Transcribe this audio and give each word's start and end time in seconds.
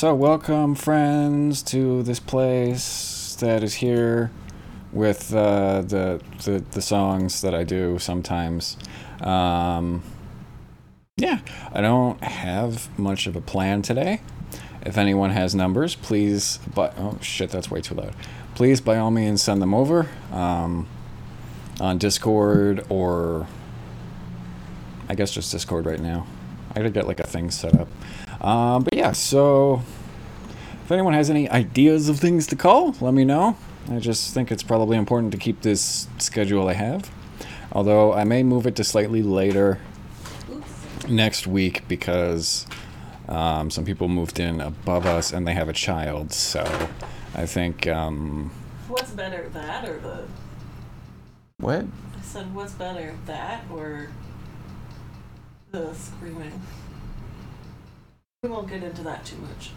so 0.00 0.14
welcome, 0.14 0.74
friends, 0.74 1.62
to 1.62 2.02
this 2.04 2.18
place 2.18 3.36
that 3.40 3.62
is 3.62 3.74
here 3.74 4.30
with 4.92 5.34
uh, 5.34 5.82
the, 5.82 6.22
the 6.44 6.64
the 6.70 6.80
songs 6.80 7.42
that 7.42 7.54
I 7.54 7.64
do 7.64 7.98
sometimes. 7.98 8.78
Um, 9.20 10.02
yeah, 11.18 11.40
I 11.74 11.82
don't 11.82 12.18
have 12.24 12.98
much 12.98 13.26
of 13.26 13.36
a 13.36 13.42
plan 13.42 13.82
today. 13.82 14.22
If 14.86 14.96
anyone 14.96 15.32
has 15.32 15.54
numbers, 15.54 15.96
please. 15.96 16.60
But 16.74 16.94
oh 16.96 17.18
shit, 17.20 17.50
that's 17.50 17.70
way 17.70 17.82
too 17.82 17.94
loud. 17.96 18.14
Please, 18.54 18.80
by 18.80 18.96
all 18.96 19.10
means, 19.10 19.42
send 19.42 19.60
them 19.60 19.74
over 19.74 20.08
um, 20.32 20.88
on 21.78 21.98
Discord 21.98 22.86
or 22.88 23.46
I 25.10 25.14
guess 25.14 25.30
just 25.30 25.52
Discord 25.52 25.84
right 25.84 26.00
now. 26.00 26.26
I 26.70 26.76
gotta 26.76 26.88
get 26.88 27.06
like 27.06 27.20
a 27.20 27.26
thing 27.26 27.50
set 27.50 27.78
up. 27.78 27.88
Um, 28.40 28.82
but 28.82 28.94
yeah, 28.94 29.12
so 29.12 29.82
if 30.84 30.90
anyone 30.90 31.12
has 31.14 31.30
any 31.30 31.48
ideas 31.48 32.08
of 32.08 32.18
things 32.18 32.46
to 32.48 32.56
call, 32.56 32.94
let 33.00 33.14
me 33.14 33.24
know. 33.24 33.56
I 33.90 33.98
just 33.98 34.32
think 34.34 34.50
it's 34.50 34.62
probably 34.62 34.96
important 34.96 35.32
to 35.32 35.38
keep 35.38 35.62
this 35.62 36.08
schedule 36.18 36.68
I 36.68 36.74
have. 36.74 37.10
Although 37.72 38.12
I 38.12 38.24
may 38.24 38.42
move 38.42 38.66
it 38.66 38.76
to 38.76 38.84
slightly 38.84 39.22
later 39.22 39.78
next 41.08 41.46
week 41.46 41.86
because 41.88 42.66
um, 43.28 43.70
some 43.70 43.84
people 43.84 44.08
moved 44.08 44.40
in 44.40 44.60
above 44.60 45.06
us 45.06 45.32
and 45.32 45.46
they 45.46 45.54
have 45.54 45.68
a 45.68 45.72
child. 45.72 46.32
So 46.32 46.64
I 47.34 47.46
think. 47.46 47.86
Um, 47.86 48.50
What's 48.88 49.12
better, 49.12 49.48
that 49.50 49.88
or 49.88 49.98
the? 50.00 50.24
what? 51.58 51.84
I 51.84 52.22
said, 52.22 52.52
what's 52.54 52.72
better, 52.72 53.14
that 53.26 53.64
or 53.72 54.08
the 55.70 55.94
screaming? 55.94 56.60
We 58.42 58.48
won't 58.48 58.68
get 58.68 58.82
into 58.82 59.02
that 59.02 59.22
too 59.26 59.36
much. 59.36 59.72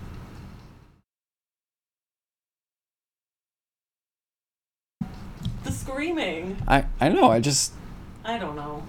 The 5.66 5.72
screaming. 5.72 6.56
I, 6.66 6.86
I 7.02 7.10
know, 7.10 7.30
I 7.30 7.42
just. 7.42 7.74
I 8.24 8.38
don't 8.38 8.56
know. 8.56 8.84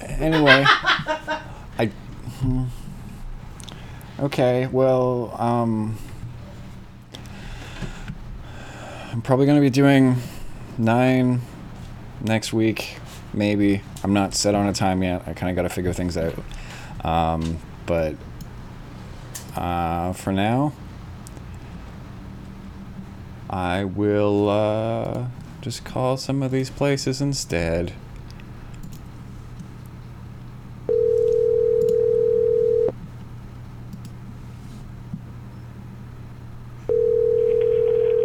Anyway. 0.00 0.64
I. 0.64 1.86
hmm. 2.38 2.64
Okay, 4.20 4.68
well, 4.68 5.34
um. 5.40 5.98
I'm 9.10 9.22
probably 9.22 9.46
going 9.46 9.56
to 9.56 9.60
be 9.60 9.70
doing 9.70 10.18
nine 10.78 11.40
next 12.20 12.52
week, 12.52 12.98
maybe. 13.32 13.82
I'm 14.02 14.12
not 14.12 14.34
set 14.34 14.54
on 14.54 14.66
a 14.66 14.72
time 14.72 15.02
yet. 15.02 15.22
I 15.26 15.32
kind 15.32 15.50
of 15.50 15.56
got 15.56 15.62
to 15.62 15.74
figure 15.74 15.92
things 15.92 16.16
out. 16.16 16.34
Um, 17.04 17.58
but 17.86 18.14
uh, 19.56 20.12
for 20.12 20.32
now, 20.32 20.72
I 23.48 23.84
will 23.84 24.48
uh, 24.48 25.26
just 25.60 25.84
call 25.84 26.16
some 26.16 26.42
of 26.42 26.50
these 26.50 26.70
places 26.70 27.20
instead. 27.20 27.92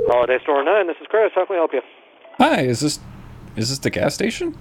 Holiday 0.08 0.38
Store 0.44 0.64
9, 0.64 0.88
this 0.88 0.96
is 1.02 1.08
Chris. 1.10 1.32
How 1.34 1.46
can 1.46 1.56
we 1.56 1.58
help 1.58 1.74
you? 1.74 1.82
Hi, 2.38 2.62
is 2.62 2.80
this 2.80 3.00
is 3.56 3.70
this 3.70 3.80
the 3.80 3.90
gas 3.90 4.14
station? 4.14 4.56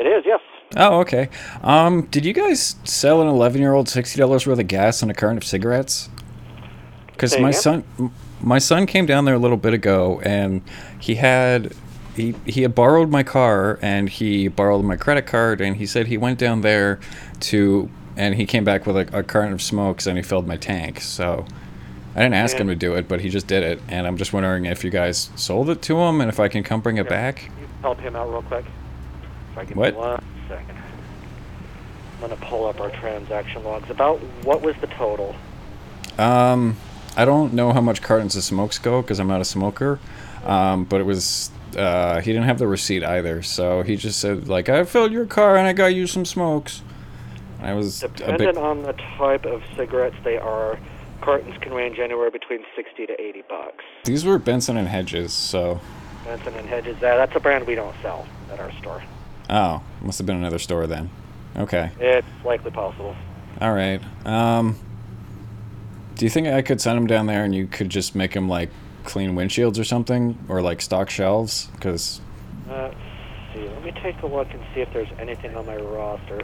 It 0.00 0.06
is, 0.06 0.24
yes. 0.24 0.40
Oh, 0.78 1.00
okay. 1.00 1.28
Um, 1.62 2.06
did 2.06 2.24
you 2.24 2.32
guys 2.32 2.76
sell 2.84 3.20
an 3.20 3.28
11-year-old 3.28 3.86
$60 3.86 4.46
worth 4.46 4.58
of 4.58 4.66
gas 4.66 5.02
and 5.02 5.10
a 5.10 5.14
carton 5.14 5.36
of 5.36 5.44
cigarettes? 5.44 6.08
Cuz 7.18 7.38
my 7.38 7.50
again? 7.50 7.52
son 7.52 7.84
my 8.40 8.58
son 8.58 8.86
came 8.86 9.04
down 9.04 9.26
there 9.26 9.34
a 9.34 9.38
little 9.38 9.58
bit 9.58 9.74
ago 9.74 10.22
and 10.24 10.62
he 10.98 11.16
had 11.16 11.74
he, 12.16 12.34
he 12.46 12.62
had 12.62 12.74
borrowed 12.74 13.10
my 13.10 13.22
car 13.22 13.78
and 13.82 14.08
he 14.08 14.48
borrowed 14.48 14.82
my 14.86 14.96
credit 14.96 15.26
card 15.26 15.60
and 15.60 15.76
he 15.76 15.84
said 15.84 16.06
he 16.06 16.16
went 16.16 16.38
down 16.38 16.62
there 16.62 16.98
to 17.40 17.90
and 18.16 18.36
he 18.36 18.46
came 18.46 18.64
back 18.64 18.86
with 18.86 18.96
a, 18.96 19.18
a 19.18 19.22
carton 19.22 19.52
of 19.52 19.60
smokes 19.60 20.06
and 20.06 20.16
he 20.16 20.22
filled 20.22 20.46
my 20.46 20.56
tank. 20.56 21.02
So 21.02 21.44
I 22.14 22.20
didn't 22.20 22.34
ask 22.34 22.56
him 22.56 22.68
to 22.68 22.74
do 22.74 22.94
it, 22.94 23.06
but 23.06 23.20
he 23.20 23.28
just 23.28 23.46
did 23.46 23.62
it 23.62 23.82
and 23.88 24.06
I'm 24.06 24.16
just 24.16 24.32
wondering 24.32 24.64
if 24.64 24.82
you 24.82 24.88
guys 24.90 25.28
sold 25.36 25.68
it 25.68 25.82
to 25.82 25.98
him 25.98 26.22
and 26.22 26.30
if 26.30 26.40
I 26.40 26.48
can 26.48 26.62
come 26.62 26.80
bring 26.80 26.96
it 26.96 27.06
back. 27.06 27.50
Help 27.82 28.00
him 28.00 28.16
out 28.16 28.30
real 28.30 28.40
quick. 28.40 28.64
If 29.52 29.58
I 29.58 29.64
give 29.64 29.76
What? 29.76 29.94
me 29.94 29.98
one 30.00 30.24
second. 30.48 30.76
I'm 32.22 32.28
going 32.28 32.38
to 32.38 32.46
pull 32.46 32.66
up 32.66 32.80
our 32.80 32.90
transaction 32.90 33.64
logs. 33.64 33.88
About 33.90 34.18
what 34.44 34.60
was 34.62 34.76
the 34.80 34.86
total? 34.88 35.34
Um, 36.18 36.76
I 37.16 37.24
don't 37.24 37.54
know 37.54 37.72
how 37.72 37.80
much 37.80 38.02
cartons 38.02 38.36
of 38.36 38.44
smokes 38.44 38.78
go 38.78 39.00
because 39.00 39.18
I'm 39.18 39.28
not 39.28 39.40
a 39.40 39.44
smoker. 39.44 39.98
Um, 40.44 40.84
but 40.84 41.00
it 41.00 41.04
was 41.04 41.50
uh, 41.76 42.20
he 42.20 42.32
didn't 42.32 42.46
have 42.46 42.58
the 42.58 42.66
receipt 42.66 43.04
either, 43.04 43.42
so 43.42 43.82
he 43.82 43.96
just 43.96 44.18
said 44.18 44.48
like 44.48 44.68
I 44.68 44.84
filled 44.84 45.12
your 45.12 45.26
car 45.26 45.56
and 45.56 45.66
I 45.68 45.72
got 45.72 45.88
you 45.94 46.06
some 46.06 46.24
smokes. 46.24 46.82
I 47.60 47.74
was 47.74 48.00
Dependent 48.00 48.38
bit. 48.38 48.56
on 48.56 48.82
the 48.82 48.94
type 49.18 49.44
of 49.44 49.62
cigarettes 49.76 50.16
they 50.24 50.38
are, 50.38 50.78
cartons 51.20 51.54
can 51.60 51.74
range 51.74 51.98
anywhere 51.98 52.30
between 52.30 52.64
60 52.74 53.06
to 53.06 53.20
80 53.20 53.42
bucks. 53.50 53.84
These 54.04 54.24
were 54.24 54.38
Benson 54.38 54.78
and 54.78 54.88
Hedges, 54.88 55.34
so 55.34 55.78
Benson 56.24 56.54
and 56.54 56.66
Hedges, 56.66 56.98
that, 57.00 57.16
that's 57.16 57.36
a 57.36 57.40
brand 57.40 57.66
we 57.66 57.74
don't 57.74 57.94
sell 58.00 58.26
at 58.50 58.60
our 58.60 58.72
store. 58.80 59.02
Oh, 59.50 59.82
must 60.00 60.18
have 60.18 60.26
been 60.26 60.36
another 60.36 60.58
store 60.58 60.86
then. 60.86 61.10
Okay, 61.56 61.90
It's 61.98 62.26
likely 62.44 62.70
possible. 62.70 63.14
all 63.60 63.72
right. 63.74 64.00
Um, 64.24 64.78
do 66.14 66.24
you 66.24 66.30
think 66.30 66.46
I 66.48 66.62
could 66.62 66.80
send 66.80 66.96
him 66.96 67.06
down 67.06 67.26
there 67.26 67.44
and 67.44 67.54
you 67.54 67.66
could 67.66 67.88
just 67.90 68.14
make 68.14 68.32
him 68.34 68.48
like 68.48 68.70
clean 69.04 69.34
windshields 69.34 69.78
or 69.78 69.84
something, 69.84 70.38
or 70.48 70.62
like 70.62 70.80
stock 70.80 71.10
shelves? 71.10 71.66
Because 71.74 72.20
Uh, 72.68 72.72
let's 72.92 72.94
see, 73.54 73.68
let 73.68 73.82
me 73.84 73.92
take 74.02 74.20
a 74.22 74.26
look 74.26 74.48
and 74.52 74.60
see 74.74 74.80
if 74.80 74.92
there's 74.92 75.08
anything 75.18 75.56
on 75.56 75.66
my 75.66 75.76
roster. 75.76 76.40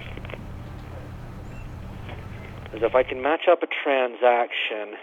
Because 2.64 2.82
if 2.82 2.94
I 2.94 3.02
can 3.04 3.22
match 3.22 3.46
up 3.48 3.62
a 3.62 3.66
transaction, 3.84 4.96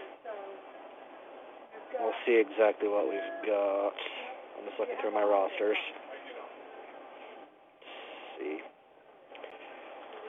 we'll 2.00 2.12
see 2.26 2.36
exactly 2.36 2.90
what 2.90 3.08
we've 3.08 3.48
got. 3.48 3.94
I'm 4.60 4.66
just 4.68 4.80
looking 4.80 4.96
through 5.02 5.14
my 5.14 5.24
rosters. 5.24 5.78
See. 8.40 8.60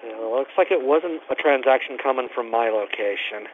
Well, 0.05 0.39
looks 0.39 0.53
like 0.59 0.71
it 0.71 0.85
wasn't 0.85 1.23
a 1.31 1.35
transaction 1.35 1.97
coming 2.03 2.29
from 2.35 2.51
my 2.51 2.69
location. 2.69 3.49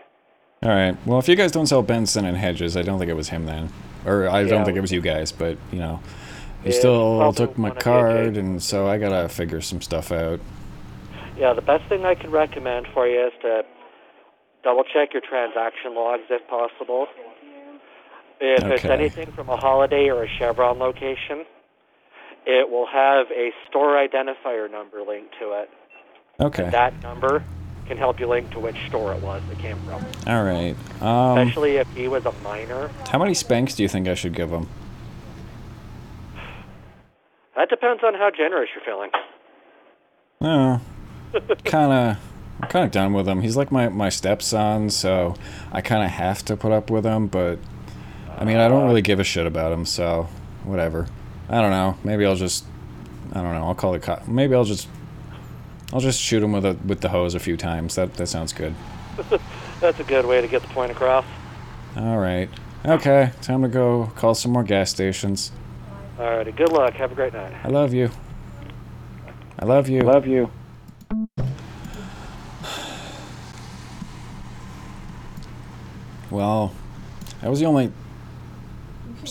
All 0.63 0.71
right. 0.71 0.97
Well, 1.07 1.19
if 1.19 1.29
you 1.29 1.37
guys 1.37 1.53
don't 1.53 1.67
sell 1.67 1.83
Benson 1.83 2.25
and 2.25 2.37
Hedges, 2.37 2.77
I 2.77 2.83
don't 2.83 2.99
think 2.99 3.11
it 3.11 3.15
was 3.15 3.31
him 3.31 3.47
then, 3.47 3.71
or 4.05 4.29
I 4.29 4.43
Yeah, 4.43 4.49
don't 4.49 4.65
think 4.65 4.77
it 4.77 4.81
was 4.81 4.93
you 4.93 5.01
guys. 5.01 5.33
But 5.33 5.57
you 5.73 5.79
know, 5.79 6.01
you 6.65 6.73
Yeah, 6.73 6.79
still 6.79 7.33
took 7.33 7.57
my 7.57 7.69
one 7.69 7.71
of 7.73 7.79
the 7.79 7.85
card, 7.85 8.37
and 8.37 8.63
so 8.63 8.87
I 8.87 8.99
gotta 8.99 9.29
figure 9.29 9.61
some 9.61 9.81
stuff 9.81 10.13
out. 10.13 10.41
Yeah, 11.39 11.55
the 11.55 11.63
best 11.63 11.85
thing 11.89 12.05
I 12.05 12.15
can 12.15 12.31
recommend 12.31 12.89
for 12.93 13.07
you 13.07 13.27
is 13.27 13.33
to 13.43 13.65
double 14.63 14.85
check 14.85 15.15
your 15.15 15.23
transaction 15.23 15.95
logs 15.95 16.25
if 16.29 16.47
possible. 16.49 17.07
If 18.43 18.65
it's 18.65 18.85
anything 18.85 19.33
from 19.33 19.49
a 19.49 19.57
Holiday 19.57 20.11
or 20.11 20.25
a 20.25 20.29
Chevron 20.29 20.79
location, 20.79 21.45
it 22.51 22.69
will 22.69 22.87
have 22.87 23.31
a 23.31 23.53
store 23.69 23.95
identifier 23.95 24.71
number 24.71 25.03
linked 25.03 25.35
to 25.41 25.53
it. 25.53 25.71
Okay. 26.41 26.69
That 26.71 27.01
number 27.03 27.45
can 27.87 27.97
help 27.97 28.19
you 28.21 28.27
link 28.27 28.51
to 28.53 28.61
which 28.61 28.77
store 28.89 29.13
it 29.15 29.23
was 29.23 29.43
it 29.51 29.59
came 29.59 29.77
from. 29.81 30.05
All 30.27 30.45
right. 30.45 30.75
Um, 31.03 31.39
Especially 31.39 31.77
if 31.77 31.89
he 31.95 32.09
was 32.09 32.25
a 32.27 32.33
minor. 32.43 32.89
how 33.11 33.19
many 33.19 33.35
spanks 33.35 33.75
do 33.75 33.83
you 33.83 33.89
think 33.89 34.09
I 34.09 34.15
should 34.15 34.35
give 34.35 34.51
him? 34.51 34.69
That 37.57 37.69
depends 37.69 38.03
on 38.03 38.15
how 38.15 38.31
generous 38.31 38.71
you're 38.75 38.85
feeling. 38.85 39.11
Oh, 40.41 40.81
kind 41.65 41.93
of. 41.93 42.17
I'm 42.63 42.69
kind 42.69 42.85
of 42.85 42.91
done 42.91 43.13
with 43.13 43.27
him. 43.27 43.41
He's 43.41 43.57
like 43.57 43.71
my, 43.73 43.89
my 43.89 44.09
stepson, 44.11 44.91
so 44.91 45.35
I 45.73 45.81
kind 45.81 46.03
of 46.05 46.11
have 46.11 46.45
to 46.47 46.57
put 46.57 46.73
up 46.73 46.91
with 46.91 47.05
him. 47.05 47.27
But 47.27 47.59
I 48.37 48.45
mean, 48.45 48.57
I 48.59 48.69
don't 48.69 48.87
really 48.87 49.03
give 49.03 49.19
a 49.19 49.25
shit 49.25 49.47
about 49.47 49.73
him, 49.73 49.85
so 49.87 50.29
whatever. 50.65 51.07
I 51.51 51.61
don't 51.61 51.73
know. 51.73 51.99
Maybe 52.05 52.25
I'll 52.25 52.37
just. 52.37 52.65
I 53.33 53.43
don't 53.43 53.55
know. 53.55 53.67
I'll 53.67 53.75
call 53.75 53.93
the 53.93 53.99
cop. 53.99 54.29
Maybe 54.29 54.55
I'll 54.55 54.65
just. 54.65 54.89
I'll 55.93 56.01
just 56.01 56.21
shoot 56.21 56.43
him 56.43 56.53
with 56.53 56.65
a 56.65 56.79
with 56.87 57.01
the 57.01 57.09
hose 57.09 57.35
a 57.35 57.41
few 57.41 57.57
times. 57.57 57.97
That 57.97 58.15
that 58.15 58.29
sounds 58.29 58.53
good. 58.53 58.75
That's 59.81 59.99
a 59.99 60.05
good 60.05 60.25
way 60.25 60.41
to 60.41 60.47
get 60.47 60.63
the 60.63 60.69
point 60.69 60.93
across. 60.93 61.25
All 61.97 62.19
right. 62.19 62.49
Okay. 62.87 63.33
Time 63.43 63.63
to 63.63 63.69
go 63.69 64.13
call 64.15 64.35
some 64.35 64.53
more 64.53 64.63
gas 64.63 64.91
stations. 64.91 65.51
Alrighty, 66.19 66.55
good 66.55 66.71
luck. 66.71 66.95
Have 66.95 67.11
a 67.11 67.15
great 67.15 67.33
night. 67.33 67.53
I 67.65 67.69
love 67.69 67.93
you. 67.93 68.11
I 69.59 69.65
love 69.65 69.89
you. 69.89 70.03
Love 70.03 70.27
you. 70.27 70.51
Well, 76.31 76.73
that 77.41 77.51
was 77.51 77.59
the 77.59 77.67
only 77.67 77.91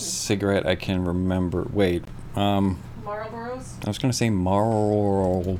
cigarette 0.00 0.66
I 0.66 0.74
can 0.74 1.04
remember. 1.04 1.66
Wait, 1.72 2.04
um, 2.36 2.78
Marlboros, 3.04 3.84
I 3.84 3.88
was 3.88 3.98
gonna 3.98 4.12
say 4.12 4.28
Marlboros. 4.28 5.58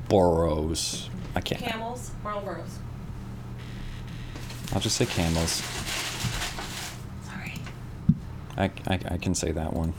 I 1.35 1.41
can't. 1.41 1.61
Camels, 1.61 2.11
Marlboros. 2.25 2.79
I'll 4.73 4.81
just 4.81 4.97
say 4.97 5.07
Camels. 5.07 5.63
Sorry. 7.25 7.55
I, 8.57 8.71
I, 8.87 9.01
I 9.13 9.17
can 9.17 9.35
say 9.35 9.53
that 9.53 9.73
one. 9.73 9.95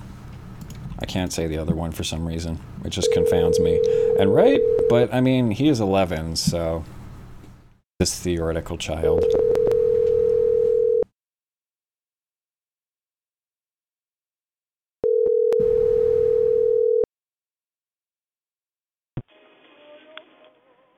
I 1.00 1.06
can't 1.06 1.34
say 1.34 1.48
the 1.48 1.58
other 1.58 1.74
one 1.74 1.92
for 1.92 2.04
some 2.04 2.28
reason. 2.28 2.60
It 2.86 2.90
just 2.90 3.12
confounds 3.12 3.60
me. 3.60 3.82
And 4.20 4.34
right, 4.34 4.62
but 4.88 5.14
I 5.14 5.20
mean, 5.20 5.52
he 5.52 5.68
is 5.68 5.80
11, 5.80 6.36
so 6.36 6.84
this 8.00 8.18
theoretical 8.20 8.78
child. 8.78 9.26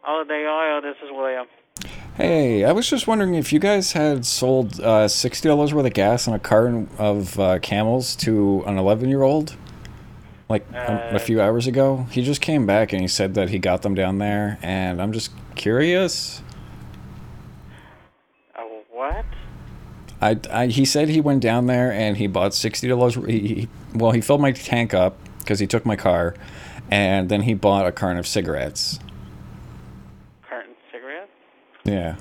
Holiday 0.04 0.46
Oil, 0.46 0.82
this 0.82 0.98
is 1.02 1.10
William. 1.14 1.46
Hey, 2.16 2.66
I 2.66 2.74
was 2.74 2.90
just 2.90 3.08
wondering 3.08 3.36
if 3.36 3.54
you 3.54 3.60
guys 3.60 3.94
had 3.94 4.26
sold 4.26 4.82
uh, 4.82 5.08
sixty 5.08 5.48
dollars 5.48 5.74
worth 5.74 5.86
of 5.86 5.94
gas 5.94 6.28
and 6.28 6.36
a 6.36 6.40
carton 6.40 6.90
of 6.98 7.40
uh, 7.40 7.60
Camels 7.60 8.18
to 8.18 8.66
an 8.68 8.78
eleven-year-old, 8.78 9.56
like 10.50 10.66
a, 10.74 11.12
a 11.14 11.16
Uh, 11.16 11.20
few 11.20 11.40
hours 11.42 11.68
ago. 11.68 12.06
He 12.12 12.22
just 12.22 12.42
came 12.42 12.66
back 12.66 12.92
and 12.92 13.02
he 13.02 13.08
said 13.08 13.34
that 13.36 13.50
he 13.50 13.60
got 13.60 13.81
them 13.81 13.95
down 13.95 14.18
there, 14.18 14.60
and 14.62 15.02
I'm 15.02 15.14
just 15.14 15.31
curious. 15.56 16.42
Uh, 18.54 18.64
what? 18.92 19.24
I, 20.19 20.38
I 20.52 20.68
he 20.68 20.83
said 20.83 21.07
he 21.07 21.22
went 21.22 21.42
down 21.42 21.68
there 21.68 21.94
and 21.94 22.18
he 22.18 22.28
bought 22.28 22.54
sixty 22.54 22.90
dollars. 22.90 23.16
He, 23.16 23.40
he 23.40 23.69
well, 23.95 24.12
he 24.12 24.19
filled 24.19 24.42
my 24.42 24.52
tank 24.52 24.94
up 24.94 25.18
because 25.40 25.60
he 25.60 25.66
took 25.66 25.86
my 25.86 25.95
car, 25.95 26.36
and 26.92 27.30
then 27.30 27.44
he 27.44 27.54
bought 27.54 27.88
a 27.88 27.94
carton 27.94 28.19
of 28.19 28.28
cigarettes. 28.28 29.00
Yeah, 31.85 32.16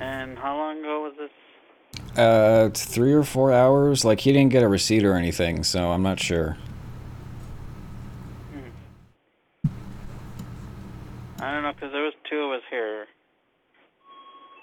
And 0.00 0.36
how 0.38 0.56
long 0.56 0.80
ago 0.80 1.02
was 1.02 1.14
this? 1.18 2.18
uh, 2.18 2.70
three 2.74 3.12
or 3.12 3.22
four 3.22 3.52
hours. 3.52 4.04
Like 4.04 4.20
he 4.20 4.32
didn't 4.32 4.50
get 4.50 4.62
a 4.62 4.68
receipt 4.68 5.04
or 5.04 5.14
anything, 5.14 5.62
so 5.64 5.92
I'm 5.92 6.02
not 6.02 6.18
sure. 6.20 6.56
I 11.40 11.52
don't 11.52 11.62
know, 11.62 11.72
because 11.72 11.92
there 11.92 12.02
was 12.02 12.14
two 12.28 12.36
of 12.40 12.52
us 12.52 12.62
here. 12.68 13.06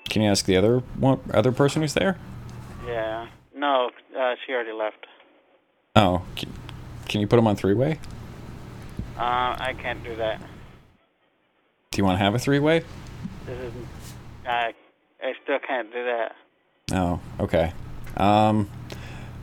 Can 0.09 0.21
you 0.21 0.29
ask 0.29 0.45
the 0.45 0.57
other 0.57 0.79
one, 0.99 1.19
other 1.33 1.53
person 1.53 1.81
who's 1.81 1.93
there? 1.93 2.17
Yeah. 2.85 3.27
No, 3.55 3.91
uh, 4.17 4.35
she 4.45 4.51
already 4.51 4.73
left. 4.73 5.07
Oh, 5.95 6.23
can, 6.35 6.51
can 7.07 7.21
you 7.21 7.27
put 7.27 7.39
him 7.39 7.47
on 7.47 7.55
three-way? 7.55 7.97
Uh, 9.17 9.55
I 9.57 9.73
can't 9.81 10.03
do 10.03 10.17
that. 10.17 10.41
Do 11.95 12.01
you 12.01 12.05
want 12.05 12.19
to 12.19 12.23
have 12.25 12.35
a 12.35 12.39
three-way? 12.39 12.83
Is, 13.47 13.73
I, 14.45 14.73
I 15.23 15.33
still 15.41 15.59
can't 15.65 15.89
do 15.93 16.03
that. 16.03 16.35
Oh, 16.91 17.21
okay. 17.39 17.71
Um, 18.17 18.69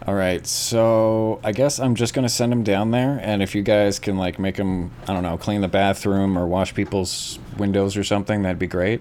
all 0.07 0.13
right. 0.13 0.47
So 0.47 1.41
I 1.43 1.53
guess 1.53 1.81
I'm 1.81 1.95
just 1.95 2.13
gonna 2.13 2.29
send 2.29 2.53
him 2.53 2.63
down 2.63 2.91
there, 2.91 3.19
and 3.23 3.43
if 3.43 3.55
you 3.55 3.63
guys 3.63 3.99
can 3.99 4.19
like 4.19 4.39
make 4.39 4.59
him, 4.59 4.91
I 5.09 5.15
don't 5.15 5.23
know, 5.23 5.39
clean 5.39 5.63
the 5.63 5.69
bathroom 5.69 6.37
or 6.37 6.47
wash 6.47 6.75
people's 6.75 7.39
windows 7.57 7.97
or 7.97 8.05
something, 8.05 8.43
that'd 8.43 8.59
be 8.59 8.67
great. 8.67 9.01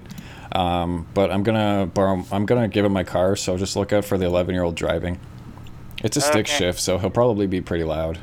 Um, 0.54 1.06
but 1.14 1.30
I'm 1.30 1.44
gonna 1.44 1.92
borrow. 1.94 2.24
I'm 2.32 2.46
gonna 2.46 2.70
give 2.70 2.86
him 2.86 2.94
my 2.94 3.04
car, 3.04 3.36
so 3.36 3.58
just 3.58 3.76
look 3.76 3.92
out 3.92 4.06
for 4.06 4.18
the 4.18 4.28
11 4.28 4.56
year 4.56 4.64
old 4.64 4.76
driving. 4.76 5.20
It's 6.06 6.16
a 6.16 6.22
stick 6.22 6.46
Okay. 6.46 6.58
shift, 6.58 6.80
so 6.80 7.00
he'll 7.00 7.10
probably 7.10 7.48
be 7.48 7.60
pretty 7.60 7.84
loud. 7.84 8.18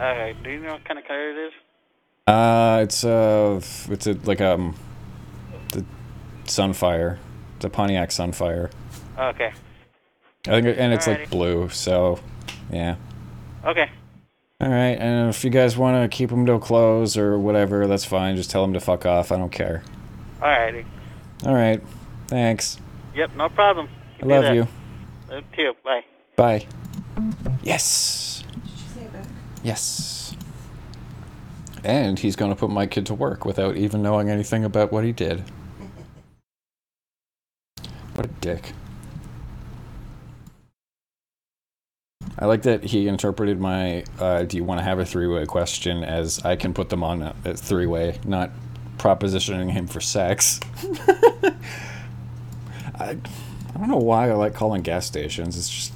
Okay, 0.00 0.34
do 0.42 0.50
you 0.50 0.58
know 0.58 0.72
what 0.72 0.84
kind 0.84 0.98
of 0.98 1.04
car 1.06 1.30
it 1.30 1.46
is? 1.46 1.52
Uh, 2.26 2.80
it's 2.82 3.02
a, 3.04 3.60
it's 3.90 4.06
a 4.06 4.12
like 4.24 4.40
um, 4.40 4.74
the 5.72 5.84
Sunfire. 6.44 7.18
It's 7.56 7.64
a 7.64 7.68
Pontiac 7.70 8.10
Sunfire. 8.10 8.70
Okay. 9.18 9.52
I 10.46 10.50
think, 10.50 10.66
it- 10.66 10.78
and 10.78 10.92
it's 10.92 11.06
like 11.06 11.22
Alrighty. 11.26 11.30
blue. 11.30 11.68
So, 11.68 12.20
yeah. 12.70 12.96
Okay. 13.64 13.90
All 14.60 14.68
right, 14.68 14.96
and 14.96 15.28
if 15.28 15.42
you 15.42 15.50
guys 15.50 15.76
want 15.76 16.08
to 16.08 16.16
keep 16.16 16.30
him 16.30 16.46
till 16.46 16.60
close 16.60 17.16
or 17.16 17.36
whatever, 17.36 17.88
that's 17.88 18.04
fine. 18.04 18.36
Just 18.36 18.48
tell 18.48 18.62
them 18.62 18.72
to 18.74 18.80
fuck 18.80 19.04
off. 19.04 19.32
I 19.32 19.36
don't 19.36 19.50
care. 19.50 19.82
Alrighty. 20.40 20.84
All 21.44 21.54
right, 21.54 21.82
thanks. 22.28 22.78
Yep, 23.16 23.34
no 23.34 23.48
problem. 23.48 23.88
I 24.22 24.26
love 24.26 24.54
you. 24.54 24.68
Love 25.28 25.42
you. 25.58 25.74
Bye. 25.84 26.04
Bye. 26.36 26.66
Yes. 27.64 28.44
Did 28.52 28.62
you 28.70 28.70
say 28.94 29.00
it 29.02 29.12
back? 29.12 29.26
Yes. 29.64 30.21
And 31.84 32.18
he's 32.18 32.36
going 32.36 32.52
to 32.52 32.56
put 32.56 32.70
my 32.70 32.86
kid 32.86 33.06
to 33.06 33.14
work 33.14 33.44
without 33.44 33.76
even 33.76 34.02
knowing 34.02 34.28
anything 34.28 34.64
about 34.64 34.92
what 34.92 35.04
he 35.04 35.12
did. 35.12 35.42
What 38.14 38.26
a 38.26 38.30
dick. 38.40 38.72
I 42.38 42.46
like 42.46 42.62
that 42.62 42.84
he 42.84 43.08
interpreted 43.08 43.60
my 43.60 44.04
uh, 44.18 44.42
"Do 44.44 44.56
you 44.56 44.64
want 44.64 44.80
to 44.80 44.84
have 44.84 44.98
a 44.98 45.04
three-way?" 45.04 45.46
question 45.46 46.02
as 46.02 46.44
I 46.44 46.56
can 46.56 46.74
put 46.74 46.88
them 46.88 47.04
on 47.04 47.22
a, 47.22 47.34
a 47.44 47.54
three-way, 47.54 48.18
not 48.24 48.50
propositioning 48.98 49.70
him 49.70 49.86
for 49.86 50.00
sex. 50.00 50.60
I, 52.94 53.10
I 53.74 53.78
don't 53.78 53.88
know 53.88 53.96
why 53.96 54.30
I 54.30 54.34
like 54.34 54.54
calling 54.54 54.82
gas 54.82 55.06
stations. 55.06 55.56
It's 55.56 55.70
just. 55.70 55.92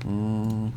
Mm. 0.00 0.72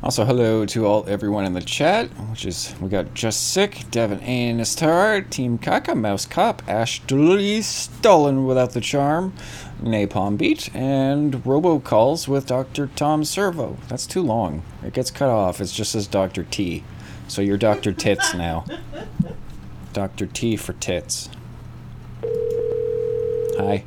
Also, 0.00 0.24
hello 0.24 0.64
to 0.64 0.86
all 0.86 1.04
everyone 1.08 1.44
in 1.44 1.54
the 1.54 1.60
chat, 1.60 2.06
which 2.30 2.46
is 2.46 2.72
we 2.80 2.88
got 2.88 3.14
Just 3.14 3.52
Sick, 3.52 3.84
Devin 3.90 4.20
Anistar, 4.20 5.28
Team 5.28 5.58
Kaka, 5.58 5.96
Mouse 5.96 6.24
Cop, 6.24 6.62
Ashley 6.68 7.60
Stolen 7.62 8.46
Without 8.46 8.72
the 8.72 8.80
Charm, 8.80 9.32
Napalm 9.82 10.38
Beat, 10.38 10.72
and 10.72 11.34
robocalls 11.42 12.28
with 12.28 12.46
Dr. 12.46 12.86
Tom 12.94 13.24
Servo. 13.24 13.76
That's 13.88 14.06
too 14.06 14.22
long. 14.22 14.62
It 14.84 14.92
gets 14.92 15.10
cut 15.10 15.30
off. 15.30 15.60
It 15.60 15.66
just 15.66 15.90
says 15.90 16.06
Dr. 16.06 16.44
T. 16.44 16.84
So 17.26 17.42
you're 17.42 17.58
Dr. 17.58 17.92
Tits 17.92 18.34
now. 18.34 18.66
Dr. 19.92 20.26
T 20.26 20.56
for 20.56 20.74
tits. 20.74 21.28
Hi. 23.58 23.82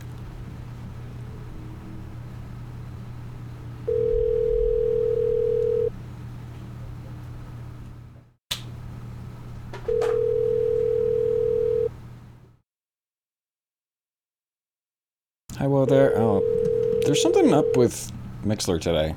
Hi, 15.62 15.68
well 15.68 15.86
there. 15.86 16.18
Oh, 16.18 16.41
there's 17.06 17.22
something 17.22 17.53
up 17.53 17.77
with 17.77 18.12
Mixlr 18.44 18.82
today. 18.82 19.13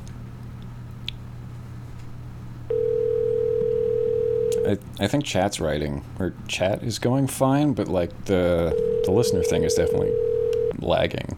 I, 4.69 5.03
I 5.03 5.07
think 5.07 5.25
chat's 5.25 5.59
writing 5.59 6.05
or 6.19 6.35
chat 6.47 6.83
is 6.83 6.99
going 6.99 7.29
fine, 7.29 7.73
but 7.73 7.89
like 7.89 8.27
the 8.27 9.01
the 9.07 9.11
listener 9.11 9.43
thing 9.43 9.65
is 9.65 9.73
definitely 9.73 10.13
lagging. 10.81 11.35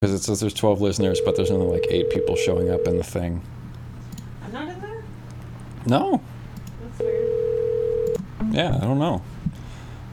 Because 0.00 0.12
it 0.12 0.24
says 0.24 0.40
there's 0.40 0.52
12 0.52 0.80
listeners, 0.80 1.20
but 1.24 1.36
there's 1.36 1.52
only 1.52 1.68
like 1.68 1.86
eight 1.90 2.10
people 2.10 2.34
showing 2.34 2.70
up 2.70 2.88
in 2.88 2.96
the 2.96 3.04
thing. 3.04 3.40
I'm 4.44 4.52
not 4.52 4.68
in 4.68 4.80
there? 4.80 5.04
No, 5.86 6.20
That's 6.82 6.98
weird. 6.98 8.52
yeah, 8.52 8.74
I 8.74 8.80
don't 8.80 8.98
know. 8.98 9.22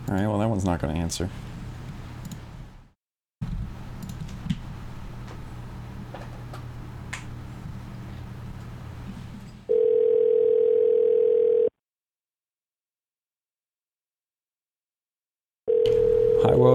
All 0.09 0.13
right, 0.13 0.27
well 0.27 0.37
that 0.37 0.47
one's 0.47 0.63
not 0.63 0.79
going 0.79 0.93
to 0.93 1.01
answer. 1.01 1.27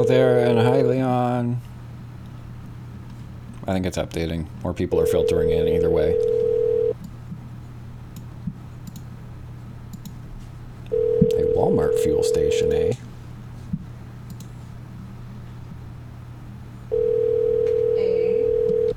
There, 0.05 0.47
and 0.47 0.59
hi, 0.59 0.83
Leon. 0.83 1.61
I 3.67 3.73
think 3.73 3.87
it's 3.87 3.99
updating. 3.99 4.47
More 4.63 4.73
people 4.73 5.01
are 5.01 5.07
filtering 5.07 5.51
in 5.51 5.67
either 5.67 5.91
way. 5.91 6.15
A 10.93 11.43
Walmart 11.57 11.99
fuel 12.01 12.23
station, 12.23 12.73
eh? 12.73 12.93
A. 17.99 18.95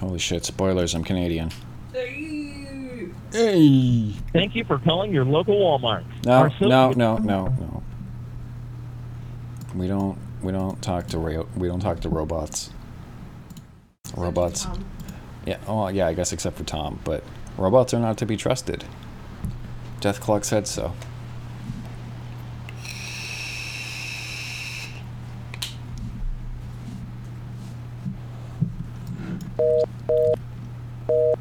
Holy 0.00 0.18
shit, 0.18 0.46
spoilers, 0.46 0.94
I'm 0.94 1.04
Canadian. 1.04 1.50
Hey! 1.92 4.14
Thank 4.32 4.54
you 4.54 4.64
for 4.64 4.78
calling 4.78 5.12
your 5.12 5.26
local 5.26 5.56
Walmart. 5.56 6.04
No, 6.24 6.48
no, 6.60 6.92
no, 6.92 7.16
no, 7.18 7.48
no. 7.48 7.82
We 9.74 9.88
don't, 9.88 10.16
we 10.40 10.52
don't 10.52 10.80
talk 10.80 11.08
to 11.08 11.18
ra- 11.18 11.44
we 11.56 11.66
don't 11.66 11.80
talk 11.80 12.00
to 12.00 12.08
robots. 12.08 12.70
Robots. 14.16 14.68
Yeah, 15.46 15.58
oh 15.66 15.88
yeah, 15.88 16.06
I 16.06 16.14
guess 16.14 16.32
except 16.32 16.56
for 16.56 16.64
Tom, 16.64 17.00
but 17.02 17.24
robots 17.58 17.92
are 17.92 17.98
not 17.98 18.16
to 18.18 18.26
be 18.26 18.36
trusted. 18.36 18.84
Death 20.00 20.20
Clock 20.20 20.44
said 20.44 20.68
so. 20.68 20.92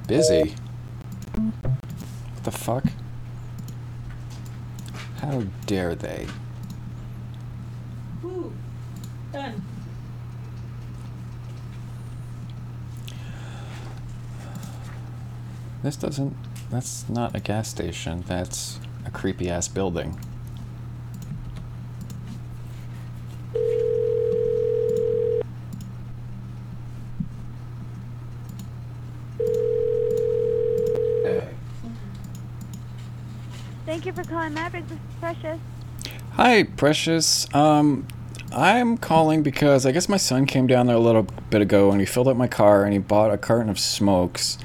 Busy? 0.07 0.55
What 1.33 2.43
the 2.43 2.51
fuck? 2.51 2.85
How 5.19 5.43
dare 5.65 5.95
they? 5.95 6.27
woo. 8.23 8.53
Done. 9.31 9.61
This 15.83 15.97
doesn't. 15.97 16.33
That's 16.71 17.07
not 17.09 17.35
a 17.35 17.41
gas 17.41 17.67
station. 17.67 18.23
That's 18.25 18.79
a 19.05 19.11
creepy 19.11 19.49
ass 19.49 19.67
building. 19.67 20.17
Thank 33.85 34.05
you 34.05 34.13
for 34.13 34.23
calling 34.23 34.53
Maverick. 34.53 34.87
This 34.87 34.97
is 34.97 35.03
Precious. 35.19 35.59
Hi, 36.31 36.63
Precious. 36.63 37.53
Um, 37.53 38.07
I'm 38.53 38.97
calling 38.97 39.43
because 39.43 39.85
I 39.85 39.91
guess 39.91 40.07
my 40.07 40.17
son 40.17 40.45
came 40.45 40.65
down 40.65 40.87
there 40.87 40.95
a 40.95 40.99
little 40.99 41.27
bit 41.49 41.61
ago 41.61 41.91
and 41.91 41.99
he 41.99 42.05
filled 42.05 42.29
up 42.29 42.37
my 42.37 42.47
car 42.47 42.85
and 42.85 42.93
he 42.93 42.99
bought 42.99 43.31
a 43.31 43.37
carton 43.37 43.69
of 43.69 43.77
smokes. 43.77 44.57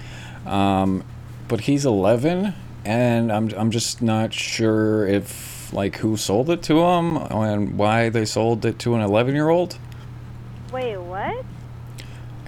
Um, 0.47 1.05
but 1.49 1.63
he's 1.63 1.85
11 1.87 2.55
and 2.85 3.33
I'm 3.33 3.51
I'm 3.57 3.71
just 3.71 4.01
not 4.01 4.33
sure 4.33 5.07
if 5.07 5.73
like 5.73 5.97
who 5.97 6.17
sold 6.17 6.49
it 6.49 6.63
to 6.65 6.81
him 6.81 7.17
and 7.17 7.77
why 7.77 8.09
they 8.09 8.25
sold 8.25 8.65
it 8.65 8.79
to 8.81 8.95
an 8.95 9.03
11 9.03 9.35
year 9.35 9.49
old. 9.49 9.79
Wait, 10.73 10.97
what? 10.97 11.45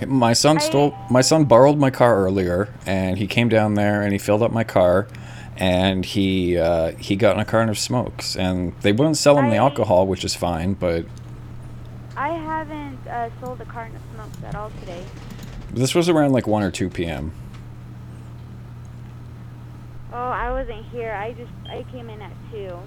My 0.07 0.33
son 0.33 0.57
I- 0.57 0.61
stole. 0.61 0.95
My 1.11 1.21
son 1.21 1.45
borrowed 1.45 1.77
my 1.77 1.91
car 1.91 2.17
earlier, 2.25 2.69
and 2.87 3.19
he 3.19 3.27
came 3.27 3.49
down 3.51 3.75
there 3.75 4.01
and 4.03 4.13
he 4.13 4.19
filled 4.19 4.43
up 4.43 4.51
my 4.51 4.65
car, 4.65 5.07
and 5.59 6.05
he 6.05 6.57
uh, 6.57 6.93
he 6.93 7.17
got 7.17 7.35
in 7.35 7.41
a 7.41 7.45
carton 7.45 7.69
of 7.69 7.79
smokes, 7.79 8.35
and 8.35 8.73
they 8.81 8.93
wouldn't 8.93 9.19
sell 9.19 9.37
him 9.39 9.51
the 9.51 9.57
alcohol, 9.57 10.07
which 10.07 10.25
is 10.25 10.35
fine, 10.35 10.73
but 10.73 11.05
I 12.17 12.31
haven't 12.31 13.07
uh, 13.07 13.29
sold 13.41 13.61
a 13.61 13.67
carton 13.67 13.97
of 13.97 14.03
smokes 14.15 14.39
at 14.45 14.55
all 14.55 14.71
today. 14.81 15.05
this 15.71 15.95
was 15.95 16.09
around 16.09 16.33
like 16.33 16.47
one 16.47 16.63
or 16.63 16.71
two 16.71 16.89
p.m. 16.89 17.33
Oh, 20.13 20.17
I 20.31 20.51
wasn't 20.51 20.85
here. 20.87 21.13
I 21.13 21.33
just 21.33 21.51
I 21.69 21.85
came 21.93 22.11
in 22.11 22.21
at 22.23 22.33
two. 22.51 22.79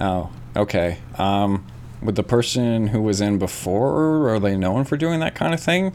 Oh, 0.00 0.30
okay. 0.56 0.98
Um, 1.18 1.66
with 2.00 2.16
the 2.16 2.22
person 2.22 2.88
who 2.88 3.02
was 3.02 3.20
in 3.20 3.38
before, 3.38 4.28
are 4.30 4.38
they 4.40 4.56
known 4.56 4.84
for 4.84 4.96
doing 4.96 5.20
that 5.20 5.34
kind 5.34 5.52
of 5.54 5.60
thing? 5.60 5.94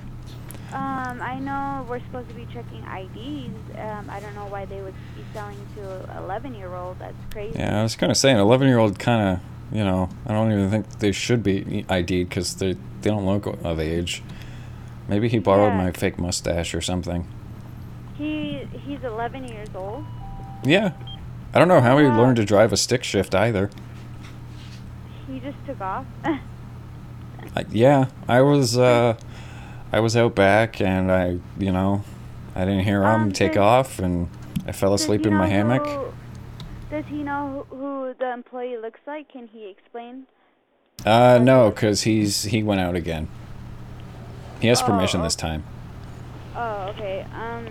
Um, 0.74 1.21
I 1.21 1.39
know 1.39 1.86
we're 1.89 2.00
supposed 2.01 2.27
to 2.29 2.36
be 2.36 2.45
checking 2.53 2.83
IDs. 2.83 3.53
Um, 3.77 4.09
I 4.09 4.19
don't 4.19 4.36
know 4.36 4.45
why 4.47 4.65
they 4.65 4.81
would 4.81 4.93
be 5.15 5.24
selling 5.33 5.57
to 5.77 6.12
an 6.12 6.24
11 6.24 6.53
year 6.55 6.74
old. 6.75 7.00
That's 7.00 7.15
crazy. 7.31 7.57
Yeah, 7.57 7.79
I 7.79 7.83
was 7.83 7.95
gonna 7.95 8.13
say 8.15 8.31
an 8.31 8.38
eleven-year-old 8.38 9.00
kind 9.00 9.29
of, 9.39 9.75
you 9.75 9.83
know, 9.83 10.09
I 10.25 10.33
don't 10.33 10.51
even 10.51 10.69
think 10.69 11.00
they 11.00 11.12
should 11.13 11.41
be 11.43 11.86
ID'd 11.89 12.29
because 12.29 12.55
they 12.55 12.74
they 13.01 13.09
don't 13.09 13.25
look 13.25 13.45
of 13.63 13.79
age. 13.79 14.21
Maybe 15.07 15.29
he 15.29 15.39
borrowed 15.39 15.71
Yeah. 15.74 15.77
my 15.86 15.91
fake 15.91 16.19
mustache 16.19 16.75
or 16.75 16.81
something. 16.81 17.25
He 18.17 18.67
he's 18.86 19.03
11 19.03 19.47
years 19.47 19.69
old. 19.74 20.03
Yeah. 20.63 20.91
I 21.53 21.59
don't 21.59 21.67
know 21.67 21.81
how 21.81 21.97
he 21.97 22.05
Yeah. 22.05 22.17
learned 22.17 22.35
to 22.37 22.45
drive 22.45 22.71
a 22.73 22.77
stick 22.77 23.03
shift 23.03 23.33
either. 23.33 23.69
He 25.27 25.39
just 25.39 25.57
took 25.65 25.81
off. 25.81 26.05
I, 26.25 27.65
yeah, 27.71 28.05
I 28.27 28.41
was 28.41 28.77
uh 28.77 29.15
I 29.91 29.99
was 29.99 30.15
out 30.17 30.35
back 30.35 30.81
and 30.81 31.11
I, 31.11 31.39
you 31.57 31.71
know, 31.71 32.03
I 32.55 32.61
didn't 32.65 32.83
hear 32.83 33.01
him 33.03 33.21
Um, 33.23 33.31
take 33.31 33.53
does- 33.53 33.61
off, 33.61 33.99
and 33.99 34.29
I 34.67 34.71
fell 34.73 34.93
asleep 34.93 35.25
in 35.25 35.33
my 35.33 35.47
hammock. 35.47 35.85
Who, 35.87 36.05
does 36.91 37.05
he 37.07 37.23
know 37.23 37.65
who, 37.69 37.75
who 37.77 38.13
the 38.19 38.31
employee 38.33 38.77
looks 38.77 38.99
like? 39.07 39.29
Can 39.29 39.47
he 39.47 39.67
explain? 39.69 40.25
Uh, 41.05 41.39
no, 41.41 41.71
cause 41.71 42.01
he's 42.03 42.43
he 42.43 42.63
went 42.63 42.81
out 42.81 42.95
again. 42.95 43.27
He 44.59 44.67
has 44.67 44.81
Oh, 44.81 44.85
permission 44.87 45.21
oh. 45.21 45.23
this 45.23 45.35
time. 45.35 45.63
Oh, 46.55 46.87
okay. 46.95 47.25
Um. 47.33 47.67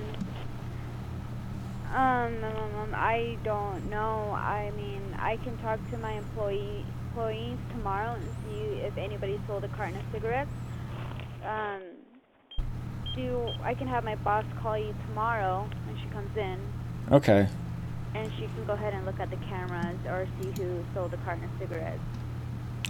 Um, 1.97 2.45
um, 2.45 2.45
um, 2.45 2.75
um, 2.83 2.91
I 2.95 3.39
don't 3.43 3.89
know. 3.89 4.31
I 4.33 4.71
mean, 4.77 5.03
I 5.19 5.39
can 5.39 5.57
talk 5.59 5.79
to 5.91 5.97
my 5.99 6.13
employee 6.13 6.85
employees 7.09 7.57
tomorrow 7.71 8.13
and 8.13 8.25
see 8.45 8.81
if 8.81 8.99
anybody 8.99 9.41
sold 9.47 9.65
a 9.65 9.69
carton 9.69 9.97
of 9.97 10.03
cigarettes. 10.13 10.51
Um, 11.43 11.81
do 13.15 13.49
I 13.63 13.73
can 13.73 13.89
have 13.89 14.05
my 14.05 14.15
boss 14.17 14.45
call 14.61 14.77
you 14.77 14.95
tomorrow 15.09 15.67
when 15.87 15.97
she 15.99 16.07
comes 16.11 16.37
in, 16.37 16.59
Okay. 17.11 17.49
and 18.15 18.31
she 18.35 18.43
can 18.43 18.67
go 18.67 18.75
ahead 18.75 18.93
and 18.93 19.07
look 19.07 19.19
at 19.19 19.31
the 19.31 19.37
cameras 19.49 19.97
or 20.07 20.29
see 20.43 20.51
who 20.63 20.85
sold 20.93 21.13
the 21.13 21.17
carton 21.19 21.45
of 21.45 21.51
cigarettes. 21.59 21.99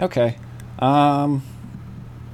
Okay. 0.00 0.36
Um, 0.80 1.42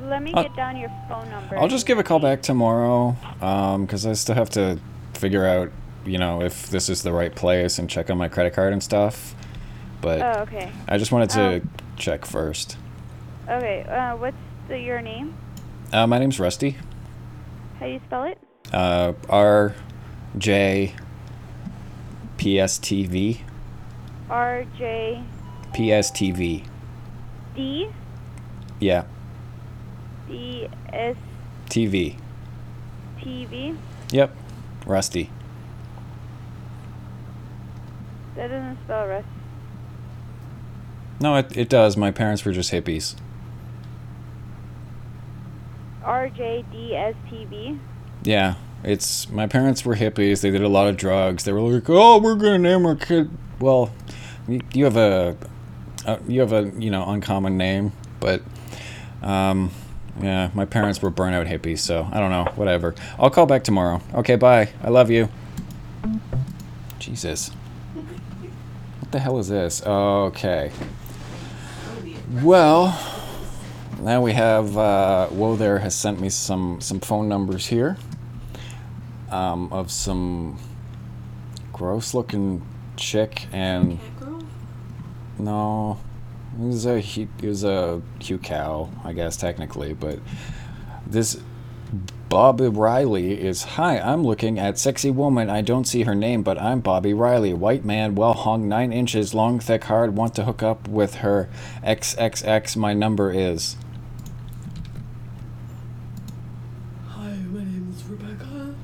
Let 0.05 0.23
me 0.23 0.33
Uh, 0.33 0.43
get 0.45 0.57
down 0.57 0.79
your 0.79 0.91
phone 1.09 1.29
number. 1.29 1.59
I'll 1.59 1.69
just 1.69 1.87
give 1.87 1.99
a 1.99 2.03
call 2.03 2.19
back 2.19 2.41
tomorrow. 2.41 3.15
Um, 3.43 3.87
cause 3.87 4.07
I 4.07 4.15
still 4.15 4.35
have 4.37 4.51
to 4.51 4.79
figure 5.15 5.45
out, 5.47 5.71
you 6.05 6.19
know, 6.19 6.43
if 6.43 6.69
this 6.71 6.89
is 6.89 7.03
the 7.03 7.13
right 7.13 7.35
place 7.35 7.79
and 7.79 7.89
check 7.89 8.11
on 8.11 8.19
my 8.19 8.29
credit 8.29 8.55
card 8.55 8.73
and 8.73 8.83
stuff. 8.83 9.35
But 10.01 10.21
Oh, 10.21 10.43
okay. 10.43 10.71
I 10.89 10.99
just 10.99 11.13
wanted 11.13 11.31
to 11.31 11.57
Um, 11.57 11.71
check 11.97 12.25
first. 12.25 12.77
Okay. 13.49 13.83
Uh, 13.85 14.17
what's 14.17 14.37
the, 14.69 14.79
your 14.79 15.01
name? 15.01 15.35
Uh, 15.93 16.07
my 16.07 16.19
name's 16.19 16.41
Rusty. 16.41 16.77
How 17.79 17.87
do 17.87 17.93
you 17.93 18.01
spell 18.07 18.25
it? 18.25 18.39
Uh, 18.73 19.13
R 19.29 19.75
J 20.39 20.95
P 22.39 22.59
S 22.59 22.79
T 22.79 23.05
V 23.07 23.43
R 24.31 24.65
J 24.79 25.23
P 25.73 25.93
S 25.93 26.11
T 26.11 26.31
V. 26.31 26.65
D 27.55 27.89
Yeah, 28.81 29.05
D 30.29 30.69
S 30.93 31.17
T 31.69 31.87
V. 31.87 32.17
T 33.23 33.45
V. 33.45 33.75
Yep, 34.11 34.35
Rusty. 34.87 35.31
That 38.37 38.49
doesn't 38.49 38.79
spell 38.85 39.07
Rust. 39.07 39.27
No, 41.21 41.37
it, 41.37 41.57
it 41.57 41.69
does. 41.69 41.97
My 41.97 42.11
parents 42.11 42.45
were 42.45 42.53
just 42.53 42.73
hippies. 42.73 43.15
R 46.03 46.29
J 46.29 46.65
D 46.73 46.97
S 46.97 47.15
T 47.31 47.45
V. 47.45 47.79
Yeah, 48.25 48.55
it's 48.83 49.29
my 49.31 49.47
parents 49.47 49.85
were 49.85 49.97
hippies. 49.97 50.41
They 50.41 50.51
did 50.51 50.63
a 50.63 50.69
lot 50.69 50.89
of 50.89 50.97
drugs. 50.97 51.45
They 51.45 51.53
were 51.53 51.61
like, 51.61 51.89
"Oh, 51.89 52.19
we're 52.19 52.35
gonna 52.35 52.59
name 52.59 52.85
our 52.87 52.97
kid." 52.97 53.31
Well, 53.61 53.93
you, 54.49 54.85
have 54.85 54.97
a, 54.97 55.37
uh, 56.05 56.19
you 56.27 56.41
have 56.41 56.53
a 56.53 56.73
you 56.77 56.91
know 56.91 57.09
uncommon 57.09 57.57
name, 57.57 57.93
but 58.19 58.43
um, 59.23 59.71
yeah, 60.21 60.51
my 60.55 60.65
parents 60.65 61.01
were 61.01 61.11
burnout 61.13 61.49
hippies. 61.49 61.79
So 61.79 62.09
I 62.11 62.19
don't 62.19 62.31
know. 62.31 62.51
Whatever. 62.57 62.97
I'll 63.19 63.31
call 63.31 63.47
back 63.47 63.63
tomorrow. 63.63 64.01
Okay, 64.15 64.35
bye. 64.35 64.71
I 64.83 64.89
love 64.89 65.11
you. 65.11 65.29
Jesus. 66.99 67.53
The 69.13 69.21
hell 69.21 69.39
is 69.39 69.49
this? 69.49 69.83
Okay. 69.85 70.73
Well, 72.43 72.99
now 74.01 74.23
we 74.23 74.33
have 74.33 74.79
uh, 74.79 75.27
Whoa 75.27 75.55
there 75.55 75.81
has 75.81 75.95
sent 75.95 76.19
me 76.19 76.31
some 76.31 76.81
some 76.81 76.99
phone 76.99 77.29
numbers 77.29 77.67
here 77.67 77.99
um, 79.31 79.71
of 79.71 79.91
some 79.91 80.59
gross 81.75 82.15
looking 82.15 82.67
chick 82.97 83.49
and 83.53 83.99
no 85.39 85.99
it 86.59 86.67
was 86.67 86.87
a 86.87 86.99
he 86.99 87.29
it 87.43 87.49
was 87.49 87.65
a 87.65 88.01
cute 88.19 88.43
cow 88.43 88.91
I 89.05 89.13
guess 89.13 89.37
technically 89.37 89.93
but 89.93 90.21
this 91.07 91.39
Bobby 92.33 92.67
Riley 92.67 93.39
is 93.39 93.63
hi 93.63 93.99
I'm 93.99 94.25
looking 94.25 94.59
at 94.59 94.79
sexy 94.79 95.11
woman 95.11 95.51
I 95.51 95.61
don't 95.61 95.85
see 95.85 96.05
her 96.05 96.15
name 96.15 96.43
but 96.43 96.59
I'm 96.59 96.81
Bobby 96.81 97.13
Riley 97.13 97.53
white 97.53 97.85
man 97.85 98.15
well 98.15 98.33
hung 98.33 98.67
nine 98.67 98.91
inches 98.91 99.35
long 99.35 99.61
thick 99.61 99.85
hard 99.85 100.17
want 100.17 100.35
to 100.37 100.45
hook 100.45 100.63
up 100.63 100.89
with 100.89 101.17
her 101.17 101.51
XXX 101.85 102.75
my 102.79 102.95
number 102.95 103.31
is 103.31 103.77
Hi, 107.09 107.33
my 107.51 107.65
name 107.65 107.95
is 107.95 108.03
Rebecca. 108.05 108.77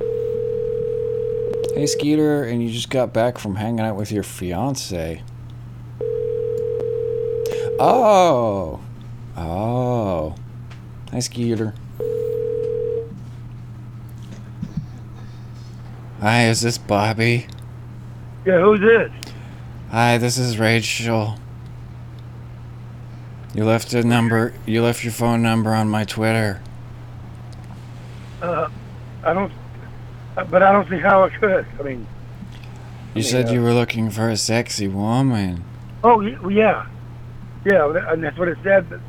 Hey 1.74 1.86
Skeeter, 1.86 2.44
and 2.44 2.62
you 2.62 2.70
just 2.70 2.90
got 2.90 3.14
back 3.14 3.38
from 3.38 3.54
hanging 3.54 3.80
out 3.80 3.96
with 3.96 4.12
your 4.12 4.24
fiance. 4.24 5.22
Oh. 7.80 8.80
Oh. 9.38 10.34
Hi 11.12 11.20
Skeeter. 11.20 11.72
Hi, 16.20 16.48
is 16.48 16.60
this 16.62 16.78
Bobby? 16.78 17.46
Yeah, 18.44 18.60
who's 18.60 18.80
this? 18.80 19.10
Hi, 19.90 20.18
this 20.18 20.36
is 20.38 20.58
Rachel. 20.58 21.38
You 23.54 23.64
left 23.64 23.92
a 23.94 24.02
number, 24.04 24.52
you 24.66 24.82
left 24.82 25.04
your 25.04 25.12
phone 25.12 25.42
number 25.42 25.74
on 25.74 25.88
my 25.88 26.04
Twitter. 26.04 26.60
Uh, 28.42 28.68
I 29.24 29.32
don't, 29.32 29.52
but 30.34 30.62
I 30.62 30.72
don't 30.72 30.88
see 30.88 30.98
how 30.98 31.24
I 31.24 31.30
could. 31.30 31.66
I 31.78 31.82
mean, 31.82 32.06
You 33.14 33.22
said 33.22 33.48
you 33.50 33.62
were 33.62 33.72
looking 33.72 34.10
for 34.10 34.28
a 34.28 34.36
sexy 34.36 34.86
woman. 34.88 35.64
oh 36.04 36.20
yeah, 36.20 36.86
yeah, 37.64 38.12
and 38.12 38.22
that's 38.22 38.38
what 38.38 38.48
it 38.48 38.58
said. 38.62 38.88
But 38.90 39.00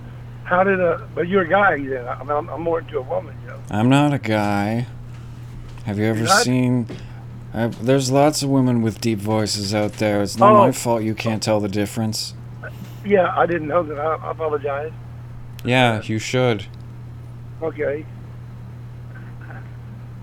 how 0.46 0.64
did 0.64 0.80
uh? 0.80 1.00
But 1.14 1.28
you're 1.28 1.44
a 1.44 1.48
guy. 1.50 1.78
Then 1.86 2.08
I 2.08 2.20
mean, 2.24 2.32
I'm, 2.32 2.50
I'm 2.50 2.62
more 2.62 2.80
into 2.80 2.98
a 2.98 3.02
woman, 3.04 3.36
you 3.44 3.50
know. 3.50 3.60
I'm 3.70 3.90
not 3.90 4.14
a 4.14 4.20
guy. 4.20 4.88
Have 5.86 5.98
you 5.98 6.06
ever 6.06 6.24
not? 6.24 6.44
seen? 6.44 6.88
I've, 7.54 7.84
there's 7.86 8.12
lots 8.12 8.44
of 8.44 8.50
women 8.50 8.82
with 8.82 9.02
deep 9.02 9.20
voices 9.20 9.74
out 9.74 9.94
there. 9.94 10.22
It's 10.22 10.38
not 10.38 10.54
my 10.54 10.68
Oh. 10.68 10.72
fault 10.72 11.04
you 11.04 11.16
can't 11.16 11.42
tell 11.42 11.60
the 11.60 11.68
difference. 11.70 12.34
Yeah, 13.06 13.34
I 13.36 13.46
didn't 13.46 13.68
know 13.68 13.82
that. 13.84 13.98
I, 13.98 14.16
I 14.16 14.32
apologize. 14.32 14.92
Yeah, 15.64 16.02
you 16.04 16.20
should. 16.20 16.66
Okay. 17.62 18.06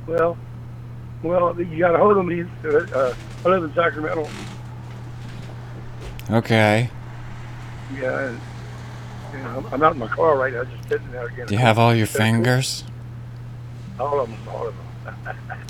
Well, 0.07 0.38
well, 1.23 1.61
you 1.61 1.79
got 1.79 1.92
to 1.92 1.99
hold 1.99 2.16
them. 2.16 2.29
These, 2.29 2.47
uh, 2.64 3.14
I 3.45 3.49
live 3.49 3.64
in 3.64 3.75
Sacramento. 3.75 4.29
Okay. 6.31 6.90
Yeah. 8.01 8.19
And, 8.29 8.40
you 9.33 9.38
know, 9.38 9.49
I'm- 9.49 9.66
I'm 9.73 9.83
out 9.83 9.92
in 9.95 9.99
my 9.99 10.07
car 10.09 10.37
right 10.38 10.53
now, 10.53 10.64
just 10.64 10.88
sitting 10.88 11.11
there 11.11 11.27
again. 11.27 11.47
Do 11.47 11.55
you 11.55 11.61
have 11.61 11.79
all 11.79 11.95
your 11.95 12.07
fingers? 12.07 12.85
All 13.99 14.21
of 14.21 14.29
them. 14.31 14.38
All 14.49 14.69
of 14.69 14.77
them. 14.77 14.86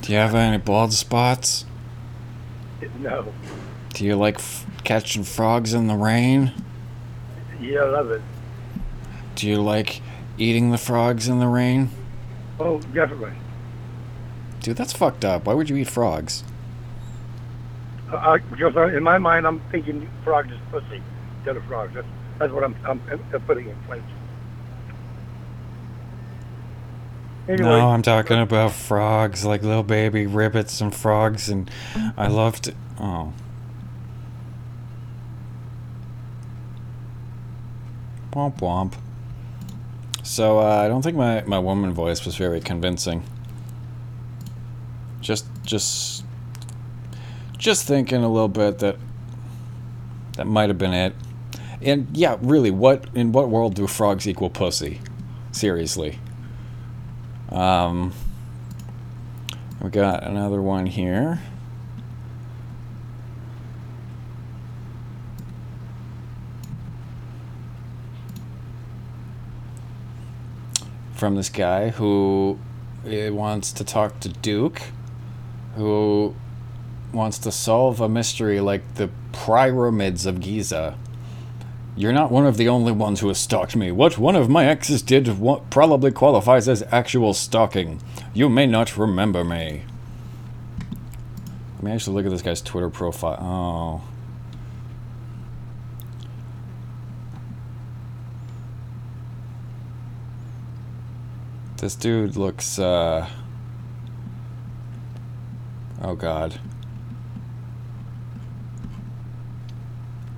Do 0.02 0.12
you 0.12 0.18
have 0.18 0.34
any 0.34 0.58
blood 0.58 0.92
spots? 0.92 1.64
no. 3.00 3.32
Do 3.94 4.04
you 4.04 4.14
like 4.14 4.36
f- 4.36 4.66
catching 4.84 5.24
frogs 5.24 5.72
in 5.72 5.86
the 5.86 5.94
rain? 5.94 6.52
Yeah, 7.60 7.80
I 7.80 7.88
love 7.88 8.10
it. 8.10 8.22
Do 9.34 9.48
you 9.48 9.60
like 9.60 10.02
eating 10.38 10.70
the 10.70 10.78
frogs 10.78 11.28
in 11.28 11.38
the 11.38 11.46
rain? 11.46 11.90
Oh, 12.60 12.78
definitely. 12.80 13.32
Dude, 14.60 14.76
that's 14.76 14.92
fucked 14.92 15.24
up. 15.24 15.46
Why 15.46 15.54
would 15.54 15.70
you 15.70 15.76
eat 15.76 15.88
frogs? 15.88 16.44
Uh, 18.12 18.38
because 18.50 18.94
in 18.94 19.02
my 19.02 19.18
mind, 19.18 19.46
I'm 19.46 19.60
thinking 19.70 20.08
frogs 20.22 20.52
is 20.52 20.58
pussy 20.70 21.02
instead 21.38 21.56
of 21.56 21.64
frogs. 21.64 21.94
That's, 21.94 22.06
that's 22.38 22.52
what 22.52 22.64
I'm, 22.64 22.76
I'm, 22.86 23.00
I'm 23.10 23.40
putting 23.42 23.68
in 23.68 23.76
place. 23.86 24.02
Anyway, 27.48 27.68
No, 27.68 27.90
I'm 27.90 28.02
talking 28.02 28.40
about 28.40 28.72
frogs, 28.72 29.44
like 29.44 29.62
little 29.62 29.84
baby 29.84 30.26
ribbits 30.26 30.80
and 30.80 30.94
frogs, 30.94 31.48
and 31.48 31.70
I 32.16 32.26
loved. 32.26 32.74
Oh. 32.98 33.32
Womp 38.32 38.58
womp. 38.58 38.94
So, 40.22 40.58
uh, 40.58 40.82
I 40.84 40.88
don't 40.88 41.02
think 41.02 41.16
my, 41.16 41.42
my 41.42 41.58
woman 41.58 41.94
voice 41.94 42.24
was 42.24 42.36
very 42.36 42.60
convincing. 42.60 43.22
Just, 45.20 45.46
just. 45.62 46.24
Just 47.58 47.86
thinking 47.86 48.22
a 48.22 48.28
little 48.28 48.48
bit 48.48 48.78
that. 48.80 48.96
That 50.36 50.46
might 50.46 50.68
have 50.68 50.76
been 50.76 50.92
it. 50.92 51.14
And 51.80 52.08
yeah, 52.14 52.36
really, 52.42 52.70
what 52.70 53.06
in 53.14 53.32
what 53.32 53.48
world 53.48 53.74
do 53.74 53.86
frogs 53.86 54.28
equal 54.28 54.50
pussy? 54.50 55.00
Seriously. 55.52 56.18
Um, 57.56 58.12
we 59.80 59.88
got 59.88 60.24
another 60.24 60.60
one 60.60 60.84
here. 60.84 61.40
From 71.14 71.36
this 71.36 71.48
guy 71.48 71.88
who 71.88 72.58
uh, 73.06 73.32
wants 73.32 73.72
to 73.72 73.84
talk 73.84 74.20
to 74.20 74.28
Duke, 74.28 74.82
who 75.76 76.34
wants 77.14 77.38
to 77.38 77.50
solve 77.50 78.02
a 78.02 78.08
mystery 78.08 78.60
like 78.60 78.96
the 78.96 79.08
pyramids 79.32 80.26
of 80.26 80.40
Giza. 80.40 80.98
You're 81.98 82.12
not 82.12 82.30
one 82.30 82.46
of 82.46 82.58
the 82.58 82.68
only 82.68 82.92
ones 82.92 83.20
who 83.20 83.28
has 83.28 83.38
stalked 83.38 83.74
me. 83.74 83.90
What 83.90 84.18
one 84.18 84.36
of 84.36 84.50
my 84.50 84.66
exes 84.66 85.00
did 85.00 85.40
probably 85.70 86.12
qualifies 86.12 86.68
as 86.68 86.82
actual 86.92 87.32
stalking. 87.32 88.02
You 88.34 88.50
may 88.50 88.66
not 88.66 88.98
remember 88.98 89.42
me. 89.42 89.82
Let 91.76 91.82
me 91.82 91.92
actually 91.92 92.16
look 92.16 92.26
at 92.26 92.32
this 92.32 92.42
guy's 92.42 92.60
Twitter 92.60 92.90
profile. 92.90 93.38
Oh. 93.40 94.08
This 101.78 101.94
dude 101.94 102.36
looks, 102.36 102.78
uh. 102.78 103.26
Oh 106.02 106.14
god. 106.14 106.60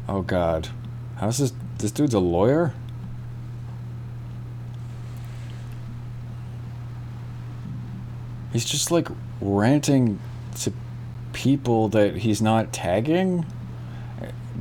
Oh 0.09 0.23
god. 0.23 0.69
How's 1.19 1.39
this? 1.39 1.53
This 1.79 1.91
dude's 1.91 2.15
a 2.15 2.21
lawyer? 2.21 2.75
He's 8.53 8.65
just 8.65 8.91
like 8.91 9.09
ranting 9.41 10.19
to 10.61 10.73
people 11.33 11.89
that 11.89 12.17
he's 12.17 12.41
not 12.41 12.73
tagging. 12.73 13.47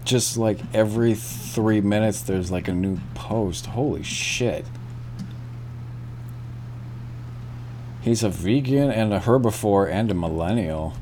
Just 0.04 0.38
like 0.38 0.60
every 0.74 1.16
three 1.16 1.82
minutes, 1.82 2.22
there's 2.22 2.52
like 2.52 2.68
a 2.68 2.74
new 2.74 3.00
post. 3.14 3.68
Holy 3.68 4.04
shit. 4.04 4.66
He's 8.02 8.24
a 8.24 8.30
vegan 8.30 8.90
and 8.90 9.14
a 9.14 9.20
herbivore 9.20 9.92
and 9.92 10.10
a 10.10 10.14
millennial. 10.14 10.94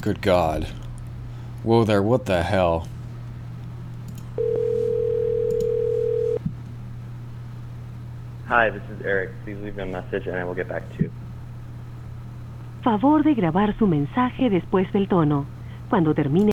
Good 0.00 0.20
God. 0.20 0.68
Whoa 1.64 1.84
there, 1.84 2.02
what 2.02 2.26
the 2.26 2.42
hell? 2.42 2.88
Hi, 8.48 8.68
this 8.68 8.82
is 8.90 9.00
Eric. 9.04 9.30
Please 9.44 9.56
leave 9.62 9.76
me 9.76 9.84
a 9.84 9.86
message 9.86 10.26
and 10.26 10.36
I 10.36 10.42
will 10.42 10.54
get 10.54 10.68
back 10.68 10.82
to 10.96 11.04
you. 11.04 11.10
Favor 12.82 13.22
de 13.22 13.34
grabar 13.34 13.78
su 13.78 13.86
mensaje 13.86 14.50
después 14.50 14.92
del 14.92 15.06
tono. 15.06 15.46
Cuando 15.88 16.12
termine. 16.14 16.52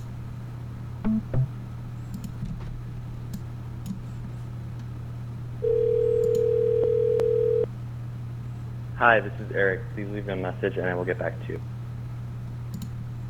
Hi, 8.97 9.19
this 9.21 9.33
is 9.39 9.51
Eric. 9.55 9.81
Please 9.95 10.07
leave 10.11 10.27
me 10.27 10.33
a 10.33 10.35
message 10.35 10.77
and 10.77 10.85
I 10.85 10.93
will 10.93 11.05
get 11.05 11.17
back 11.17 11.33
to 11.47 11.53
you. 11.53 11.59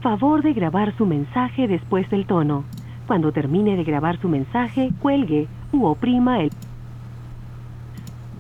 Favor 0.02 0.42
de 0.44 0.54
grabar 0.54 0.96
su 0.98 1.06
mensaje 1.06 1.68
después 1.68 2.10
del 2.10 2.26
tono. 2.26 2.64
Cuando 3.06 3.32
termine 3.32 3.76
de 3.76 3.84
grabar 3.84 4.20
su 4.22 4.30
mensaje, 4.30 4.92
cuelgue 5.02 5.48
u 5.74 5.86
oprima 5.86 6.42
el... 6.42 6.52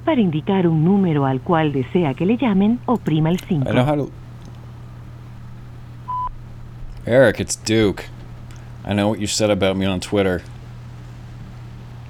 Para 0.06 0.22
indicar 0.22 0.68
un 0.68 0.86
número 0.86 1.26
al 1.26 1.42
cual 1.42 1.74
desea 1.74 2.14
que 2.14 2.26
le 2.26 2.38
llamen, 2.38 2.80
oprima 2.86 3.30
el 3.30 3.40
5. 3.40 3.70
I 3.70 3.74
know 3.74 3.86
how 3.86 3.96
to. 3.96 4.12
Eric, 7.06 7.40
it's 7.40 7.56
Duke. 7.56 8.06
I 8.86 8.94
know 8.94 9.10
what 9.10 9.20
you 9.20 9.28
said 9.28 9.50
about 9.50 9.76
me 9.76 9.86
on 9.86 10.00
Twitter. 10.00 10.42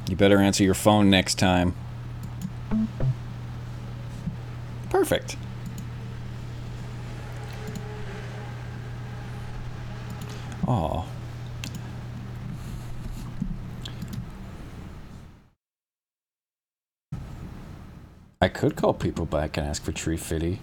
You 0.07 0.15
better 0.15 0.39
answer 0.39 0.63
your 0.63 0.75
phone 0.75 1.09
next 1.09 1.39
time. 1.39 1.73
Perfect. 4.89 5.35
Aw. 10.69 11.03
I 18.39 18.47
could 18.47 18.75
call 18.75 18.93
people 18.93 19.25
back 19.25 19.58
and 19.58 19.65
ask 19.65 19.84
for 19.84 19.91
Tree 19.91 20.15
Fitty, 20.15 20.60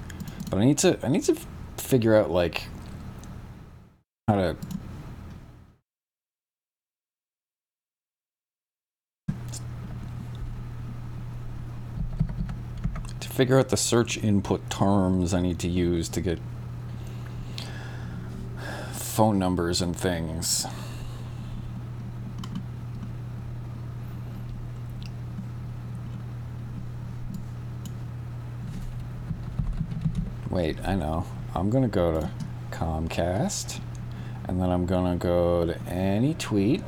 but 0.49 0.59
I 0.61 0.64
need 0.64 0.79
to 0.79 0.97
I 1.05 1.09
need 1.09 1.25
to 1.25 1.37
figure 1.77 2.14
out 2.14 2.31
like 2.31 2.69
how 4.29 4.37
to 4.37 4.57
to 13.19 13.29
figure 13.29 13.59
out 13.59 13.71
the 13.71 13.77
search 13.77 14.16
input 14.19 14.71
terms 14.71 15.35
I 15.35 15.40
need 15.40 15.59
to 15.59 15.69
use 15.69 16.09
to 16.11 16.21
get 16.21 16.38
phone 19.17 19.39
numbers 19.39 19.81
and 19.81 19.97
things. 19.97 20.67
Wait, 30.51 30.77
I 30.85 30.97
know. 30.97 31.25
I'm 31.55 31.71
gonna 31.71 31.89
go 31.89 32.21
to 32.21 32.29
Comcast, 32.71 33.81
and 34.45 34.61
then 34.61 34.69
I'm 34.69 34.85
gonna 34.85 35.17
go 35.17 35.65
to 35.65 35.81
any 35.89 36.35
tweet. 36.35 36.83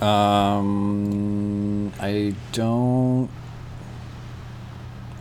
Um, 0.00 1.92
I 2.00 2.34
don't. 2.52 3.28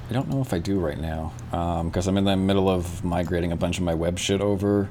I 0.10 0.14
don't 0.14 0.30
know 0.30 0.40
if 0.40 0.54
I 0.54 0.60
do 0.60 0.80
right 0.80 0.98
now, 0.98 1.34
because 1.84 2.08
I'm 2.08 2.18
in 2.18 2.24
the 2.24 2.38
middle 2.38 2.70
of 2.70 3.04
migrating 3.04 3.52
a 3.52 3.58
bunch 3.58 3.78
of 3.78 3.84
my 3.84 3.94
web 3.94 4.18
shit 4.18 4.40
over, 4.40 4.88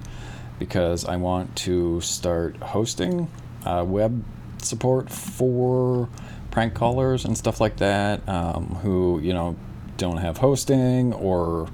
because 0.59 1.07
I 1.07 1.17
want 1.17 1.57
to 1.57 2.03
start 2.03 2.57
hosting 2.59 3.31
uh, 3.65 3.85
web 3.87 4.23
support 4.59 5.11
for 5.11 6.09
prank 6.51 6.75
callers 6.75 7.25
and 7.25 7.37
stuff 7.37 7.63
like 7.63 7.79
that, 7.79 8.29
um, 8.29 8.79
who 8.83 9.19
you 9.21 9.33
know 9.33 9.57
don't 9.97 10.19
have 10.19 10.37
hosting 10.37 11.15
or 11.15 11.69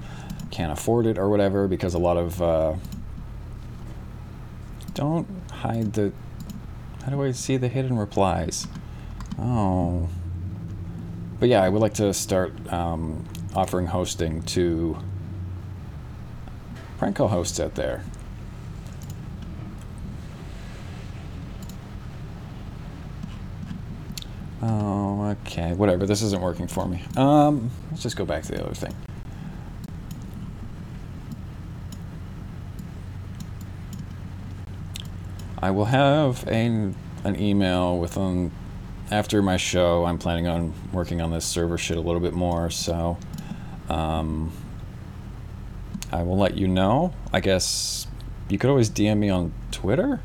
can't 0.52 0.70
afford 0.70 1.07
it 1.07 1.18
or 1.18 1.28
whatever, 1.28 1.66
because 1.66 1.94
a 1.94 1.98
lot 1.98 2.16
of 2.16 2.40
uh, 2.40 2.74
don't 4.94 5.26
hide 5.50 5.94
the. 5.94 6.12
How 7.05 7.11
do 7.11 7.20
I 7.24 7.33
see 7.33 7.57
the 7.57 7.66
hidden 7.66 7.98
replies? 7.98 8.68
Oh. 9.37 10.09
But 11.40 11.48
yeah, 11.48 11.61
I 11.61 11.68
would 11.68 11.83
like 11.83 11.94
to 11.94 12.14
start 12.14 12.52
um, 12.72 13.24
offering 13.54 13.86
hosting 13.86 14.42
to 14.42 14.96
prank 16.98 17.16
call 17.16 17.28
hosts 17.28 17.60
out 17.60 17.74
there. 17.74 18.04
Oh, 24.62 25.36
okay. 25.42 25.72
Whatever. 25.72 26.06
This 26.06 26.22
isn't 26.22 26.40
working 26.40 26.68
for 26.68 26.86
me. 26.86 27.02
Um, 27.16 27.70
let's 27.90 28.02
just 28.02 28.16
go 28.16 28.24
back 28.24 28.44
to 28.44 28.52
the 28.52 28.64
other 28.64 28.74
thing. 28.74 28.94
I 35.58 35.70
will 35.70 35.86
have 35.86 36.46
a, 36.48 36.92
an 37.24 37.36
email 37.40 37.98
within 37.98 38.50
after 39.10 39.42
my 39.42 39.56
show. 39.56 40.04
I'm 40.04 40.18
planning 40.18 40.48
on 40.48 40.72
working 40.92 41.20
on 41.20 41.30
this 41.30 41.44
server 41.44 41.78
shit 41.78 41.96
a 41.96 42.00
little 42.00 42.20
bit 42.20 42.32
more, 42.32 42.70
so 42.70 43.16
um, 43.92 44.50
I 46.11 46.22
will 46.22 46.38
let 46.38 46.57
you 46.57 46.66
know. 46.66 47.12
I 47.33 47.40
guess 47.40 48.07
you 48.48 48.59
could 48.59 48.70
always 48.70 48.90
DM 48.90 49.18
me 49.18 49.28
on 49.28 49.52
Twitter. 49.70 50.20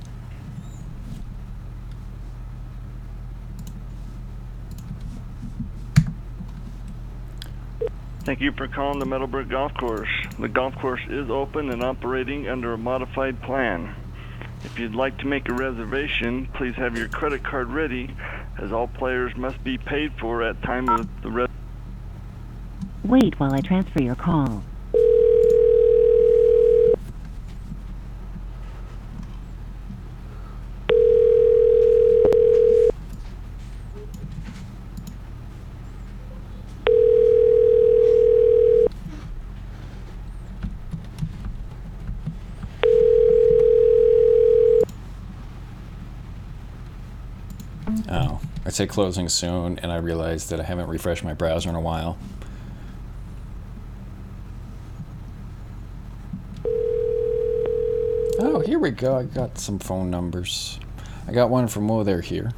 Thank 8.24 8.42
you 8.42 8.52
for 8.52 8.68
calling 8.68 9.00
the 9.00 9.06
Meadowbrook 9.06 9.48
Golf 9.48 9.74
Course. 9.76 10.10
The 10.38 10.50
golf 10.50 10.76
course 10.80 11.00
is 11.10 11.30
open 11.30 11.70
and 11.70 11.82
operating 11.82 12.50
under 12.50 12.74
a 12.74 12.78
modified 12.78 13.42
plan. 13.42 13.96
If 14.66 14.78
you'd 14.78 14.96
like 14.96 15.18
to 15.20 15.28
make 15.28 15.48
a 15.48 15.54
reservation, 15.54 16.48
please 16.54 16.76
have 16.76 16.98
your 16.98 17.08
credit 17.08 17.44
card 17.44 17.70
ready, 17.70 18.14
as 18.58 18.74
all 18.74 18.88
players 18.88 19.34
must 19.38 19.64
be 19.64 19.78
paid 19.78 20.12
for 20.20 20.44
at 20.44 20.62
time 20.62 20.90
of 20.90 21.08
the 21.22 21.30
res- 21.32 21.48
Wait 23.08 23.40
while 23.40 23.54
I 23.54 23.62
transfer 23.62 24.04
your 24.04 24.16
call. 24.16 24.64
Oh, 48.10 48.42
I 48.66 48.70
said 48.70 48.90
closing 48.90 49.30
soon, 49.30 49.80
and 49.80 49.94
I 49.94 49.96
realized 49.96 50.50
that 50.50 50.60
I 50.60 50.64
haven't 50.64 50.90
refreshed 50.90 51.24
my 51.24 51.34
browser 51.34 51.70
in 51.70 51.76
a 51.76 51.80
while. 51.80 52.18
Here 58.78 58.84
we 58.84 58.92
go. 58.92 59.18
I 59.18 59.24
got 59.24 59.58
some 59.58 59.80
phone 59.80 60.12
numbers. 60.12 60.80
I 61.28 61.32
got 61.32 61.50
one 61.50 61.68
from 61.68 61.90
oh, 61.90 62.04
they're 62.04 62.22
here. 62.22 62.52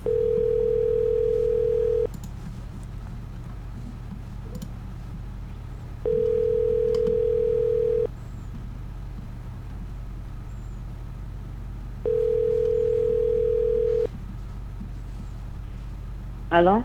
Hello? 16.51 16.83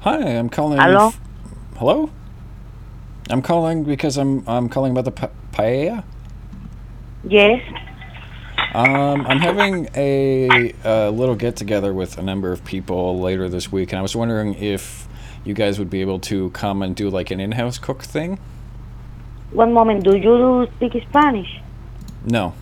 Hi, 0.00 0.18
I'm 0.18 0.50
calling. 0.50 0.78
Hello? 0.78 1.14
Hello? 1.78 2.10
I'm 3.30 3.40
calling 3.40 3.84
because 3.84 4.18
I'm 4.18 4.46
I'm 4.46 4.68
calling 4.68 4.92
about 4.92 5.06
the 5.06 5.12
pa- 5.12 5.30
paella. 5.54 6.04
Yes. 7.24 7.62
Um, 8.74 9.26
I'm 9.26 9.38
having 9.38 9.88
a, 9.94 10.74
a 10.84 11.10
little 11.10 11.34
get 11.34 11.56
together 11.56 11.94
with 11.94 12.18
a 12.18 12.22
number 12.22 12.52
of 12.52 12.64
people 12.64 13.18
later 13.18 13.48
this 13.48 13.72
week, 13.72 13.92
and 13.92 13.98
I 13.98 14.02
was 14.02 14.14
wondering 14.14 14.54
if 14.54 15.08
you 15.44 15.54
guys 15.54 15.78
would 15.78 15.88
be 15.88 16.02
able 16.02 16.18
to 16.20 16.50
come 16.50 16.82
and 16.82 16.94
do 16.94 17.08
like 17.08 17.30
an 17.30 17.40
in-house 17.40 17.78
cook 17.78 18.02
thing. 18.02 18.38
One 19.52 19.72
moment. 19.72 20.04
Do 20.04 20.16
you 20.16 20.68
speak 20.76 21.02
Spanish? 21.08 21.60
No. 22.24 22.52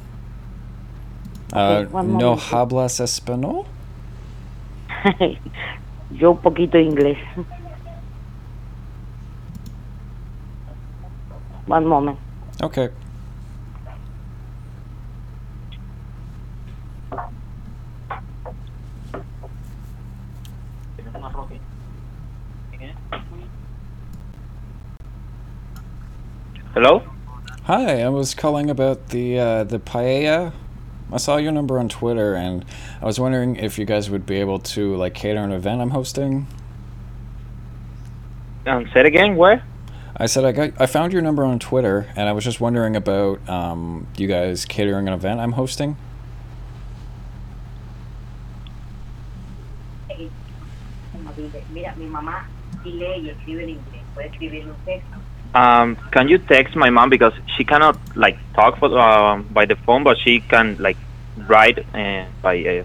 Uh, 1.52 1.86
no 1.90 2.36
hablas 2.36 3.00
español. 3.00 3.66
Yo 6.12 6.30
un 6.32 6.38
poquito 6.38 6.78
inglés. 6.78 7.18
One 11.66 11.86
moment. 11.86 12.18
Okay. 12.62 12.90
Hello? 26.76 27.02
Hi, 27.62 28.02
I 28.02 28.10
was 28.10 28.34
calling 28.34 28.68
about 28.68 29.08
the 29.08 29.38
uh, 29.38 29.64
the 29.64 29.78
paella. 29.78 30.52
I 31.10 31.16
saw 31.16 31.38
your 31.38 31.50
number 31.50 31.78
on 31.78 31.88
Twitter, 31.88 32.34
and 32.34 32.66
I 33.00 33.06
was 33.06 33.18
wondering 33.18 33.56
if 33.56 33.78
you 33.78 33.86
guys 33.86 34.10
would 34.10 34.26
be 34.26 34.40
able 34.40 34.58
to 34.76 34.94
like 34.94 35.14
cater 35.14 35.40
an 35.40 35.52
event 35.52 35.80
I'm 35.80 35.88
hosting. 35.88 36.46
Um, 38.66 38.86
say 38.92 39.00
it 39.00 39.06
again. 39.06 39.36
Where? 39.36 39.64
I 40.18 40.26
said 40.26 40.44
I 40.44 40.52
got 40.52 40.78
I 40.78 40.84
found 40.84 41.14
your 41.14 41.22
number 41.22 41.46
on 41.46 41.58
Twitter, 41.58 42.12
and 42.14 42.28
I 42.28 42.32
was 42.32 42.44
just 42.44 42.60
wondering 42.60 42.94
about 42.94 43.48
um, 43.48 44.06
you 44.18 44.28
guys 44.28 44.66
catering 44.66 45.08
an 45.08 45.14
event 45.14 45.40
I'm 45.40 45.52
hosting. 45.52 45.96
Mira, 51.72 51.96
mi 51.96 52.04
mamá 52.04 52.46
sí 52.84 52.92
lee 52.92 53.22
y 53.22 53.30
escribe 53.30 53.62
en 53.62 53.70
inglés. 53.70 54.02
Puede 54.12 54.28
escribir 54.28 54.66
un 54.66 54.76
texto. 54.84 55.25
Um, 55.54 55.96
can 56.10 56.28
you 56.28 56.38
text 56.38 56.76
my 56.76 56.90
mom 56.90 57.10
because 57.10 57.32
she 57.56 57.64
cannot 57.64 57.98
like 58.16 58.38
talk 58.54 58.78
for, 58.78 58.96
uh, 58.96 59.38
by 59.38 59.64
the 59.64 59.76
phone, 59.76 60.04
but 60.04 60.18
she 60.18 60.40
can 60.40 60.76
like 60.78 60.96
write 61.48 61.78
uh, 61.94 62.24
by 62.42 62.58
uh, 62.58 62.84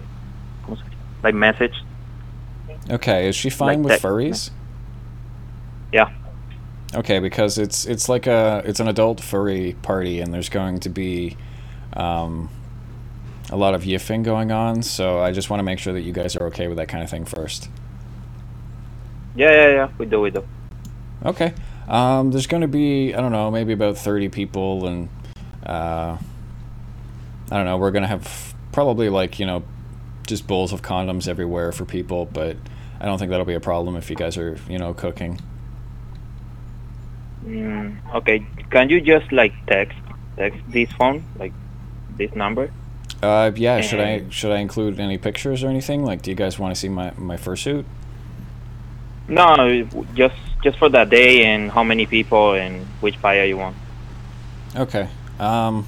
¿cómo 0.63 0.78
se 0.78 0.84
dice? 0.84 1.24
like 1.24 1.36
message. 1.36 1.84
Okay, 2.89 3.28
is 3.28 3.36
she 3.36 3.50
fine 3.50 3.84
Like 3.84 3.93
with 3.93 4.02
furries? 4.02 4.52
Yeah. 5.91 6.12
Okay, 6.93 7.19
because 7.19 7.58
it's 7.58 7.86
it's 7.86 8.10
like 8.10 8.28
a 8.28 8.62
it's 8.65 8.80
an 8.80 8.88
adult 8.88 9.21
furry 9.21 9.76
party, 9.82 10.19
and 10.19 10.34
there's 10.34 10.50
going 10.50 10.80
to 10.82 10.89
be 10.89 11.38
um, 11.93 12.50
a 13.50 13.56
lot 13.56 13.74
of 13.74 13.84
yiffing 13.84 14.24
going 14.24 14.52
on. 14.52 14.82
So 14.82 15.19
I 15.19 15.32
just 15.32 15.50
want 15.50 15.60
to 15.60 15.63
make 15.63 15.80
sure 15.80 15.93
that 15.93 16.02
you 16.02 16.12
guys 16.12 16.36
are 16.36 16.47
okay 16.47 16.67
with 16.67 16.78
that 16.78 16.88
kind 16.88 17.04
of 17.04 17.10
thing 17.10 17.26
first. 17.26 17.69
Yeah, 19.36 19.52
yeah, 19.52 19.67
yeah. 19.69 19.89
We 19.97 20.06
do, 20.06 20.19
we 20.19 20.32
do. 20.32 20.45
Okay. 21.26 21.54
Um, 21.91 22.32
there's 22.32 22.47
going 22.47 22.62
to 22.62 22.69
be 22.69 23.13
I 23.13 23.19
don't 23.19 23.34
know 23.34 23.51
maybe 23.51 23.73
about 23.73 23.97
thirty 23.97 24.30
people, 24.30 24.88
and 24.88 25.10
uh, 25.65 26.17
I 27.51 27.58
don't 27.58 27.65
know. 27.65 27.77
We're 27.77 27.91
going 27.91 28.04
to 28.04 28.08
have 28.08 28.56
probably 28.71 29.10
like 29.10 29.39
you 29.39 29.45
know 29.45 29.63
just 30.25 30.47
bowls 30.47 30.71
of 30.71 30.82
condoms 30.82 31.27
everywhere 31.27 31.73
for 31.73 31.84
people, 31.84 32.25
but 32.25 32.56
I 33.01 33.06
don't 33.06 33.17
think 33.17 33.30
that'll 33.30 33.45
be 33.45 33.56
a 33.56 33.60
problem 33.60 33.97
if 33.97 34.10
you 34.10 34.15
guys 34.15 34.38
are 34.38 34.58
you 34.69 34.77
know 34.77 34.93
cooking. 34.93 35.41
Mm, 37.45 37.97
okay. 38.15 38.45
Can 38.69 38.88
you 38.88 39.01
just 39.01 39.30
like 39.34 39.54
text 39.67 39.97
text 40.38 40.62
this 40.69 40.89
phone 40.93 41.25
like 41.38 41.51
this 42.15 42.34
number? 42.36 42.71
Uh, 43.21 43.51
yeah. 43.54 43.82
Should 43.82 43.99
I 43.99 44.30
should 44.30 44.54
I 44.54 44.60
include 44.60 44.97
any 44.97 45.17
pictures 45.17 45.62
or 45.62 45.67
anything? 45.67 46.06
Like, 46.06 46.21
do 46.21 46.32
you 46.32 46.36
guys 46.36 46.58
want 46.58 46.73
to 46.73 46.80
see 46.80 46.88
my 46.88 47.12
my 47.17 47.36
fursuit? 47.36 47.84
No, 49.27 49.84
just 50.15 50.36
just 50.62 50.78
for 50.78 50.89
that 50.89 51.10
day 51.10 51.45
and 51.45 51.71
how 51.71 51.84
many 51.84 52.06
people 52.06 52.54
and 52.54 52.86
which 53.02 53.19
paella 53.21 53.47
you 53.47 53.58
want. 53.58 53.76
Okay. 54.76 55.10
Um. 55.39 55.88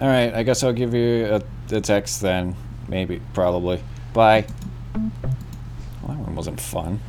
All 0.00 0.08
right. 0.08 0.34
I 0.34 0.42
guess 0.42 0.62
I'll 0.62 0.72
give 0.72 0.92
you 0.92 1.26
a, 1.26 1.42
a 1.74 1.80
text 1.80 2.20
then. 2.20 2.56
Maybe. 2.88 3.20
Probably. 3.32 3.82
Bye. 4.12 4.46
Well, 4.94 5.10
that 6.08 6.18
one 6.18 6.34
wasn't 6.34 6.60
fun. 6.60 7.00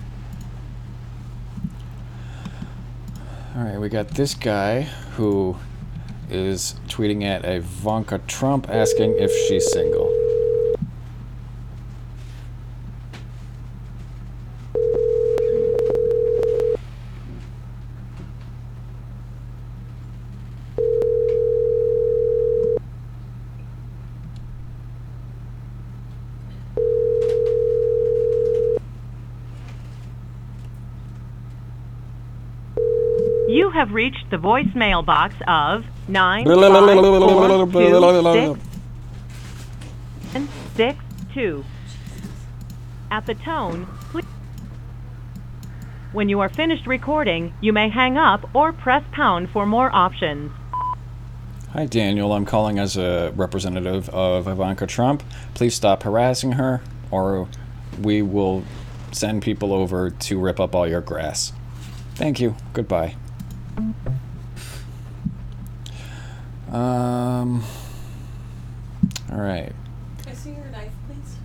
All 3.56 3.64
right. 3.64 3.80
We 3.80 3.90
got 3.90 4.10
this 4.10 4.34
guy 4.34 4.82
who 5.16 5.58
is 6.30 6.76
tweeting 6.88 7.24
at 7.24 7.46
Ivanka 7.46 8.20
Trump 8.28 8.70
asking 8.70 9.16
if 9.18 9.32
she's 9.48 9.72
single. 9.72 10.14
You 33.50 33.70
have 33.70 33.87
reached 33.98 34.30
the 34.30 34.38
voicemail 34.38 35.04
box 35.04 35.34
of 35.48 35.84
nine 36.08 36.46
five 36.46 36.54
four 37.72 38.54
six 40.32 40.50
six 40.76 41.00
two. 41.34 41.66
At 43.10 43.26
the 43.26 43.34
tone, 43.34 43.88
please. 44.12 44.26
When 46.12 46.30
you 46.30 46.40
are 46.42 46.50
finished 46.50 46.86
recording, 46.86 47.56
you 47.60 47.74
may 47.74 47.90
hang 47.90 48.20
up 48.20 48.48
or 48.54 48.72
press 48.72 49.04
pound 49.12 49.50
for 49.50 49.66
more 49.66 49.90
options. 49.92 50.52
Hi, 51.74 51.88
Daniel. 51.88 52.34
I'm 52.34 52.46
calling 52.46 52.78
as 52.78 52.98
a 52.98 53.34
representative 53.36 54.10
of 54.10 54.48
Ivanka 54.48 54.86
Trump. 54.86 55.24
Please 55.56 55.74
stop 55.74 56.04
harassing 56.04 56.52
her, 56.52 56.84
or 57.10 57.48
we 58.00 58.22
will 58.22 58.64
send 59.12 59.42
people 59.42 59.74
over 59.74 60.12
to 60.12 60.40
rip 60.40 60.60
up 60.60 60.76
all 60.76 60.88
your 60.88 61.02
grass. 61.02 61.52
Thank 62.14 62.40
you. 62.40 62.56
Goodbye. 62.74 63.16
Um. 66.72 67.64
All 69.32 69.40
right. 69.40 69.72
Can 70.24 70.32
I 70.32 70.34
see 70.34 70.50
your 70.52 70.66
knife, 70.66 70.92
please? 71.08 71.36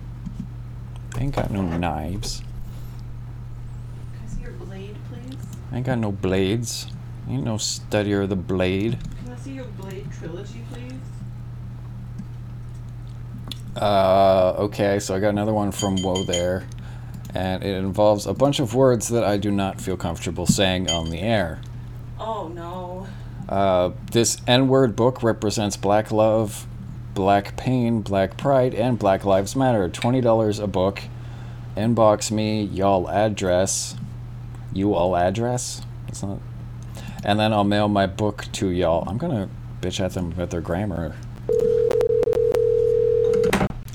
I 1.15 1.21
ain't 1.21 1.35
got 1.35 1.51
no 1.51 1.61
knives. 1.61 2.41
Can 4.13 4.21
I 4.25 4.27
see 4.27 4.41
your 4.41 4.51
blade, 4.53 4.95
please? 5.09 5.37
I 5.71 5.77
ain't 5.77 5.85
got 5.85 5.99
no 5.99 6.11
blades. 6.11 6.87
Ain't 7.29 7.43
no 7.43 7.55
studier 7.55 8.23
of 8.23 8.29
the 8.29 8.35
blade. 8.35 8.97
Can 9.23 9.33
I 9.33 9.37
see 9.37 9.51
your 9.51 9.65
blade 9.65 10.07
trilogy, 10.11 10.63
please? 10.71 10.93
Uh, 13.75 14.55
okay, 14.57 14.99
so 14.99 15.15
I 15.15 15.19
got 15.19 15.29
another 15.29 15.53
one 15.53 15.71
from 15.71 16.01
Woe 16.01 16.23
there, 16.23 16.65
and 17.33 17.63
it 17.63 17.77
involves 17.77 18.25
a 18.25 18.33
bunch 18.33 18.59
of 18.59 18.73
words 18.75 19.07
that 19.09 19.23
I 19.23 19.37
do 19.37 19.51
not 19.51 19.79
feel 19.79 19.97
comfortable 19.97 20.45
saying 20.45 20.89
on 20.89 21.09
the 21.09 21.19
air. 21.19 21.61
Oh 22.19 22.47
no. 22.53 23.07
Uh, 23.49 23.91
this 24.11 24.41
N 24.47 24.67
word 24.67 24.95
book 24.95 25.21
represents 25.21 25.75
black 25.77 26.11
love, 26.11 26.65
black 27.13 27.57
pain, 27.57 28.01
black 28.01 28.37
pride, 28.37 28.73
and 28.73 28.97
Black 28.97 29.25
Lives 29.25 29.55
Matter. 29.55 29.89
$20 29.89 30.63
a 30.63 30.67
book. 30.67 31.01
Inbox 31.75 32.31
me, 32.31 32.63
y'all 32.63 33.09
address. 33.09 33.95
You 34.73 34.93
all 34.93 35.15
address? 35.15 35.81
That's 36.05 36.23
not. 36.23 36.39
And 37.23 37.39
then 37.39 37.53
I'll 37.53 37.63
mail 37.63 37.87
my 37.87 38.05
book 38.05 38.45
to 38.53 38.69
y'all. 38.69 39.07
I'm 39.07 39.17
gonna 39.17 39.49
bitch 39.81 39.99
at 39.99 40.13
them 40.13 40.31
about 40.31 40.49
their 40.49 40.61
grammar. 40.61 41.15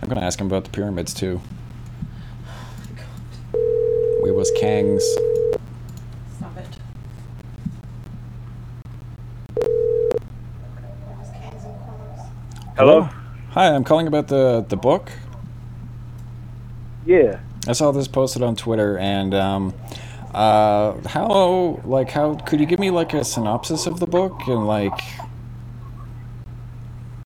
I'm 0.03 0.09
gonna 0.09 0.23
ask 0.27 0.39
them 0.39 0.47
about 0.47 0.65
the 0.65 0.71
pyramids 0.71 1.15
too. 1.15 1.41
Oh, 3.55 4.21
we 4.25 4.31
was 4.33 4.51
Kang's. 4.59 5.05
Stop 6.37 6.57
it. 6.57 6.67
Hello? 12.79 13.09
Hi, 13.55 13.75
I'm 13.75 13.83
calling 13.83 14.07
about 14.07 14.29
the 14.29 14.65
the 14.69 14.77
book. 14.77 15.11
Yeah. 17.05 17.41
I 17.67 17.73
saw 17.73 17.91
this 17.91 18.07
posted 18.07 18.41
on 18.41 18.55
Twitter, 18.55 18.97
and 18.99 19.35
um, 19.35 19.75
uh, 20.33 20.93
how 21.09 21.81
like 21.85 22.09
how 22.13 22.37
could 22.37 22.61
you 22.61 22.67
give 22.67 22.79
me 22.79 22.91
like 22.91 23.15
a 23.15 23.25
synopsis 23.25 23.89
of 23.89 23.99
the 23.99 24.07
book 24.07 24.47
and 24.47 24.69
like 24.69 24.97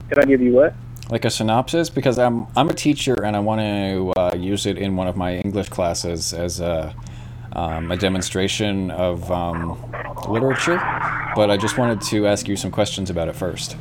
Can 0.08 0.20
I 0.20 0.24
give 0.24 0.40
you 0.40 0.52
what? 0.52 0.72
like 1.10 1.26
a 1.26 1.30
synopsis 1.30 1.90
because 1.90 2.18
I'm 2.18 2.46
I'm 2.56 2.70
a 2.70 2.74
teacher 2.74 3.22
and 3.22 3.36
I 3.36 3.40
want 3.40 3.60
to 3.60 4.12
uh, 4.18 4.34
use 4.34 4.64
it 4.64 4.78
in 4.78 4.96
one 4.96 5.06
of 5.06 5.18
my 5.18 5.36
English 5.36 5.68
classes 5.68 6.32
as 6.32 6.60
a 6.60 6.94
um, 7.52 7.92
a 7.92 7.96
demonstration 7.98 8.90
of 8.90 9.30
um, 9.30 9.78
literature, 10.26 10.78
but 11.36 11.50
I 11.50 11.58
just 11.58 11.76
wanted 11.76 12.00
to 12.08 12.26
ask 12.26 12.48
you 12.48 12.56
some 12.56 12.70
questions 12.70 13.10
about 13.10 13.28
it 13.28 13.36
first. 13.36 13.76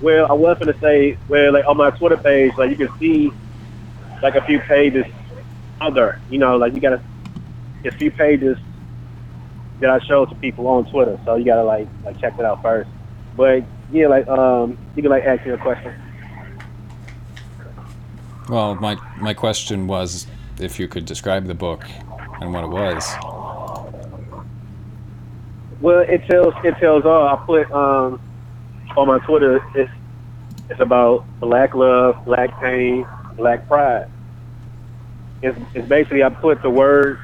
Well, 0.00 0.26
I 0.30 0.32
was 0.32 0.58
gonna 0.58 0.78
say, 0.80 1.18
well, 1.28 1.52
like 1.52 1.66
on 1.66 1.76
my 1.76 1.90
Twitter 1.90 2.16
page, 2.16 2.52
like 2.56 2.70
you 2.70 2.76
can 2.76 2.98
see 2.98 3.32
like 4.22 4.34
a 4.34 4.42
few 4.42 4.60
pages 4.60 5.04
other, 5.80 6.20
you 6.30 6.38
know, 6.38 6.56
like 6.56 6.74
you 6.74 6.80
gotta 6.80 7.02
a 7.84 7.90
few 7.92 8.10
pages 8.10 8.58
that 9.80 9.90
I 9.90 9.98
show 10.00 10.26
to 10.26 10.34
people 10.36 10.66
on 10.68 10.90
Twitter, 10.90 11.18
so 11.24 11.36
you 11.36 11.44
gotta 11.44 11.64
like 11.64 11.88
like 12.04 12.20
check 12.20 12.38
it 12.38 12.44
out 12.44 12.62
first. 12.62 12.88
But 13.36 13.64
yeah, 13.92 14.06
like 14.08 14.28
um, 14.28 14.78
you 14.96 15.02
can 15.02 15.10
like 15.10 15.24
ask 15.24 15.44
me 15.44 15.52
a 15.52 15.58
question. 15.58 15.94
Well, 18.48 18.74
my 18.76 18.96
my 19.18 19.34
question 19.34 19.86
was 19.86 20.26
if 20.58 20.78
you 20.78 20.88
could 20.88 21.04
describe 21.04 21.46
the 21.46 21.54
book 21.54 21.84
and 22.40 22.52
what 22.52 22.64
it 22.64 22.68
was. 22.68 23.06
Well, 25.80 26.00
it 26.00 26.24
tells 26.26 26.54
it 26.64 26.76
tells 26.78 27.04
all. 27.04 27.28
I 27.28 27.36
put 27.46 27.70
um 27.72 28.20
on 28.96 29.08
my 29.08 29.18
Twitter. 29.20 29.62
It's 29.74 29.90
it's 30.68 30.80
about 30.80 31.24
black 31.40 31.74
love, 31.74 32.24
black 32.24 32.58
pain, 32.60 33.06
black 33.36 33.66
pride. 33.66 34.08
It's, 35.42 35.58
it's 35.74 35.88
basically 35.88 36.22
I 36.22 36.28
put 36.28 36.62
the 36.62 36.70
words 36.70 37.20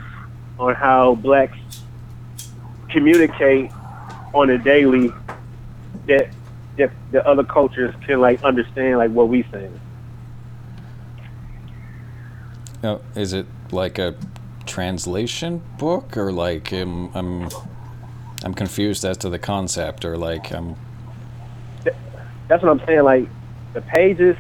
on 0.59 0.75
how 0.75 1.15
blacks 1.15 1.57
communicate 2.89 3.71
on 4.33 4.51
a 4.51 4.59
daily 4.59 5.13
that 6.07 6.31
that 6.77 6.91
the 7.11 7.27
other 7.27 7.45
cultures 7.45 7.95
can 8.07 8.21
like 8.21 8.43
understand 8.43 8.99
like 8.99 9.11
what 9.11 9.29
we 9.29 9.43
say. 9.45 9.71
No, 12.83 13.01
is 13.15 13.33
it 13.33 13.47
like 13.71 13.99
a 13.99 14.15
translation 14.67 15.63
book 15.79 16.17
or 16.17 16.33
like 16.33 16.73
I'm 16.73 17.49
I'm 18.45 18.55
confused 18.55 19.05
as 19.05 19.17
to 19.19 19.31
the 19.31 19.39
concept 19.39 20.05
or 20.05 20.17
like 20.17 20.53
um 20.53 20.77
That's 22.49 22.63
what 22.63 22.71
I'm 22.71 22.87
saying. 22.87 23.03
Like 23.03 23.29
the 23.75 23.81
pages, 23.81 24.37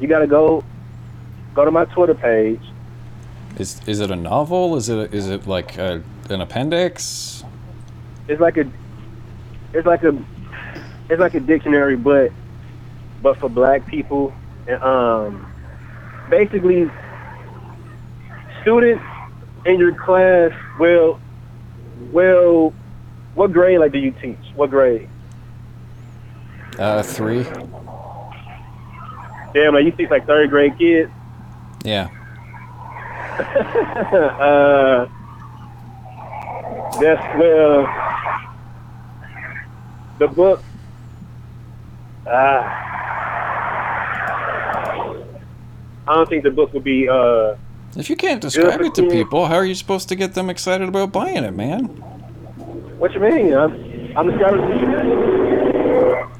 you 0.00 0.08
gotta 0.08 0.26
go 0.26 0.64
go 1.54 1.64
to 1.64 1.70
my 1.70 1.84
Twitter 1.86 2.14
page. 2.14 2.62
is 3.58 3.80
is 3.86 4.00
it 4.00 4.10
a 4.10 4.16
novel? 4.16 4.76
Is 4.76 4.88
it 4.88 5.12
is 5.12 5.28
it 5.28 5.46
like 5.46 5.76
a, 5.78 6.02
an 6.30 6.40
appendix? 6.40 7.44
It's 8.28 8.40
like 8.40 8.56
a 8.56 8.70
it's 9.72 9.86
like 9.86 10.02
a 10.04 10.16
it's 11.08 11.20
like 11.20 11.34
a 11.34 11.40
dictionary, 11.40 11.96
but 11.96 12.32
but 13.22 13.38
for 13.38 13.48
black 13.48 13.86
people. 13.86 14.32
And 14.66 14.82
um, 14.82 15.52
basically, 16.30 16.90
students 18.62 19.02
in 19.64 19.78
your 19.78 19.94
class 19.94 20.52
will 20.78 21.18
will 22.12 22.72
what 23.34 23.52
grade 23.52 23.78
like 23.78 23.92
do 23.92 23.98
you 23.98 24.12
teach? 24.12 24.38
What 24.54 24.70
grade? 24.70 25.08
Uh, 26.78 27.02
three. 27.02 27.44
Damn, 29.52 29.74
like 29.74 29.84
you 29.84 29.90
teach 29.90 30.10
like 30.10 30.26
third 30.26 30.50
grade 30.50 30.78
kids. 30.78 31.10
Yeah. 31.84 32.08
uh, 33.38 35.08
that's 37.00 37.38
well, 37.38 37.86
the 40.18 40.28
book. 40.28 40.62
Ah, 42.26 42.88
I 46.06 46.14
don't 46.14 46.28
think 46.28 46.42
the 46.42 46.50
book 46.50 46.72
would 46.72 46.84
be. 46.84 47.08
Uh, 47.08 47.56
If 47.96 48.10
you 48.10 48.16
can't 48.16 48.40
describe 48.40 48.80
it 48.80 48.94
to 48.96 49.08
people, 49.08 49.46
how 49.46 49.54
are 49.56 49.64
you 49.64 49.74
supposed 49.74 50.08
to 50.08 50.16
get 50.16 50.34
them 50.34 50.50
excited 50.50 50.88
about 50.88 51.12
buying 51.12 51.44
it, 51.44 51.54
man? 51.54 51.86
what 52.98 53.12
you 53.14 53.20
mean? 53.20 53.54
I'm, 53.54 54.16
I'm 54.16 54.30
describing 54.30 54.60
it 54.60 54.68
to 54.68 54.80
you. 54.80 54.88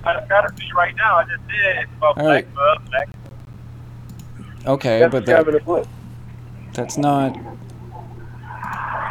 I 0.04 0.20
described 0.20 0.52
it 0.52 0.56
to 0.56 0.66
you 0.66 0.67
right 0.78 0.94
now. 0.96 1.16
I 1.16 1.24
just 1.24 1.46
did. 1.48 1.76
It's 1.78 1.90
about 1.98 2.16
All 2.16 2.24
black 2.24 2.46
right. 2.46 2.54
love, 2.56 2.84
black. 2.86 3.08
Okay, 4.66 5.00
That's 5.00 5.12
but 5.12 5.26
that, 5.26 5.86
that's 6.74 6.96
not 6.98 7.36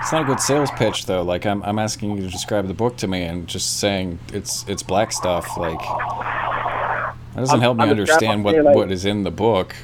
it's 0.01 0.11
not 0.11 0.21
a 0.21 0.25
good 0.25 0.39
sales 0.39 0.69
pitch 0.71 1.05
though. 1.05 1.23
Like 1.23 1.45
I'm 1.45 1.61
I'm 1.63 1.77
asking 1.79 2.15
you 2.17 2.23
to 2.23 2.29
describe 2.29 2.67
the 2.67 2.73
book 2.73 2.95
to 2.97 3.07
me 3.07 3.23
and 3.23 3.47
just 3.47 3.79
saying 3.79 4.19
it's 4.33 4.63
it's 4.67 4.83
black 4.83 5.11
stuff 5.11 5.57
like 5.57 5.79
that 5.79 7.15
doesn't 7.35 7.53
I'm- 7.55 7.61
help 7.61 7.77
me 7.77 7.83
I'm 7.83 7.89
understand 7.89 8.43
what 8.43 8.55
like- 8.63 8.75
what 8.75 8.91
is 8.91 9.05
in 9.05 9.23
the 9.23 9.31
book. 9.31 9.75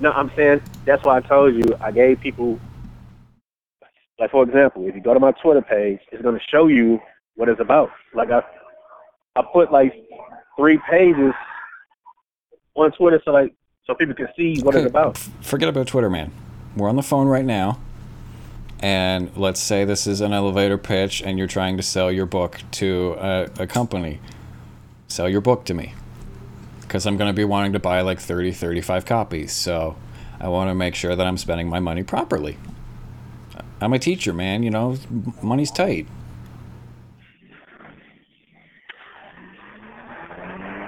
No, 0.00 0.12
I'm 0.12 0.30
saying 0.36 0.60
that's 0.84 1.02
why 1.04 1.16
I 1.16 1.20
told 1.20 1.54
you 1.54 1.64
I 1.80 1.90
gave 1.90 2.20
people 2.20 2.58
like 4.18 4.30
for 4.30 4.42
example, 4.42 4.86
if 4.86 4.94
you 4.94 5.00
go 5.00 5.14
to 5.14 5.20
my 5.20 5.32
Twitter 5.32 5.62
page, 5.62 6.00
it's 6.12 6.22
gonna 6.22 6.40
show 6.50 6.66
you 6.66 7.00
what 7.36 7.48
it's 7.48 7.60
about. 7.60 7.90
Like 8.14 8.30
I 8.30 8.42
I 9.36 9.42
put 9.52 9.70
like 9.70 9.94
three 10.56 10.78
pages 10.90 11.32
on 12.74 12.92
Twitter 12.92 13.20
so 13.24 13.32
like 13.32 13.54
so 13.86 13.94
people 13.94 14.14
can 14.14 14.28
see 14.36 14.60
what 14.62 14.74
it's 14.74 14.86
about. 14.86 15.16
Forget 15.42 15.68
about 15.68 15.86
Twitter, 15.86 16.10
man. 16.10 16.32
We're 16.76 16.88
on 16.88 16.96
the 16.96 17.02
phone 17.02 17.28
right 17.28 17.44
now. 17.44 17.80
And 18.80 19.34
let's 19.36 19.60
say 19.60 19.84
this 19.84 20.06
is 20.06 20.20
an 20.20 20.32
elevator 20.32 20.76
pitch 20.76 21.22
and 21.22 21.38
you're 21.38 21.46
trying 21.46 21.76
to 21.76 21.82
sell 21.82 22.10
your 22.10 22.26
book 22.26 22.60
to 22.72 23.16
a, 23.18 23.48
a 23.60 23.66
company. 23.66 24.20
Sell 25.08 25.28
your 25.28 25.40
book 25.40 25.64
to 25.66 25.74
me. 25.74 25.94
Because 26.80 27.06
I'm 27.06 27.16
going 27.16 27.30
to 27.30 27.34
be 27.36 27.44
wanting 27.44 27.72
to 27.72 27.78
buy 27.78 28.00
like 28.02 28.20
30, 28.20 28.52
35 28.52 29.06
copies. 29.06 29.52
So 29.52 29.96
I 30.40 30.48
want 30.48 30.68
to 30.68 30.74
make 30.74 30.94
sure 30.94 31.16
that 31.16 31.26
I'm 31.26 31.38
spending 31.38 31.68
my 31.68 31.80
money 31.80 32.02
properly. 32.02 32.58
I'm 33.80 33.92
a 33.92 33.98
teacher, 33.98 34.32
man. 34.32 34.62
You 34.62 34.70
know, 34.70 34.96
money's 35.42 35.70
tight. 35.70 36.06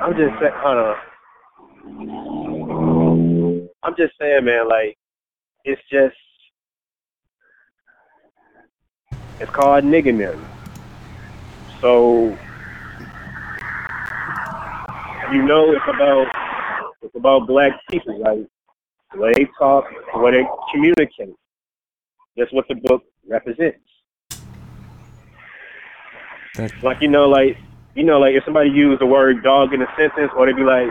I'm 0.09 0.17
just 0.17 0.41
saying 0.41 0.53
hold 0.57 0.79
on. 0.79 0.97
I'm 3.83 3.95
just 3.99 4.15
saying 4.19 4.43
man, 4.43 4.67
like 4.67 4.97
it's 5.67 5.83
just 5.93 6.17
it's 9.39 9.51
called 9.51 9.85
nigginess. 9.85 10.43
So 11.83 12.35
you 15.31 15.43
know 15.43 15.73
it's 15.73 15.85
about 15.87 16.29
it's 17.03 17.15
about 17.15 17.47
black 17.47 17.73
people, 17.91 18.19
like 18.19 18.47
the 19.13 19.21
way 19.21 19.33
they 19.37 19.47
talk, 19.59 19.85
the 20.15 20.21
way 20.21 20.31
they 20.31 20.47
communicate. 20.73 21.35
That's 22.35 22.51
what 22.51 22.67
the 22.69 22.77
book 22.77 23.03
represents. 23.29 23.85
Like 26.83 27.03
you 27.03 27.09
know, 27.09 27.29
like 27.29 27.59
you 27.95 28.05
know, 28.05 28.19
like 28.19 28.35
if 28.35 28.45
somebody 28.45 28.71
used 28.71 29.01
the 29.01 29.07
word 29.07 29.43
dog 29.43 29.73
in 29.73 29.83
a 29.83 29.87
sentence, 29.97 30.31
or 30.37 30.47
they'd 30.47 30.57
be 30.57 30.63
like, 30.63 30.89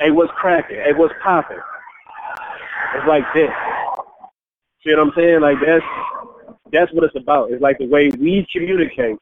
"Hey, 0.00 0.10
what's 0.10 0.32
cracking? 0.32 0.76
Hey, 0.76 0.92
what's 0.92 1.14
popping?" 1.22 1.58
It's 2.94 3.06
like 3.06 3.24
this. 3.34 3.50
See 4.84 4.94
what 4.94 5.00
I'm 5.00 5.12
saying? 5.16 5.40
Like 5.40 5.58
that's 5.64 5.84
that's 6.72 6.92
what 6.92 7.04
it's 7.04 7.16
about. 7.16 7.50
It's 7.50 7.62
like 7.62 7.78
the 7.78 7.86
way 7.86 8.10
we 8.10 8.46
communicate, 8.52 9.16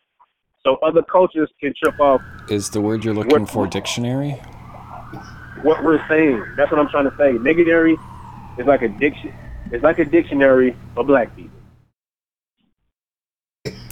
so 0.65 0.77
other 0.77 1.03
cultures 1.03 1.51
can 1.61 1.75
trip 1.83 1.99
off 2.01 2.23
is 2.49 2.71
the 2.71 2.81
word 2.81 3.05
you're 3.05 3.15
looking 3.15 3.47
for 3.47 3.67
dictionary? 3.67 4.41
what 5.63 5.85
we're 5.85 6.07
saying. 6.09 6.45
That's 6.57 6.71
what 6.71 6.81
I'm 6.81 6.89
trying 6.89 7.11
to 7.11 7.17
say. 7.17 7.37
Dictionary 7.39 7.97
is 8.59 8.67
like 8.67 8.83
a 8.83 8.89
diction. 8.89 9.35
It's 9.73 9.85
like 9.85 9.99
a 9.99 10.05
dictionary 10.05 10.77
for 10.95 11.05
black 11.05 11.35
people. 11.37 11.60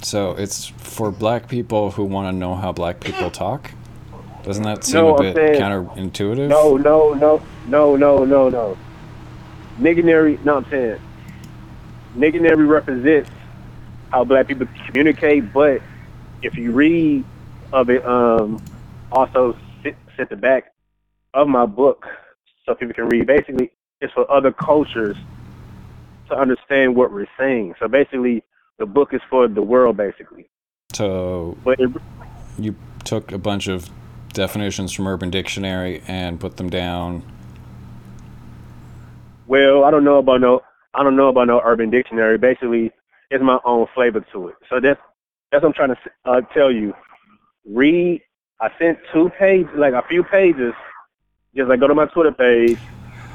So 0.01 0.31
it's 0.31 0.65
for 0.67 1.11
black 1.11 1.47
people 1.47 1.91
who 1.91 2.05
want 2.05 2.27
to 2.33 2.37
know 2.37 2.55
how 2.55 2.71
black 2.71 2.99
people 2.99 3.29
talk? 3.29 3.71
Doesn't 4.43 4.63
that 4.63 4.83
seem 4.83 5.01
No, 5.01 5.15
a 5.15 5.21
bit 5.21 5.35
saying- 5.35 5.61
counterintuitive? 5.61 6.47
No, 6.47 6.77
no, 6.77 7.13
no, 7.13 7.41
no, 7.67 7.95
no, 7.95 8.23
no, 8.23 8.49
no. 8.49 8.77
Nigginary, 9.77 10.39
no, 10.43 10.57
I'm 10.57 10.65
saying 10.69 10.99
nigginary 12.15 12.65
represents 12.65 13.29
how 14.11 14.23
black 14.23 14.47
people 14.47 14.67
communicate, 14.87 15.53
but 15.53 15.81
if 16.41 16.55
you 16.55 16.71
read 16.71 17.23
of 17.71 17.89
it, 17.89 18.03
um, 18.05 18.59
also 19.11 19.55
sit, 19.83 19.95
sit 20.17 20.29
the 20.29 20.35
back 20.35 20.73
of 21.33 21.47
my 21.47 21.65
book 21.65 22.07
so 22.65 22.73
people 22.73 22.93
can 22.93 23.07
read. 23.07 23.27
Basically, 23.27 23.71
it's 24.01 24.11
for 24.13 24.29
other 24.31 24.51
cultures 24.51 25.15
to 26.29 26.35
understand 26.35 26.95
what 26.95 27.11
we're 27.11 27.27
saying. 27.37 27.75
So 27.79 27.87
basically, 27.87 28.43
the 28.79 28.85
book 28.85 29.13
is 29.13 29.21
for 29.29 29.47
the 29.47 29.61
world, 29.61 29.97
basically. 29.97 30.49
So 30.93 31.57
it, 31.65 31.91
you 32.57 32.75
took 33.03 33.31
a 33.31 33.37
bunch 33.37 33.67
of 33.67 33.89
definitions 34.33 34.91
from 34.93 35.07
Urban 35.07 35.29
Dictionary 35.29 36.01
and 36.07 36.39
put 36.39 36.57
them 36.57 36.69
down. 36.69 37.23
well, 39.47 39.83
I 39.83 39.91
don't 39.91 40.03
know 40.03 40.17
about 40.17 40.41
no, 40.41 40.61
I 40.93 41.03
don't 41.03 41.15
know 41.15 41.27
about 41.27 41.47
no 41.47 41.61
Urban 41.63 41.89
Dictionary. 41.89 42.37
Basically, 42.37 42.91
it's 43.29 43.43
my 43.43 43.59
own 43.65 43.85
flavor 43.93 44.25
to 44.31 44.47
it. 44.47 44.55
So 44.69 44.79
that's 44.79 44.99
that's 45.51 45.63
what 45.63 45.69
I'm 45.69 45.73
trying 45.73 45.95
to 45.95 45.97
uh, 46.25 46.41
tell 46.53 46.71
you. 46.71 46.93
Read. 47.65 48.21
I 48.61 48.69
sent 48.77 48.97
two 49.13 49.29
pages, 49.39 49.69
like 49.75 49.93
a 49.93 50.03
few 50.09 50.23
pages. 50.23 50.73
Just 51.55 51.69
like 51.69 51.79
go 51.79 51.87
to 51.87 51.95
my 51.95 52.05
Twitter 52.07 52.31
page 52.31 52.77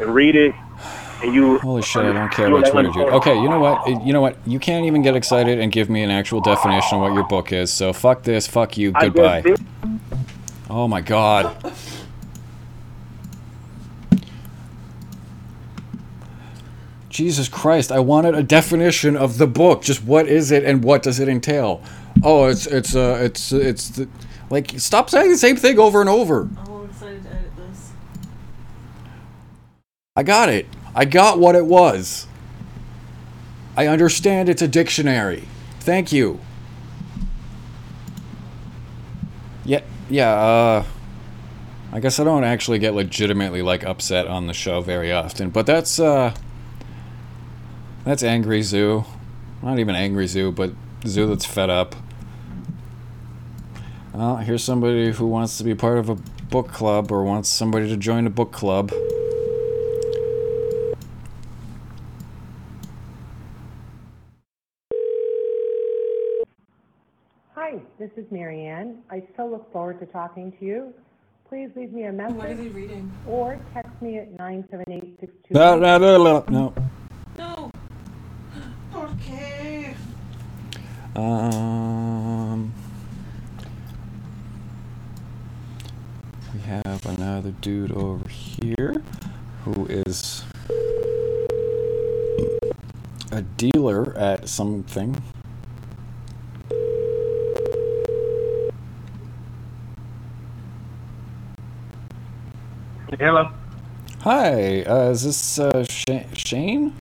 and 0.01 0.14
read 0.14 0.36
it, 0.36 0.55
and 1.25 1.35
you. 1.35 1.59
Holy 1.59 1.83
shit, 1.83 2.05
I 2.05 2.12
don't 2.12 2.31
care 2.31 2.49
you 2.49 2.57
about 2.57 2.64
like 2.64 2.72
Twitter, 2.72 2.91
dude. 2.91 3.12
Okay, 3.14 3.35
you 3.35 3.49
know 3.49 3.59
what? 3.59 3.87
You 4.05 4.12
know 4.12 4.20
what? 4.20 4.37
You 4.47 4.59
can't 4.59 4.87
even 4.87 5.03
get 5.03 5.16
excited 5.16 5.59
and 5.59 5.72
give 5.72 5.89
me 5.91 6.03
an 6.03 6.11
actual 6.11 6.41
definition 6.41 6.97
of 6.97 7.03
what 7.03 7.14
your 7.14 7.25
book 7.25 7.53
is. 7.53 7.72
So 7.72 7.93
fuck 7.93 8.22
this, 8.22 8.47
fuck 8.47 8.77
you, 8.77 8.93
goodbye. 8.93 9.57
Oh 10.70 10.89
my 10.89 11.01
god. 11.01 11.57
Jesus 17.09 17.49
Christ, 17.49 17.93
I 17.93 18.01
wanted 18.01 18.35
a 18.35 18.43
definition 18.43 19.16
of 19.16 19.39
the 19.39 19.47
book. 19.47 19.83
Just 19.83 20.03
what 20.03 20.27
is 20.27 20.51
it 20.51 20.64
and 20.64 20.83
what 20.83 21.05
does 21.05 21.20
it 21.20 21.29
entail? 21.29 21.81
Oh, 22.22 22.47
it's 22.47 22.66
it's 22.66 22.97
uh 22.97 23.20
it's 23.22 23.53
it's 23.53 23.91
the, 23.91 24.09
like 24.51 24.72
stop 24.79 25.11
saying 25.11 25.31
the 25.31 25.39
same 25.39 25.57
thing 25.57 25.79
over 25.79 26.01
and 26.01 26.11
over. 26.11 26.49
I'm 26.59 26.68
all 26.68 26.85
excited 26.85 27.22
to 27.22 27.31
edit 27.31 27.57
this. 27.57 27.93
I 30.16 30.25
got 30.25 30.49
it. 30.49 30.66
I 30.95 31.05
got 31.05 31.38
what 31.38 31.57
it 31.57 31.66
was. 31.66 32.26
I 33.76 33.88
understand 33.88 34.49
it's 34.49 34.62
a 34.62 34.68
dictionary. 34.68 35.49
Thank 35.80 36.12
you. 36.12 36.40
Yeah, 39.64 39.82
yeah, 40.09 40.30
uh 40.30 40.84
I 41.92 42.01
guess 42.01 42.18
I 42.18 42.24
don't 42.24 42.45
actually 42.45 42.78
get 42.78 42.95
legitimately 42.95 43.62
like 43.62 43.84
upset 43.84 44.26
on 44.26 44.47
the 44.47 44.53
show 44.53 44.80
very 44.80 45.12
often, 45.12 45.51
but 45.51 45.66
that's 45.66 45.99
uh 45.99 46.34
that's 48.05 48.22
Angry 48.22 48.62
Zu. 48.62 49.05
Not 49.62 49.78
even 49.78 49.95
Angry 49.95 50.26
Zu, 50.26 50.53
but 50.53 50.72
Zu 51.07 51.26
that's 51.26 51.47
fed 51.47 51.70
up. 51.70 51.97
Well, 54.12 54.36
here's 54.36 54.62
somebody 54.62 55.11
who 55.11 55.26
wants 55.26 55.59
to 55.59 55.64
be 55.64 55.74
part 55.74 55.99
of 55.99 56.09
a 56.09 56.14
book 56.14 56.68
club 56.68 57.11
or 57.11 57.24
wants 57.24 57.49
somebody 57.49 57.88
to 57.88 57.97
join 57.97 58.26
a 58.26 58.30
book 58.30 58.53
club. 58.53 58.92
Hi, 67.55 67.80
this 67.99 68.04
is 68.17 68.31
Marianne. 68.31 69.03
I 69.11 69.23
so 69.37 69.47
look 69.47 69.73
forward 69.73 70.01
to 70.01 70.07
talking 70.07 70.53
to 70.59 70.65
you. 70.65 70.95
Please 71.49 71.71
leave 71.77 71.93
me 71.93 72.05
a 72.05 72.12
message. 72.12 72.37
What 72.37 72.51
are 72.51 72.55
they 72.55 72.69
reading? 72.69 73.12
Or 73.27 73.59
text 73.73 74.01
me 74.01 74.19
at 74.19 74.31
978 74.39 75.51
No, 75.51 75.79
no, 75.79 75.99
no, 75.99 76.23
no, 76.23 76.45
no. 76.49 76.75
No. 77.37 77.71
Okay. 78.95 79.95
Um, 81.17 82.73
we 86.53 86.61
have 86.61 87.07
another 87.07 87.53
dude 87.61 87.93
over 87.93 88.29
here 88.29 89.03
who 89.65 89.87
is 89.87 90.45
a 93.31 93.43
dealer 93.43 94.17
at 94.17 94.49
something. 94.49 95.23
Hello. 103.11 103.50
Hi, 104.20 104.82
uh, 104.82 105.11
is 105.11 105.24
this 105.24 105.59
uh, 105.59 105.84
Sha- 105.84 106.24
Shane? 106.32 106.94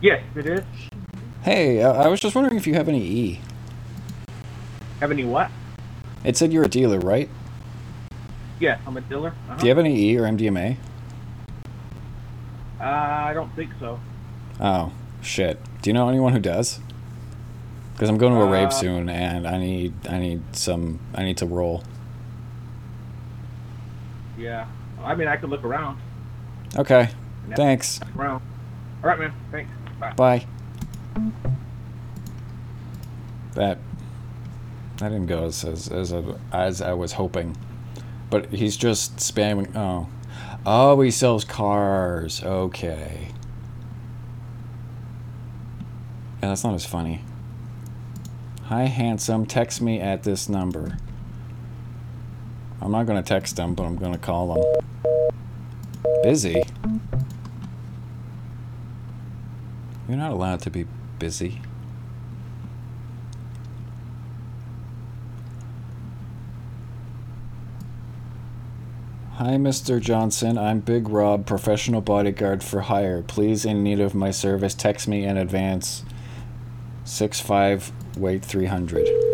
Yes, 0.00 0.22
it 0.36 0.46
is. 0.46 0.60
Hey, 1.42 1.82
uh, 1.82 1.92
I 1.92 2.08
was 2.08 2.20
just 2.20 2.34
wondering 2.34 2.56
if 2.56 2.66
you 2.66 2.74
have 2.74 2.88
any 2.88 3.02
E. 3.02 3.40
Have 5.00 5.10
any 5.10 5.24
what? 5.24 5.50
It 6.24 6.36
said 6.36 6.52
you're 6.52 6.64
a 6.64 6.68
dealer, 6.68 6.98
right? 7.00 7.28
Yeah, 8.60 8.78
I'm 8.86 8.96
a 8.96 9.00
dealer. 9.00 9.30
Uh-huh. 9.48 9.56
Do 9.56 9.66
you 9.66 9.70
have 9.70 9.78
any 9.78 9.96
E 10.10 10.16
or 10.18 10.22
MDMA? 10.22 10.76
Uh, 12.80 12.84
I 12.84 13.32
don't 13.34 13.54
think 13.56 13.70
so. 13.80 14.00
Oh, 14.60 14.92
shit. 15.20 15.58
Do 15.82 15.90
you 15.90 15.94
know 15.94 16.08
anyone 16.08 16.32
who 16.32 16.40
does? 16.40 16.80
Because 17.92 18.08
I'm 18.08 18.18
going 18.18 18.32
to 18.34 18.40
a 18.40 18.46
rave 18.50 18.68
Uh, 18.68 18.70
soon, 18.70 19.08
and 19.08 19.46
I 19.46 19.58
need 19.58 19.92
I 20.08 20.18
need 20.20 20.42
some 20.54 21.00
I 21.14 21.24
need 21.24 21.36
to 21.38 21.46
roll. 21.46 21.82
Yeah. 24.38 24.66
I 25.02 25.14
mean, 25.14 25.28
I 25.28 25.36
could 25.36 25.50
look 25.50 25.64
around. 25.64 25.98
Okay. 26.76 27.08
Thanks. 27.56 28.00
Around. 28.16 28.42
All 29.02 29.10
right, 29.10 29.18
man. 29.18 29.32
Thanks. 29.50 29.70
Bye. 29.98 30.12
Bye. 30.14 30.46
That 33.54 33.78
that 34.98 35.08
didn't 35.08 35.26
go 35.26 35.44
as 35.46 35.64
as 35.64 35.88
as, 35.88 36.12
a, 36.12 36.38
as 36.52 36.80
I 36.82 36.92
was 36.92 37.12
hoping, 37.12 37.56
but 38.30 38.46
he's 38.52 38.76
just 38.76 39.16
spamming. 39.16 39.74
Oh, 39.74 40.08
oh, 40.66 41.00
he 41.00 41.10
sells 41.10 41.44
cars. 41.44 42.42
Okay. 42.42 43.28
Yeah, 46.42 46.50
that's 46.50 46.62
not 46.62 46.74
as 46.74 46.84
funny. 46.84 47.22
Hi, 48.64 48.84
handsome. 48.84 49.46
Text 49.46 49.80
me 49.80 50.00
at 50.00 50.22
this 50.22 50.48
number. 50.48 50.98
I'm 52.80 52.92
not 52.92 53.06
gonna 53.06 53.22
text 53.22 53.56
them, 53.56 53.74
but 53.74 53.84
I'm 53.84 53.96
gonna 53.96 54.18
call 54.18 54.54
them. 54.54 54.64
Busy. 56.22 56.64
You're 60.08 60.16
not 60.16 60.32
allowed 60.32 60.60
to 60.60 60.70
be 60.70 60.86
busy. 61.18 61.60
Hi, 69.34 69.50
Mr. 69.50 70.00
Johnson. 70.00 70.58
I'm 70.58 70.80
Big 70.80 71.08
Rob, 71.08 71.46
professional 71.46 72.00
bodyguard 72.00 72.64
for 72.64 72.80
hire. 72.80 73.22
Please, 73.22 73.64
in 73.64 73.84
need 73.84 74.00
of 74.00 74.14
my 74.14 74.32
service, 74.32 74.74
text 74.74 75.06
me 75.06 75.24
in 75.24 75.36
advance. 75.36 76.04
Six 77.04 77.38
five 77.38 77.92
wait 78.16 78.44
300. 78.44 79.27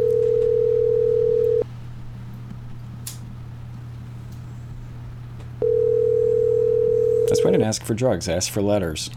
That's 7.44 7.50
why 7.50 7.56
I 7.56 7.58
didn't 7.58 7.68
ask 7.68 7.84
for 7.84 7.92
drugs. 7.92 8.26
I 8.26 8.32
asked 8.32 8.50
for 8.52 8.62
letters. 8.62 9.10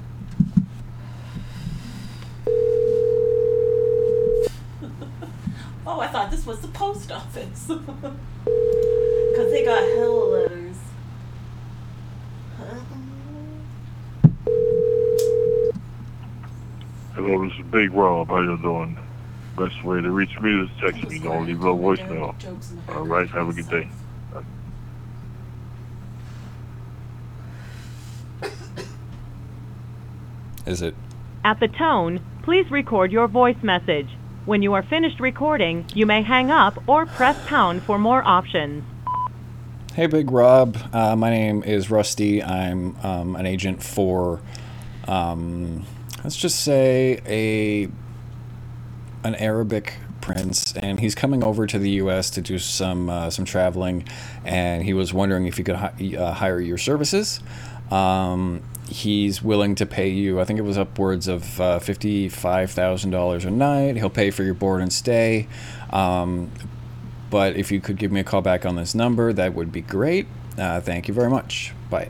Oh, 5.86 6.02
I 6.02 6.08
thought 6.08 6.30
this 6.30 6.46
was 6.46 6.60
the 6.60 6.68
post 6.68 7.10
office. 7.10 7.72
Because 8.44 9.52
they 9.52 9.64
got 9.64 9.84
hella 9.96 10.26
letters. 10.26 10.78
Hello, 17.14 17.48
this 17.48 17.58
is 17.60 17.66
Big 17.68 17.94
Rob. 17.94 18.30
How 18.30 18.42
you 18.42 18.58
doing? 18.58 18.98
Best 19.56 19.84
way 19.84 20.02
to 20.02 20.10
reach 20.10 20.40
me 20.40 20.64
is 20.64 20.70
text 20.82 21.08
me. 21.08 21.20
Don't 21.20 21.46
leave 21.46 21.62
a 21.62 21.66
voicemail. 21.66 22.34
All 22.90 23.06
right, 23.06 23.30
have 23.30 23.50
a 23.50 23.54
good 23.54 23.70
day. 23.70 23.88
Is 30.68 30.82
it? 30.82 30.93
At 31.45 31.59
the 31.61 31.70
tone, 31.70 32.20
please 32.43 32.70
record 32.70 33.11
your 33.11 33.28
voice 33.28 33.55
message. 33.63 34.09
When 34.45 34.61
you 34.61 34.74
are 34.74 34.84
finished 34.84 35.20
recording, 35.20 35.86
you 35.95 36.05
may 36.05 36.22
hang 36.22 36.51
up 36.51 36.78
or 36.88 37.05
press 37.05 37.38
pound 37.47 37.84
for 37.84 37.97
more 37.97 38.22
options. 38.26 38.84
Hey, 39.93 40.07
Big 40.07 40.30
Rob. 40.30 40.78
Uh, 40.93 41.15
my 41.15 41.30
name 41.30 41.63
is 41.63 41.89
Rusty. 41.89 42.43
I'm 42.43 42.97
um, 43.01 43.36
an 43.36 43.45
agent 43.45 43.82
for, 43.82 44.41
um, 45.07 45.86
let's 46.24 46.36
just 46.36 46.59
say, 46.59 47.22
a 47.26 47.89
an 49.26 49.36
Arabic 49.36 49.95
prince, 50.22 50.74
and 50.76 50.99
he's 50.99 51.15
coming 51.15 51.43
over 51.43 51.65
to 51.65 51.80
the 51.80 51.89
U.S. 51.91 52.30
to 52.32 52.41
do 52.41 52.59
some 52.59 53.09
uh, 53.09 53.30
some 53.30 53.45
traveling, 53.45 54.05
and 54.45 54.84
he 54.84 54.93
was 54.93 55.13
wondering 55.13 55.45
if 55.47 55.57
he 55.57 55.63
could 55.63 55.76
hi- 55.76 56.15
uh, 56.18 56.34
hire 56.34 56.59
your 56.59 56.78
services. 56.78 57.39
Um, 57.89 58.61
he's 58.88 59.42
willing 59.42 59.76
to 59.76 59.86
pay 59.86 60.10
you. 60.10 60.40
I 60.40 60.46
think 60.46 60.60
it 60.60 60.64
was 60.64 60.78
upwards 60.78 61.28
of 61.28 61.60
uh, 61.60 61.80
fifty-five 61.80 62.72
thousand 62.72 63.12
dollars 63.12 63.46
a 63.46 63.52
night. 63.52 63.98
He'll 63.98 64.10
pay 64.10 64.32
for 64.32 64.44
your 64.44 64.54
board 64.54 64.82
and 64.82 64.92
stay. 64.92 65.48
Um, 65.92 66.52
but 67.30 67.56
if 67.56 67.72
you 67.72 67.82
could 67.82 67.98
give 67.98 68.12
me 68.12 68.20
a 68.20 68.24
call 68.24 68.42
back 68.42 68.66
on 68.66 68.76
this 68.76 68.96
number, 68.96 69.34
that 69.34 69.54
would 69.54 69.72
be 69.72 69.82
great. 69.82 70.28
Uh, 70.58 70.82
thank 70.82 71.08
you 71.08 71.14
very 71.14 71.30
much. 71.30 71.74
Bye. 71.90 72.10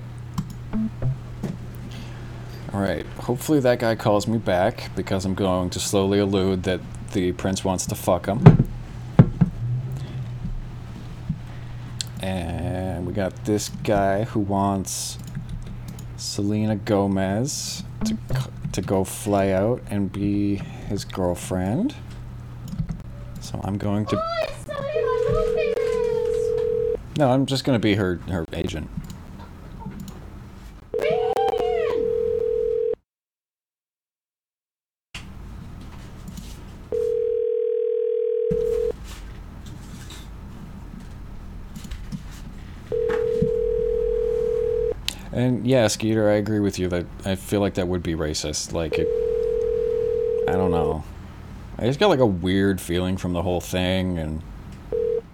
Alright, 2.73 3.05
hopefully 3.05 3.59
that 3.61 3.79
guy 3.79 3.95
calls 3.95 4.27
me 4.27 4.37
back 4.37 4.91
because 4.95 5.25
I'm 5.25 5.33
going 5.33 5.69
to 5.71 5.79
slowly 5.79 6.19
allude 6.19 6.63
that 6.63 6.81
the 7.13 7.31
prince 7.31 7.63
wants 7.63 7.85
to 7.87 7.95
fuck 7.95 8.27
him. 8.27 8.69
And 12.21 13.07
we 13.07 13.13
got 13.13 13.45
this 13.45 13.69
guy 13.69 14.25
who 14.25 14.41
wants 14.41 15.17
Selena 16.17 16.75
Gomez 16.75 17.83
to, 18.05 18.17
to 18.73 18.81
go 18.81 19.03
fly 19.03 19.51
out 19.51 19.81
and 19.89 20.11
be 20.11 20.55
his 20.55 21.05
girlfriend. 21.05 21.95
So 23.39 23.61
I'm 23.63 23.77
going 23.77 24.05
to. 24.07 24.21
No, 27.17 27.31
I'm 27.31 27.45
just 27.45 27.63
going 27.63 27.75
to 27.75 27.81
be 27.81 27.95
her, 27.95 28.15
her 28.27 28.45
agent. 28.53 28.89
And 45.37 45.67
yeah, 45.67 45.85
Skeeter, 45.85 46.31
I 46.31 46.33
agree 46.33 46.59
with 46.59 46.79
you 46.79 46.87
that 46.87 47.05
I 47.23 47.35
feel 47.35 47.59
like 47.59 47.75
that 47.75 47.87
would 47.87 48.01
be 48.01 48.15
racist. 48.15 48.73
Like 48.73 48.97
it 48.97 49.07
I 50.49 50.53
don't 50.53 50.71
know. 50.71 51.03
I 51.77 51.85
just 51.85 51.99
got 51.99 52.09
like 52.09 52.19
a 52.19 52.25
weird 52.25 52.81
feeling 52.81 53.17
from 53.17 53.33
the 53.33 53.43
whole 53.43 53.61
thing 53.61 54.17
and 54.17 54.41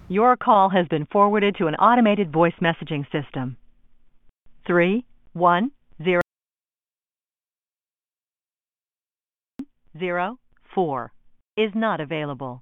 Your 0.09 0.35
call 0.35 0.67
has 0.71 0.89
been 0.89 1.05
forwarded 1.05 1.55
to 1.55 1.67
an 1.67 1.75
automated 1.75 2.33
voice 2.33 2.55
messaging 2.61 3.09
system. 3.13 3.55
Three 4.67 5.05
one 5.31 5.71
zero 6.03 6.21
zero 9.97 10.37
four 10.75 11.13
is 11.55 11.71
not 11.73 12.01
available. 12.01 12.61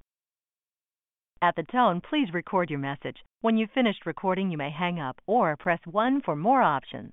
At 1.42 1.56
the 1.56 1.64
tone, 1.64 2.00
please 2.08 2.32
record 2.32 2.70
your 2.70 2.78
message. 2.78 3.16
When 3.40 3.56
you've 3.56 3.72
finished 3.72 4.06
recording, 4.06 4.52
you 4.52 4.56
may 4.56 4.70
hang 4.70 5.00
up 5.00 5.20
or 5.26 5.56
press 5.56 5.80
1 5.90 6.20
for 6.20 6.36
more 6.36 6.62
options. 6.62 7.12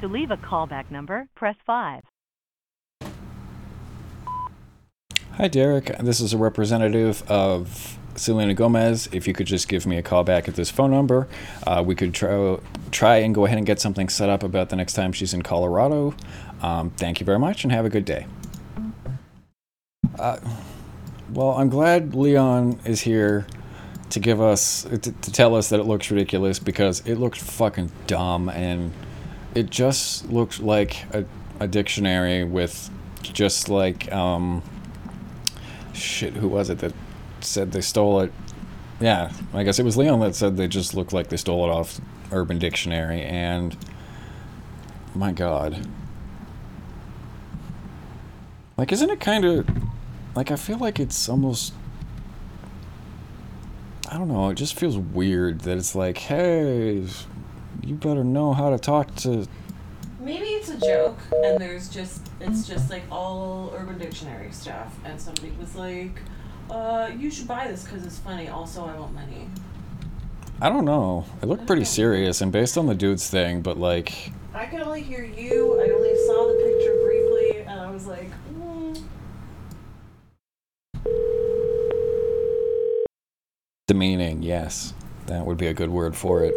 To 0.00 0.06
leave 0.06 0.30
a 0.30 0.36
callback 0.36 0.92
number, 0.92 1.26
press 1.34 1.56
5. 1.66 2.04
Hi 5.32 5.48
Derek, 5.48 5.86
this 5.98 6.20
is 6.20 6.32
a 6.32 6.38
representative 6.38 7.28
of 7.28 7.98
Selena 8.14 8.54
Gomez. 8.54 9.08
If 9.10 9.26
you 9.26 9.32
could 9.34 9.48
just 9.48 9.66
give 9.66 9.86
me 9.86 9.96
a 9.96 10.02
call 10.02 10.22
back 10.22 10.46
at 10.46 10.54
this 10.54 10.70
phone 10.70 10.92
number, 10.92 11.26
uh, 11.66 11.82
we 11.84 11.96
could 11.96 12.14
try, 12.14 12.58
try 12.92 13.16
and 13.16 13.34
go 13.34 13.44
ahead 13.44 13.58
and 13.58 13.66
get 13.66 13.80
something 13.80 14.08
set 14.08 14.28
up 14.28 14.44
about 14.44 14.68
the 14.68 14.76
next 14.76 14.92
time 14.92 15.12
she's 15.12 15.34
in 15.34 15.42
Colorado. 15.42 16.14
Um, 16.62 16.90
thank 16.90 17.18
you 17.18 17.26
very 17.26 17.40
much 17.40 17.64
and 17.64 17.72
have 17.72 17.84
a 17.84 17.90
good 17.90 18.04
day. 18.04 18.28
Uh, 20.16 20.38
well, 21.32 21.50
I'm 21.50 21.70
glad 21.70 22.14
Leon 22.14 22.78
is 22.84 23.00
here 23.00 23.48
to 24.10 24.20
give 24.20 24.40
us 24.40 24.84
to, 24.84 24.98
to 24.98 25.32
tell 25.32 25.56
us 25.56 25.70
that 25.70 25.80
it 25.80 25.84
looks 25.84 26.08
ridiculous 26.08 26.60
because 26.60 27.00
it 27.04 27.16
looks 27.16 27.42
fucking 27.42 27.90
dumb 28.06 28.48
and 28.48 28.92
it 29.58 29.70
just 29.70 30.30
looks 30.30 30.60
like 30.60 31.04
a, 31.12 31.24
a 31.58 31.66
dictionary 31.66 32.44
with 32.44 32.90
just 33.22 33.68
like 33.68 34.10
um 34.12 34.62
shit 35.92 36.32
who 36.34 36.46
was 36.46 36.70
it 36.70 36.78
that 36.78 36.92
said 37.40 37.72
they 37.72 37.80
stole 37.80 38.20
it? 38.20 38.32
Yeah 39.00 39.32
i 39.52 39.64
guess 39.64 39.80
it 39.80 39.84
was 39.84 39.96
leon 39.96 40.20
that 40.20 40.36
said 40.36 40.56
they 40.56 40.68
just 40.68 40.94
looked 40.94 41.12
like 41.12 41.28
they 41.28 41.36
stole 41.36 41.68
it 41.68 41.72
off 41.72 42.00
urban 42.30 42.58
dictionary 42.58 43.22
and 43.22 43.76
my 45.14 45.32
god. 45.32 45.88
Like 48.76 48.92
isn't 48.92 49.10
it 49.10 49.18
kind 49.18 49.44
of 49.44 49.68
like 50.36 50.52
i 50.52 50.56
feel 50.56 50.78
like 50.78 51.00
it's 51.00 51.28
almost 51.28 51.72
i 54.08 54.16
don't 54.16 54.28
know 54.28 54.50
it 54.50 54.54
just 54.54 54.78
feels 54.78 54.96
weird 54.96 55.62
that 55.62 55.76
it's 55.76 55.96
like 55.96 56.18
hey 56.18 57.04
you 57.82 57.94
better 57.94 58.24
know 58.24 58.52
how 58.52 58.70
to 58.70 58.78
talk 58.78 59.14
to 59.16 59.46
Maybe 60.20 60.46
it's 60.46 60.68
a 60.68 60.78
joke, 60.78 61.18
and 61.44 61.58
there's 61.60 61.88
just 61.88 62.28
it's 62.40 62.66
just 62.66 62.90
like 62.90 63.04
all 63.10 63.72
Urban 63.76 63.98
Dictionary 63.98 64.50
stuff, 64.52 64.94
and 65.04 65.18
somebody 65.18 65.52
was 65.58 65.74
like, 65.76 66.20
uh, 66.70 67.10
"You 67.16 67.30
should 67.30 67.46
buy 67.46 67.68
this 67.68 67.84
because 67.84 68.04
it's 68.04 68.18
funny." 68.18 68.48
Also, 68.48 68.84
I 68.84 68.98
want 68.98 69.14
money. 69.14 69.48
i 70.60 70.68
don't 70.68 70.84
know 70.84 71.24
it 71.40 71.46
looked 71.46 71.68
pretty 71.68 71.84
serious 71.84 72.40
and 72.40 72.50
based 72.50 72.76
on 72.76 72.86
the 72.86 72.94
dude's 72.94 73.30
thing 73.30 73.62
but 73.62 73.78
like 73.78 74.32
I 74.52 74.66
could 74.66 74.80
only 74.80 75.02
hear 75.02 75.22
you. 75.22 75.80
I 75.80 75.88
only 75.90 76.16
saw 76.26 76.48
the 76.48 76.54
picture 76.54 76.96
briefly, 77.04 77.60
and 77.60 77.78
I 77.80 77.90
was 77.90 78.06
like, 78.08 78.30
mm. 78.52 79.00
demeaning 83.86 84.42
yes 84.42 84.92
that 85.26 85.46
would 85.46 85.56
be 85.56 85.66
a 85.66 85.74
good 85.74 85.90
word 85.90 86.14
for 86.14 86.44
it 86.44 86.54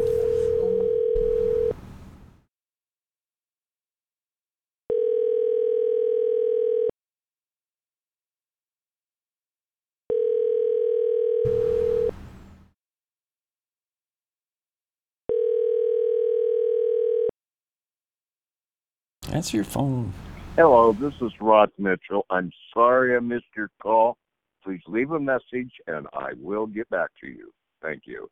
answer 19.42 19.58
your 19.58 19.66
phone 19.66 20.14
Hello, 20.56 20.92
this 20.92 21.14
is 21.22 21.32
Rod 21.40 21.72
Mitchell. 21.80 22.26
I'm 22.30 22.52
sorry 22.74 23.16
I 23.16 23.20
missed 23.20 23.46
your 23.56 23.72
call. 23.82 24.18
Please 24.64 24.82
leave 24.86 25.12
a 25.12 25.20
message 25.20 25.72
and 25.88 26.06
I 26.14 26.34
will 26.38 26.68
get 26.68 26.88
back 26.90 27.10
to 27.22 27.28
you. 27.28 27.52
Thank 27.82 28.04
you. 28.06 28.30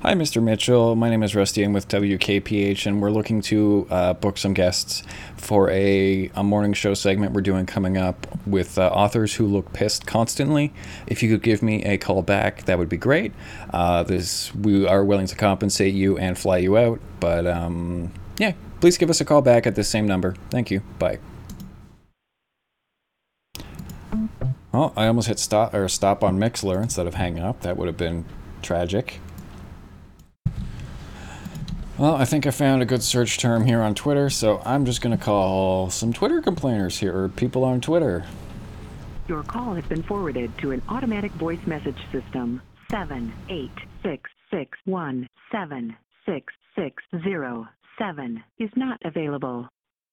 Hi, 0.00 0.14
Mr. 0.14 0.42
Mitchell. 0.42 0.96
My 0.96 1.10
name 1.10 1.22
is 1.22 1.34
Rusty. 1.34 1.62
I'm 1.62 1.72
with 1.72 1.88
WKPH, 1.88 2.86
and 2.86 3.00
we're 3.00 3.10
looking 3.10 3.40
to 3.42 3.86
uh, 3.90 4.12
book 4.14 4.36
some 4.36 4.52
guests 4.52 5.02
for 5.36 5.70
a, 5.70 6.30
a 6.34 6.42
morning 6.42 6.72
show 6.72 6.92
segment 6.94 7.32
we're 7.32 7.40
doing 7.40 7.64
coming 7.64 7.96
up 7.96 8.26
with 8.46 8.76
uh, 8.78 8.88
authors 8.88 9.34
who 9.34 9.46
look 9.46 9.72
pissed 9.72 10.06
constantly. 10.06 10.74
If 11.06 11.22
you 11.22 11.30
could 11.30 11.42
give 11.42 11.62
me 11.62 11.84
a 11.84 11.96
call 11.96 12.20
back, 12.22 12.64
that 12.64 12.78
would 12.78 12.90
be 12.90 12.98
great. 12.98 13.32
Uh, 13.70 14.02
this 14.02 14.54
we 14.54 14.86
are 14.86 15.04
willing 15.04 15.26
to 15.26 15.36
compensate 15.36 15.94
you 15.94 16.18
and 16.18 16.36
fly 16.36 16.58
you 16.58 16.76
out, 16.76 17.00
but 17.20 17.46
um, 17.46 18.12
yeah, 18.38 18.52
please 18.84 18.98
give 18.98 19.08
us 19.08 19.18
a 19.18 19.24
call 19.24 19.40
back 19.40 19.66
at 19.66 19.74
this 19.76 19.88
same 19.88 20.06
number. 20.06 20.34
Thank 20.50 20.70
you. 20.70 20.82
Bye. 20.98 21.18
Oh, 24.74 24.92
I 24.94 25.06
almost 25.06 25.26
hit 25.26 25.38
stop 25.38 25.72
or 25.72 25.88
stop 25.88 26.22
on 26.22 26.38
Mixlr 26.38 26.82
instead 26.82 27.06
of 27.06 27.14
hang 27.14 27.38
up. 27.38 27.62
That 27.62 27.78
would 27.78 27.86
have 27.86 27.96
been 27.96 28.26
tragic. 28.60 29.20
Well, 31.96 32.14
I 32.14 32.26
think 32.26 32.46
I 32.46 32.50
found 32.50 32.82
a 32.82 32.84
good 32.84 33.02
search 33.02 33.38
term 33.38 33.64
here 33.64 33.80
on 33.80 33.94
Twitter, 33.94 34.28
so 34.28 34.60
I'm 34.66 34.84
just 34.84 35.00
going 35.00 35.16
to 35.16 35.24
call 35.24 35.88
some 35.88 36.12
Twitter 36.12 36.42
complainers 36.42 36.98
here, 36.98 37.16
or 37.16 37.30
people 37.30 37.64
on 37.64 37.80
Twitter. 37.80 38.26
Your 39.28 39.44
call 39.44 39.72
has 39.76 39.86
been 39.86 40.02
forwarded 40.02 40.58
to 40.58 40.72
an 40.72 40.82
automatic 40.90 41.32
voice 41.32 41.66
message 41.66 42.02
system. 42.12 42.60
Seven 42.90 43.32
eight 43.48 43.72
six 44.02 44.28
six 44.50 44.76
one 44.84 45.26
seven 45.50 45.96
six 46.26 46.52
six 46.76 47.02
zero 47.22 47.66
seven 47.98 48.42
is 48.58 48.70
not 48.76 48.98
available. 49.04 49.68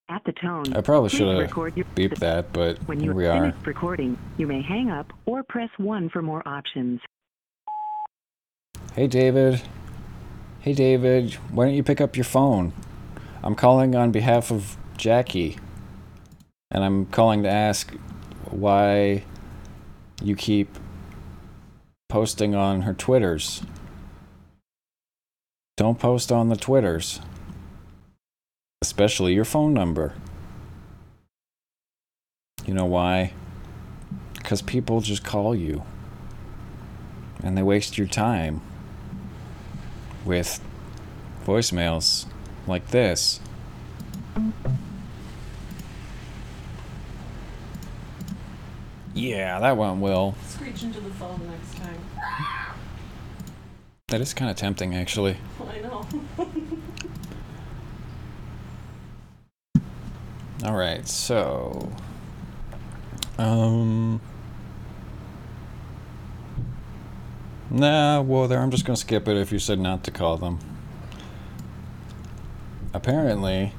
At 0.09 0.23
the 0.25 0.33
tone, 0.33 0.73
I 0.75 0.81
probably 0.81 1.09
should 1.09 1.27
have 1.39 1.49
beeped 1.51 2.19
that, 2.19 2.51
but 2.51 2.77
When 2.85 2.99
here 2.99 3.11
you 3.11 3.15
we 3.15 3.27
are. 3.27 3.39
finished 3.51 3.65
recording, 3.65 4.17
you 4.37 4.45
may 4.45 4.61
hang 4.61 4.89
up 4.89 5.11
or 5.25 5.41
press 5.43 5.69
1 5.77 6.09
for 6.09 6.21
more 6.21 6.45
options. 6.45 6.99
Hey, 8.93 9.07
David. 9.07 9.61
Hey, 10.59 10.73
David. 10.73 11.35
Why 11.49 11.65
don't 11.65 11.75
you 11.75 11.83
pick 11.83 12.01
up 12.01 12.17
your 12.17 12.25
phone? 12.25 12.73
I'm 13.41 13.55
calling 13.55 13.95
on 13.95 14.11
behalf 14.11 14.51
of 14.51 14.75
Jackie. 14.97 15.57
And 16.71 16.83
I'm 16.83 17.05
calling 17.05 17.43
to 17.43 17.49
ask 17.49 17.93
why 18.49 19.23
you 20.21 20.35
keep 20.35 20.77
posting 22.09 22.53
on 22.53 22.81
her 22.81 22.93
Twitters. 22.93 23.63
Don't 25.77 25.97
post 25.99 26.31
on 26.33 26.49
the 26.49 26.57
Twitters. 26.57 27.21
Especially 28.83 29.35
your 29.35 29.45
phone 29.45 29.75
number. 29.75 30.15
You 32.65 32.73
know 32.73 32.85
why? 32.85 33.33
Because 34.33 34.63
people 34.63 35.01
just 35.01 35.23
call 35.23 35.53
you. 35.53 35.83
And 37.43 37.55
they 37.55 37.61
waste 37.61 37.97
your 37.99 38.07
time 38.07 38.61
with 40.25 40.59
voicemails 41.45 42.25
like 42.65 42.87
this. 42.87 43.39
Yeah, 49.13 49.59
that 49.59 49.77
went 49.77 49.97
well. 49.97 50.35
Screech 50.47 50.81
into 50.81 50.99
the 51.01 51.11
phone 51.11 51.39
next 51.47 51.77
time. 51.77 51.99
That 54.07 54.21
is 54.21 54.33
kind 54.33 54.49
of 54.49 54.57
tempting, 54.57 54.95
actually. 54.95 55.37
I 55.69 55.81
know. 55.81 56.07
All 60.63 60.75
right, 60.75 61.07
so. 61.07 61.91
Um. 63.37 64.21
Nah, 67.71 68.21
well, 68.21 68.47
there, 68.47 68.59
I'm 68.59 68.69
just 68.69 68.85
gonna 68.85 68.97
skip 68.97 69.27
it 69.27 69.37
if 69.37 69.51
you 69.51 69.57
said 69.57 69.79
not 69.79 70.03
to 70.03 70.11
call 70.11 70.37
them. 70.37 70.59
Apparently, 72.93 73.73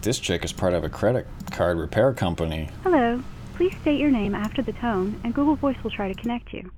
this 0.00 0.18
chick 0.18 0.44
is 0.44 0.52
part 0.52 0.72
of 0.72 0.82
a 0.82 0.88
credit 0.88 1.26
card 1.50 1.78
repair 1.78 2.12
company. 2.12 2.70
Hello. 2.82 3.22
Please 3.54 3.76
state 3.82 4.00
your 4.00 4.10
name 4.10 4.34
after 4.34 4.62
the 4.62 4.72
tone, 4.72 5.20
and 5.22 5.34
Google 5.34 5.56
Voice 5.56 5.76
will 5.84 5.90
try 5.90 6.08
to 6.12 6.20
connect 6.20 6.52
you. 6.52 6.72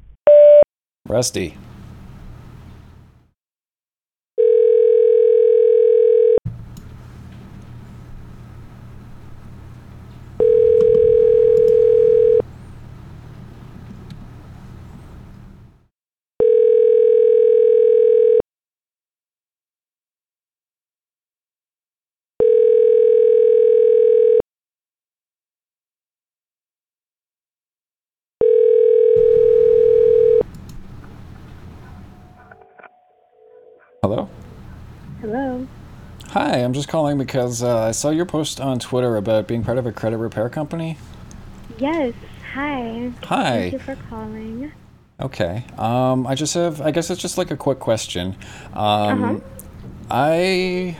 Rusty. 1.09 1.57
Hello? 34.05 34.29
Hello. 35.22 35.66
Hi, 36.35 36.57
I'm 36.64 36.72
just 36.72 36.89
calling 36.89 37.16
because 37.16 37.62
uh, 37.62 37.82
I 37.85 37.93
saw 37.93 38.11
your 38.11 38.24
post 38.26 38.61
on 38.61 38.80
Twitter 38.80 39.16
about 39.16 39.47
being 39.47 39.62
part 39.62 39.78
of 39.78 39.87
a 39.87 39.93
credit 39.93 40.16
repair 40.18 40.49
company. 40.49 40.99
Yes. 41.78 42.12
Hi. 42.55 43.12
Hi. 43.22 43.70
Thank 43.70 43.72
you 43.74 43.78
for 43.78 43.95
calling. 44.11 44.72
Okay. 45.20 45.64
Um, 45.78 46.26
I 46.26 46.35
just 46.35 46.55
have, 46.55 46.80
I 46.80 46.91
guess 46.91 47.09
it's 47.09 47.22
just 47.22 47.39
like 47.39 47.53
a 47.53 47.57
quick 47.57 47.78
question. 47.78 48.35
Um, 48.72 49.22
Uh-huh. 49.22 49.41
I 50.11 50.97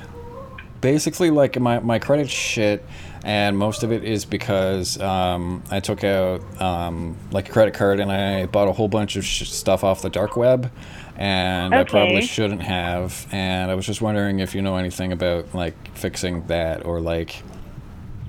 basically 0.81 1.31
like 1.31 1.59
my, 1.59 1.81
my 1.81 1.99
credit 1.99 2.31
shit, 2.31 2.85
and 3.25 3.59
most 3.59 3.83
of 3.83 3.91
it 3.91 4.05
is 4.05 4.25
because 4.25 5.01
um, 5.01 5.65
I 5.69 5.81
took 5.81 6.05
out 6.05 6.43
um, 6.63 7.17
like 7.33 7.49
a 7.49 7.53
credit 7.53 7.75
card 7.75 7.99
and 7.99 8.13
I 8.13 8.47
bought 8.47 8.69
a 8.69 8.73
whole 8.73 8.87
bunch 8.87 9.17
of 9.17 9.25
sh- 9.25 9.49
stuff 9.49 9.83
off 9.83 10.01
the 10.01 10.11
dark 10.11 10.37
web, 10.37 10.71
and 11.17 11.75
I 11.75 11.85
probably 11.85 12.23
shouldn't 12.23 12.63
have. 12.63 13.27
And 13.33 13.71
I 13.71 13.75
was 13.75 13.87
just 13.87 14.01
wondering 14.01 14.41
if 14.41 14.55
you 14.55 14.63
know 14.63 14.77
anything 14.77 15.13
about 15.13 15.55
like 15.55 15.97
fixing 15.97 16.47
that, 16.47 16.85
or 16.85 17.01
like, 17.01 17.43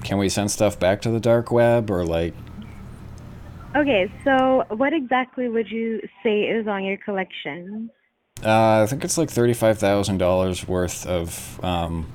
can 0.03 0.17
we 0.17 0.29
send 0.29 0.51
stuff 0.51 0.79
back 0.79 1.01
to 1.03 1.09
the 1.09 1.19
dark 1.19 1.51
web, 1.51 1.89
or 1.89 2.05
like, 2.05 2.33
Okay, 3.75 4.09
so 4.23 4.63
what 4.69 4.93
exactly 4.93 5.49
would 5.49 5.69
you 5.69 5.99
say 6.23 6.43
is 6.43 6.65
on 6.65 6.85
your 6.85 6.95
collection? 6.95 7.89
Uh, 8.41 8.83
I 8.83 8.85
think 8.87 9.03
it's 9.03 9.17
like 9.17 9.29
thirty-five 9.29 9.77
thousand 9.77 10.17
dollars 10.17 10.65
worth 10.65 11.05
of, 11.05 11.63
um, 11.63 12.07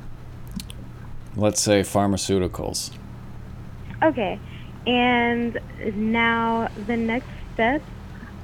let's 1.36 1.60
say, 1.60 1.82
pharmaceuticals. 1.82 2.92
Okay, 4.02 4.40
and 4.86 5.60
now 5.94 6.70
the 6.86 6.96
next 6.96 7.28
step 7.52 7.82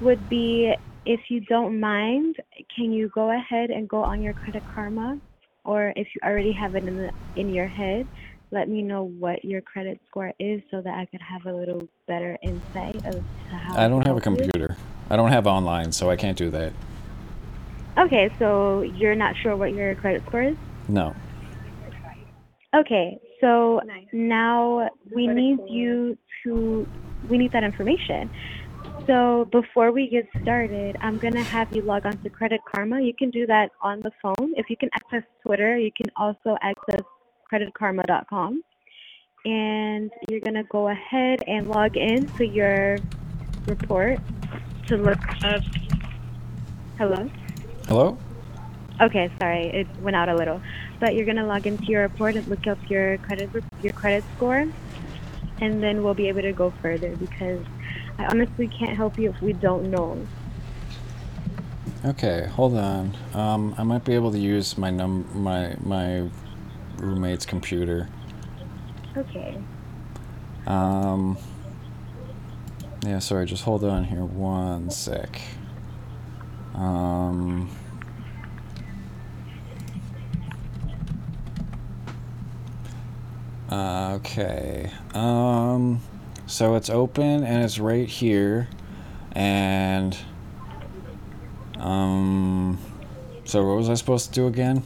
would 0.02 0.28
be 0.28 0.74
if 1.06 1.20
you 1.28 1.40
don't 1.40 1.78
mind, 1.78 2.36
can 2.74 2.92
you 2.92 3.08
go 3.08 3.30
ahead 3.30 3.70
and 3.70 3.88
go 3.88 4.02
on 4.02 4.20
your 4.20 4.34
Credit 4.34 4.64
Karma, 4.72 5.18
or 5.64 5.92
if 5.96 6.08
you 6.14 6.20
already 6.24 6.52
have 6.52 6.74
it 6.74 6.84
in 6.84 6.96
the 6.96 7.10
in 7.36 7.48
your 7.48 7.68
head, 7.68 8.06
let 8.50 8.68
me 8.68 8.82
know 8.82 9.04
what 9.04 9.44
your 9.44 9.60
credit 9.60 10.00
score 10.08 10.32
is 10.38 10.60
so 10.70 10.80
that 10.80 10.94
I 10.94 11.04
could 11.06 11.20
have 11.20 11.46
a 11.46 11.56
little 11.56 11.86
better 12.06 12.36
insight 12.42 12.96
of 13.04 13.12
to 13.14 13.56
how 13.56 13.78
I 13.78 13.88
don't 13.88 14.06
have 14.06 14.16
a 14.16 14.20
computer. 14.20 14.76
I 15.08 15.16
don't 15.16 15.30
have 15.30 15.46
online, 15.46 15.92
so 15.92 16.10
I 16.10 16.16
can't 16.16 16.36
do 16.36 16.50
that. 16.50 16.72
Okay, 17.98 18.30
so 18.38 18.82
you're 18.82 19.14
not 19.14 19.34
sure 19.42 19.56
what 19.56 19.72
your 19.72 19.94
credit 19.94 20.22
score 20.26 20.42
is? 20.42 20.56
No. 20.88 21.14
Okay, 22.74 23.18
so 23.40 23.80
now 24.12 24.90
we 25.14 25.26
need 25.26 25.58
you 25.68 26.18
to, 26.44 26.86
we 27.28 27.38
need 27.38 27.52
that 27.52 27.64
information. 27.64 28.30
So 29.06 29.44
before 29.52 29.92
we 29.92 30.08
get 30.08 30.26
started, 30.42 30.96
I'm 31.00 31.18
going 31.18 31.34
to 31.34 31.42
have 31.42 31.74
you 31.74 31.82
log 31.82 32.06
on 32.06 32.18
to 32.18 32.30
Credit 32.30 32.60
Karma. 32.64 33.00
You 33.00 33.14
can 33.14 33.30
do 33.30 33.46
that 33.46 33.70
on 33.80 34.00
the 34.00 34.10
phone. 34.20 34.52
If 34.56 34.68
you 34.68 34.76
can 34.76 34.90
access 34.94 35.22
Twitter, 35.44 35.78
you 35.78 35.92
can 35.92 36.06
also 36.16 36.56
access 36.60 37.02
creditkarma.com. 37.52 38.62
And 39.44 40.10
you're 40.28 40.40
going 40.40 40.54
to 40.54 40.64
go 40.64 40.88
ahead 40.88 41.44
and 41.46 41.68
log 41.68 41.96
in 41.96 42.26
to 42.38 42.44
your 42.44 42.98
report 43.66 44.18
to 44.88 44.96
look 44.96 45.20
up. 45.44 45.62
Hello? 46.98 47.30
Hello? 47.86 48.18
Okay, 49.00 49.30
sorry, 49.38 49.66
it 49.66 49.86
went 50.00 50.16
out 50.16 50.28
a 50.28 50.34
little. 50.34 50.60
But 51.00 51.14
you're 51.14 51.26
gonna 51.26 51.46
log 51.46 51.66
into 51.66 51.84
your 51.84 52.02
report 52.02 52.34
and 52.36 52.46
look 52.48 52.66
up 52.66 52.78
your 52.88 53.18
credit 53.18 53.50
your 53.82 53.92
credit 53.92 54.24
score, 54.34 54.66
and 55.60 55.82
then 55.82 56.02
we'll 56.02 56.14
be 56.14 56.28
able 56.28 56.40
to 56.40 56.52
go 56.52 56.72
further 56.80 57.14
because 57.16 57.60
I 58.18 58.26
honestly 58.26 58.68
can't 58.68 58.96
help 58.96 59.18
you 59.18 59.30
if 59.30 59.40
we 59.42 59.52
don't 59.52 59.90
know. 59.90 60.26
Okay, 62.04 62.46
hold 62.52 62.76
on. 62.76 63.16
Um, 63.34 63.74
I 63.78 63.82
might 63.82 64.04
be 64.04 64.14
able 64.14 64.30
to 64.32 64.38
use 64.38 64.78
my 64.78 64.90
num 64.90 65.26
my 65.34 65.76
my 65.80 66.28
roommate's 66.98 67.44
computer. 67.44 68.08
Okay. 69.16 69.58
Um. 70.66 71.36
Yeah, 73.04 73.18
sorry. 73.18 73.46
Just 73.46 73.64
hold 73.64 73.84
on 73.84 74.04
here 74.04 74.24
one 74.24 74.90
sec. 74.90 75.40
Um. 76.74 77.70
Uh, 83.70 84.12
okay. 84.20 84.90
Um. 85.14 86.00
So 86.46 86.74
it's 86.76 86.88
open 86.90 87.44
and 87.44 87.64
it's 87.64 87.78
right 87.78 88.08
here, 88.08 88.68
and 89.32 90.16
um. 91.78 92.78
So 93.44 93.64
what 93.64 93.76
was 93.76 93.88
I 93.88 93.94
supposed 93.94 94.26
to 94.26 94.32
do 94.32 94.46
again? 94.48 94.82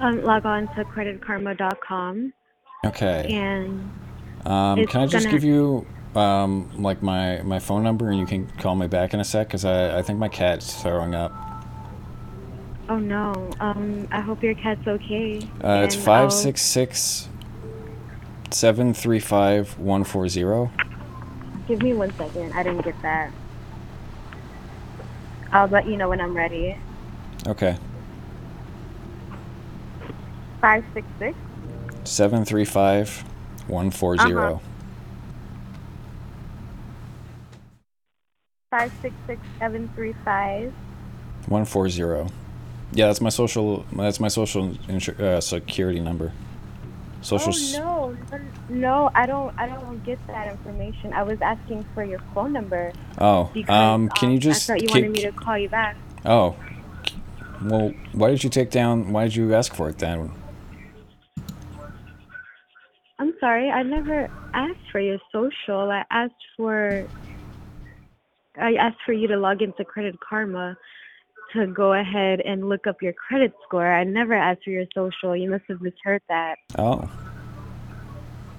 Um, 0.00 0.22
log 0.24 0.46
on 0.46 0.68
to 0.74 0.84
creditkarma.com 0.84 2.32
Okay. 2.86 3.26
and 3.30 3.90
Um, 4.46 4.86
can 4.86 5.02
I 5.02 5.06
just 5.06 5.28
give 5.30 5.44
you 5.44 5.86
um, 6.16 6.70
like 6.82 7.02
my, 7.02 7.42
my 7.42 7.58
phone 7.58 7.82
number 7.82 8.08
and 8.08 8.18
you 8.18 8.24
can 8.26 8.46
call 8.58 8.74
me 8.74 8.86
back 8.86 9.12
in 9.12 9.20
a 9.20 9.24
sec? 9.24 9.48
Because 9.48 9.64
I, 9.66 9.98
I 9.98 10.02
think 10.02 10.18
my 10.18 10.28
cat's 10.28 10.80
throwing 10.82 11.14
up. 11.14 11.30
oh 12.88 12.98
no, 12.98 13.50
um, 13.60 14.08
I 14.10 14.20
hope 14.20 14.42
your 14.42 14.54
cat's 14.54 14.86
okay. 14.88 15.38
Uh, 15.62 15.82
it's 15.84 15.94
and 15.94 16.04
five 16.04 16.22
I'll- 16.24 16.30
six 16.30 16.62
six 16.62 17.28
seven 18.54 18.94
three 18.94 19.20
five 19.20 19.78
one 19.78 20.04
four 20.04 20.28
zero. 20.28 20.70
Give 21.68 21.82
me 21.82 21.94
one 21.94 22.12
second. 22.16 22.52
I 22.52 22.62
didn't 22.62 22.82
get 22.82 23.00
that. 23.02 23.32
I'll 25.52 25.68
let 25.68 25.86
you 25.86 25.96
know 25.96 26.08
when 26.08 26.20
I'm 26.20 26.34
ready. 26.34 26.76
Okay. 27.46 27.76
Five 30.60 30.84
six 30.94 31.06
six. 31.18 31.36
Seven 32.04 32.44
three 32.44 32.64
five 32.64 33.24
one 33.66 33.90
four 33.90 34.16
zero. 34.16 34.60
Five 38.70 38.92
six 39.02 39.14
six 39.26 39.40
seven 39.58 39.90
three 39.94 40.14
five. 40.24 40.72
One 41.46 41.64
four 41.64 41.88
zero. 41.88 42.28
Yeah, 42.92 43.06
that's 43.06 43.20
my 43.20 43.28
social. 43.28 43.84
That's 43.92 44.20
my 44.20 44.28
social 44.28 44.70
insur- 44.88 45.18
uh, 45.20 45.40
security 45.40 46.00
number. 46.00 46.32
Social. 47.22 47.52
Oh 47.80 48.16
no, 48.30 48.38
no, 48.68 49.10
I 49.14 49.26
don't. 49.26 49.56
I 49.58 49.68
don't 49.68 50.04
get 50.04 50.18
that 50.26 50.50
information. 50.50 51.12
I 51.12 51.22
was 51.22 51.40
asking 51.40 51.86
for 51.94 52.04
your 52.04 52.20
phone 52.34 52.52
number. 52.52 52.92
Oh, 53.18 53.50
because, 53.54 53.74
um, 53.74 54.08
can 54.10 54.30
you 54.30 54.36
um, 54.36 54.40
just 54.40 54.68
I 54.68 54.74
thought 54.74 54.82
you 54.82 54.88
wanted 54.90 55.12
me 55.12 55.22
to 55.22 55.32
call 55.32 55.56
you 55.56 55.68
back. 55.68 55.96
Oh. 56.24 56.56
Well, 57.64 57.94
why 58.12 58.30
did 58.30 58.42
you 58.42 58.50
take 58.50 58.70
down? 58.70 59.12
Why 59.12 59.24
did 59.24 59.36
you 59.36 59.54
ask 59.54 59.72
for 59.72 59.88
it 59.88 59.98
then? 59.98 60.32
I'm 63.20 63.34
sorry, 63.38 63.70
I 63.70 63.84
never 63.84 64.28
asked 64.52 64.90
for 64.90 65.00
your 65.00 65.18
social. 65.30 65.90
I 65.90 66.04
asked 66.10 66.34
for. 66.56 67.06
I 68.60 68.74
asked 68.74 68.98
for 69.06 69.12
you 69.12 69.28
to 69.28 69.36
log 69.36 69.62
into 69.62 69.84
Credit 69.84 70.18
Karma 70.18 70.76
to 71.52 71.66
go 71.66 71.92
ahead 71.92 72.40
and 72.40 72.68
look 72.68 72.86
up 72.86 73.02
your 73.02 73.12
credit 73.12 73.52
score. 73.64 73.86
I 73.90 74.04
never 74.04 74.34
asked 74.34 74.64
for 74.64 74.70
your 74.70 74.86
social. 74.94 75.36
You 75.36 75.50
must 75.50 75.64
have 75.68 75.80
misheard 75.80 76.22
that. 76.28 76.56
Oh. 76.78 77.10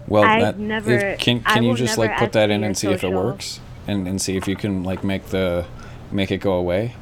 Well, 0.08 0.24
I've 0.24 0.42
that, 0.42 0.60
never- 0.60 0.92
if, 0.92 1.20
can 1.20 1.42
can 1.42 1.64
you 1.64 1.76
just 1.76 1.98
like 1.98 2.18
put 2.18 2.34
that 2.34 2.50
in 2.50 2.64
and 2.64 2.78
see 2.78 2.92
if 2.92 3.04
it 3.04 3.10
works, 3.12 3.62
and 3.88 4.08
and 4.08 4.22
see 4.22 4.36
if 4.36 4.48
you 4.48 4.56
can 4.56 4.84
like 4.84 5.04
make 5.04 5.28
the 5.28 5.66
make 6.12 6.30
it 6.32 6.40
go 6.40 6.54
away? 6.54 6.96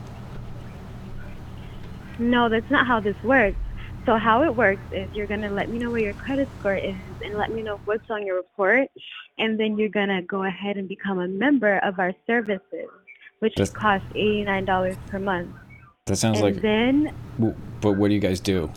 No, 2.20 2.50
that's 2.50 2.70
not 2.70 2.86
how 2.86 3.00
this 3.00 3.16
works. 3.24 3.58
So 4.06 4.18
how 4.18 4.44
it 4.44 4.56
works 4.56 4.82
is 4.92 5.10
you're 5.14 5.28
gonna 5.28 5.50
let 5.50 5.70
me 5.70 5.80
know 5.80 5.90
where 5.90 6.02
your 6.02 6.14
credit 6.14 6.48
score 6.60 6.76
is 6.76 6.96
and 7.24 7.36
let 7.36 7.52
me 7.52 7.62
know 7.62 7.80
what's 7.86 8.10
on 8.10 8.26
your 8.26 8.36
report, 8.36 8.90
and 9.38 9.60
then 9.60 9.78
you're 9.78 9.90
gonna 9.90 10.22
go 10.22 10.44
ahead 10.44 10.78
and 10.78 10.88
become 10.88 11.20
a 11.20 11.28
member 11.28 11.78
of 11.80 12.00
our 12.00 12.14
services, 12.28 12.90
which 13.40 13.56
That's- 13.56 13.72
cost 13.72 14.06
eighty 14.16 14.44
nine 14.44 14.66
dollars 14.66 14.96
per 15.10 15.20
month. 15.20 15.50
That 16.08 16.16
sounds 16.16 16.40
and 16.40 16.56
like. 16.56 16.62
then 16.64 17.14
But 17.80 17.94
what 17.94 18.08
do 18.08 18.14
you 18.14 18.20
guys 18.20 18.40
do? 18.40 18.72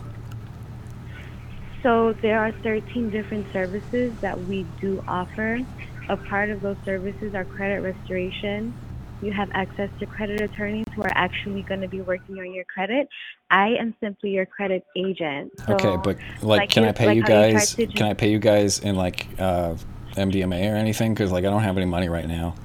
So 1.81 2.13
there 2.21 2.39
are 2.39 2.51
13 2.51 3.09
different 3.09 3.51
services 3.51 4.13
that 4.21 4.39
we 4.45 4.65
do 4.79 5.03
offer. 5.07 5.59
A 6.07 6.17
part 6.17 6.49
of 6.49 6.61
those 6.61 6.77
services 6.85 7.33
are 7.33 7.43
credit 7.43 7.81
restoration. 7.81 8.73
You 9.21 9.31
have 9.31 9.49
access 9.53 9.89
to 9.99 10.05
credit 10.05 10.41
attorneys 10.41 10.85
who 10.95 11.01
are 11.01 11.11
actually 11.15 11.63
going 11.63 11.81
to 11.81 11.87
be 11.87 12.01
working 12.01 12.37
on 12.37 12.53
your 12.53 12.63
credit. 12.65 13.07
I 13.49 13.69
am 13.69 13.95
simply 13.99 14.31
your 14.31 14.45
credit 14.45 14.85
agent. 14.95 15.51
So, 15.65 15.73
okay, 15.73 15.97
but 16.03 16.17
like, 16.43 16.69
can 16.69 16.85
I 16.85 16.91
pay 16.91 17.07
like 17.07 17.15
you 17.15 17.23
guys? 17.23 17.73
to 17.75 17.87
can 17.87 18.07
I 18.07 18.13
pay 18.13 18.29
you 18.29 18.39
guys 18.39 18.79
in 18.79 18.95
like 18.95 19.27
uh, 19.39 19.75
MDMA 20.15 20.71
or 20.71 20.75
anything? 20.75 21.13
Because 21.13 21.31
like 21.31 21.43
I 21.43 21.49
don't 21.49 21.63
have 21.63 21.77
any 21.77 21.87
money 21.87 22.07
right 22.07 22.27
now, 22.27 22.55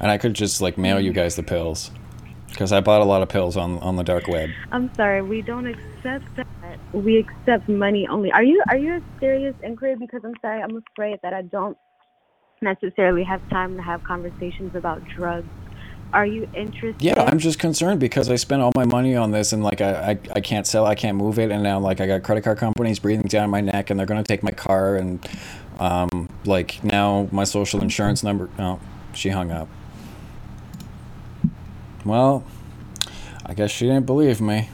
and 0.00 0.10
I 0.10 0.18
could 0.18 0.34
just 0.34 0.60
like 0.60 0.78
mail 0.78 0.98
you 1.00 1.12
guys 1.12 1.36
the 1.36 1.42
pills. 1.42 1.92
Because 2.58 2.72
I 2.72 2.80
bought 2.80 3.00
a 3.00 3.04
lot 3.04 3.22
of 3.22 3.28
pills 3.28 3.56
on 3.56 3.78
on 3.78 3.94
the 3.94 4.02
dark 4.02 4.26
web. 4.26 4.50
I'm 4.72 4.92
sorry, 4.96 5.22
we 5.22 5.42
don't 5.42 5.68
accept 5.68 6.24
that. 6.34 6.80
We 6.92 7.18
accept 7.18 7.68
money 7.68 8.08
only. 8.08 8.32
Are 8.32 8.42
you 8.42 8.60
are 8.68 8.76
you 8.76 8.94
a 8.96 9.02
serious 9.20 9.54
inquiry? 9.62 9.94
Because 9.94 10.22
I'm 10.24 10.34
sorry, 10.42 10.60
I'm 10.60 10.82
afraid 10.90 11.20
that 11.22 11.32
I 11.32 11.42
don't 11.42 11.78
necessarily 12.60 13.22
have 13.22 13.48
time 13.48 13.76
to 13.76 13.82
have 13.82 14.02
conversations 14.02 14.74
about 14.74 15.04
drugs. 15.04 15.46
Are 16.12 16.26
you 16.26 16.50
interested? 16.52 17.00
Yeah, 17.00 17.22
I'm 17.22 17.38
just 17.38 17.60
concerned 17.60 18.00
because 18.00 18.28
I 18.28 18.34
spent 18.34 18.60
all 18.60 18.72
my 18.74 18.86
money 18.86 19.14
on 19.14 19.30
this 19.30 19.52
and 19.52 19.62
like 19.62 19.80
I, 19.80 19.92
I, 19.92 20.18
I 20.34 20.40
can't 20.40 20.66
sell, 20.66 20.84
I 20.84 20.96
can't 20.96 21.16
move 21.16 21.38
it, 21.38 21.52
and 21.52 21.62
now 21.62 21.78
like 21.78 22.00
I 22.00 22.08
got 22.08 22.24
credit 22.24 22.42
card 22.42 22.58
companies 22.58 22.98
breathing 22.98 23.28
down 23.28 23.50
my 23.50 23.60
neck 23.60 23.90
and 23.90 24.00
they're 24.00 24.06
gonna 24.06 24.24
take 24.24 24.42
my 24.42 24.50
car 24.50 24.96
and 24.96 25.24
um 25.78 26.28
like 26.44 26.82
now 26.82 27.28
my 27.30 27.44
social 27.44 27.80
insurance 27.80 28.24
number. 28.24 28.50
Oh, 28.58 28.80
she 29.14 29.28
hung 29.28 29.52
up. 29.52 29.68
Well, 32.04 32.44
I 33.46 33.54
guess 33.54 33.70
she 33.70 33.86
didn't 33.86 34.06
believe 34.06 34.40
me. 34.40 34.68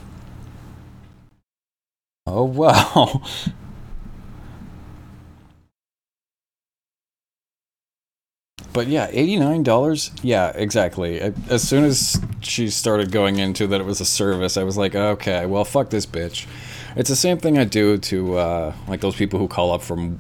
Oh 2.27 2.45
wow. 2.45 3.23
But 8.73 8.89
yeah, 8.89 9.09
eighty-nine 9.13 9.63
dollars. 9.63 10.11
Yeah, 10.23 10.51
exactly. 10.55 11.21
As 11.49 11.63
soon 11.67 11.85
as 11.85 12.21
she 12.41 12.71
started 12.71 13.13
going 13.13 13.39
into 13.39 13.67
that 13.69 13.81
it 13.81 13.85
was 13.85 14.01
a 14.01 14.05
service, 14.05 14.57
I 14.57 14.65
was 14.65 14.77
like, 14.77 14.95
okay, 14.97 15.47
well, 15.47 15.65
fuck 15.65 15.91
this 15.91 16.07
bitch. 16.07 16.47
It's 16.97 17.09
the 17.09 17.17
same 17.17 17.39
thing 17.39 17.57
I 17.59 17.65
do 17.65 17.99
to 17.99 18.37
uh, 18.37 18.75
like 18.89 19.01
those 19.01 19.15
people 19.17 19.39
who 19.39 19.47
call 19.49 19.73
up 19.73 19.83
from 19.83 20.19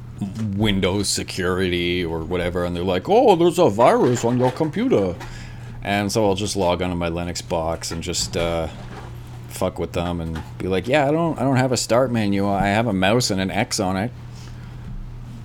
Windows 0.56 1.08
security 1.08 2.04
or 2.04 2.20
whatever, 2.20 2.64
and 2.64 2.76
they're 2.76 2.84
like, 2.84 3.08
oh, 3.08 3.34
there's 3.34 3.58
a 3.58 3.68
virus 3.68 4.24
on 4.24 4.38
your 4.38 4.52
computer, 4.52 5.16
and 5.84 6.10
so 6.10 6.24
I'll 6.24 6.34
just 6.34 6.56
log 6.56 6.80
onto 6.80 6.96
my 6.96 7.10
Linux 7.10 7.46
box 7.46 7.90
and 7.90 8.02
just 8.02 8.36
uh, 8.36 8.68
fuck 9.48 9.78
with 9.78 9.92
them 9.92 10.20
and 10.20 10.42
be 10.58 10.66
like, 10.66 10.88
yeah, 10.88 11.06
I 11.06 11.10
don't, 11.10 11.38
I 11.38 11.42
don't 11.42 11.56
have 11.56 11.72
a 11.72 11.76
start 11.76 12.10
menu. 12.10 12.48
I 12.48 12.68
have 12.68 12.86
a 12.86 12.92
mouse 12.92 13.30
and 13.30 13.40
an 13.40 13.50
X 13.50 13.78
on 13.78 13.96
it. 13.96 14.10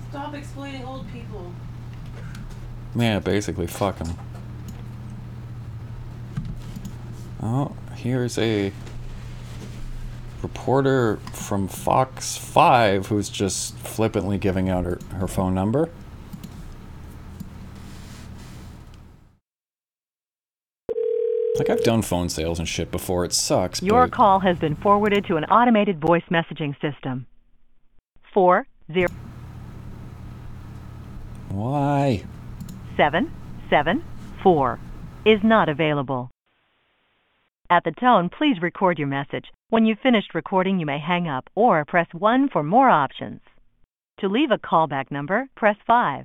Stop 0.08 0.34
exploiting 0.34 0.84
old 0.84 1.06
people. 1.12 1.52
Yeah, 2.96 3.20
basically, 3.20 3.66
fuck 3.66 3.98
them. 3.98 4.16
Oh, 7.42 7.76
here's 7.94 8.38
a 8.38 8.72
reporter 10.42 11.18
from 11.32 11.68
Fox 11.68 12.36
5 12.36 13.06
who's 13.06 13.28
just 13.28 13.76
flippantly 13.78 14.38
giving 14.38 14.70
out 14.70 14.84
her, 14.84 14.98
her 15.12 15.28
phone 15.28 15.54
number. 15.54 15.90
Like, 21.60 21.68
I've 21.68 21.84
done 21.84 22.00
phone 22.00 22.30
sales 22.30 22.58
and 22.58 22.66
shit 22.66 22.90
before. 22.90 23.22
It 23.26 23.34
sucks, 23.34 23.82
Your 23.82 24.06
but 24.06 24.16
call 24.16 24.40
has 24.40 24.56
been 24.56 24.76
forwarded 24.76 25.26
to 25.26 25.36
an 25.36 25.44
automated 25.44 26.00
voice 26.00 26.22
messaging 26.30 26.74
system. 26.80 27.26
Four 28.32 28.66
zero 28.90 29.08
why? 31.50 32.24
seven 32.96 33.30
seven 33.68 34.02
four 34.42 34.80
is 35.26 35.40
not 35.44 35.68
available. 35.68 36.30
At 37.68 37.84
the 37.84 37.92
tone, 37.92 38.30
please 38.30 38.62
record 38.62 38.98
your 38.98 39.08
message. 39.08 39.52
When 39.68 39.84
you've 39.84 40.00
finished 40.00 40.34
recording, 40.34 40.80
you 40.80 40.86
may 40.86 40.98
hang 40.98 41.28
up 41.28 41.50
or 41.54 41.84
press 41.84 42.08
1 42.14 42.48
for 42.48 42.62
more 42.62 42.88
options. 42.88 43.42
To 44.20 44.28
leave 44.28 44.50
a 44.50 44.56
callback 44.56 45.10
number, 45.10 45.46
press 45.56 45.76
5. 45.86 46.24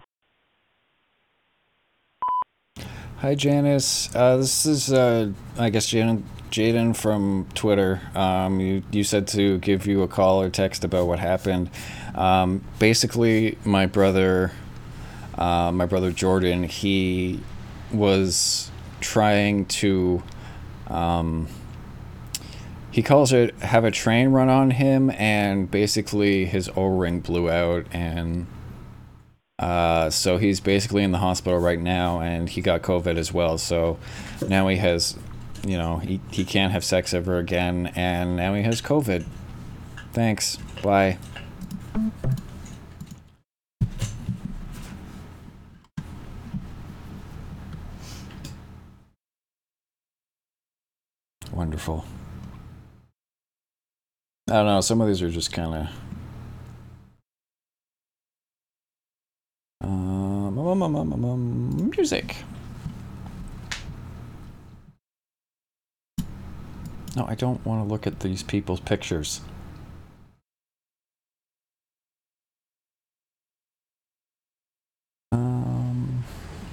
Hi, 3.20 3.34
Janice. 3.34 4.14
Uh, 4.14 4.36
this 4.36 4.66
is, 4.66 4.92
uh, 4.92 5.32
I 5.58 5.70
guess, 5.70 5.88
Jaden, 5.90 6.96
from 6.98 7.48
Twitter. 7.56 8.02
Um, 8.14 8.60
you, 8.60 8.84
you 8.92 9.06
said 9.06 9.26
to 9.30 9.58
give 9.60 9.88
you 9.88 10.04
a 10.04 10.08
call 10.08 10.42
or 10.42 10.50
text 10.50 10.84
about 10.84 11.08
what 11.08 11.20
happened. 11.20 11.70
Um, 12.14 12.62
basically, 12.78 13.58
my 13.64 13.86
brother, 13.86 14.52
uh, 15.38 15.72
my 15.72 15.86
brother 15.86 16.12
Jordan, 16.12 16.66
he 16.66 17.40
was 17.90 18.70
trying 19.00 19.66
to, 19.68 20.22
um, 20.88 21.48
he 22.92 23.02
calls 23.02 23.32
it 23.32 23.56
have 23.60 23.86
a 23.86 23.92
train 23.92 24.32
run 24.32 24.50
on 24.50 24.72
him, 24.72 25.10
and 25.12 25.72
basically 25.72 26.46
his 26.46 26.70
O-ring 26.76 27.22
blew 27.22 27.50
out, 27.50 27.86
and 27.94 28.46
uh, 29.58 30.10
so 30.10 30.38
he's 30.38 30.60
basically 30.60 31.04
in 31.04 31.12
the 31.12 31.20
hospital 31.20 31.60
right 31.60 31.80
now, 31.80 32.20
and 32.20 32.50
he 32.50 32.62
got 32.62 32.82
COVID 32.82 33.18
as 33.18 33.34
well. 33.34 33.58
So 33.58 33.98
now 34.48 34.68
he 34.68 34.78
has, 34.78 35.18
you 35.66 35.78
know, 35.78 35.98
he, 36.00 36.20
he 36.32 36.44
can't 36.44 36.74
have 36.74 36.84
sex 36.84 37.14
ever 37.14 37.38
again, 37.38 37.92
and 37.96 38.36
now 38.36 38.54
he 38.54 38.64
has 38.64 38.82
COVID. 38.82 39.26
Thanks. 40.12 40.58
Bye. 40.84 41.18
Wonderful. 51.52 52.06
I 54.50 54.54
don't 54.54 54.66
know. 54.66 54.82
Some 54.82 55.00
of 55.00 55.08
these 55.08 55.22
are 55.22 55.30
just 55.30 55.54
kind 55.54 55.74
of. 55.74 56.05
Um, 59.86 60.58
um, 60.58 60.82
um, 60.82 60.96
um, 60.96 61.14
um, 61.14 61.26
um, 61.26 61.90
music. 61.96 62.38
No, 67.16 67.26
I 67.28 67.36
don't 67.36 67.64
want 67.66 67.86
to 67.86 67.90
look 67.90 68.08
at 68.08 68.20
these 68.20 68.42
people's 68.44 68.80
pictures. 68.80 69.42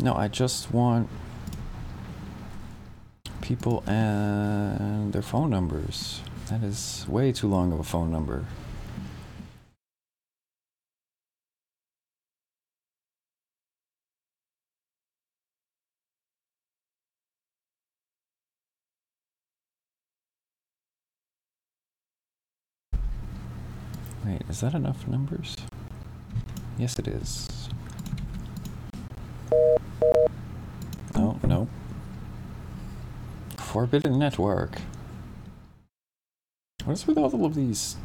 No, 0.02 0.16
I 0.16 0.26
just 0.26 0.72
want 0.72 1.08
people 3.40 3.84
and 3.86 5.12
their 5.12 5.22
phone 5.22 5.48
numbers. 5.48 6.20
That 6.48 6.64
is 6.64 7.06
way 7.06 7.30
too 7.30 7.46
long 7.46 7.72
of 7.72 7.78
a 7.78 7.84
phone 7.84 8.10
number. 8.10 8.44
Wait, 24.24 24.42
is 24.48 24.60
that 24.60 24.74
enough 24.74 25.08
numbers? 25.08 25.56
Yes, 26.78 26.98
it 26.98 27.08
is. 27.08 27.68
Oh, 31.14 31.38
no. 31.42 31.68
Forbidden 33.56 34.18
Network. 34.18 34.80
What 36.84 36.94
is 36.94 37.06
with 37.06 37.18
all 37.18 37.44
of 37.44 37.54
these? 37.54 37.96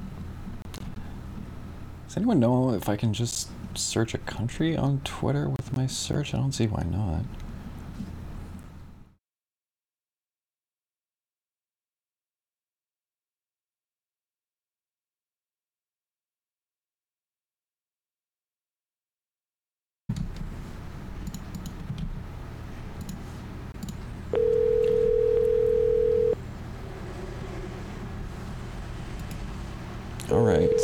Does 2.08 2.18
anyone 2.18 2.40
know 2.40 2.74
if 2.74 2.90
I 2.90 2.96
can 2.96 3.14
just 3.14 3.50
search 3.76 4.14
a 4.14 4.20
country 4.20 4.76
on 4.76 5.02
Twitter 5.04 5.50
with 5.50 5.76
my 5.76 5.88
search? 5.88 6.34
I 6.34 6.38
don't 6.38 6.52
see 6.52 6.68
why 6.68 6.84
not. 6.84 7.26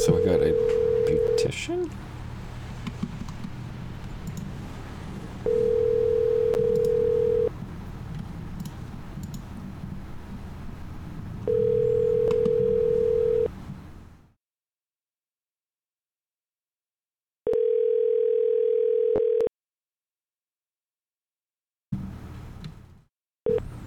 So 0.03 0.13
we 0.13 0.25
got 0.25 0.41
a 0.41 0.51
beautician. 1.07 1.89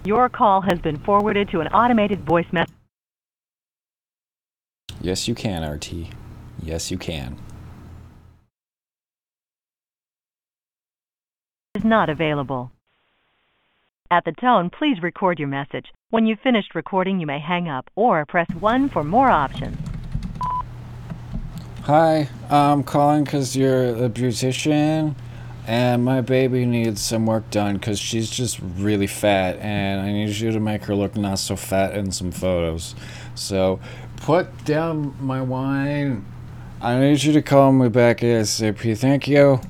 Your 0.03 0.29
call 0.29 0.61
has 0.61 0.79
been 0.79 0.97
forwarded 0.97 1.49
to 1.49 1.59
an 1.59 1.67
automated 1.67 2.21
voice 2.21 2.47
message. 2.51 2.73
Yes, 5.01 5.27
you 5.27 5.35
can, 5.35 5.63
RT. 5.69 5.93
Yes, 6.61 6.91
you 6.91 6.97
can. 6.97 7.37
Is 11.75 11.83
not 11.83 12.09
available. 12.09 12.71
At 14.09 14.25
the 14.25 14.31
tone, 14.31 14.69
please 14.69 15.03
record 15.03 15.37
your 15.37 15.49
message. 15.49 15.87
When 16.09 16.25
you've 16.25 16.39
finished 16.39 16.73
recording, 16.73 17.19
you 17.19 17.27
may 17.27 17.39
hang 17.39 17.67
up 17.67 17.89
or 17.95 18.25
press 18.25 18.47
1 18.59 18.89
for 18.89 19.03
more 19.03 19.29
options. 19.29 19.77
Hi, 21.83 22.29
I'm 22.49 22.83
calling 22.83 23.25
because 23.25 23.55
you're 23.55 24.05
a 24.05 24.09
beautician, 24.09 25.15
and 25.67 26.03
my 26.03 26.21
baby 26.21 26.65
needs 26.65 27.01
some 27.01 27.25
work 27.25 27.49
done 27.51 27.75
because 27.75 27.99
she's 27.99 28.29
just 28.29 28.59
really 28.77 29.07
fat, 29.07 29.57
and 29.59 30.01
I 30.01 30.11
need 30.11 30.29
you 30.29 30.51
to 30.51 30.59
make 30.59 30.85
her 30.85 30.95
look 30.95 31.15
not 31.15 31.39
so 31.39 31.55
fat 31.55 31.93
in 31.93 32.11
some 32.11 32.31
photos. 32.31 32.95
So, 33.35 33.79
put 34.27 34.65
down 34.65 35.15
my 35.21 35.41
wine. 35.41 36.25
I 36.81 36.99
need 36.99 37.23
you 37.23 37.31
to 37.31 37.41
call 37.41 37.71
me 37.71 37.87
back 37.87 38.17
ASAP. 38.17 38.97
Thank 38.97 39.25
you. 39.25 39.61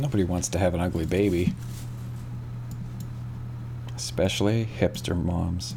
Nobody 0.00 0.24
wants 0.24 0.48
to 0.48 0.58
have 0.58 0.74
an 0.74 0.80
ugly 0.80 1.06
baby. 1.06 1.54
Especially 3.94 4.64
hipster 4.80 5.16
moms. 5.16 5.76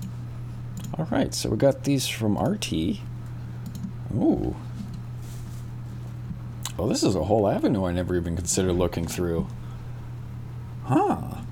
Alright, 0.98 1.36
so 1.36 1.52
we 1.52 1.58
got 1.58 1.84
these 1.84 2.08
from 2.08 2.36
RT. 2.36 2.74
Ooh. 4.16 4.56
Oh, 6.80 6.90
this 6.90 7.04
is 7.04 7.14
a 7.14 7.26
whole 7.26 7.48
avenue 7.48 7.86
I 7.86 7.92
never 7.92 8.16
even 8.16 8.36
considered 8.36 8.74
looking 8.74 9.06
through. 9.06 9.46
Huh. 10.86 11.43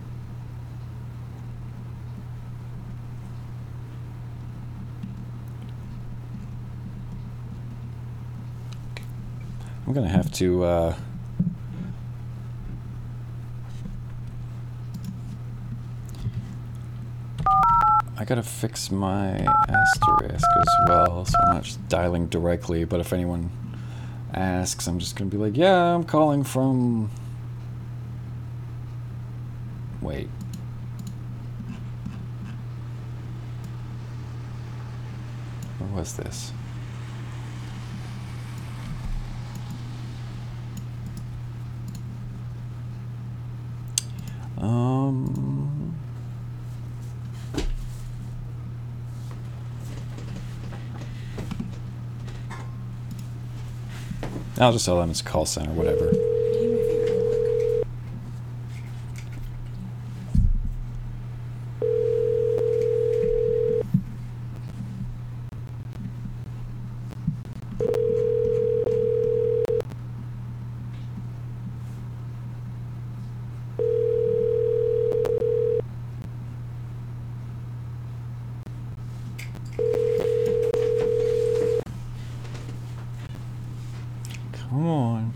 I'm 9.92 9.96
gonna 9.96 10.08
have 10.08 10.32
to, 10.36 10.64
uh... 10.64 10.96
I 18.16 18.24
gotta 18.24 18.42
fix 18.42 18.90
my 18.90 19.32
asterisk 19.68 20.46
as 20.58 20.66
well, 20.88 21.26
so 21.26 21.34
I'm 21.44 21.56
not 21.56 21.64
just 21.64 21.86
dialing 21.90 22.28
directly, 22.28 22.86
but 22.86 23.02
if 23.02 23.12
anyone 23.12 23.52
asks, 24.34 24.88
I'm 24.88 24.98
just 24.98 25.18
gonna 25.18 25.30
be 25.30 25.36
like, 25.36 25.58
yeah, 25.58 25.94
I'm 25.94 26.06
calling 26.06 26.46
from... 26.46 27.12
Wait. 30.02 30.30
What 35.80 35.92
was 35.92 36.14
this? 36.14 36.54
Um... 44.62 45.96
I'll 54.62 54.72
just 54.72 54.86
tell 54.86 55.00
them 55.00 55.10
it's 55.10 55.22
a 55.22 55.24
call 55.24 55.48
center, 55.48 55.72
whatever. 55.72 56.14
Come 84.54 84.88
on. 84.88 85.34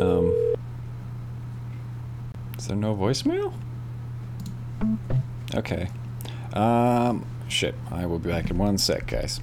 Um. 0.00 0.34
Is 2.56 2.68
there 2.68 2.76
no 2.76 2.96
voicemail? 2.96 3.52
Okay. 5.54 5.88
Um. 6.54 7.26
Shit. 7.48 7.74
I 7.90 8.06
will 8.06 8.18
be 8.18 8.30
back 8.30 8.43
in 8.43 8.43
one 8.58 8.78
sec, 8.78 9.06
guys. 9.06 9.40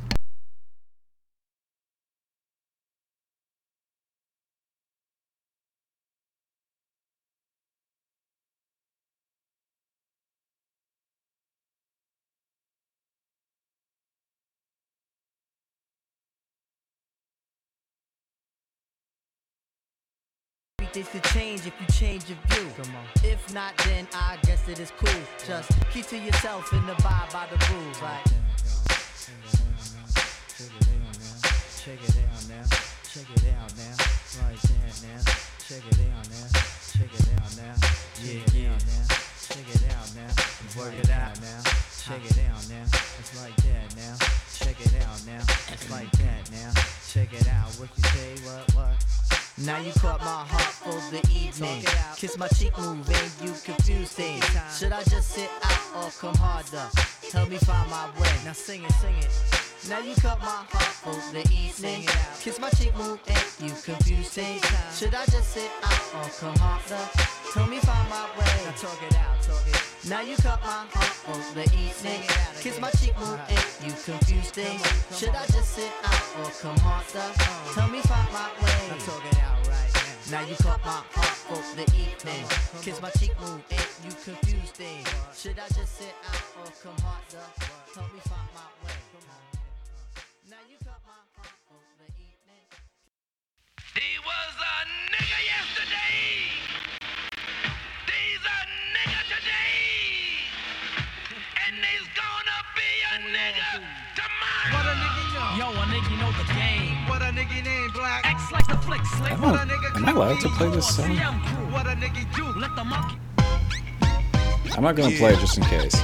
Not 114.91 115.03
gonna 115.03 115.15
play 115.15 115.33
it 115.33 115.39
just 115.39 115.57
in 115.57 115.63
case. 115.65 115.95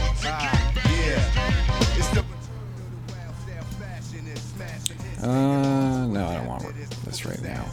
Uh, 5.21 6.07
no, 6.07 6.25
I 6.25 6.35
don't 6.35 6.47
want 6.47 6.63
this 7.03 7.25
right 7.25 7.41
now. 7.41 7.65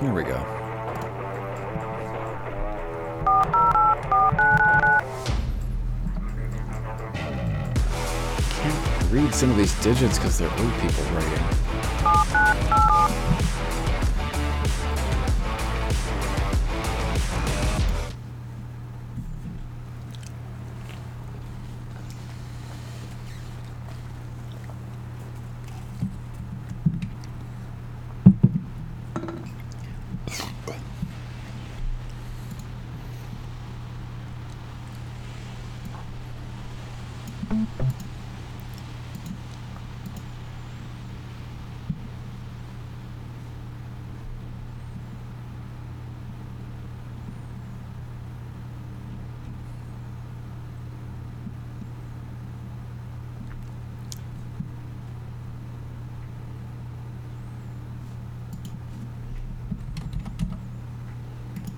Here 0.00 0.12
we 0.12 0.24
go. 0.24 0.38
Read 9.10 9.32
some 9.32 9.50
of 9.50 9.56
these 9.56 9.74
digits 9.84 10.18
because 10.18 10.38
they're 10.38 10.50
old 10.50 10.72
people 10.80 11.04
writing. 11.14 11.71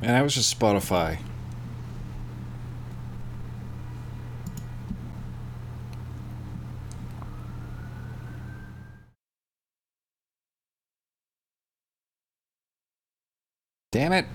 And 0.05 0.13
that 0.13 0.21
was 0.21 0.35
just 0.35 0.61
Spotify. 0.61 1.17
Damn 13.93 14.13
it. 14.13 14.27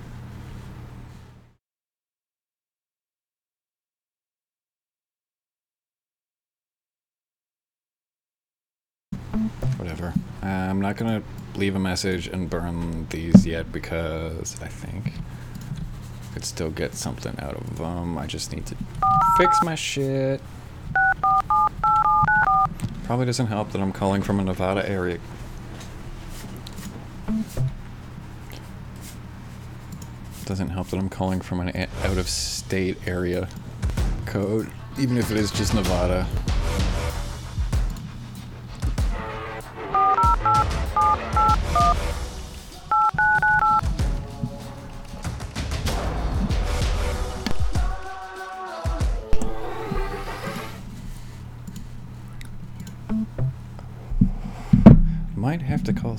Whatever. 9.77 10.15
Uh, 10.41 10.47
I'm 10.47 10.81
not 10.81 10.97
gonna 10.97 11.21
leave 11.53 11.75
a 11.75 11.79
message 11.79 12.25
and 12.25 12.49
burn 12.49 13.05
these 13.11 13.45
yet 13.45 13.71
because 13.71 14.59
I 14.63 14.67
think 14.67 15.13
could 16.33 16.45
still 16.45 16.69
get 16.69 16.95
something 16.95 17.37
out 17.39 17.55
of 17.55 17.77
them. 17.77 18.17
I 18.17 18.25
just 18.27 18.53
need 18.53 18.65
to 18.67 18.75
fix 19.37 19.61
my 19.63 19.75
shit. 19.75 20.41
Probably 23.03 23.25
doesn't 23.25 23.47
help 23.47 23.71
that 23.71 23.81
I'm 23.81 23.91
calling 23.91 24.21
from 24.21 24.39
a 24.39 24.43
Nevada 24.43 24.87
area. 24.87 25.19
Doesn't 30.45 30.69
help 30.69 30.87
that 30.89 30.97
I'm 30.97 31.09
calling 31.09 31.41
from 31.41 31.59
an 31.59 31.87
out-of-state 32.03 33.07
area 33.07 33.47
code, 34.25 34.69
even 34.97 35.17
if 35.17 35.31
it 35.31 35.37
is 35.37 35.51
just 35.51 35.73
Nevada. 35.73 36.27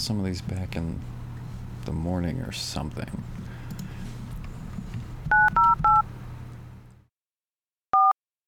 Some 0.00 0.18
of 0.18 0.24
these 0.24 0.40
back 0.40 0.76
in 0.76 0.98
the 1.84 1.92
morning 1.92 2.40
or 2.40 2.52
something. 2.52 3.22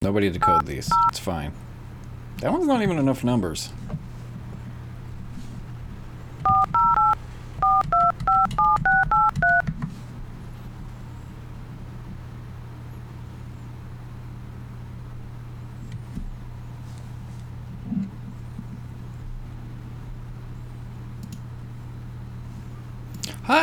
Nobody 0.01 0.31
to 0.33 0.39
code 0.39 0.67
these. 0.67 0.91
It's 1.09 1.19
fine. 1.19 1.53
That 2.39 2.53
one's 2.53 2.67
not 2.67 2.83
even 2.83 2.99
enough 2.99 3.23
numbers. 3.23 3.71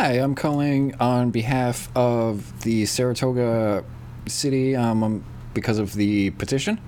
Hi, 0.09 0.15
I'm 0.15 0.33
calling 0.33 0.95
on 0.99 1.29
behalf 1.29 1.95
of 1.95 2.63
the 2.63 2.87
Saratoga 2.87 3.85
City 4.25 4.75
um, 4.75 5.03
um, 5.03 5.23
because 5.53 5.77
of 5.77 5.93
the 5.93 6.31
petition. 6.31 6.81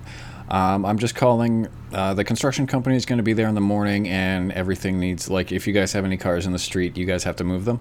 Um, 0.50 0.84
I'm 0.84 0.98
just 0.98 1.14
calling. 1.14 1.68
Uh, 1.92 2.14
the 2.14 2.24
construction 2.24 2.66
company 2.66 2.96
is 2.96 3.06
going 3.06 3.18
to 3.18 3.22
be 3.22 3.32
there 3.32 3.46
in 3.46 3.54
the 3.54 3.60
morning, 3.60 4.08
and 4.08 4.50
everything 4.50 4.98
needs 4.98 5.30
like 5.30 5.52
if 5.52 5.68
you 5.68 5.72
guys 5.72 5.92
have 5.92 6.04
any 6.04 6.16
cars 6.16 6.46
in 6.46 6.52
the 6.52 6.58
street, 6.58 6.96
you 6.96 7.06
guys 7.06 7.22
have 7.22 7.36
to 7.36 7.44
move 7.44 7.64
them. 7.64 7.78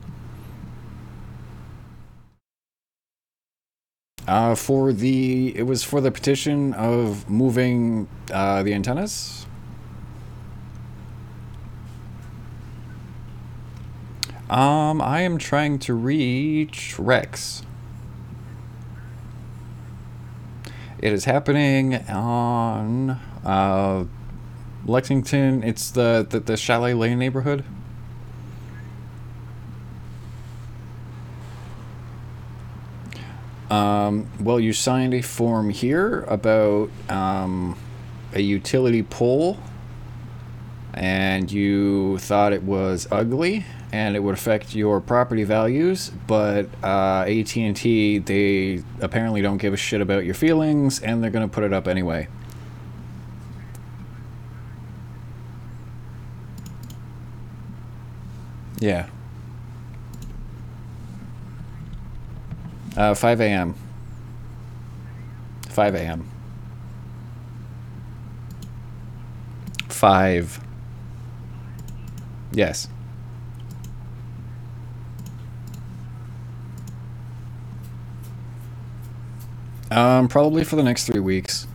Uh, 4.28 4.54
for 4.54 4.94
the 4.94 5.58
it 5.58 5.64
was 5.64 5.84
for 5.84 6.02
the 6.02 6.12
petition 6.12 6.76
of 6.76 7.28
moving 7.28 8.08
uh, 8.32 8.62
the 8.62 8.76
antennas. 8.76 9.48
Um, 14.52 15.02
I 15.02 15.22
am 15.22 15.38
trying 15.38 15.80
to 15.80 15.94
reach 15.94 17.00
Rex. 17.00 17.64
It 21.00 21.14
is 21.14 21.24
happening 21.24 21.96
on 22.10 23.12
uh, 23.46 24.04
Lexington. 24.86 25.64
It's 25.64 25.90
the, 25.90 26.28
the 26.30 26.42
the 26.42 26.58
Chalet 26.58 26.94
Lane 26.94 27.18
neighborhood. 27.18 27.64
Um, 33.70 34.28
well, 34.38 34.60
you 34.60 34.74
signed 34.74 35.14
a 35.14 35.22
form 35.22 35.70
here 35.70 36.24
about 36.24 36.90
um, 37.08 37.78
a 38.34 38.42
utility 38.42 39.02
pole, 39.02 39.60
and 40.94 41.50
you 41.50 42.18
thought 42.18 42.52
it 42.52 42.64
was 42.64 43.08
ugly 43.10 43.66
and 43.92 44.16
it 44.16 44.20
would 44.20 44.34
affect 44.34 44.74
your 44.74 45.02
property 45.02 45.44
values. 45.44 46.12
But 46.28 46.68
uh, 46.84 47.26
AT&T, 47.28 48.20
they 48.20 48.84
apparently 49.02 49.42
don't 49.42 49.58
give 49.58 49.74
a 49.74 49.78
shit 49.78 50.02
about 50.02 50.26
your 50.26 50.34
feelings, 50.34 51.00
and 51.02 51.22
they're 51.24 51.32
gonna 51.32 51.48
put 51.48 51.64
it 51.64 51.74
up 51.74 51.88
anyway. 51.88 52.28
Yeah. 58.80 59.08
Uh, 62.98 63.14
5 63.14 63.42
a.m. 63.42 63.76
5 65.70 65.96
a.m. 65.96 66.30
5. 69.88 70.60
Yes. 72.54 72.88
Um, 79.92 80.30
probably 80.30 80.64
for 80.64 80.78
the 80.78 80.84
next 80.84 81.06
three 81.06 81.20
weeks. 81.20 81.68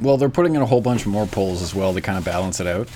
well, 0.00 0.16
they're 0.16 0.28
putting 0.28 0.56
in 0.56 0.62
a 0.62 0.66
whole 0.66 0.80
bunch 0.80 1.06
more 1.06 1.24
poles 1.26 1.62
as 1.62 1.72
well 1.72 1.94
to 1.94 2.00
kind 2.00 2.18
of 2.18 2.24
balance 2.24 2.58
it 2.58 2.66
out. 2.66 2.88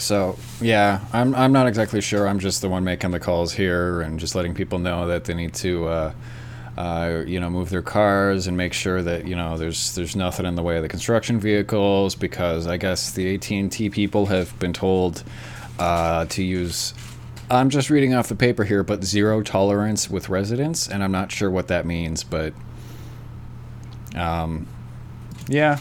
So 0.00 0.38
yeah, 0.62 1.04
I'm 1.12 1.34
I'm 1.34 1.52
not 1.52 1.66
exactly 1.66 2.00
sure. 2.00 2.26
I'm 2.26 2.38
just 2.38 2.62
the 2.62 2.70
one 2.70 2.84
making 2.84 3.10
the 3.10 3.20
calls 3.20 3.52
here 3.52 4.00
and 4.00 4.18
just 4.18 4.34
letting 4.34 4.54
people 4.54 4.78
know 4.78 5.06
that 5.06 5.24
they 5.24 5.34
need 5.34 5.52
to, 5.54 5.88
uh, 5.88 6.12
uh, 6.78 7.22
you 7.26 7.38
know, 7.38 7.50
move 7.50 7.68
their 7.68 7.82
cars 7.82 8.46
and 8.46 8.56
make 8.56 8.72
sure 8.72 9.02
that 9.02 9.26
you 9.26 9.36
know 9.36 9.58
there's 9.58 9.94
there's 9.94 10.16
nothing 10.16 10.46
in 10.46 10.54
the 10.54 10.62
way 10.62 10.76
of 10.76 10.82
the 10.82 10.88
construction 10.88 11.38
vehicles 11.38 12.14
because 12.14 12.66
I 12.66 12.78
guess 12.78 13.12
the 13.12 13.34
AT&T 13.34 13.90
people 13.90 14.26
have 14.26 14.58
been 14.58 14.72
told 14.72 15.22
uh, 15.78 16.24
to 16.26 16.42
use. 16.42 16.94
I'm 17.50 17.68
just 17.68 17.90
reading 17.90 18.14
off 18.14 18.28
the 18.28 18.36
paper 18.36 18.64
here, 18.64 18.82
but 18.82 19.04
zero 19.04 19.42
tolerance 19.42 20.08
with 20.08 20.30
residents, 20.30 20.88
and 20.88 21.04
I'm 21.04 21.12
not 21.12 21.30
sure 21.30 21.50
what 21.50 21.68
that 21.68 21.84
means, 21.84 22.24
but 22.24 22.54
um, 24.14 24.66
yeah. 25.46 25.78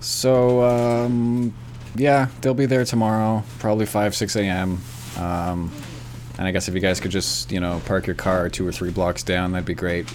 So 0.00 0.62
um, 0.62 1.54
yeah, 1.94 2.28
they'll 2.40 2.54
be 2.54 2.66
there 2.66 2.84
tomorrow, 2.84 3.44
probably 3.58 3.86
5, 3.86 4.14
6 4.14 4.36
a.m. 4.36 4.80
Um, 5.18 5.70
and 6.38 6.46
I 6.46 6.50
guess 6.50 6.68
if 6.68 6.74
you 6.74 6.80
guys 6.80 7.00
could 7.00 7.10
just, 7.10 7.52
you 7.52 7.60
know, 7.60 7.82
park 7.84 8.06
your 8.06 8.16
car 8.16 8.48
two 8.48 8.66
or 8.66 8.72
three 8.72 8.90
blocks 8.90 9.22
down, 9.22 9.52
that'd 9.52 9.66
be 9.66 9.74
great. 9.74 10.06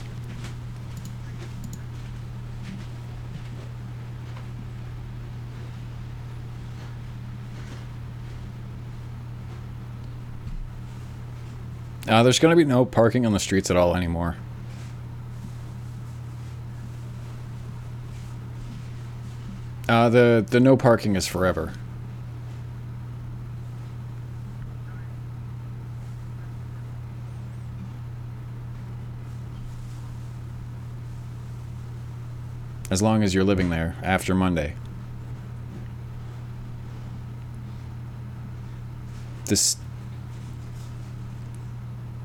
Uh, 12.08 12.24
there's 12.24 12.40
going 12.40 12.52
to 12.52 12.56
be 12.56 12.64
no 12.64 12.86
parking 12.86 13.26
on 13.26 13.34
the 13.34 13.40
streets 13.40 13.70
at 13.70 13.76
all 13.76 13.96
anymore. 13.96 14.38
Uh, 19.90 20.10
the 20.10 20.46
the 20.50 20.60
no 20.60 20.76
parking 20.76 21.16
is 21.16 21.28
forever. 21.28 21.74
As 32.90 33.02
long 33.02 33.24
as 33.24 33.34
you're 33.34 33.44
living 33.44 33.70
there 33.70 33.96
after 34.04 34.34
Monday. 34.34 34.74
This 39.46 39.78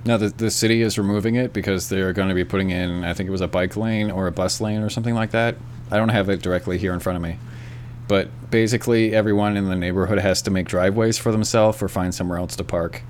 no, 0.05 0.19
the, 0.19 0.31
the 0.31 0.51
city 0.51 0.83
is 0.83 0.99
removing 0.99 1.37
it 1.37 1.53
because 1.53 1.89
they're 1.89 2.13
going 2.13 2.29
to 2.29 2.35
be 2.35 2.45
putting 2.45 2.71
in, 2.71 3.05
I 3.05 3.15
think 3.15 3.29
it 3.29 3.31
was 3.31 3.41
a 3.41 3.47
bike 3.47 3.77
lane 3.77 4.11
or 4.11 4.27
a 4.27 4.33
bus 4.33 4.61
lane 4.61 4.83
or 4.83 4.91
something 4.91 5.15
like 5.15 5.31
that. 5.31 5.57
I 5.93 5.97
don't 5.97 6.09
have 6.09 6.29
it 6.29 6.43
directly 6.43 6.77
here 6.77 6.93
in 6.93 6.99
front 6.99 7.17
of 7.17 7.23
me. 7.23 7.39
But 8.13 8.51
basically, 8.51 9.15
everyone 9.15 9.57
in 9.57 9.71
the 9.71 9.75
neighborhood 9.75 10.19
has 10.19 10.43
to 10.43 10.51
make 10.51 10.69
driveways 10.69 11.17
for 11.17 11.33
themselves 11.33 11.83
or 11.83 11.89
find 11.89 12.15
somewhere 12.15 12.37
else 12.37 12.55
to 12.57 12.63
park. 12.63 13.03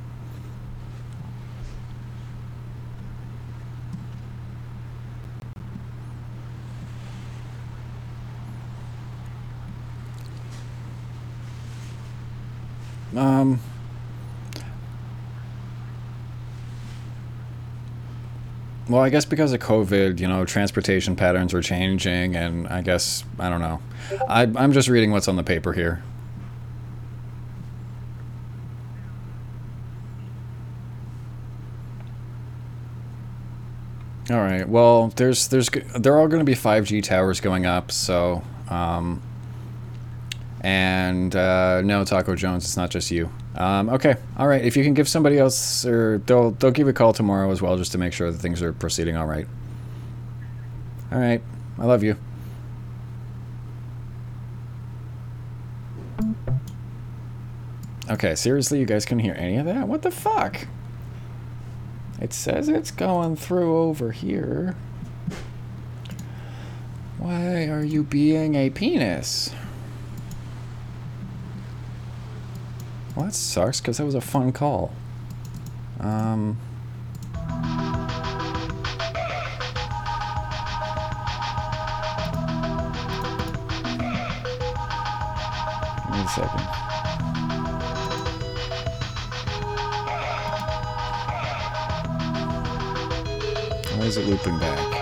Um, 13.16 13.58
well, 18.92 19.00
I 19.00 19.08
guess 19.08 19.24
because 19.24 19.54
of 19.54 19.60
COVID, 19.60 20.20
you 20.20 20.28
know, 20.28 20.44
transportation 20.44 21.16
patterns 21.16 21.54
are 21.54 21.62
changing, 21.62 22.36
and 22.36 22.68
I 22.68 22.82
guess, 22.82 23.24
I 23.38 23.48
don't 23.48 23.62
know. 23.62 23.80
I, 24.28 24.42
I'm 24.42 24.72
just 24.72 24.86
reading 24.86 25.10
what's 25.10 25.28
on 25.28 25.36
the 25.36 25.42
paper 25.42 25.72
here. 25.72 26.02
All 34.30 34.36
right. 34.36 34.68
Well, 34.68 35.08
there's 35.16 35.48
there's 35.48 35.70
g- 35.70 35.80
they're 35.98 36.16
going 36.28 36.38
to 36.38 36.44
be 36.44 36.54
5G 36.54 37.02
towers 37.02 37.40
going 37.40 37.64
up, 37.64 37.90
so 37.90 38.42
um, 38.68 39.22
and 40.60 41.34
uh, 41.34 41.80
no, 41.80 42.04
Taco 42.04 42.34
Jones, 42.36 42.64
it's 42.64 42.76
not 42.76 42.90
just 42.90 43.10
you. 43.10 43.30
Um, 43.56 43.90
okay. 43.90 44.16
All 44.38 44.48
right. 44.48 44.64
If 44.64 44.76
you 44.76 44.84
can 44.84 44.94
give 44.94 45.08
somebody 45.08 45.38
else, 45.38 45.84
or 45.84 46.18
they'll 46.18 46.52
they'll 46.52 46.70
give 46.70 46.88
a 46.88 46.92
call 46.92 47.12
tomorrow 47.12 47.50
as 47.50 47.60
well, 47.60 47.76
just 47.76 47.92
to 47.92 47.98
make 47.98 48.12
sure 48.12 48.30
that 48.30 48.38
things 48.38 48.62
are 48.62 48.72
proceeding 48.72 49.16
all 49.16 49.26
right. 49.26 49.46
All 51.10 51.18
right. 51.18 51.42
I 51.78 51.84
love 51.84 52.02
you. 52.02 52.16
Okay, 58.10 58.34
seriously, 58.34 58.78
you 58.78 58.84
guys 58.86 59.04
couldn't 59.04 59.24
hear 59.24 59.34
any 59.38 59.56
of 59.56 59.66
that? 59.66 59.88
What 59.88 60.02
the 60.02 60.10
fuck? 60.10 60.66
It 62.20 62.32
says 62.32 62.68
it's 62.68 62.90
going 62.90 63.36
through 63.36 63.76
over 63.76 64.12
here. 64.12 64.76
Why 67.18 67.68
are 67.68 67.84
you 67.84 68.02
being 68.02 68.54
a 68.54 68.70
penis? 68.70 69.50
Well, 73.14 73.26
that 73.26 73.34
sucks, 73.34 73.80
because 73.80 73.98
that 73.98 74.06
was 74.06 74.14
a 74.14 74.20
fun 74.22 74.52
call. 74.52 74.90
Um... 76.00 76.56
Me 86.10 86.20
a 86.20 86.28
second. 86.28 86.62
Why 93.98 94.06
is 94.06 94.16
it 94.16 94.26
looping 94.26 94.58
back? 94.58 95.01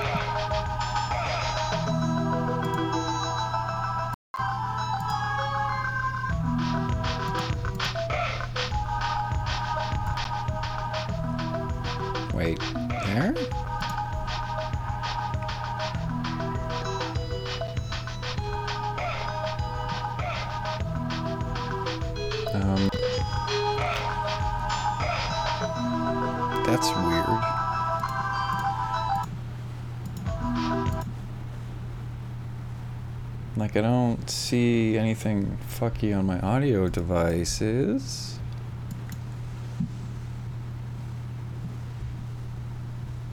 Anything 35.26 35.58
fucky 35.68 36.16
on 36.16 36.24
my 36.24 36.40
audio 36.40 36.88
devices. 36.88 38.38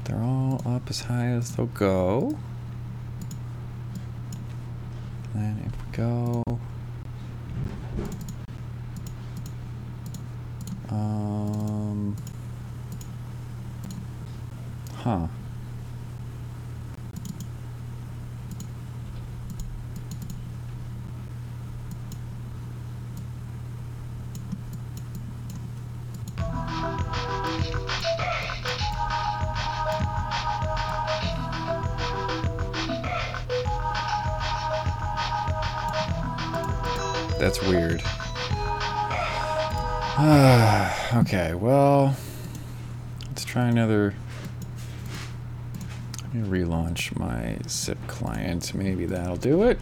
They're 0.04 0.22
all 0.22 0.62
up 0.66 0.90
as 0.90 1.02
high 1.02 1.28
as 1.28 1.56
they'll 1.56 1.68
go. 1.68 2.38
Then 5.34 5.64
if 5.66 5.72
we 5.72 5.98
go. 5.98 6.44
launch 46.98 47.16
my 47.16 47.58
SIP 47.68 47.98
client. 48.08 48.74
Maybe 48.74 49.06
that'll 49.06 49.36
do 49.36 49.64
it. 49.64 49.80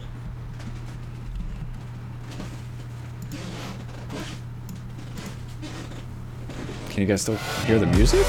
Can 6.90 7.02
you 7.02 7.06
guys 7.06 7.22
still 7.22 7.36
hear 7.64 7.78
the 7.78 7.86
music? 7.86 8.26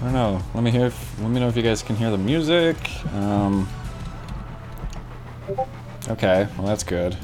I 0.00 0.04
don't 0.04 0.12
know. 0.12 0.42
Let 0.54 0.62
me 0.62 0.70
hear. 0.70 0.86
If, 0.86 1.20
let 1.20 1.30
me 1.30 1.40
know 1.40 1.48
if 1.48 1.56
you 1.56 1.62
guys 1.62 1.82
can 1.82 1.96
hear 1.96 2.10
the 2.10 2.18
music. 2.18 2.76
Um, 3.14 3.68
okay, 6.08 6.48
well 6.56 6.66
that's 6.66 6.84
good. 6.84 7.16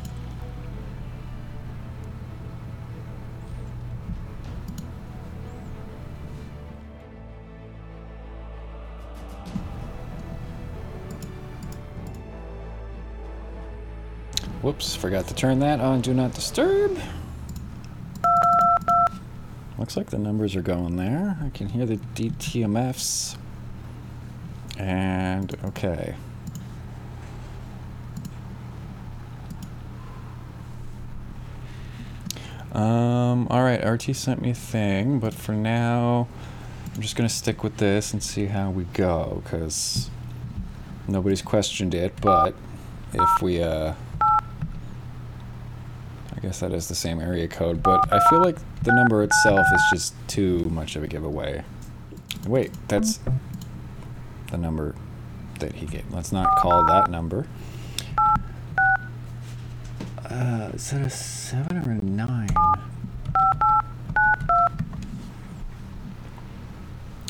Whoops, 14.62 14.96
forgot 14.96 15.26
to 15.28 15.34
turn 15.34 15.60
that 15.60 15.80
on 15.80 16.00
Do 16.00 16.12
Not 16.12 16.34
Disturb. 16.34 16.98
Looks 19.78 19.96
like 19.96 20.10
the 20.10 20.18
numbers 20.18 20.56
are 20.56 20.62
going 20.62 20.96
there. 20.96 21.38
I 21.42 21.50
can 21.50 21.68
hear 21.68 21.86
the 21.86 21.96
DTMFs. 21.96 23.36
And, 24.76 25.56
okay. 25.64 26.16
Um, 32.78 33.48
alright, 33.48 33.84
RT 33.84 34.14
sent 34.14 34.40
me 34.40 34.50
a 34.50 34.54
thing, 34.54 35.18
but 35.18 35.34
for 35.34 35.50
now, 35.50 36.28
I'm 36.94 37.02
just 37.02 37.16
gonna 37.16 37.28
stick 37.28 37.64
with 37.64 37.78
this 37.78 38.12
and 38.12 38.22
see 38.22 38.46
how 38.46 38.70
we 38.70 38.84
go, 38.84 39.42
because 39.42 40.10
nobody's 41.08 41.42
questioned 41.42 41.92
it, 41.92 42.14
but 42.20 42.54
if 43.12 43.42
we, 43.42 43.60
uh, 43.60 43.94
I 44.20 44.40
guess 46.40 46.60
that 46.60 46.72
is 46.72 46.86
the 46.86 46.94
same 46.94 47.20
area 47.20 47.48
code, 47.48 47.82
but 47.82 48.12
I 48.12 48.20
feel 48.30 48.42
like 48.42 48.58
the 48.84 48.92
number 48.92 49.24
itself 49.24 49.66
is 49.74 49.82
just 49.90 50.14
too 50.28 50.60
much 50.66 50.94
of 50.94 51.02
a 51.02 51.08
giveaway. 51.08 51.64
Wait, 52.46 52.70
that's 52.86 53.18
the 54.52 54.56
number 54.56 54.94
that 55.58 55.72
he 55.72 55.86
gave. 55.86 56.08
Let's 56.12 56.30
not 56.30 56.46
call 56.58 56.86
that 56.86 57.10
number. 57.10 57.48
Is 60.38 60.90
that 60.92 61.04
a 61.04 61.10
7 61.10 61.76
or 61.78 61.90
a 61.90 61.94
9? 61.96 62.48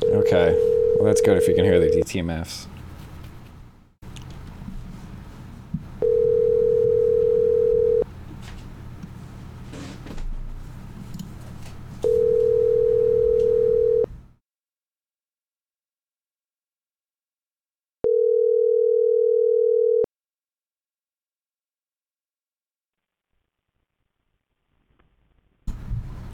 Okay, 0.04 0.54
well 0.96 1.04
that's 1.04 1.22
good 1.22 1.38
if 1.38 1.48
you 1.48 1.54
can 1.54 1.64
hear 1.64 1.80
the 1.80 1.88
DTMFs. 1.88 2.66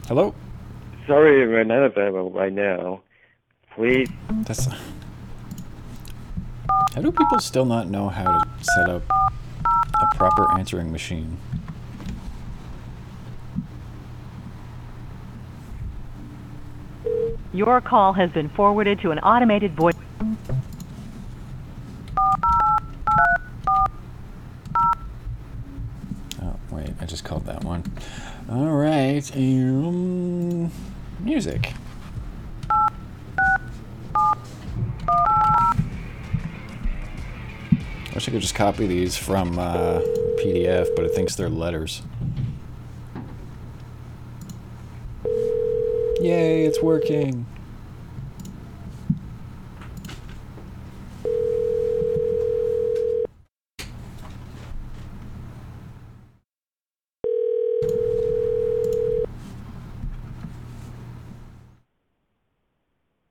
Hello? 0.07 0.35
Sorry, 1.07 1.49
we're 1.49 1.65
not 1.65 1.83
available 1.83 2.31
right 2.31 2.53
now. 2.53 3.01
Please. 3.75 4.11
That's. 4.43 4.67
How 6.95 7.01
do 7.01 7.11
people 7.11 7.41
still 7.41 7.65
not 7.65 7.89
know 7.89 8.11
how 8.11 8.25
to 8.25 8.65
set 8.77 8.91
up 8.91 9.03
a 9.11 10.17
proper 10.17 10.47
answering 10.59 10.93
machine? 10.93 11.39
Your 17.55 17.81
call 17.81 18.13
has 18.13 18.31
been 18.31 18.51
forwarded 18.51 19.01
to 19.01 19.11
an 19.11 19.21
automated 19.21 19.75
voice. 19.75 19.95
Oh, 26.43 26.57
wait, 26.71 26.91
I 27.01 27.07
just 27.07 27.25
called 27.25 27.47
that 27.47 27.65
one. 27.65 27.85
Alright, 28.47 29.35
um, 29.35 30.71
music. 31.19 31.73
Wish 38.15 38.29
I 38.29 38.31
could 38.31 38.43
just 38.43 38.55
copy 38.55 38.87
these 38.87 39.17
from 39.17 39.59
uh, 39.59 40.01
PDF, 40.39 40.95
but 40.95 41.07
it 41.07 41.15
thinks 41.15 41.35
they're 41.35 41.49
letters. 41.49 42.03
Yay, 46.21 46.67
it's 46.67 46.83
working. 46.83 47.47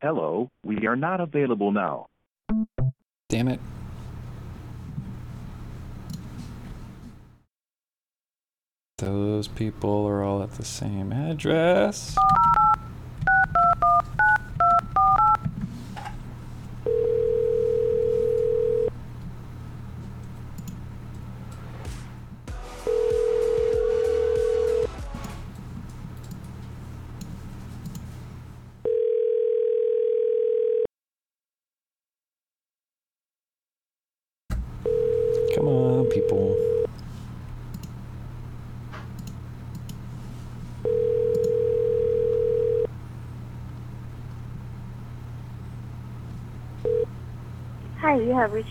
Hello, 0.03 0.51
we 0.65 0.85
are 0.85 0.92
not 1.03 1.19
available 1.19 1.73
now. 1.73 2.07
Damn 3.27 3.49
it. 3.49 3.59
Those 8.99 9.49
people 9.49 10.07
are 10.07 10.23
all 10.23 10.41
at 10.41 10.53
the 10.53 10.63
same 10.63 11.11
address. 11.11 12.15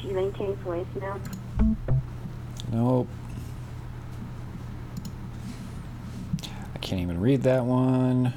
Have 0.01 0.11
Elaine 0.11 0.33
voicemail. 0.65 1.21
Nope. 2.73 3.09
I 6.75 6.79
can't 6.79 7.01
even 7.01 7.21
read 7.21 7.43
that 7.43 7.65
one. 7.65 8.33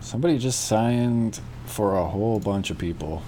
Somebody 0.00 0.38
just 0.38 0.64
signed 0.64 1.40
for 1.66 1.96
a 1.96 2.04
whole 2.04 2.40
bunch 2.40 2.70
of 2.70 2.78
people. 2.78 3.22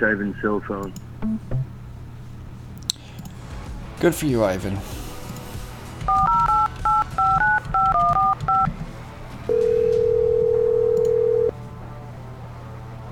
You 0.00 0.06
Ivan's 0.06 0.40
cell 0.40 0.60
phone. 0.60 0.92
Good 4.00 4.14
for 4.14 4.26
you, 4.26 4.44
Ivan. 4.44 4.78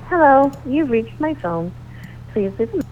Hello, 0.09 0.53
you've 0.67 0.91
reached 0.91 1.19
my 1.19 1.35
phone. 1.35 1.73
Please 2.33 2.53
leave 2.59 2.75
a 2.75 2.83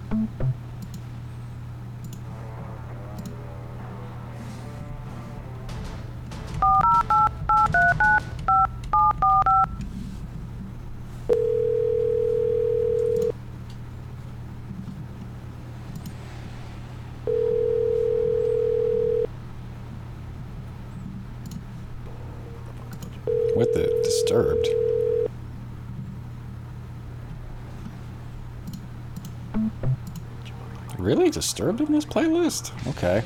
Disturbed 31.32 31.80
in 31.80 31.92
this 31.92 32.04
playlist? 32.04 32.72
Okay. 32.88 33.22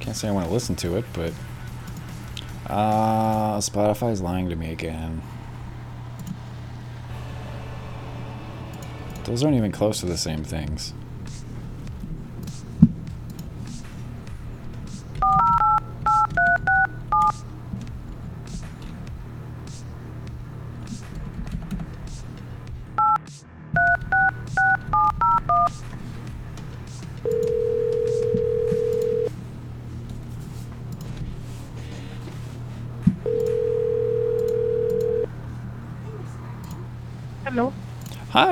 Can't 0.00 0.16
say 0.16 0.28
I 0.28 0.30
want 0.30 0.46
to 0.46 0.52
listen 0.52 0.74
to 0.76 0.96
it, 0.96 1.04
but 1.12 1.32
Uh, 2.66 3.56
Spotify's 3.58 4.20
lying 4.20 4.48
to 4.50 4.56
me 4.56 4.70
again. 4.72 5.22
Those 9.24 9.42
aren't 9.42 9.56
even 9.56 9.72
close 9.72 10.00
to 10.00 10.06
the 10.06 10.18
same 10.18 10.44
things. 10.44 10.92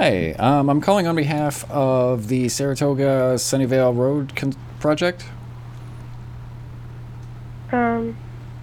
Hi, 0.06 0.30
um, 0.34 0.70
I'm 0.70 0.80
calling 0.80 1.08
on 1.08 1.16
behalf 1.16 1.68
of 1.68 2.28
the 2.28 2.48
Saratoga 2.48 3.34
Sunnyvale 3.34 3.96
Road 3.96 4.36
con- 4.36 4.54
project. 4.78 5.24
Um, 7.72 8.16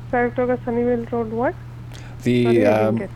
Saratoga 0.09 0.55
Sunnyvale 0.65 1.11
Road. 1.11 1.33
What? 1.33 1.53
The 2.21 2.43
Sorry, 2.45 2.65
I 2.65 2.91
didn't 2.91 3.01
um, 3.01 3.09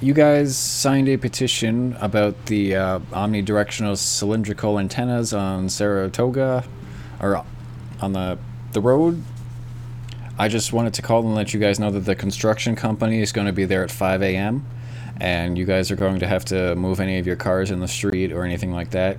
you 0.00 0.14
guys 0.14 0.56
signed 0.56 1.10
a 1.10 1.18
petition 1.18 1.98
about 2.00 2.46
the 2.46 2.76
uh, 2.76 2.98
omnidirectional 3.10 3.98
cylindrical 3.98 4.78
antennas 4.78 5.34
on 5.34 5.68
Saratoga, 5.68 6.64
or 7.20 7.44
on 8.00 8.14
the 8.14 8.38
the 8.72 8.80
road. 8.80 9.22
I 10.38 10.48
just 10.48 10.72
wanted 10.72 10.94
to 10.94 11.02
call 11.02 11.26
and 11.26 11.34
let 11.34 11.52
you 11.52 11.60
guys 11.60 11.78
know 11.78 11.90
that 11.90 12.06
the 12.06 12.14
construction 12.14 12.74
company 12.74 13.20
is 13.20 13.32
going 13.32 13.48
to 13.48 13.52
be 13.52 13.66
there 13.66 13.84
at 13.84 13.90
5 13.90 14.22
a.m. 14.22 14.64
and 15.20 15.58
you 15.58 15.66
guys 15.66 15.90
are 15.90 15.96
going 15.96 16.18
to 16.18 16.26
have 16.26 16.44
to 16.46 16.74
move 16.76 16.98
any 16.98 17.18
of 17.18 17.26
your 17.26 17.36
cars 17.36 17.70
in 17.70 17.80
the 17.80 17.88
street 17.88 18.32
or 18.32 18.44
anything 18.44 18.72
like 18.72 18.90
that 18.90 19.18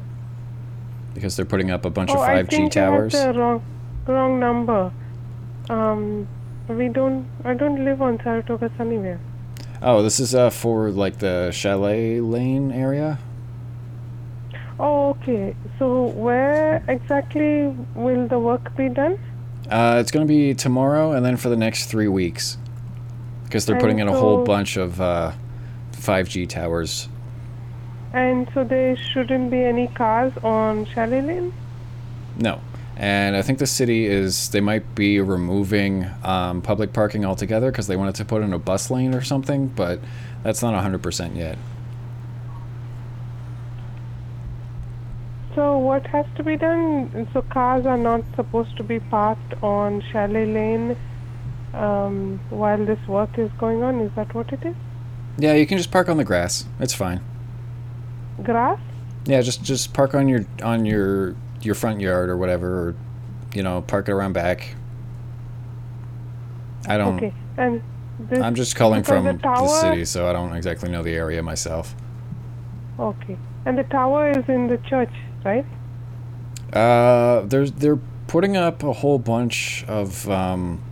because 1.14 1.36
they're 1.36 1.45
putting 1.45 1.72
up 1.72 1.86
a 1.86 1.90
bunch 1.90 2.10
oh, 2.10 2.15
of 2.15 2.19
5G 2.22 2.30
I 2.30 2.44
think 2.44 2.72
towers. 2.72 3.14
you 3.14 3.19
have 3.19 3.36
the 3.36 3.40
wrong, 3.40 3.64
wrong 4.07 4.40
number. 4.40 4.91
Um, 5.69 6.28
we 6.68 6.88
don't. 6.90 7.28
I 7.44 7.53
don't 7.53 7.84
live 7.86 8.02
on 8.02 8.19
Saratoga 8.23 8.69
Sunnyvale. 8.69 9.19
Oh, 9.82 10.02
this 10.02 10.19
is 10.19 10.34
uh, 10.34 10.49
for 10.49 10.90
like 10.90 11.19
the 11.19 11.52
chalet 11.52 12.19
lane 12.19 12.72
area. 12.72 13.19
Oh, 14.80 15.10
okay. 15.10 15.56
So 15.78 16.06
where 16.06 16.84
exactly 16.88 17.68
will 17.95 18.28
the 18.28 18.40
work 18.40 18.76
be 18.76 18.90
done? 18.90 19.19
Uh, 19.69 19.98
it's 19.99 20.11
going 20.11 20.26
to 20.26 20.32
be 20.32 20.53
tomorrow 20.53 21.11
and 21.11 21.26
then 21.26 21.38
for 21.38 21.49
the 21.49 21.56
next 21.56 21.86
three 21.86 22.07
weeks. 22.07 22.57
Because 23.44 23.65
they're 23.65 23.80
putting 23.80 23.99
in 23.99 24.07
And 24.07 24.15
a 24.15 24.19
whole 24.19 24.44
bunch 24.44 24.78
of 24.78 24.99
uh, 25.02 25.34
5G 26.02 26.49
towers. 26.49 27.07
And 28.14 28.49
so 28.53 28.64
there 28.64 28.98
shouldn't 28.98 29.52
be 29.52 29.64
any 29.64 29.88
cars 29.88 30.34
on 30.44 30.86
Chalet 30.86 31.22
Lane. 31.22 31.53
No. 32.38 32.60
And 32.98 33.36
I 33.36 33.41
think 33.41 33.60
the 33.60 33.68
city 33.68 34.06
is, 34.06 34.49
they 34.49 34.60
might 34.61 34.95
be 34.95 35.22
removing 35.22 36.07
um, 36.23 36.61
public 36.61 36.91
parking 36.94 37.26
altogether 37.26 37.72
because 37.72 37.88
they 37.88 37.95
wanted 37.95 38.15
to 38.15 38.26
put 38.26 38.41
in 38.41 38.52
a 38.53 38.60
bus 38.60 38.91
lane 38.91 39.14
or 39.14 39.22
something, 39.22 39.68
but 39.68 39.99
that's 40.44 40.61
not 40.61 40.73
100% 40.73 41.36
yet. 41.36 41.57
So 45.56 45.78
what 45.78 46.06
has 46.07 46.26
to 46.36 46.44
be 46.44 46.57
done? 46.57 47.28
So 47.34 47.41
cars 47.41 47.86
are 47.86 47.98
not 47.98 48.23
supposed 48.36 48.78
to 48.78 48.84
be 48.84 48.99
parked 48.99 49.61
on 49.64 50.02
Chalet 50.11 50.45
Lane 50.45 50.98
um, 51.73 52.40
while 52.49 52.86
this 52.86 52.99
work 53.07 53.38
is 53.38 53.52
going 53.57 53.84
on. 53.84 53.99
Is 54.02 54.11
that 54.15 54.34
what 54.34 54.52
it 54.53 54.64
is? 54.64 54.76
Yeah, 55.41 55.53
you 55.53 55.65
can 55.65 55.80
just 55.80 55.89
park 55.89 56.07
on 56.07 56.18
the 56.18 56.23
grass. 56.23 56.65
It's 56.80 56.93
fine. 56.93 57.19
Grass? 58.43 58.80
Yeah, 59.26 59.41
just 59.41 59.63
just 59.63 59.91
park 59.91 60.13
on 60.13 60.27
your 60.27 60.45
on 60.61 60.85
your 60.85 61.35
your 61.61 61.73
front 61.73 61.99
yard 61.99 62.30
or 62.30 62.38
whatever, 62.38 62.68
or 62.68 62.95
you 63.55 63.63
know, 63.63 63.81
park 63.81 64.07
it 64.07 64.11
around 64.11 64.34
back. 64.34 64.76
I 66.88 66.97
don't. 66.97 67.18
Okay. 67.18 67.34
And 67.57 67.81
this, 68.19 68.39
I'm 68.39 68.53
just 68.53 68.76
calling 68.76 69.01
from 69.01 69.26
the, 69.26 69.34
the, 69.34 69.68
city, 69.68 70.05
so 70.05 70.30
I 70.30 70.34
don't 70.34 70.53
exactly 70.55 70.89
know 70.89 71.01
the 71.01 71.15
area 71.15 71.41
myself. 71.41 71.95
Okay. 72.99 73.35
And 73.65 73.76
the 73.76 73.84
tower 73.85 74.30
is 74.30 74.47
in 74.47 74.68
the 74.68 74.77
church, 74.77 75.13
right? 75.43 75.65
Uh, 76.72 77.41
there's 77.45 77.72
they're 77.72 77.99
putting 78.27 78.57
up 78.57 78.84
a 78.84 78.93
whole 78.93 79.18
bunch 79.18 79.85
of 79.88 80.30
um, 80.30 80.84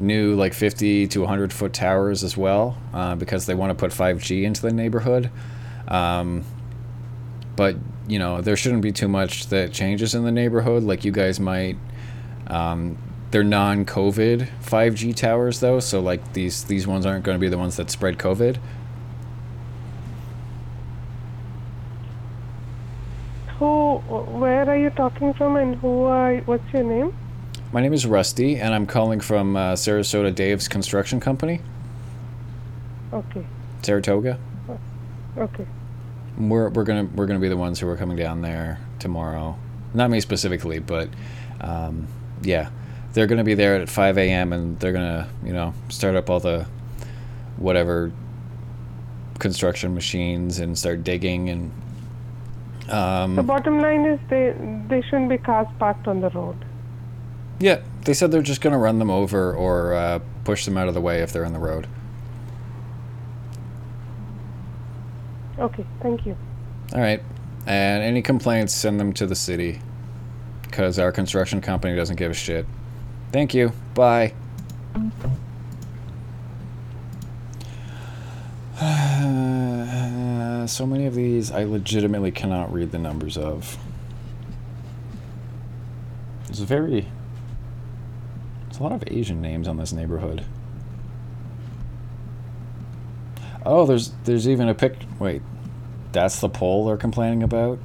new 0.00 0.34
like 0.34 0.54
50 0.54 1.08
to 1.08 1.20
100 1.20 1.52
foot 1.52 1.72
towers 1.72 2.24
as 2.24 2.36
well, 2.36 2.76
uh, 2.92 3.14
because 3.14 3.46
they 3.46 3.54
want 3.54 3.70
to 3.70 3.74
put 3.74 3.92
5G 3.92 4.44
into 4.44 4.62
the 4.62 4.72
neighborhood. 4.72 5.30
Um, 5.88 6.44
but 7.56 7.76
you 8.06 8.18
know 8.18 8.40
there 8.40 8.56
shouldn't 8.56 8.82
be 8.82 8.92
too 8.92 9.08
much 9.08 9.48
that 9.48 9.72
changes 9.72 10.14
in 10.14 10.24
the 10.24 10.32
neighborhood. 10.32 10.82
Like 10.82 11.04
you 11.04 11.12
guys 11.12 11.38
might. 11.40 11.76
Um, 12.46 12.98
they're 13.30 13.44
non-COVID 13.44 14.48
5G 14.64 15.14
towers 15.14 15.60
though, 15.60 15.78
so 15.78 16.00
like 16.00 16.32
these 16.32 16.64
these 16.64 16.86
ones 16.86 17.06
aren't 17.06 17.24
going 17.24 17.36
to 17.36 17.40
be 17.40 17.48
the 17.48 17.58
ones 17.58 17.76
that 17.76 17.90
spread 17.90 18.18
COVID. 18.18 18.58
Who? 23.58 23.98
Where 23.98 24.68
are 24.68 24.76
you 24.76 24.90
talking 24.90 25.34
from, 25.34 25.56
and 25.56 25.76
who 25.76 26.04
are? 26.04 26.38
What's 26.38 26.72
your 26.72 26.82
name? 26.82 27.14
My 27.72 27.80
name 27.80 27.92
is 27.92 28.04
Rusty, 28.04 28.56
and 28.56 28.74
I'm 28.74 28.86
calling 28.86 29.20
from 29.20 29.56
uh, 29.56 29.74
Sarasota 29.74 30.34
Dave's 30.34 30.66
Construction 30.66 31.20
Company, 31.20 31.60
Okay. 33.12 33.44
Saratoga. 33.82 34.38
Okay. 35.36 35.66
We're 36.38 36.68
we're 36.70 36.84
gonna 36.84 37.04
we're 37.14 37.26
gonna 37.26 37.40
be 37.40 37.48
the 37.48 37.56
ones 37.56 37.78
who 37.80 37.88
are 37.88 37.96
coming 37.96 38.16
down 38.16 38.40
there 38.42 38.78
tomorrow. 38.98 39.56
Not 39.94 40.10
me 40.10 40.20
specifically, 40.20 40.78
but 40.78 41.08
um, 41.60 42.06
yeah, 42.42 42.70
they're 43.12 43.26
gonna 43.26 43.44
be 43.44 43.54
there 43.54 43.76
at 43.76 43.88
5 43.88 44.18
a.m. 44.18 44.52
and 44.52 44.78
they're 44.80 44.92
gonna 44.92 45.28
you 45.44 45.52
know 45.52 45.74
start 45.88 46.14
up 46.16 46.30
all 46.30 46.40
the 46.40 46.66
whatever 47.56 48.12
construction 49.38 49.94
machines 49.94 50.58
and 50.58 50.76
start 50.78 51.02
digging 51.02 51.48
and 51.48 51.72
um, 52.90 53.34
the 53.36 53.42
bottom 53.42 53.80
line 53.80 54.04
is 54.04 54.18
they 54.28 54.54
they 54.88 55.02
shouldn't 55.02 55.28
be 55.28 55.38
cars 55.38 55.66
parked 55.78 56.06
on 56.08 56.20
the 56.20 56.30
road. 56.30 56.56
Yeah. 57.60 57.82
They 58.04 58.14
said 58.14 58.30
they're 58.32 58.42
just 58.42 58.60
gonna 58.60 58.78
run 58.78 58.98
them 58.98 59.10
over 59.10 59.54
or 59.54 59.94
uh, 59.94 60.20
push 60.44 60.64
them 60.64 60.76
out 60.76 60.88
of 60.88 60.94
the 60.94 61.00
way 61.00 61.22
if 61.22 61.32
they're 61.32 61.44
in 61.44 61.52
the 61.52 61.58
road. 61.58 61.86
Okay. 65.58 65.84
Thank 66.00 66.24
you. 66.26 66.36
All 66.94 67.00
right. 67.00 67.22
And 67.66 68.02
any 68.02 68.22
complaints, 68.22 68.74
send 68.74 68.98
them 68.98 69.12
to 69.12 69.26
the 69.26 69.34
city. 69.34 69.80
Because 70.62 70.98
our 70.98 71.12
construction 71.12 71.60
company 71.60 71.94
doesn't 71.94 72.16
give 72.16 72.30
a 72.30 72.34
shit. 72.34 72.66
Thank 73.32 73.54
you. 73.54 73.72
Bye. 73.94 74.32
so 80.66 80.86
many 80.86 81.06
of 81.06 81.14
these 81.14 81.50
I 81.50 81.64
legitimately 81.64 82.30
cannot 82.30 82.72
read 82.72 82.92
the 82.92 82.98
numbers 82.98 83.36
of. 83.36 83.76
It's 86.48 86.60
very. 86.60 87.06
A 88.80 88.82
lot 88.82 88.92
of 88.92 89.04
Asian 89.08 89.42
names 89.42 89.68
on 89.68 89.76
this 89.76 89.92
neighborhood. 89.92 90.46
Oh, 93.66 93.84
there's 93.84 94.12
there's 94.24 94.48
even 94.48 94.70
a 94.70 94.74
pic. 94.74 94.96
Wait, 95.18 95.42
that's 96.12 96.40
the 96.40 96.48
pole 96.48 96.86
they're 96.86 96.96
complaining 96.96 97.42
about. 97.42 97.78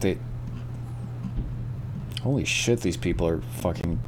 They. 0.00 0.16
Holy 2.22 2.46
shit! 2.46 2.80
These 2.80 2.96
people 2.96 3.28
are 3.28 3.42
fucking. 3.42 4.00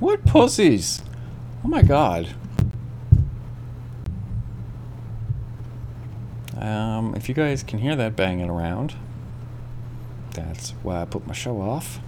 What 0.00 0.26
pussies? 0.26 1.00
Oh 1.64 1.68
my 1.68 1.80
god. 1.80 2.34
Um, 6.60 7.14
if 7.14 7.28
you 7.28 7.34
guys 7.34 7.62
can 7.62 7.78
hear 7.78 7.96
that 7.96 8.14
banging 8.16 8.50
around, 8.50 8.94
that's 10.32 10.70
why 10.82 11.00
I 11.00 11.04
put 11.06 11.26
my 11.26 11.32
show 11.32 11.60
off. 11.60 12.00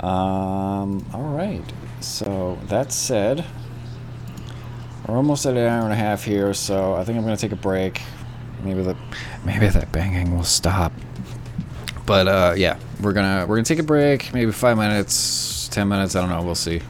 Um, 0.00 1.04
all 1.12 1.34
right. 1.34 1.64
So 2.00 2.58
that 2.66 2.92
said, 2.92 3.44
we're 5.06 5.16
almost 5.16 5.46
at 5.46 5.56
an 5.56 5.66
hour 5.66 5.84
and 5.84 5.92
a 5.92 5.96
half 5.96 6.24
here, 6.24 6.52
so 6.52 6.94
I 6.94 7.04
think 7.04 7.16
I'm 7.16 7.24
gonna 7.24 7.36
take 7.36 7.52
a 7.52 7.56
break. 7.56 8.02
Maybe 8.62 8.82
the 8.82 8.96
maybe 9.44 9.68
that 9.68 9.90
banging 9.90 10.36
will 10.36 10.44
stop. 10.44 10.92
But 12.04 12.28
uh, 12.28 12.54
yeah, 12.56 12.78
we're 13.00 13.14
gonna 13.14 13.46
we're 13.48 13.56
gonna 13.56 13.64
take 13.64 13.78
a 13.78 13.82
break. 13.84 14.32
Maybe 14.34 14.52
five 14.52 14.76
minutes, 14.76 15.68
ten 15.68 15.88
minutes. 15.88 16.14
I 16.14 16.20
don't 16.20 16.30
know. 16.30 16.42
We'll 16.42 16.54
see. 16.54 16.82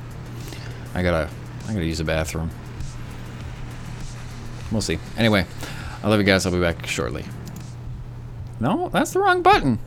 I 0.94 1.02
gotta 1.02 1.30
I 1.68 1.72
gotta 1.72 1.86
use 1.86 1.98
the 1.98 2.04
bathroom. 2.04 2.50
We'll 4.70 4.80
see. 4.80 4.98
Anyway, 5.16 5.46
I 6.02 6.08
love 6.08 6.18
you 6.20 6.26
guys. 6.26 6.44
I'll 6.46 6.52
be 6.52 6.60
back 6.60 6.86
shortly. 6.86 7.24
No, 8.60 8.88
that's 8.90 9.12
the 9.12 9.20
wrong 9.20 9.42
button. 9.42 9.78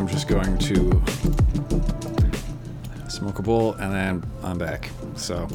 I'm 0.00 0.08
just 0.08 0.28
going 0.28 0.56
to 0.56 1.02
smoke 3.08 3.38
a 3.38 3.42
bowl 3.42 3.74
and 3.74 3.92
then 3.92 4.24
I'm 4.42 4.56
back. 4.56 4.88
So, 5.14 5.46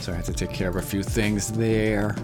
so 0.00 0.10
I 0.10 0.16
have 0.16 0.24
to 0.24 0.32
take 0.32 0.54
care 0.54 0.70
of 0.70 0.76
a 0.76 0.82
few 0.82 1.02
things 1.02 1.52
there. 1.52 2.16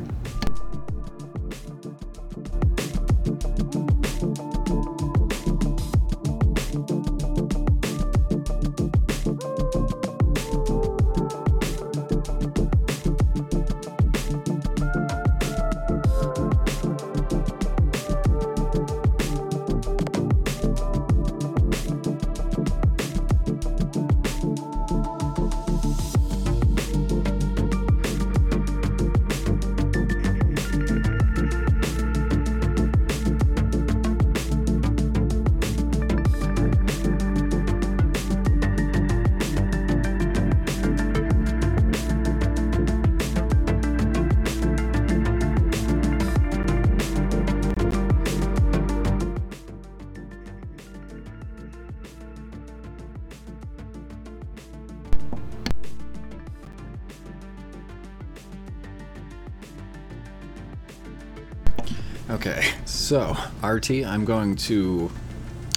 So 63.10 63.36
RT, 63.64 64.06
I'm 64.06 64.24
going 64.24 64.54
to 64.54 65.10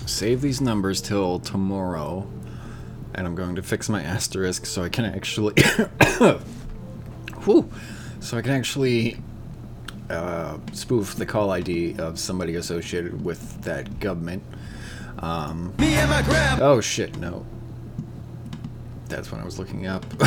save 0.06 0.40
these 0.42 0.62
numbers 0.62 1.02
till 1.02 1.40
tomorrow, 1.40 2.30
and 3.16 3.26
I'm 3.26 3.34
going 3.34 3.56
to 3.56 3.64
fix 3.64 3.90
my 3.90 4.04
asterisk 4.04 4.68
so 4.68 4.84
I 4.84 4.90
can 4.90 5.04
actually, 5.06 5.56
whew, 7.44 7.72
so 8.20 8.38
I 8.38 8.44
can 8.44 8.52
actually 8.52 9.18
uh, 10.12 10.60
spoof 10.74 11.16
the 11.16 11.26
call 11.26 11.50
ID 11.50 11.96
of 11.98 12.20
somebody 12.20 12.54
associated 12.54 13.26
with 13.26 13.64
that 13.64 14.00
government. 14.00 14.44
Um, 15.18 15.74
oh 16.62 16.82
shit, 16.82 17.18
no. 17.18 17.48
That's 19.08 19.32
when 19.32 19.42
I 19.42 19.44
was 19.44 19.58
looking 19.58 19.88
up 19.88 20.04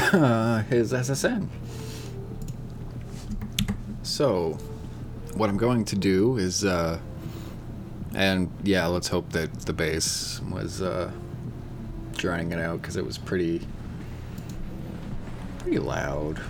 his 0.66 0.92
SSN. 0.92 1.46
So, 4.02 4.58
what 5.36 5.50
I'm 5.50 5.58
going 5.58 5.84
to 5.86 5.96
do 5.96 6.38
is, 6.38 6.64
uh, 6.64 6.98
and 8.14 8.50
yeah, 8.62 8.86
let's 8.86 9.08
hope 9.08 9.30
that 9.32 9.52
the 9.60 9.72
bass 9.72 10.40
was 10.50 10.80
uh, 10.80 11.10
drowning 12.14 12.52
it 12.52 12.58
out 12.58 12.80
because 12.80 12.96
it 12.96 13.04
was 13.04 13.18
pretty, 13.18 13.60
pretty 15.58 15.78
loud. 15.78 16.40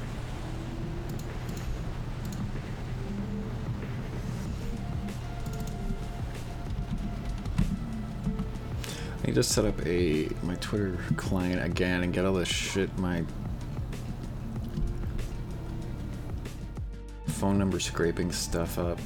I 9.23 9.27
need 9.27 9.35
to 9.35 9.43
set 9.43 9.65
up 9.65 9.85
a 9.85 10.29
my 10.45 10.55
Twitter 10.57 10.97
client 11.17 11.61
again 11.65 12.05
and 12.05 12.13
get 12.13 12.25
all 12.25 12.35
this 12.35 12.47
shit 12.47 12.97
my 12.97 13.25
phone 17.47 17.59
number 17.59 17.78
scraping 17.78 18.32
stuff 18.32 18.77
up. 18.77 18.98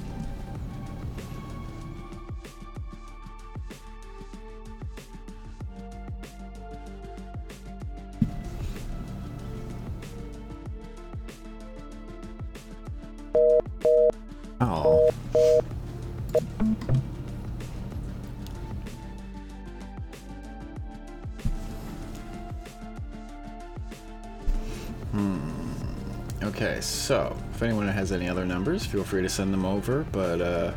Has 28.61 28.69
any 28.69 28.73
other 28.73 28.73
numbers, 28.73 28.87
feel 28.87 29.05
free 29.05 29.23
to 29.23 29.28
send 29.28 29.53
them 29.53 29.65
over, 29.65 30.05
but 30.12 30.41
uh, 30.41 30.73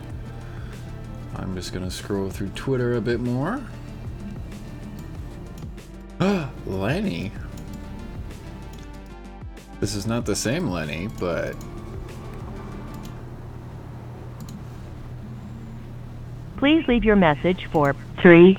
I'm 1.36 1.56
just 1.56 1.74
gonna 1.74 1.92
scroll 1.92 2.30
through 2.30 2.50
Twitter 2.50 2.96
a 2.96 3.02
bit 3.02 3.20
more. 3.20 3.62
Lenny. 6.66 7.32
This 9.80 9.96
is 9.96 10.06
not 10.08 10.26
the 10.26 10.36
same 10.36 10.70
Lenny, 10.70 11.10
but 11.20 11.56
Please 16.58 16.88
leave 16.88 17.04
your 17.04 17.18
message 17.18 17.66
for 17.74 17.94
3 18.22 18.58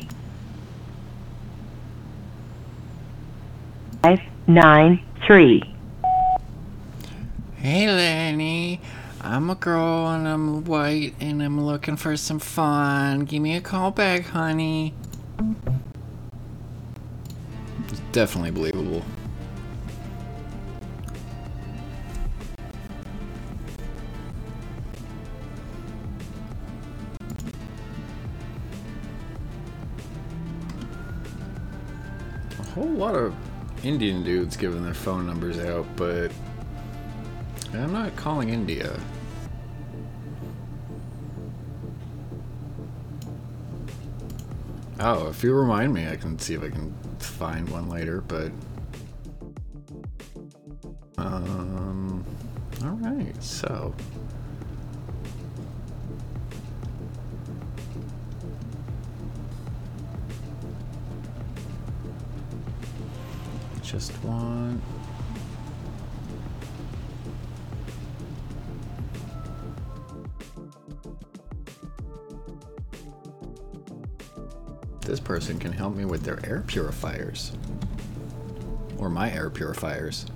5 4.03 4.21
9 4.47 5.01
3. 5.27 5.75
Hey 7.57 7.87
Lenny, 7.87 8.14
I'm 9.27 9.49
a 9.49 9.55
girl 9.55 10.09
and 10.09 10.29
I'm 10.29 10.67
white 10.67 11.15
and 11.19 11.43
I'm 11.43 11.59
looking 11.59 11.97
for 11.97 12.15
some 12.15 12.39
fun. 12.39 13.21
Give 13.21 13.41
me 13.41 13.57
a 13.57 13.61
call 13.63 13.91
back, 13.91 14.27
honey. 14.27 14.93
It's 17.89 18.01
definitely 18.13 18.51
believable. 18.51 19.03
A 32.59 32.63
whole 32.75 32.85
lot 32.85 33.15
of 33.15 33.35
Indian 33.83 34.23
dudes 34.23 34.59
giving 34.59 34.85
their 34.85 34.93
phone 34.93 35.27
numbers 35.27 35.59
out, 35.59 35.87
but 35.97 36.31
I'm 37.77 37.93
not 37.93 38.15
calling 38.17 38.51
India. 38.51 38.99
Oh, 45.01 45.29
if 45.29 45.43
you 45.43 45.53
remind 45.53 45.93
me, 45.93 46.09
I 46.09 46.17
can 46.17 46.39
see 46.39 46.55
if 46.55 46.63
I 46.63 46.71
can 46.71 46.95
find 47.19 47.69
one 47.69 47.89
later, 47.89 48.21
but. 48.21 48.53
Air 76.55 76.63
purifiers. 76.63 77.53
Or 78.99 79.11
my 79.11 79.31
air 79.33 79.51
purifiers. 79.51 80.27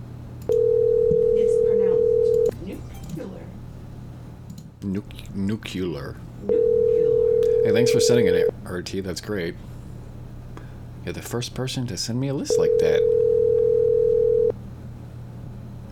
It's 0.49 1.55
pronounced 1.65 3.17
nuclear. 3.17 3.47
Nuc- 4.81 5.35
nuclear. 5.35 6.17
Hey, 7.65 7.73
thanks 7.73 7.93
for 7.93 8.01
sending 8.01 8.27
it, 8.27 8.53
RT. 8.65 9.05
That's 9.05 9.21
great. 9.21 9.55
You're 11.05 11.13
the 11.13 11.23
first 11.23 11.55
person 11.55 11.87
to 11.87 11.97
send 11.97 12.21
me 12.21 12.29
a 12.29 12.35
list 12.35 12.59
like 12.59 12.77
that. 12.81 13.01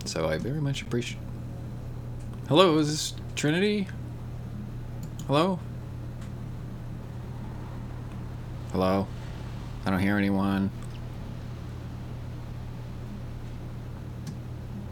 So 0.03 0.27
I 0.27 0.37
very 0.37 0.59
much 0.59 0.81
appreciate. 0.81 1.21
Hello, 2.49 2.77
is 2.77 2.89
this 2.89 3.13
Trinity? 3.35 3.87
Hello? 5.27 5.59
Hello? 8.73 9.07
I 9.87 9.89
don't 9.89 10.01
hear 10.01 10.17
anyone. 10.17 10.69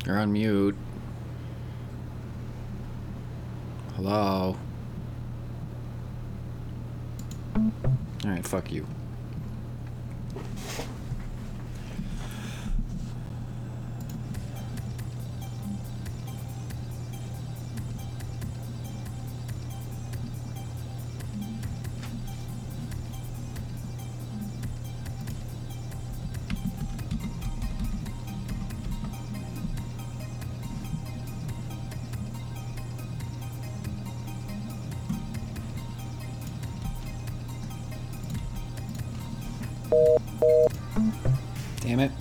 You're 0.05 0.17
on 0.17 0.31
mute. 0.31 0.77
Hello? 3.97 4.55
Alright, 8.23 8.47
fuck 8.47 8.71
you. 8.71 8.87
Damn 41.81 41.99
it. 41.99 42.11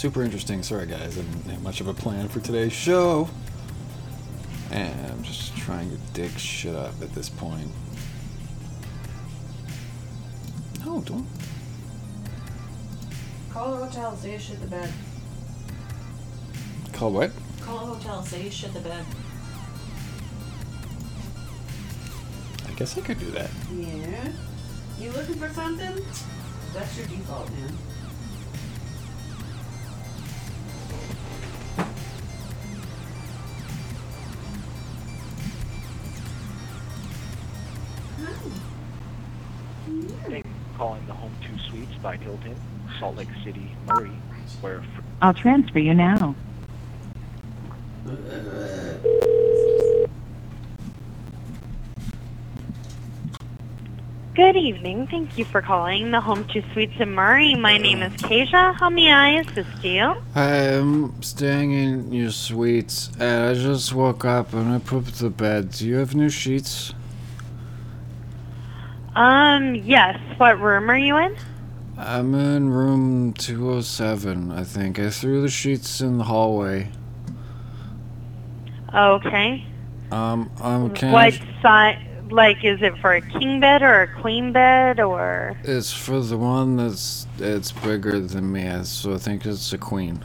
Super 0.00 0.22
interesting. 0.22 0.62
Sorry, 0.62 0.86
guys. 0.86 1.18
I 1.18 1.20
didn't 1.20 1.50
have 1.50 1.62
much 1.62 1.82
of 1.82 1.86
a 1.86 1.92
plan 1.92 2.26
for 2.26 2.40
today's 2.40 2.72
show. 2.72 3.28
And 4.70 5.10
I'm 5.10 5.22
just 5.22 5.54
trying 5.58 5.90
to 5.90 5.98
dig 6.14 6.30
shit 6.38 6.74
up 6.74 6.94
at 7.02 7.12
this 7.12 7.28
point. 7.28 7.68
No, 10.86 11.02
don't. 11.02 11.26
Call 13.50 13.74
a 13.74 13.84
hotel, 13.84 14.16
say 14.16 14.32
you 14.32 14.38
shit 14.38 14.58
the 14.62 14.68
bed. 14.68 14.90
Call 16.94 17.12
what? 17.12 17.30
Call 17.60 17.76
a 17.76 17.94
hotel, 17.94 18.22
say 18.22 18.44
you 18.44 18.50
shit 18.50 18.72
the 18.72 18.80
bed. 18.80 19.04
I 22.66 22.72
guess 22.72 22.96
I 22.96 23.02
could 23.02 23.18
do 23.18 23.30
that. 23.32 23.50
Yeah. 23.70 24.32
You 24.98 25.12
looking 25.12 25.34
for 25.34 25.50
something? 25.50 26.02
That's 26.72 26.96
your 26.96 27.06
default, 27.06 27.50
man. 27.50 27.89
Salt 43.00 43.16
Lake 43.16 43.28
City, 43.42 43.74
Murray, 43.86 44.12
where 44.60 44.84
I'll 45.22 45.32
transfer 45.32 45.78
you 45.78 45.94
now. 45.94 46.34
Good 54.34 54.56
evening. 54.56 55.06
Thank 55.06 55.38
you 55.38 55.46
for 55.46 55.62
calling 55.62 56.10
the 56.10 56.20
Home2 56.20 56.72
Suites 56.72 56.92
in 57.00 57.14
Murray. 57.14 57.54
My 57.54 57.78
name 57.78 58.02
is 58.02 58.12
Keisha. 58.22 58.74
How 58.74 58.90
may 58.90 59.10
I 59.10 59.40
assist 59.40 59.82
you? 59.82 60.14
I'm 60.34 61.22
staying 61.22 61.72
in 61.72 62.12
your 62.12 62.30
suites, 62.30 63.10
and 63.18 63.50
I 63.50 63.54
just 63.54 63.94
woke 63.94 64.26
up 64.26 64.52
and 64.52 64.70
I 64.72 64.78
pooped 64.78 65.18
the 65.18 65.30
bed. 65.30 65.72
Do 65.72 65.88
you 65.88 65.96
have 65.96 66.14
new 66.14 66.28
sheets? 66.28 66.92
Um, 69.16 69.74
yes. 69.74 70.18
What 70.36 70.60
room 70.60 70.90
are 70.90 70.98
you 70.98 71.16
in? 71.16 71.36
I'm 72.02 72.34
in 72.34 72.70
room 72.70 73.34
207, 73.34 74.50
I 74.52 74.64
think. 74.64 74.98
I 74.98 75.10
threw 75.10 75.42
the 75.42 75.50
sheets 75.50 76.00
in 76.00 76.16
the 76.16 76.24
hallway. 76.24 76.90
Okay. 78.94 79.66
Um, 80.10 80.50
um, 80.62 80.94
can 80.94 81.12
what 81.12 81.38
size? 81.60 82.02
Like, 82.30 82.64
is 82.64 82.80
it 82.80 82.96
for 82.98 83.12
a 83.12 83.20
king 83.20 83.60
bed 83.60 83.82
or 83.82 84.02
a 84.02 84.20
queen 84.20 84.50
bed 84.50 84.98
or? 84.98 85.58
It's 85.62 85.92
for 85.92 86.20
the 86.20 86.38
one 86.38 86.76
that's 86.76 87.26
it's 87.38 87.70
bigger 87.70 88.18
than 88.18 88.50
me, 88.50 88.82
so 88.84 89.12
I 89.12 89.18
think 89.18 89.44
it's 89.44 89.72
a 89.74 89.78
queen. 89.78 90.24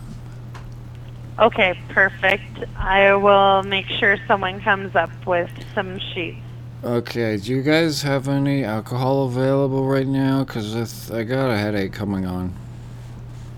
Okay, 1.40 1.78
perfect. 1.90 2.64
I 2.78 3.16
will 3.16 3.64
make 3.64 3.88
sure 3.88 4.18
someone 4.28 4.62
comes 4.62 4.96
up 4.96 5.12
with 5.28 5.52
some 5.74 6.00
sheets. 6.00 6.45
Okay, 6.86 7.38
do 7.38 7.52
you 7.52 7.64
guys 7.64 8.04
have 8.04 8.28
any 8.28 8.64
alcohol 8.64 9.26
available 9.26 9.88
right 9.88 10.06
now? 10.06 10.44
Because 10.44 11.10
I, 11.10 11.24
got 11.24 11.50
a 11.50 11.58
headache 11.58 11.94
coming 11.94 12.28
on. 12.28 12.54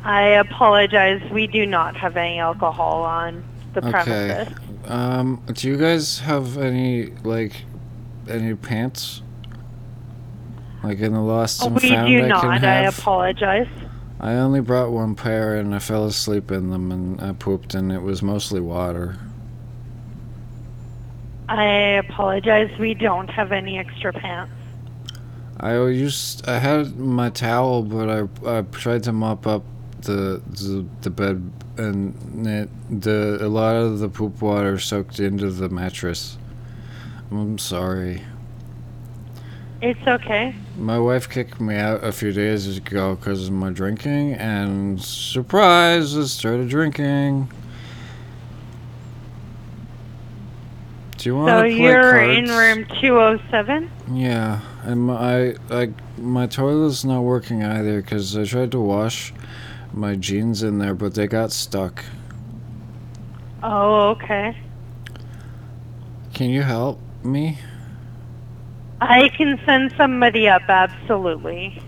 I 0.06 0.22
apologize. 0.30 1.22
We 1.30 1.45
do 1.45 1.66
not 1.66 1.98
have 1.98 2.16
any 2.16 2.40
alcohol 2.40 3.04
on 3.04 3.44
the 3.74 3.86
Okay. 3.86 3.91
premises. 3.91 4.54
Um, 4.86 5.44
do 5.52 5.68
you 5.68 5.76
guys 5.76 6.20
have 6.20 6.58
any, 6.58 7.08
like, 7.26 7.66
any 8.30 8.56
pants? 8.56 9.22
Like 10.82 10.99
in 10.99 11.12
the 11.12 11.20
lost 11.20 11.66
and 11.66 11.76
we 11.76 11.90
found 11.90 12.08
do 12.08 12.24
I 12.24 12.28
not. 12.28 12.64
I 12.64 12.84
apologize. 12.84 13.68
I 14.22 14.36
only 14.36 14.62
brought 14.62 14.91
one 14.91 15.16
pair 15.16 15.58
and 15.58 15.76
I 15.76 15.80
fell 15.80 16.06
asleep 16.06 16.49
in 16.49 16.70
them 16.70 16.94
and 16.94 17.20
I 17.20 17.34
pooped 17.34 17.76
and 17.76 17.91
it 17.91 18.02
was 18.02 18.22
mostly 18.22 18.62
water. 18.62 19.18
I 21.49 21.65
apologize. 21.65 22.78
We 22.78 22.94
don't 22.94 23.30
have 23.30 23.52
any 23.52 23.78
extra 23.78 24.11
pants. 24.11 24.52
I 25.60 25.74
used 25.88 26.48
I 26.48 26.60
had 26.60 26.98
my 26.98 27.30
towel, 27.30 27.84
but 27.84 28.10
I 28.10 28.57
I 28.57 28.61
tried 28.61 29.03
to 29.03 29.11
mop 29.11 29.48
up 29.48 29.64
the 30.02 30.41
the, 30.48 30.86
the 31.02 31.10
bed 31.10 31.52
and 31.78 32.48
it, 32.48 32.69
the 33.02 33.40
a 33.41 33.48
lot 33.48 33.76
of 33.76 33.99
the 33.99 34.10
poop 34.10 34.41
water 34.41 34.78
soaked 34.78 35.19
into 35.19 35.49
the 35.49 35.69
mattress. 35.69 36.38
I'm 37.32 37.57
sorry. 37.57 38.24
It's 39.82 40.07
okay. 40.07 40.56
My 40.76 40.98
wife 40.98 41.30
kicked 41.30 41.61
me 41.61 41.76
out 41.76 42.03
a 42.03 42.11
few 42.11 42.32
days 42.32 42.78
ago 42.78 43.15
because 43.15 43.48
of 43.48 43.53
my 43.53 43.69
drinking, 43.69 44.34
and 44.34 44.99
surprise, 44.99 46.18
I 46.18 46.24
started 46.24 46.68
drinking. 46.69 47.52
Do 51.18 51.30
you 51.30 51.35
want 51.35 51.49
So 51.49 51.64
to 51.64 51.68
play 51.76 51.77
you're 51.81 52.02
cards? 52.03 52.38
in 52.38 52.52
room 52.52 52.85
207? 53.02 53.91
Yeah, 54.11 54.61
and 54.84 55.02
my 55.07 55.15
I 55.15 55.56
like 55.69 55.91
my 56.18 56.48
toilet's 56.48 57.03
not 57.06 57.22
working 57.22 57.64
either 57.64 58.02
because 58.02 58.38
I 58.38 58.45
tried 58.45 58.72
to 58.72 58.80
wash 58.80 59.34
my 59.94 60.15
jeans 60.15 60.64
in 60.64 60.80
there, 60.80 60.95
but 60.95 61.15
they 61.15 61.27
got 61.27 61.52
stuck. 61.52 62.03
Oh, 63.64 64.10
okay. 64.11 64.56
Can 66.34 66.49
you 66.52 66.61
help 66.64 66.99
me? 67.23 67.60
I 69.02 69.30
can 69.30 69.60
send 69.65 69.94
somebody 69.98 70.48
up, 70.48 70.64
absolutely. 70.69 71.81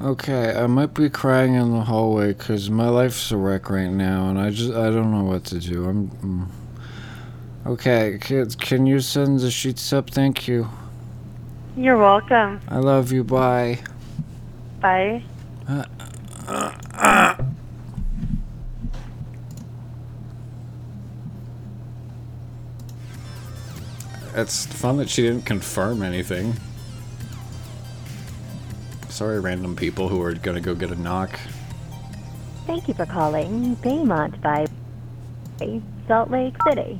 Okay, 0.00 0.54
I 0.54 0.66
might 0.68 0.94
be 0.94 1.10
crying 1.10 1.54
in 1.54 1.72
the 1.72 1.82
hallway 1.82 2.28
because 2.32 2.70
my 2.70 2.88
life's 2.88 3.32
a 3.32 3.36
wreck 3.36 3.68
right 3.70 3.90
now, 3.90 4.28
and 4.28 4.38
I 4.38 4.50
just 4.50 4.72
I 4.72 4.90
don't 4.90 5.10
know 5.10 5.24
what 5.24 5.44
to 5.46 5.58
do. 5.58 5.86
I'm. 5.88 6.08
Mm. 6.10 6.48
Okay, 7.68 8.16
kids, 8.18 8.56
can 8.56 8.86
you 8.86 8.98
send 8.98 9.40
the 9.40 9.50
sheets 9.50 9.92
up? 9.92 10.08
Thank 10.08 10.48
you. 10.48 10.70
You're 11.76 11.98
welcome. 11.98 12.60
I 12.66 12.78
love 12.78 13.12
you. 13.12 13.22
Bye. 13.22 13.80
Bye. 14.80 15.22
Uh, 15.68 15.84
uh, 16.46 16.72
uh. 16.94 17.36
It's 24.34 24.64
fun 24.64 24.96
that 24.96 25.10
she 25.10 25.20
didn't 25.20 25.44
confirm 25.44 26.02
anything. 26.02 26.54
Sorry, 29.10 29.40
random 29.40 29.76
people 29.76 30.08
who 30.08 30.22
are 30.22 30.32
gonna 30.32 30.62
go 30.62 30.74
get 30.74 30.90
a 30.90 30.98
knock. 30.98 31.38
Thank 32.66 32.88
you 32.88 32.94
for 32.94 33.04
calling 33.04 33.76
Baymont 33.76 34.40
by 34.40 34.66
Salt 36.06 36.30
Lake 36.30 36.56
City. 36.66 36.98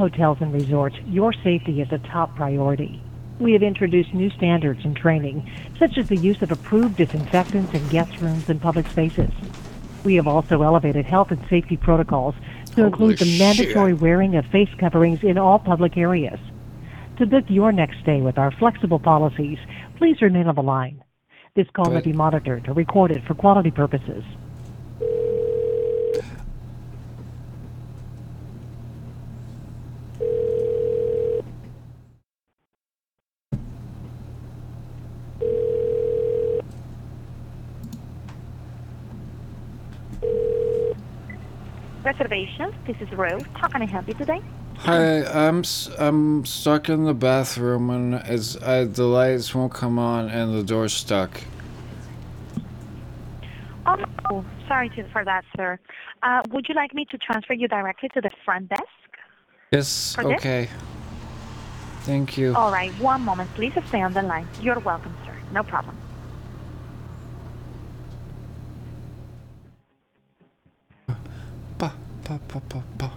Hotels 0.00 0.38
and 0.40 0.50
resorts, 0.50 0.96
your 1.06 1.30
safety 1.32 1.82
is 1.82 1.92
a 1.92 1.98
top 1.98 2.34
priority. 2.34 3.02
We 3.38 3.52
have 3.52 3.62
introduced 3.62 4.14
new 4.14 4.30
standards 4.30 4.80
and 4.82 4.96
training, 4.96 5.48
such 5.78 5.98
as 5.98 6.08
the 6.08 6.16
use 6.16 6.40
of 6.40 6.50
approved 6.50 6.96
disinfectants 6.96 7.74
in 7.74 7.86
guest 7.88 8.18
rooms 8.18 8.48
and 8.48 8.60
public 8.60 8.88
spaces. 8.88 9.30
We 10.02 10.14
have 10.14 10.26
also 10.26 10.62
elevated 10.62 11.04
health 11.04 11.30
and 11.30 11.46
safety 11.50 11.76
protocols 11.76 12.34
to 12.76 12.86
include 12.86 13.18
the 13.18 13.26
shit. 13.26 13.38
mandatory 13.38 13.92
wearing 13.92 14.36
of 14.36 14.46
face 14.46 14.70
coverings 14.78 15.22
in 15.22 15.36
all 15.36 15.58
public 15.58 15.98
areas. 15.98 16.40
To 17.18 17.26
book 17.26 17.44
your 17.48 17.70
next 17.70 18.00
stay 18.00 18.22
with 18.22 18.38
our 18.38 18.50
flexible 18.52 18.98
policies, 18.98 19.58
please 19.98 20.22
remain 20.22 20.46
on 20.46 20.54
the 20.54 20.62
line. 20.62 21.04
This 21.54 21.66
call 21.74 21.90
may 21.90 22.00
be 22.00 22.14
monitored 22.14 22.68
or 22.68 22.72
recorded 22.72 23.22
for 23.26 23.34
quality 23.34 23.70
purposes. 23.70 24.24
Reservations. 43.20 43.42
This 43.42 43.52
is 43.52 43.54
Rose. 43.54 43.60
How 43.60 43.68
can 43.68 43.82
I 43.82 43.86
help 43.86 44.08
you 44.08 44.14
today? 44.14 44.40
Hi, 44.78 45.24
I'm 45.48 45.62
I'm 45.98 46.44
stuck 46.46 46.88
in 46.88 47.04
the 47.04 47.14
bathroom 47.14 47.90
and 47.90 48.14
it's 48.14 48.56
I, 48.62 48.84
the 48.84 49.04
lights 49.04 49.54
won't 49.54 49.74
come 49.74 49.98
on 49.98 50.30
and 50.30 50.54
the 50.54 50.62
door's 50.62 50.92
stuck. 50.92 51.40
Oh, 53.86 54.44
sorry 54.68 54.88
to, 54.90 55.04
for 55.08 55.24
that, 55.24 55.44
sir. 55.56 55.78
Uh, 56.22 56.42
would 56.50 56.68
you 56.68 56.74
like 56.74 56.94
me 56.94 57.04
to 57.10 57.18
transfer 57.18 57.54
you 57.54 57.66
directly 57.66 58.08
to 58.10 58.20
the 58.20 58.30
front 58.44 58.68
desk? 58.68 58.82
Yes, 59.72 60.16
okay. 60.18 60.68
Thank 62.02 62.38
you. 62.38 62.54
All 62.54 62.72
right, 62.72 62.92
one 63.00 63.22
moment, 63.22 63.52
please 63.54 63.72
stay 63.88 64.00
on 64.00 64.12
the 64.12 64.22
line. 64.22 64.46
You're 64.62 64.78
welcome, 64.78 65.14
sir. 65.26 65.34
No 65.52 65.62
problem. 65.62 65.96
Pa 72.30 72.38
pa 72.46 72.60
pa 72.62 72.80
pa 72.94 73.08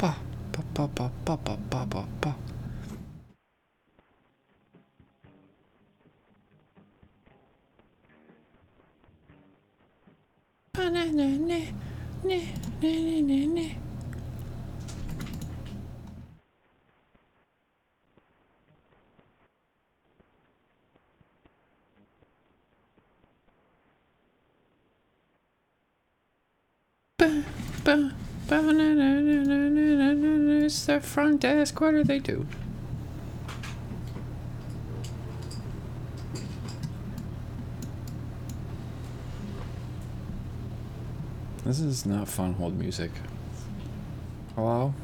pa 0.00 0.10
pa 0.48 0.62
pa 0.72 0.88
pa 0.88 1.06
pa 1.26 1.36
pa 1.36 1.36
pa 1.36 1.56
pa 1.68 1.84
pa 1.92 2.02
pa. 2.20 2.32
It's 28.48 28.60
the 30.86 31.00
front 31.00 31.40
desk. 31.40 31.80
What 31.80 31.90
do 31.92 32.04
they 32.04 32.20
do? 32.20 32.46
This 41.64 41.80
is 41.80 42.06
not 42.06 42.28
fun 42.28 42.52
hold 42.52 42.78
music. 42.78 43.10
Hello? 44.54 44.94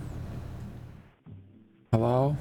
Hello? 1.91 2.37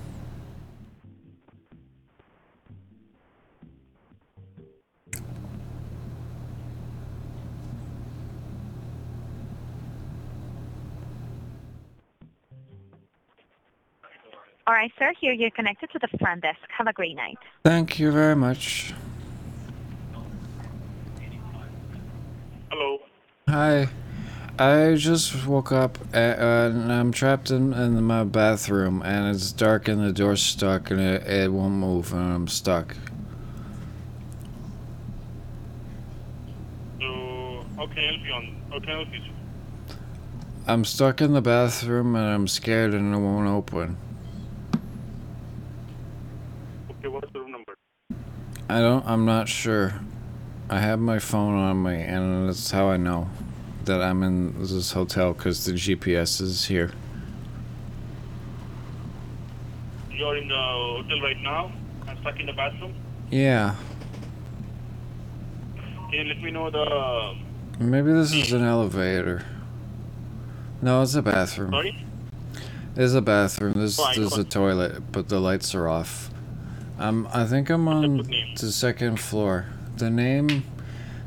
All 14.68 14.74
right, 14.74 14.92
sir. 15.00 15.14
Here 15.20 15.34
you're 15.34 15.52
connected 15.52 15.90
to 15.92 16.00
the 16.00 16.18
front 16.18 16.42
desk. 16.42 16.60
Have 16.78 16.88
a 16.88 16.94
great 16.94 17.16
night. 17.16 17.38
Thank 17.64 18.00
you 18.00 18.12
very 18.12 18.36
much. 18.36 18.94
Hello. 22.70 23.00
Hi. 23.50 23.90
I 24.60 24.94
just 24.96 25.48
woke 25.48 25.72
up 25.72 25.98
uh, 26.14 26.18
and 26.18 26.92
I'm 26.92 27.12
trapped 27.12 27.50
in, 27.50 27.74
in 27.74 28.04
my 28.04 28.24
bathroom 28.24 29.02
and 29.04 29.34
it's 29.34 29.52
dark 29.52 29.88
and 29.88 30.06
the 30.06 30.14
door's 30.14 30.44
stuck 30.44 30.92
and 30.92 31.00
it, 31.00 31.26
it 31.26 31.52
won't 31.52 31.74
move 31.74 32.14
and 32.14 32.34
I'm 32.34 32.48
stuck. 32.48 32.96
So, 37.00 37.66
how 37.76 37.88
can 37.88 37.98
I 37.98 38.12
help 38.12 38.26
you 38.26 38.34
on? 38.34 38.62
How 38.70 38.80
can 38.80 38.90
I 38.90 38.92
help 38.92 39.08
you? 39.12 39.20
sir? 39.20 39.96
I'm 40.68 40.86
stuck 40.86 41.22
in 41.22 41.34
the 41.34 41.42
bathroom 41.42 42.16
and 42.16 42.26
I'm 42.26 42.48
scared 42.48 42.94
and 42.94 43.16
it 43.16 43.18
won't 43.18 43.48
open. 43.48 43.98
Okay, 46.92 47.08
what's 47.08 47.34
the 47.34 47.40
room 47.40 47.52
number? 47.52 47.76
I 48.72 48.80
don't, 48.80 49.06
I'm 49.06 49.26
not 49.26 49.50
sure. 49.50 49.96
I 50.70 50.80
have 50.80 50.98
my 50.98 51.20
phone 51.20 51.56
on 51.56 51.84
me 51.84 51.96
and 52.04 52.48
that's 52.48 52.72
how 52.72 52.88
I 52.88 52.96
know 52.96 53.30
that 53.84 54.02
I'm 54.02 54.24
in 54.24 54.58
this 54.60 54.94
hotel 54.94 55.34
because 55.34 55.66
the 55.66 55.74
GPS 55.74 56.40
is 56.40 56.64
here. 56.64 56.94
You're 60.10 60.38
in 60.38 60.48
the 60.48 60.56
hotel 60.56 61.22
right 61.22 61.42
now. 61.42 61.74
I'm 62.08 62.18
stuck 62.22 62.40
in 62.40 62.46
the 62.46 62.54
bathroom. 62.54 62.94
Yeah. 63.30 63.76
Can 65.76 66.14
you 66.14 66.24
let 66.24 66.42
me 66.42 66.52
know 66.52 66.70
the? 66.70 67.36
Maybe 67.78 68.14
this 68.14 68.34
is 68.34 68.54
an 68.54 68.64
elevator. 68.64 69.46
No, 70.82 71.02
it's 71.02 71.16
a 71.16 71.22
bathroom. 71.22 71.72
Sorry. 71.72 72.06
There's 72.94 73.16
a 73.16 73.22
bathroom. 73.22 73.74
There's 73.76 73.98
Fine, 73.98 74.18
there's 74.18 74.38
a 74.38 74.46
toilet, 74.46 75.12
but 75.12 75.28
the 75.28 75.42
lights 75.42 75.76
are 75.76 75.90
off. 75.90 76.31
Um, 77.02 77.28
I 77.34 77.46
think 77.46 77.72
I'm 77.72 77.88
on 77.88 78.18
the 78.18 78.72
second 78.72 79.20
floor. 79.20 79.66
The 79.98 80.12
name, 80.12 80.64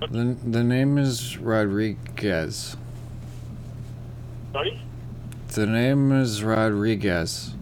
the 0.09 0.37
the 0.47 0.63
name 0.63 0.99
is 0.99 1.37
Rodriguez. 1.37 2.77
Sorry. 4.53 4.81
The 5.49 5.67
name 5.67 6.13
is 6.13 6.45
Rodriguez. 6.45 7.55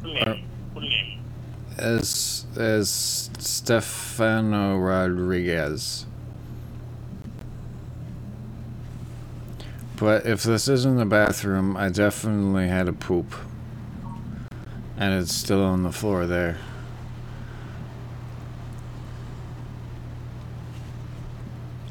Full 0.00 0.16
Uh, 0.16 0.24
name. 0.24 0.44
Full 0.72 0.80
name. 0.80 1.20
As 1.76 2.46
as 2.56 2.88
Stefano 3.38 4.78
Rodriguez. 4.78 6.06
But 9.96 10.24
if 10.24 10.42
this 10.42 10.68
isn't 10.68 10.96
the 10.96 11.04
bathroom, 11.04 11.76
I 11.76 11.90
definitely 11.90 12.68
had 12.68 12.88
a 12.88 12.94
poop. 12.94 13.34
And 14.96 15.12
it's 15.20 15.34
still 15.34 15.62
on 15.62 15.82
the 15.82 15.92
floor 15.92 16.26
there. 16.26 16.56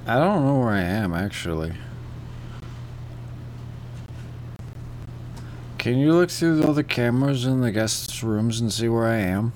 I 0.09 0.15
don't 0.19 0.45
know 0.45 0.59
where 0.59 0.69
I 0.69 0.79
am 0.79 1.13
actually. 1.13 1.73
Can 5.77 5.97
you 5.97 6.13
look 6.13 6.31
through 6.31 6.63
all 6.63 6.71
the 6.71 6.83
cameras 6.83 7.45
in 7.45 7.59
the 7.59 7.73
guest 7.73 8.23
rooms 8.23 8.61
and 8.61 8.71
see 8.71 8.87
where 8.87 9.05
I 9.05 9.17
am? 9.17 9.51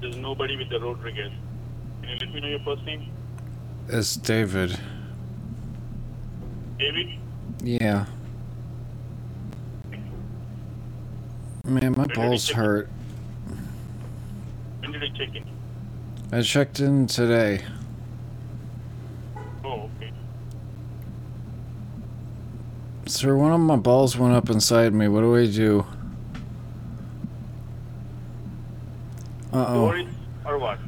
There's 0.00 0.16
nobody 0.16 0.56
with 0.56 0.70
the 0.70 0.80
Rodriguez. 0.80 1.32
Can 2.00 2.10
you 2.10 2.16
let 2.20 2.32
me 2.32 2.40
know 2.40 2.48
your 2.48 2.60
first 2.60 2.82
name? 2.84 3.10
It's 3.88 4.16
David. 4.16 4.78
David? 6.78 7.08
Yeah. 7.62 8.06
Man, 11.64 11.94
my 11.94 12.06
balls 12.06 12.48
hurt. 12.48 12.88
When 14.88 14.98
did 14.98 15.12
I 15.12 15.14
check 15.18 15.36
in? 15.36 15.44
I 16.32 16.40
checked 16.40 16.80
in 16.80 17.06
today. 17.06 17.62
Oh, 19.62 19.90
okay. 19.98 20.10
Sir, 23.04 23.36
one 23.36 23.52
of 23.52 23.60
my 23.60 23.76
balls 23.76 24.16
went 24.16 24.32
up 24.32 24.48
inside 24.48 24.94
me. 24.94 25.06
What 25.06 25.20
do 25.20 25.36
I 25.36 25.44
do? 25.44 25.86
Uh 29.52 29.66
oh. 29.68 30.06
Or 30.46 30.56
what? 30.56 30.78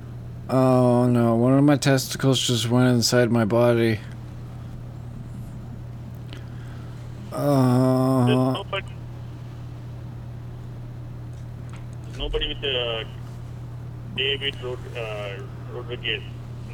Oh 0.49 1.07
no, 1.07 1.35
one 1.37 1.53
of 1.59 1.63
my 1.63 1.77
testicles 1.77 2.41
just 2.41 2.71
went 2.71 2.89
inside 2.89 3.31
my 3.31 3.45
body. 3.45 4.01
There's 7.31 7.43
Uh, 7.43 8.53
nobody. 8.55 8.87
There's 12.07 12.19
nobody 12.19 12.49
with 12.49 12.61
the 12.63 13.05
David 14.21 14.55
Rod, 14.63 14.79
uh, 14.99 15.37
Rodriguez 15.73 16.23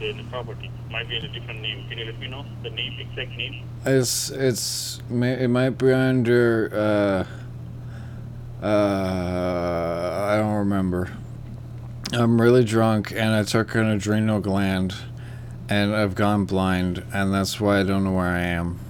in 0.00 0.16
the, 0.16 0.22
the 0.24 0.28
property. 0.30 0.68
Might 0.90 1.08
be 1.08 1.16
in 1.16 1.26
a 1.26 1.28
different 1.28 1.60
name. 1.60 1.88
Can 1.88 1.96
you 1.96 2.06
let 2.06 2.18
me 2.18 2.26
know 2.26 2.44
the 2.64 2.70
name, 2.70 2.98
exact 2.98 3.30
name? 3.36 3.62
it's 3.84 4.30
it's 4.30 5.00
it 5.08 5.48
might 5.48 5.78
be 5.78 5.92
under 5.92 7.26
uh 8.60 8.66
uh 8.66 10.32
I 10.32 10.36
don't 10.38 10.56
remember. 10.56 11.16
I'm 12.12 12.40
really 12.40 12.64
drunk 12.64 13.12
and 13.12 13.32
I 13.32 13.44
took 13.44 13.76
an 13.76 13.86
adrenal 13.86 14.40
gland 14.40 14.96
and 15.68 15.94
I've 15.94 16.16
gone 16.16 16.46
blind 16.46 17.04
and 17.12 17.32
that's 17.32 17.60
why 17.60 17.78
I 17.78 17.84
don't 17.84 18.02
know 18.02 18.12
where 18.12 18.26
I 18.26 18.40
am. 18.40 18.80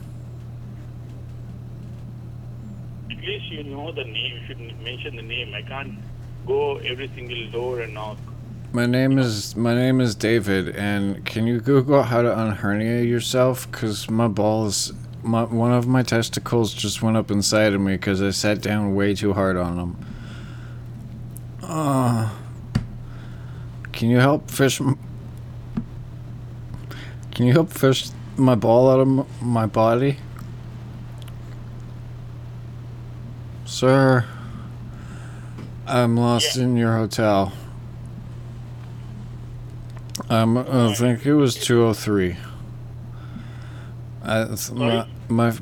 At 3.10 3.18
least 3.18 3.46
you 3.52 3.64
know 3.64 3.92
the 3.92 4.04
name. 4.04 4.40
You 4.40 4.46
should 4.46 4.82
mention 4.82 5.16
the 5.16 5.22
name. 5.22 5.52
I 5.52 5.60
can't 5.60 5.98
go 6.46 6.78
every 6.78 7.08
single 7.14 7.50
door 7.50 7.80
and 7.80 7.92
knock. 7.92 8.16
My 8.72 8.84
name 8.86 9.18
is 9.18 9.56
my 9.56 9.74
name 9.74 10.00
is 10.00 10.14
David, 10.14 10.74
and 10.76 11.24
can 11.24 11.46
you 11.46 11.60
Google 11.60 12.02
how 12.02 12.20
to 12.22 12.28
unhernia 12.28 13.06
yourself? 13.08 13.70
Cause 13.72 14.10
my 14.10 14.28
balls, 14.28 14.92
my 15.22 15.44
one 15.44 15.72
of 15.72 15.86
my 15.86 16.02
testicles 16.02 16.74
just 16.74 17.00
went 17.02 17.16
up 17.16 17.30
inside 17.30 17.72
of 17.72 17.80
me 17.80 17.92
because 17.94 18.20
I 18.20 18.30
sat 18.30 18.60
down 18.60 18.94
way 18.94 19.14
too 19.14 19.32
hard 19.32 19.56
on 19.56 19.76
them. 19.76 20.06
Uh, 21.62 22.30
can 23.92 24.10
you 24.10 24.18
help 24.18 24.50
fish? 24.50 24.80
m- 24.80 24.98
Can 27.30 27.46
you 27.46 27.52
help 27.52 27.70
fish 27.72 28.08
my 28.36 28.54
ball 28.54 28.90
out 28.90 29.00
of 29.00 29.08
m- 29.08 29.26
my 29.40 29.64
body, 29.66 30.18
sir? 33.64 34.26
I'm 35.86 36.16
lost 36.16 36.56
in 36.56 36.76
your 36.76 36.96
hotel. 36.96 37.52
Um, 40.28 40.58
I 40.58 40.92
think 40.94 41.24
it 41.24 41.34
was 41.34 41.54
203. 41.54 42.36
I, 44.24 44.56
my, 44.72 45.06
my, 45.28 45.52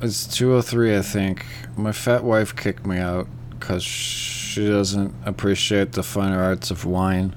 it's 0.00 0.26
203, 0.28 0.96
I 0.96 1.02
think. 1.02 1.44
My 1.76 1.90
fat 1.90 2.22
wife 2.22 2.54
kicked 2.54 2.86
me 2.86 2.98
out 2.98 3.26
because 3.50 3.82
she 3.82 4.68
doesn't 4.68 5.12
appreciate 5.24 5.92
the 5.92 6.04
finer 6.04 6.40
arts 6.40 6.70
of 6.70 6.84
wine. 6.84 7.34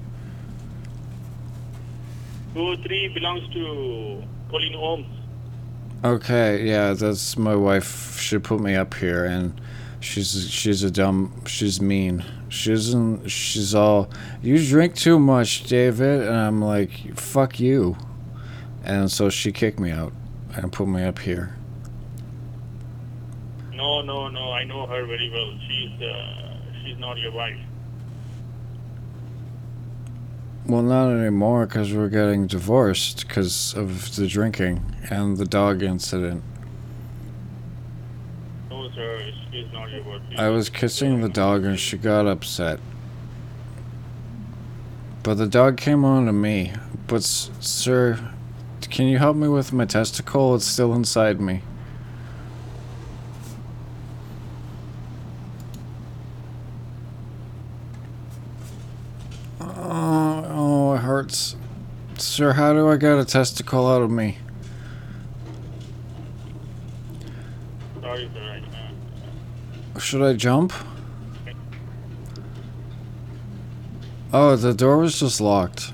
203 2.54 3.08
belongs 3.10 3.54
to 3.54 4.24
Colleen 4.52 4.74
Holmes. 4.74 5.08
Okay, 6.04 6.68
yeah, 6.68 6.94
that's 6.94 7.36
my 7.36 7.56
wife. 7.56 8.20
She 8.20 8.38
put 8.38 8.60
me 8.60 8.76
up 8.76 8.94
here, 8.94 9.26
and 9.26 9.60
she's 10.06 10.50
she's 10.50 10.84
a 10.84 10.92
dumb. 10.92 11.42
She's 11.46 11.82
mean. 11.82 12.24
She 12.50 12.70
doesn't. 12.70 13.28
She's 13.30 13.74
all. 13.74 14.10
You 14.42 14.64
drink 14.64 14.96
too 14.96 15.20
much, 15.20 15.64
David, 15.64 16.22
and 16.22 16.36
I'm 16.36 16.62
like, 16.62 17.18
fuck 17.18 17.60
you. 17.60 17.98
And 18.84 19.12
so 19.12 19.30
she 19.30 19.52
kicked 19.52 19.80
me 19.80 19.92
out 19.92 20.14
and 20.56 20.72
put 20.72 20.88
me 20.88 21.04
up 21.04 21.20
here. 21.20 21.56
No, 23.74 24.02
no, 24.02 24.30
no. 24.30 24.52
I 24.52 24.64
know 24.64 24.86
her 24.86 25.06
very 25.06 25.30
well. 25.30 25.58
She's 25.68 26.02
uh, 26.02 26.58
she's 26.84 26.98
not 27.00 27.18
your 27.18 27.32
wife. 27.32 27.58
Well, 30.68 30.82
not 30.82 31.12
anymore 31.12 31.66
because 31.66 31.94
we're 31.94 32.10
getting 32.10 32.48
divorced 32.48 33.28
because 33.28 33.76
of 33.76 34.16
the 34.16 34.28
drinking 34.28 34.96
and 35.10 35.38
the 35.38 35.46
dog 35.46 35.84
incident. 35.84 36.44
No, 38.86 38.92
sir. 38.94 39.32
She's 39.52 39.66
not. 39.74 39.90
I 40.38 40.50
was 40.50 40.70
kissing 40.70 41.22
the 41.22 41.30
dog 41.30 41.64
and 41.64 41.80
she 41.80 41.98
got 41.98 42.28
upset. 42.28 42.80
But 45.24 45.36
the 45.36 45.48
dog 45.48 45.78
came 45.78 46.06
on 46.06 46.28
to 46.28 46.34
me. 46.34 46.72
But, 47.08 47.24
sir, 47.24 48.32
can 48.82 49.08
you 49.08 49.18
help 49.18 49.38
me 49.38 49.48
with 49.48 49.74
my 49.74 49.86
testicle? 49.86 50.54
It's 50.54 50.66
still 50.66 50.94
inside 50.94 51.42
me. 51.42 51.62
Oh, 59.60 60.46
oh, 60.48 60.94
it 60.94 61.00
hurts. 61.00 61.56
Sir, 62.20 62.54
how 62.54 62.74
do 62.74 62.88
I 62.88 62.98
get 62.98 63.18
a 63.18 63.26
testicle 63.26 63.88
out 63.88 64.04
of 64.04 64.12
me? 64.12 64.38
Sorry, 68.02 68.30
sir. 68.34 68.40
I, 68.40 68.58
uh, 68.58 68.92
Should 70.00 70.22
I 70.22 70.34
jump? 70.34 70.74
Oh, 74.34 74.56
the 74.56 74.74
door 74.74 74.98
was 74.98 75.18
just 75.20 75.40
locked. 75.40 75.94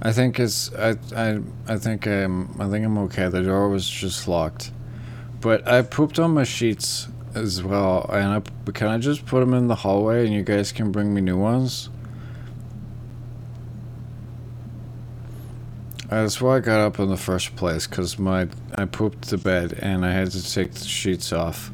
I 0.00 0.12
think 0.12 0.38
it's 0.38 0.72
I 0.74 0.96
I 1.16 1.40
I 1.66 1.76
think 1.76 2.06
I'm 2.06 2.60
I 2.60 2.68
think 2.68 2.86
I'm 2.86 2.98
okay. 2.98 3.28
The 3.28 3.42
door 3.42 3.68
was 3.68 3.88
just 3.88 4.28
locked. 4.28 4.70
But 5.40 5.66
I 5.66 5.82
pooped 5.82 6.20
on 6.20 6.32
my 6.32 6.44
sheets 6.44 7.08
as 7.34 7.62
well, 7.62 8.08
and 8.12 8.44
I 8.66 8.70
can 8.70 8.86
I 8.86 8.98
just 8.98 9.26
put 9.26 9.40
them 9.40 9.54
in 9.54 9.66
the 9.66 9.74
hallway 9.74 10.24
and 10.24 10.32
you 10.32 10.42
guys 10.42 10.70
can 10.70 10.92
bring 10.92 11.12
me 11.12 11.20
new 11.20 11.38
ones? 11.38 11.90
That's 16.08 16.40
why 16.40 16.56
I 16.56 16.60
got 16.60 16.78
up 16.80 16.98
in 16.98 17.08
the 17.08 17.16
first 17.16 17.56
place, 17.56 17.86
cause 17.86 18.18
my 18.18 18.48
I 18.76 18.84
pooped 18.84 19.30
the 19.30 19.38
bed 19.38 19.78
and 19.80 20.06
I 20.06 20.12
had 20.12 20.30
to 20.30 20.52
take 20.52 20.74
the 20.74 20.84
sheets 20.84 21.32
off. 21.32 21.72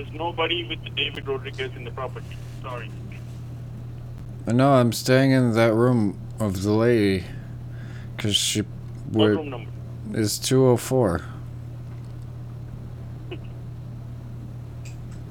There's 0.00 0.12
nobody 0.14 0.64
with 0.64 0.78
David 0.96 1.26
Rodriguez 1.28 1.72
in 1.76 1.84
the 1.84 1.90
property. 1.90 2.26
Sorry. 2.62 2.90
No, 4.46 4.72
I'm 4.72 4.92
staying 4.92 5.32
in 5.32 5.52
that 5.52 5.74
room 5.74 6.18
of 6.38 6.62
the 6.62 6.72
lady, 6.72 7.24
cause 8.16 8.34
she 8.34 8.62
What 9.10 9.26
room 9.26 9.50
number? 9.50 9.70
is 10.14 10.38
two 10.38 10.66
oh 10.66 10.76
four. 10.76 11.20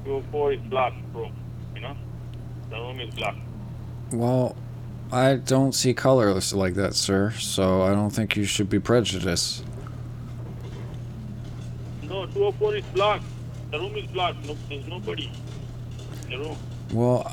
204 0.04 0.52
is 0.52 0.60
blocked 0.62 0.96
room. 1.12 1.32
You 1.74 1.80
know, 1.80 1.96
the 2.70 2.76
room 2.76 3.00
is 3.00 3.12
blocked. 3.14 3.38
Well, 4.12 4.56
I 5.12 5.34
don't 5.34 5.74
see 5.74 5.94
colors 5.94 6.54
like 6.54 6.74
that, 6.74 6.94
sir. 6.94 7.32
So 7.32 7.82
I 7.82 7.90
don't 7.90 8.10
think 8.10 8.36
you 8.36 8.44
should 8.44 8.70
be 8.70 8.78
prejudiced. 8.78 9.64
No, 12.04 12.26
204 12.26 12.76
is 12.76 12.84
blocked. 12.94 13.24
The 13.70 13.78
room 13.78 13.96
is 13.96 14.06
blocked. 14.06 14.44
No, 14.46 14.56
there's 14.68 14.86
nobody 14.86 15.30
in 16.24 16.30
the 16.30 16.38
room. 16.38 16.56
Well, 16.92 17.32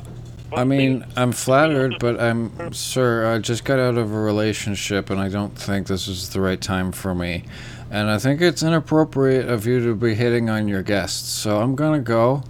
I 0.52 0.64
mean, 0.64 1.04
I'm 1.16 1.32
flattered, 1.32 1.96
but 1.98 2.20
I'm, 2.20 2.72
sir, 2.72 3.34
I 3.34 3.38
just 3.38 3.64
got 3.64 3.78
out 3.78 3.98
of 3.98 4.12
a 4.12 4.18
relationship 4.18 5.10
and 5.10 5.20
I 5.20 5.28
don't 5.28 5.56
think 5.58 5.88
this 5.88 6.08
is 6.08 6.30
the 6.30 6.40
right 6.40 6.60
time 6.60 6.92
for 6.92 7.14
me. 7.14 7.44
And 7.90 8.08
I 8.10 8.18
think 8.18 8.40
it's 8.40 8.62
inappropriate 8.62 9.48
of 9.48 9.66
you 9.66 9.84
to 9.84 9.94
be 9.94 10.14
hitting 10.14 10.48
on 10.48 10.68
your 10.68 10.82
guests. 10.82 11.28
So 11.28 11.60
I'm 11.60 11.74
gonna 11.74 12.00
go. 12.00 12.44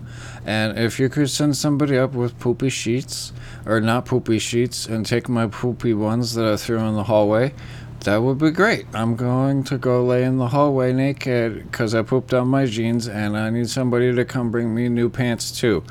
And 0.44 0.78
if 0.78 0.98
you 1.01 1.09
could 1.09 1.31
send 1.31 1.56
somebody 1.56 1.98
up 1.98 2.12
with 2.12 2.39
poopy 2.39 2.70
sheets, 2.70 3.32
or 3.66 3.81
not 3.81 4.06
poopy 4.06 4.39
sheets, 4.39 4.86
and 4.86 5.05
take 5.05 5.28
my 5.28 5.47
poopy 5.47 5.94
ones 5.94 6.35
that 6.35 6.47
I 6.47 6.56
threw 6.56 6.78
in 6.78 6.94
the 6.94 7.05
hallway, 7.05 7.52
that 8.01 8.23
would 8.23 8.39
be 8.39 8.51
great. 8.51 8.87
I'm 8.95 9.16
going 9.16 9.65
to 9.65 9.79
go 9.79 10.05
lay 10.05 10.25
in 10.25 10.39
the 10.39 10.49
hallway 10.49 10.93
naked 10.93 11.65
because 11.70 11.95
I 11.95 12.03
pooped 12.03 12.33
on 12.33 12.49
my 12.49 12.65
jeans 12.66 13.09
and 13.09 13.37
I 13.37 13.51
need 13.51 13.69
somebody 13.69 14.15
to 14.15 14.25
come 14.25 14.51
bring 14.51 14.75
me 14.75 14.89
new 14.89 15.09
pants 15.09 15.51
too. 15.51 15.85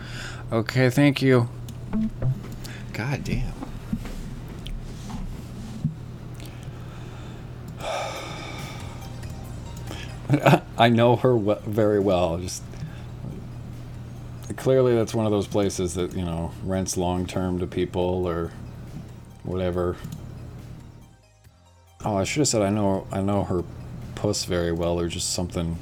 Okay, 0.51 0.89
thank 0.89 1.21
you. 1.21 1.49
God 2.93 3.23
damn. 3.23 3.53
I 10.77 10.89
know 10.89 11.15
her 11.17 11.37
very 11.37 11.99
well. 11.99 12.37
Just 12.37 12.63
clearly 14.55 14.95
that's 14.95 15.13
one 15.13 15.25
of 15.25 15.31
those 15.31 15.47
places 15.47 15.93
that 15.95 16.13
you 16.13 16.23
know 16.23 16.51
rents 16.63 16.97
long 16.97 17.25
term 17.25 17.59
to 17.59 17.67
people 17.67 18.27
or 18.27 18.51
whatever. 19.43 19.95
Oh, 22.05 22.15
I 22.17 22.23
should 22.23 22.39
have 22.41 22.47
said 22.47 22.61
I 22.61 22.69
know 22.69 23.07
I 23.11 23.21
know 23.21 23.43
her 23.43 23.63
puss 24.15 24.45
very 24.45 24.71
well 24.71 24.99
or 24.99 25.07
just 25.07 25.31
something. 25.31 25.77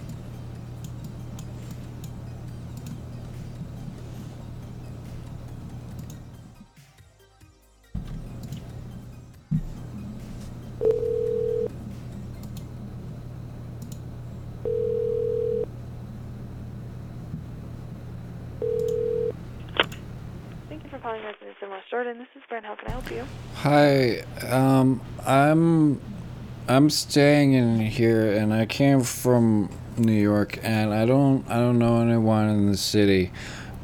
I'm 26.86 26.92
staying 26.92 27.54
in 27.54 27.80
here, 27.80 28.32
and 28.32 28.54
I 28.54 28.68
came 28.68 29.02
from 29.02 29.72
New 29.98 30.14
York, 30.14 30.60
and 30.62 30.94
I 30.94 31.08
don't 31.08 31.44
I 31.50 31.56
don't 31.56 31.80
know 31.80 32.00
anyone 32.00 32.48
in 32.48 32.72
the 32.72 32.78
city, 32.78 33.32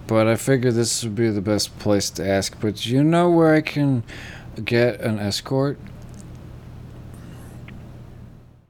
but 0.06 0.28
I 0.28 0.36
figured 0.36 0.76
this 0.76 1.04
would 1.04 1.16
be 1.16 1.32
the 1.32 1.42
best 1.42 1.80
place 1.80 2.12
to 2.12 2.30
ask. 2.30 2.62
But 2.62 2.76
do 2.76 2.92
you 2.92 3.04
know 3.04 3.32
where 3.32 3.56
I 3.56 3.62
can 3.62 4.04
get 4.64 5.02
an 5.02 5.18
escort? 5.18 5.80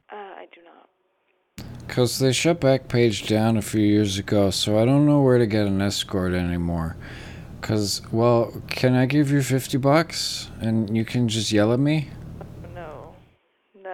Uh, 0.09 0.15
I 0.15 0.47
do 0.49 0.61
not. 0.63 1.89
Cause 1.89 2.19
they 2.19 2.31
shut 2.31 2.61
Backpage 2.61 3.27
down 3.27 3.57
a 3.57 3.61
few 3.61 3.81
years 3.81 4.17
ago, 4.17 4.49
so 4.49 4.79
I 4.79 4.85
don't 4.85 5.05
know 5.05 5.21
where 5.21 5.39
to 5.39 5.45
get 5.45 5.67
an 5.67 5.81
escort 5.81 6.31
anymore. 6.31 6.95
Cause 7.59 8.01
well, 8.13 8.53
can 8.69 8.95
I 8.95 9.07
give 9.07 9.29
you 9.29 9.41
fifty 9.41 9.77
bucks 9.77 10.49
and 10.61 10.95
you 10.95 11.03
can 11.03 11.27
just 11.27 11.51
yell 11.51 11.73
at 11.73 11.79
me? 11.81 12.07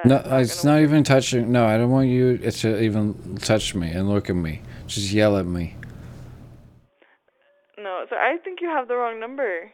No. 0.07 0.23
It's 0.37 0.63
not 0.63 0.79
even 0.79 1.03
touching. 1.03 1.51
No, 1.51 1.65
I 1.65 1.77
don't 1.77 1.91
want 1.91 2.07
you 2.07 2.37
to 2.37 2.81
even 2.81 3.37
touch 3.39 3.75
me 3.75 3.89
and 3.91 4.07
look 4.09 4.29
at 4.29 4.37
me. 4.37 4.61
Just 4.87 5.11
yell 5.11 5.37
at 5.37 5.45
me. 5.45 5.75
No, 7.77 8.05
so 8.09 8.15
I 8.15 8.37
think 8.43 8.61
you 8.61 8.69
have 8.69 8.87
the 8.87 8.95
wrong 8.95 9.19
number. 9.19 9.69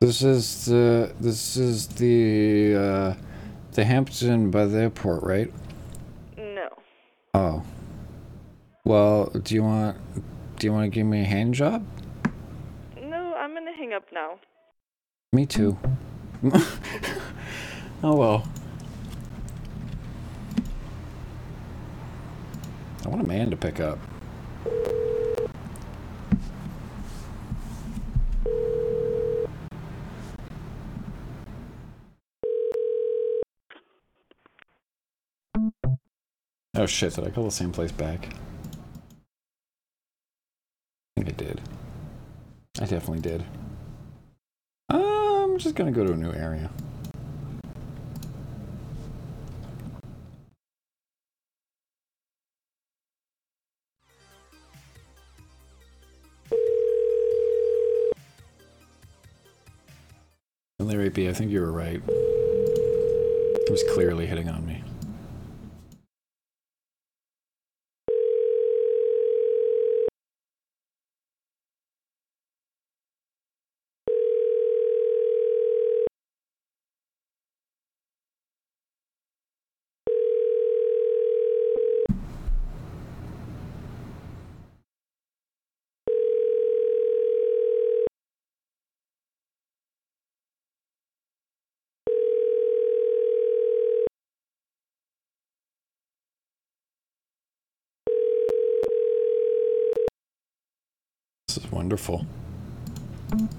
This 0.00 0.20
is 0.20 0.66
the 0.66 1.14
this 1.18 1.56
is 1.56 1.86
the 1.86 2.74
uh, 2.74 3.14
the 3.72 3.84
Hampton 3.84 4.50
by 4.50 4.66
the 4.66 4.82
airport, 4.82 5.22
right? 5.22 5.50
No. 6.36 6.68
Oh. 7.32 7.62
Well, 8.84 9.30
do 9.30 9.54
you 9.54 9.62
want 9.62 9.96
do 10.58 10.66
you 10.66 10.74
want 10.74 10.84
to 10.84 10.94
give 10.94 11.06
me 11.06 11.22
a 11.22 11.24
hand 11.24 11.54
job? 11.54 11.86
No, 13.00 13.34
I'm 13.34 13.54
gonna 13.54 13.74
hang 13.74 13.94
up 13.94 14.04
now. 14.12 14.40
Me 15.32 15.46
too. 15.46 15.78
oh 18.02 18.14
well. 18.14 18.46
I 23.04 23.08
want 23.08 23.20
a 23.20 23.26
man 23.26 23.50
to 23.50 23.56
pick 23.56 23.80
up. 23.80 23.98
Oh 36.76 36.86
shit, 36.86 37.14
did 37.14 37.24
I 37.24 37.30
call 37.30 37.44
the 37.44 37.50
same 37.50 37.72
place 37.72 37.92
back? 37.92 38.34
I 41.16 41.20
think 41.22 41.28
I 41.28 41.32
did. 41.32 41.60
I 42.80 42.86
definitely 42.86 43.20
did. 43.20 43.44
I'm 44.88 45.58
just 45.58 45.76
gonna 45.76 45.92
go 45.92 46.04
to 46.04 46.14
a 46.14 46.16
new 46.16 46.32
area. 46.32 46.70
I 61.28 61.32
think 61.34 61.50
you 61.50 61.60
were 61.60 61.70
right. 61.70 62.00
He 62.06 63.70
was 63.70 63.84
clearly 63.92 64.24
hitting 64.24 64.48
on 64.48 64.66
me. 64.66 64.82
This 101.54 101.64
is 101.66 101.70
wonderful. 101.70 102.26
Thank 103.30 103.52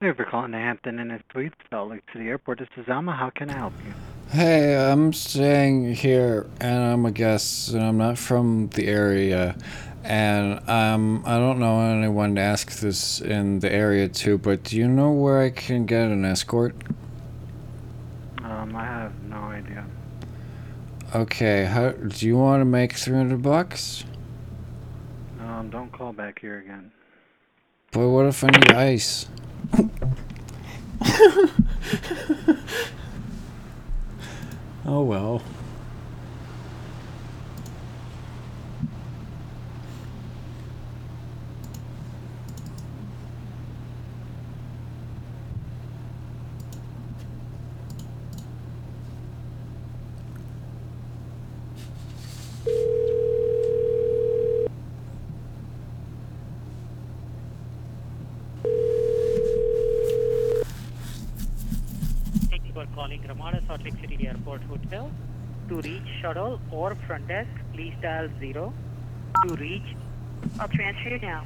you 0.00 0.14
for 0.14 0.24
calling 0.24 0.52
the 0.52 0.58
Hampton 0.58 0.98
Inn 0.98 1.10
and 1.10 1.22
Suites, 1.30 1.54
Salt 1.68 1.90
Lake 1.90 2.02
City 2.14 2.28
Airport. 2.28 2.60
This 2.60 2.68
is 2.78 2.88
Alma. 2.88 3.12
How 3.12 3.28
can 3.28 3.50
I 3.50 3.58
help 3.58 3.74
you? 3.84 3.92
Hey, 4.30 4.74
I'm 4.74 5.12
staying 5.12 5.94
here 5.96 6.46
and 6.58 6.78
I'm 6.78 7.04
a 7.04 7.10
guest 7.10 7.74
and 7.74 7.82
I'm 7.82 7.98
not 7.98 8.16
from 8.16 8.68
the 8.68 8.86
area 8.86 9.54
and 10.02 10.66
um 10.68 11.24
I 11.26 11.36
don't 11.38 11.58
know 11.58 11.80
anyone 11.80 12.36
to 12.36 12.40
ask 12.40 12.80
this 12.80 13.20
in 13.20 13.60
the 13.60 13.70
area 13.70 14.08
to, 14.08 14.38
but 14.38 14.62
do 14.62 14.78
you 14.78 14.88
know 14.88 15.12
where 15.12 15.40
I 15.40 15.50
can 15.50 15.84
get 15.84 16.08
an 16.08 16.24
escort? 16.24 16.74
Um, 18.42 18.74
I 18.76 18.84
have. 18.84 19.12
Okay, 21.16 21.64
how 21.64 21.92
do 21.92 22.26
you 22.26 22.36
want 22.36 22.60
to 22.60 22.66
make 22.66 22.92
300 22.92 23.40
bucks? 23.40 24.04
Um, 25.40 25.70
don't 25.70 25.90
call 25.90 26.12
back 26.12 26.38
here 26.40 26.58
again. 26.58 26.92
But 27.90 28.06
what 28.10 28.26
if 28.26 28.44
I 28.44 28.48
need 28.48 28.70
ice? 28.72 29.26
oh 34.84 35.00
well. 35.00 35.40
Thank 62.50 62.66
you 62.66 62.72
for 62.74 62.86
calling 62.94 63.22
Ramada 63.28 63.62
Salt 63.68 63.84
Lake 63.84 63.94
City 64.00 64.26
Airport 64.26 64.62
Hotel. 64.62 65.10
To 65.76 65.82
reach 65.82 66.08
shuttle 66.22 66.58
or 66.70 66.94
front 67.06 67.28
desk, 67.28 67.50
please 67.74 67.92
dial 68.00 68.30
zero. 68.40 68.72
To 69.46 69.54
reach, 69.56 69.94
I'll 70.58 70.68
transfer 70.68 71.10
you 71.10 71.18
now. 71.18 71.44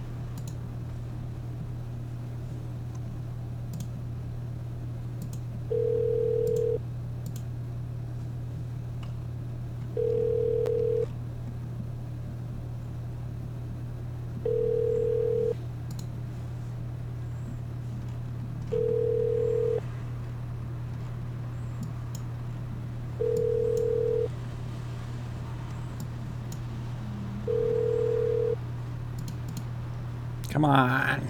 Come 30.51 30.65
on. 30.65 31.27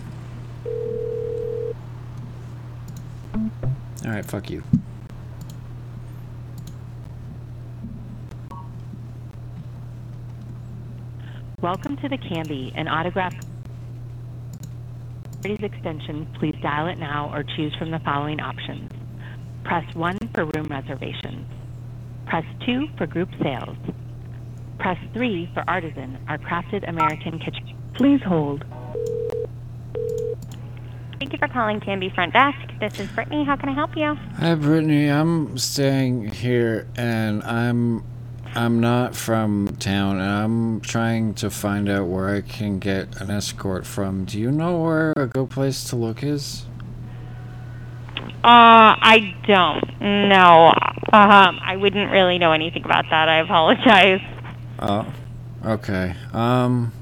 All 4.02 4.10
right, 4.10 4.24
fuck 4.24 4.48
you. 4.48 4.62
Welcome 11.60 11.98
to 11.98 12.08
the 12.08 12.16
Camby, 12.16 12.72
an 12.74 12.88
Autograph 12.88 13.34
Collection. 15.42 16.26
Please 16.38 16.56
dial 16.62 16.86
it 16.86 16.98
now 16.98 17.30
or 17.34 17.42
choose 17.42 17.74
from 17.78 17.90
the 17.90 17.98
following 18.00 18.40
options. 18.40 18.90
Press 19.64 19.94
1 19.94 20.18
for 20.34 20.46
room 20.46 20.66
reservations. 20.70 21.46
Press 22.26 22.44
2 22.64 22.88
for 22.96 23.06
group 23.06 23.28
sales. 23.42 23.76
Press 24.78 24.96
3 25.12 25.50
for 25.52 25.62
artisan, 25.68 26.18
our 26.26 26.38
crafted 26.38 26.88
American 26.88 27.38
kitchen. 27.38 27.76
Please 27.94 28.22
hold. 28.22 28.64
Thank 31.20 31.34
you 31.34 31.38
for 31.38 31.48
calling 31.48 31.80
Camby 31.80 32.14
Front 32.14 32.32
Desk. 32.32 32.56
This 32.80 32.98
is 32.98 33.06
Brittany. 33.08 33.44
How 33.44 33.54
can 33.54 33.68
I 33.68 33.74
help 33.74 33.94
you? 33.94 34.14
Hi, 34.38 34.54
Brittany. 34.54 35.08
I'm 35.08 35.58
staying 35.58 36.28
here, 36.28 36.88
and 36.96 37.42
I'm 37.42 38.02
I'm 38.54 38.80
not 38.80 39.14
from 39.14 39.76
town, 39.78 40.18
and 40.18 40.30
I'm 40.30 40.80
trying 40.80 41.34
to 41.34 41.50
find 41.50 41.90
out 41.90 42.06
where 42.06 42.34
I 42.34 42.40
can 42.40 42.78
get 42.78 43.20
an 43.20 43.30
escort 43.30 43.84
from. 43.84 44.24
Do 44.24 44.40
you 44.40 44.50
know 44.50 44.80
where 44.80 45.12
a 45.14 45.26
good 45.26 45.50
place 45.50 45.84
to 45.90 45.96
look 45.96 46.22
is? 46.22 46.64
Uh, 48.42 48.96
I 48.96 49.36
don't. 49.46 50.00
know. 50.00 50.68
Um, 51.12 51.60
I 51.62 51.76
wouldn't 51.76 52.10
really 52.10 52.38
know 52.38 52.52
anything 52.52 52.86
about 52.86 53.04
that. 53.10 53.28
I 53.28 53.40
apologize. 53.40 54.22
Oh, 54.78 55.12
okay. 55.66 56.14
Um, 56.32 56.94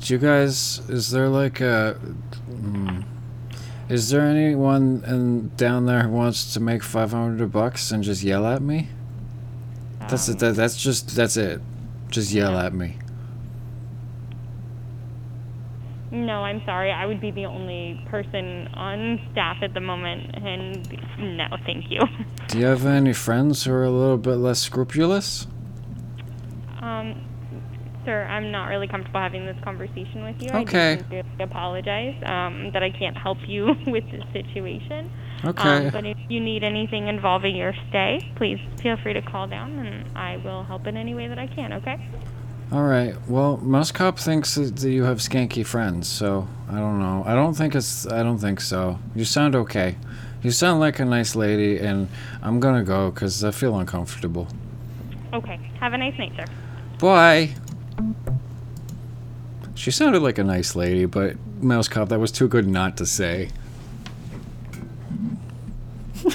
do 0.00 0.14
you 0.14 0.18
guys? 0.18 0.80
Is 0.88 1.12
there 1.12 1.28
like 1.28 1.60
a? 1.60 1.96
Is 3.88 4.10
there 4.10 4.22
anyone 4.22 5.04
in 5.06 5.48
down 5.56 5.86
there 5.86 6.02
who 6.02 6.10
wants 6.10 6.52
to 6.54 6.60
make 6.60 6.82
five 6.82 7.12
hundred 7.12 7.52
bucks 7.52 7.92
and 7.92 8.02
just 8.02 8.22
yell 8.22 8.44
at 8.46 8.60
me? 8.60 8.88
That's 10.00 10.28
it. 10.28 10.38
That, 10.40 10.56
that's 10.56 10.76
just 10.76 11.14
that's 11.14 11.36
it. 11.36 11.60
Just 12.10 12.32
yell 12.32 12.58
at 12.58 12.72
me. 12.72 12.98
No, 16.10 16.44
I'm 16.44 16.64
sorry. 16.64 16.92
I 16.92 17.04
would 17.04 17.20
be 17.20 17.30
the 17.30 17.46
only 17.46 18.00
person 18.08 18.68
on 18.74 19.20
staff 19.32 19.58
at 19.62 19.74
the 19.74 19.80
moment, 19.80 20.34
and 20.34 21.36
no, 21.36 21.48
thank 21.66 21.90
you. 21.90 22.00
Do 22.48 22.58
you 22.58 22.66
have 22.66 22.86
any 22.86 23.12
friends 23.12 23.64
who 23.64 23.72
are 23.72 23.84
a 23.84 23.90
little 23.90 24.16
bit 24.16 24.36
less 24.36 24.60
scrupulous? 24.60 25.46
Um, 26.80 27.25
sir, 28.06 28.24
I'm 28.24 28.50
not 28.50 28.68
really 28.68 28.88
comfortable 28.88 29.20
having 29.20 29.44
this 29.44 29.56
conversation 29.62 30.24
with 30.24 30.40
you. 30.40 30.48
Okay. 30.50 30.92
I 30.92 30.96
do 30.96 31.02
sincerely 31.02 31.24
apologize 31.40 32.14
um, 32.24 32.70
that 32.72 32.82
I 32.82 32.90
can't 32.90 33.18
help 33.18 33.38
you 33.46 33.76
with 33.86 34.10
this 34.10 34.24
situation. 34.32 35.10
Okay. 35.44 35.86
Um, 35.86 35.92
but 35.92 36.06
if 36.06 36.16
you 36.30 36.40
need 36.40 36.64
anything 36.64 37.08
involving 37.08 37.54
your 37.54 37.74
stay, 37.90 38.32
please 38.36 38.58
feel 38.80 38.96
free 38.96 39.12
to 39.12 39.20
call 39.20 39.46
down, 39.46 39.78
and 39.78 40.16
I 40.16 40.38
will 40.38 40.64
help 40.64 40.86
in 40.86 40.96
any 40.96 41.14
way 41.14 41.28
that 41.28 41.38
I 41.38 41.46
can. 41.48 41.74
Okay? 41.74 42.00
All 42.72 42.84
right. 42.84 43.14
Well, 43.28 43.58
Muscop 43.58 44.18
thinks 44.18 44.54
that 44.54 44.76
that 44.76 44.90
you 44.90 45.04
have 45.04 45.18
skanky 45.18 45.64
friends, 45.64 46.08
so 46.08 46.48
I 46.68 46.78
don't 46.78 46.98
know. 46.98 47.22
I 47.26 47.34
don't 47.34 47.54
think 47.54 47.74
it's. 47.74 48.06
I 48.06 48.22
don't 48.22 48.38
think 48.38 48.60
so. 48.60 48.98
You 49.14 49.24
sound 49.24 49.54
okay. 49.54 49.96
You 50.42 50.50
sound 50.50 50.80
like 50.80 50.98
a 50.98 51.04
nice 51.04 51.36
lady, 51.36 51.78
and 51.78 52.08
I'm 52.42 52.58
gonna 52.58 52.82
go 52.82 53.10
because 53.10 53.44
I 53.44 53.50
feel 53.50 53.78
uncomfortable. 53.78 54.48
Okay. 55.32 55.60
Have 55.80 55.92
a 55.92 55.98
nice 55.98 56.18
night, 56.18 56.32
sir. 56.36 56.46
Bye. 56.98 57.54
She 59.74 59.90
sounded 59.90 60.22
like 60.22 60.38
a 60.38 60.44
nice 60.44 60.74
lady, 60.74 61.04
but 61.04 61.36
Mouse 61.62 61.86
Cop, 61.86 62.08
that 62.08 62.18
was 62.18 62.32
too 62.32 62.48
good 62.48 62.66
not 62.66 62.96
to 62.96 63.06
say. 63.06 63.50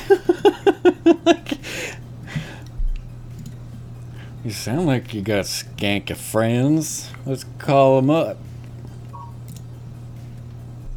you 4.43 4.51
sound 4.51 4.85
like 4.85 5.13
you 5.13 5.21
got 5.21 5.45
skanky 5.45 6.15
friends. 6.15 7.09
Let's 7.25 7.45
call 7.57 7.97
them 7.97 8.09
up. 8.09 8.37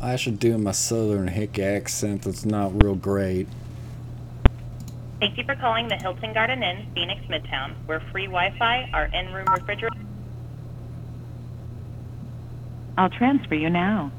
I 0.00 0.16
should 0.16 0.38
do 0.38 0.58
my 0.58 0.72
southern 0.72 1.28
hick 1.28 1.58
accent 1.58 2.22
that's 2.22 2.44
not 2.44 2.84
real 2.84 2.94
great. 2.94 3.48
Thank 5.18 5.38
you 5.38 5.44
for 5.44 5.54
calling 5.56 5.88
the 5.88 5.96
Hilton 5.96 6.34
Garden 6.34 6.62
Inn, 6.62 6.86
Phoenix 6.94 7.22
Midtown, 7.26 7.72
where 7.86 8.00
free 8.12 8.26
Wi-Fi, 8.26 8.90
our 8.92 9.06
in-room 9.06 9.46
refrigerator. 9.50 9.96
I'll 12.96 13.10
transfer 13.10 13.54
you 13.56 13.70
now. 13.70 14.12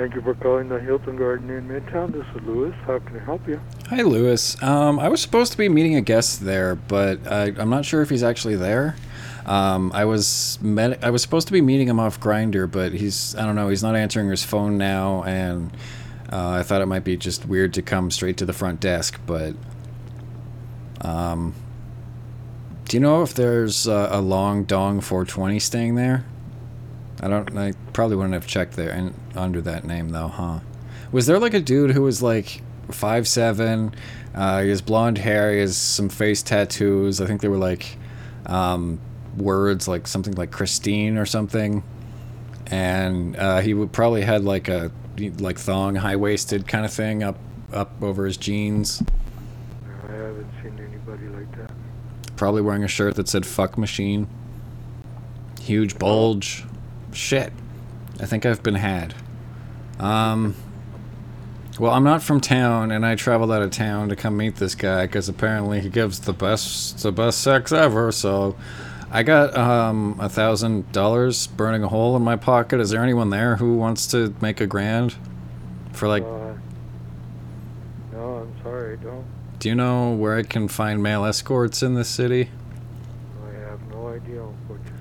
Thank 0.00 0.14
you 0.14 0.22
for 0.22 0.32
calling 0.32 0.70
the 0.70 0.80
Hilton 0.80 1.18
Garden 1.18 1.50
Inn 1.50 1.68
Midtown. 1.68 2.10
This 2.10 2.24
is 2.34 2.48
Lewis. 2.48 2.74
How 2.86 3.00
can 3.00 3.20
I 3.20 3.22
help 3.22 3.46
you? 3.46 3.60
Hi, 3.90 4.00
Lewis. 4.00 4.60
Um, 4.62 4.98
I 4.98 5.10
was 5.10 5.20
supposed 5.20 5.52
to 5.52 5.58
be 5.58 5.68
meeting 5.68 5.94
a 5.94 6.00
guest 6.00 6.42
there, 6.42 6.74
but 6.74 7.30
I, 7.30 7.52
I'm 7.58 7.68
not 7.68 7.84
sure 7.84 8.00
if 8.00 8.08
he's 8.08 8.22
actually 8.22 8.56
there. 8.56 8.96
Um, 9.44 9.92
I 9.92 10.06
was 10.06 10.58
met, 10.62 11.04
I 11.04 11.10
was 11.10 11.20
supposed 11.20 11.48
to 11.48 11.52
be 11.52 11.60
meeting 11.60 11.86
him 11.86 12.00
off 12.00 12.18
Grindr, 12.18 12.70
but 12.70 12.94
he's 12.94 13.34
I 13.36 13.44
don't 13.44 13.56
know. 13.56 13.68
He's 13.68 13.82
not 13.82 13.94
answering 13.94 14.30
his 14.30 14.42
phone 14.42 14.78
now, 14.78 15.22
and 15.24 15.70
uh, 16.32 16.48
I 16.48 16.62
thought 16.62 16.80
it 16.80 16.86
might 16.86 17.04
be 17.04 17.18
just 17.18 17.44
weird 17.44 17.74
to 17.74 17.82
come 17.82 18.10
straight 18.10 18.38
to 18.38 18.46
the 18.46 18.54
front 18.54 18.80
desk. 18.80 19.20
But 19.26 19.54
um, 21.02 21.52
do 22.86 22.96
you 22.96 23.00
know 23.02 23.20
if 23.20 23.34
there's 23.34 23.86
a, 23.86 24.08
a 24.12 24.22
long 24.22 24.64
dong 24.64 25.02
420 25.02 25.58
staying 25.58 25.96
there? 25.96 26.24
I 27.20 27.28
don't. 27.28 27.56
I 27.56 27.74
probably 27.92 28.16
wouldn't 28.16 28.34
have 28.34 28.46
checked 28.46 28.74
there 28.74 28.90
and 28.90 29.14
under 29.36 29.60
that 29.60 29.84
name 29.84 30.08
though, 30.08 30.28
huh? 30.28 30.60
Was 31.12 31.26
there 31.26 31.38
like 31.38 31.54
a 31.54 31.60
dude 31.60 31.90
who 31.90 32.02
was 32.02 32.22
like 32.22 32.62
five 32.90 33.28
seven? 33.28 33.94
Uh, 34.34 34.62
he 34.62 34.70
has 34.70 34.80
blonde 34.80 35.18
hair. 35.18 35.52
He 35.52 35.60
has 35.60 35.76
some 35.76 36.08
face 36.08 36.42
tattoos. 36.42 37.20
I 37.20 37.26
think 37.26 37.42
they 37.42 37.48
were 37.48 37.58
like 37.58 37.96
um, 38.46 39.00
words 39.36 39.86
like 39.86 40.06
something 40.06 40.34
like 40.34 40.50
Christine 40.50 41.18
or 41.18 41.26
something. 41.26 41.82
And 42.68 43.36
uh, 43.36 43.60
he 43.60 43.74
would 43.74 43.92
probably 43.92 44.22
had 44.22 44.44
like 44.44 44.68
a 44.68 44.90
like 45.18 45.58
thong, 45.58 45.96
high 45.96 46.16
waisted 46.16 46.66
kind 46.66 46.84
of 46.84 46.92
thing 46.92 47.22
up 47.22 47.36
up 47.72 48.02
over 48.02 48.24
his 48.24 48.36
jeans. 48.36 49.02
I 50.08 50.12
haven't 50.12 50.50
seen 50.62 50.78
anybody 50.78 51.28
like 51.28 51.54
that. 51.56 51.70
Probably 52.36 52.62
wearing 52.62 52.84
a 52.84 52.88
shirt 52.88 53.16
that 53.16 53.28
said 53.28 53.44
"fuck 53.44 53.76
machine." 53.76 54.26
Huge 55.60 55.98
bulge. 55.98 56.64
Shit. 57.12 57.52
I 58.20 58.26
think 58.26 58.44
I've 58.44 58.62
been 58.62 58.74
had. 58.74 59.14
Um. 59.98 60.54
Well, 61.78 61.92
I'm 61.92 62.04
not 62.04 62.22
from 62.22 62.42
town, 62.42 62.90
and 62.90 63.06
I 63.06 63.14
traveled 63.14 63.50
out 63.50 63.62
of 63.62 63.70
town 63.70 64.10
to 64.10 64.16
come 64.16 64.36
meet 64.36 64.56
this 64.56 64.74
guy 64.74 65.06
because 65.06 65.30
apparently 65.30 65.80
he 65.80 65.88
gives 65.88 66.20
the 66.20 66.34
best 66.34 67.02
the 67.02 67.10
best 67.10 67.40
sex 67.40 67.72
ever. 67.72 68.12
So, 68.12 68.54
I 69.10 69.22
got 69.22 69.56
um 69.56 70.18
a 70.20 70.28
thousand 70.28 70.92
dollars 70.92 71.46
burning 71.46 71.82
a 71.82 71.88
hole 71.88 72.16
in 72.16 72.22
my 72.22 72.36
pocket. 72.36 72.80
Is 72.80 72.90
there 72.90 73.02
anyone 73.02 73.30
there 73.30 73.56
who 73.56 73.76
wants 73.76 74.06
to 74.08 74.34
make 74.42 74.60
a 74.60 74.66
grand 74.66 75.14
for 75.92 76.06
like? 76.06 76.22
Uh, 76.22 76.52
no, 78.12 78.42
I'm 78.42 78.62
sorry, 78.62 78.98
I 78.98 79.02
don't. 79.02 79.24
Do 79.58 79.70
you 79.70 79.74
know 79.74 80.12
where 80.12 80.36
I 80.36 80.42
can 80.42 80.68
find 80.68 81.02
male 81.02 81.24
escorts 81.24 81.82
in 81.82 81.94
this 81.94 82.08
city? 82.08 82.50
I 83.42 83.52
have 83.70 83.80
no 83.90 84.08
idea, 84.08 84.42
unfortunately. 84.42 84.92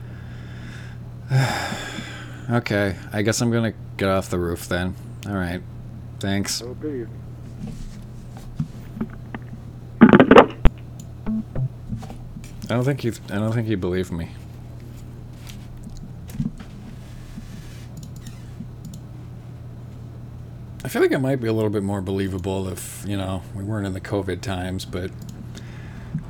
Okay, 2.49 2.95
I 3.13 3.21
guess 3.21 3.41
I'm 3.41 3.51
gonna 3.51 3.73
get 3.97 4.09
off 4.09 4.31
the 4.31 4.39
roof 4.39 4.67
then. 4.67 4.95
All 5.27 5.35
right, 5.35 5.61
thanks. 6.19 6.61
Have 6.61 6.71
a 6.71 6.73
good 6.73 6.95
evening. 7.01 7.19
I 12.63 12.73
don't 12.73 12.83
think 12.85 13.01
he. 13.01 13.09
I 13.09 13.35
don't 13.35 13.51
think 13.51 13.67
he 13.67 13.75
believed 13.75 14.11
me. 14.11 14.31
I 20.83 20.87
feel 20.87 21.03
like 21.03 21.11
it 21.11 21.19
might 21.19 21.39
be 21.39 21.47
a 21.47 21.53
little 21.53 21.69
bit 21.69 21.83
more 21.83 22.01
believable 22.01 22.67
if 22.67 23.03
you 23.07 23.15
know 23.15 23.43
we 23.53 23.63
weren't 23.63 23.85
in 23.85 23.93
the 23.93 24.01
COVID 24.01 24.41
times, 24.41 24.85
but 24.85 25.11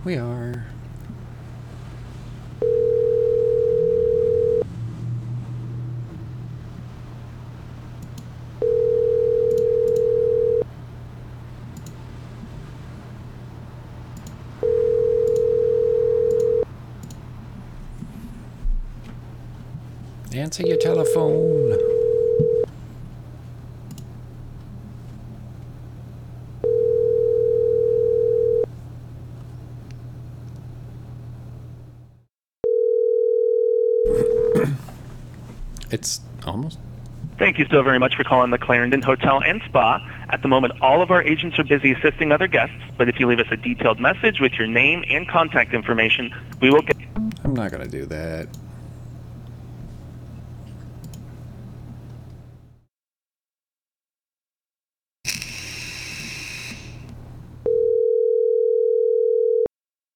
we 0.03 0.17
are. 0.17 0.65
Answer 20.49 20.65
your 20.65 20.77
telephone. 20.77 21.73
it's 35.91 36.21
almost. 36.47 36.80
Thank 37.38 37.59
you 37.59 37.67
so 37.69 37.84
very 37.84 37.99
much 37.99 38.15
for 38.15 38.23
calling 38.23 38.49
the 38.49 38.57
Clarendon 38.57 39.03
Hotel 39.03 39.39
and 39.45 39.61
Spa. 39.67 39.99
At 40.31 40.41
the 40.41 40.47
moment, 40.47 40.73
all 40.81 41.03
of 41.03 41.11
our 41.11 41.21
agents 41.21 41.59
are 41.59 41.63
busy 41.63 41.91
assisting 41.91 42.31
other 42.31 42.47
guests, 42.47 42.73
but 42.97 43.07
if 43.07 43.19
you 43.19 43.27
leave 43.27 43.38
us 43.38 43.45
a 43.51 43.57
detailed 43.57 43.99
message 43.99 44.39
with 44.39 44.53
your 44.53 44.65
name 44.65 45.03
and 45.11 45.30
contact 45.30 45.76
information, 45.76 46.34
we 46.59 46.71
will 46.71 46.81
get. 46.81 46.97
I'm 47.43 47.53
not 47.53 47.69
going 47.69 47.84
to 47.84 47.91
do 47.91 48.07
that. 48.07 48.47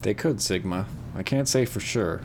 They 0.03 0.13
could, 0.13 0.41
Sigma. 0.41 0.85
I 1.15 1.23
can't 1.23 1.47
say 1.47 1.63
for 1.63 1.79
sure. 1.79 2.21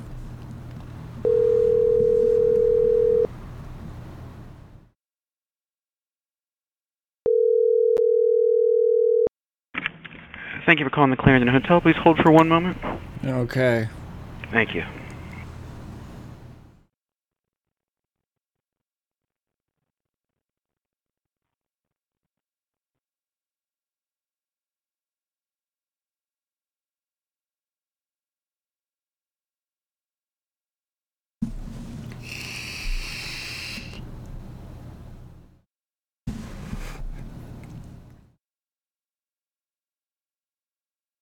Thank 10.66 10.80
you 10.80 10.84
for 10.84 10.90
calling 10.90 11.10
the 11.10 11.16
Clarendon 11.16 11.48
Hotel. 11.48 11.80
Please 11.80 11.96
hold 11.96 12.18
for 12.18 12.32
one 12.32 12.48
moment. 12.48 12.76
Okay. 13.24 13.88
Thank 14.50 14.74
you. 14.74 14.84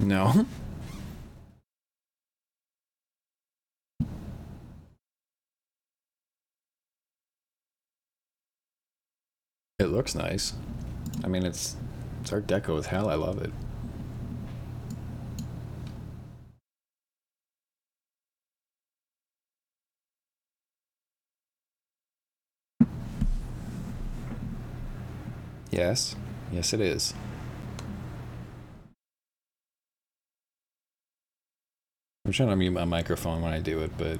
No. 0.07 0.47
It 9.79 9.87
looks 9.87 10.15
nice. 10.15 10.53
I 11.25 11.29
mean, 11.29 11.45
it's 11.45 11.77
it's 12.21 12.33
Art 12.33 12.47
Deco 12.47 12.79
as 12.79 12.87
hell. 12.87 13.09
I 13.09 13.15
love 13.15 13.41
it. 13.43 13.53
Yes. 25.71 26.17
Yes, 26.53 26.73
it 26.73 26.81
is. 26.81 27.15
I'm 32.27 32.33
trying 32.33 32.49
to 32.49 32.57
mute 32.57 32.73
my 32.73 32.85
microphone 32.85 33.41
when 33.41 33.53
I 33.53 33.61
do 33.61 33.83
it, 33.83 33.93
but 33.97 34.19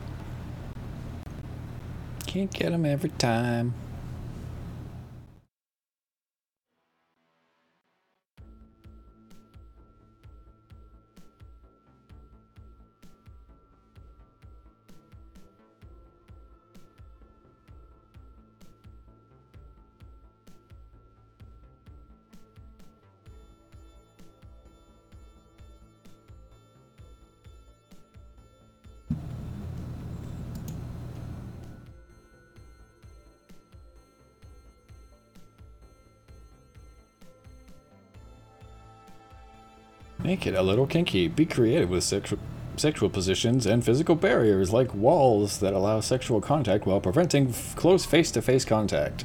can't 2.25 2.53
get 2.53 2.71
them 2.71 2.87
every 2.87 3.11
time. 3.11 3.75
Make 40.27 40.45
it 40.45 40.57
a 40.57 40.63
little 40.63 40.89
kinky. 40.89 41.29
Be 41.29 41.47
creative 41.47 41.89
with 41.89 42.03
sexu 42.03 42.37
sexual 42.77 43.09
positions 43.09 43.65
and 43.65 43.85
physical 43.85 44.17
barriers 44.17 44.73
like 44.73 44.93
walls 44.93 45.61
that 45.61 45.73
allow 45.73 46.01
sexual 46.01 46.41
contact 46.41 46.85
while 46.85 47.01
preventing 47.01 47.51
f- 47.51 47.77
close 47.77 48.05
face-to-face 48.05 48.65
contact. 48.65 49.25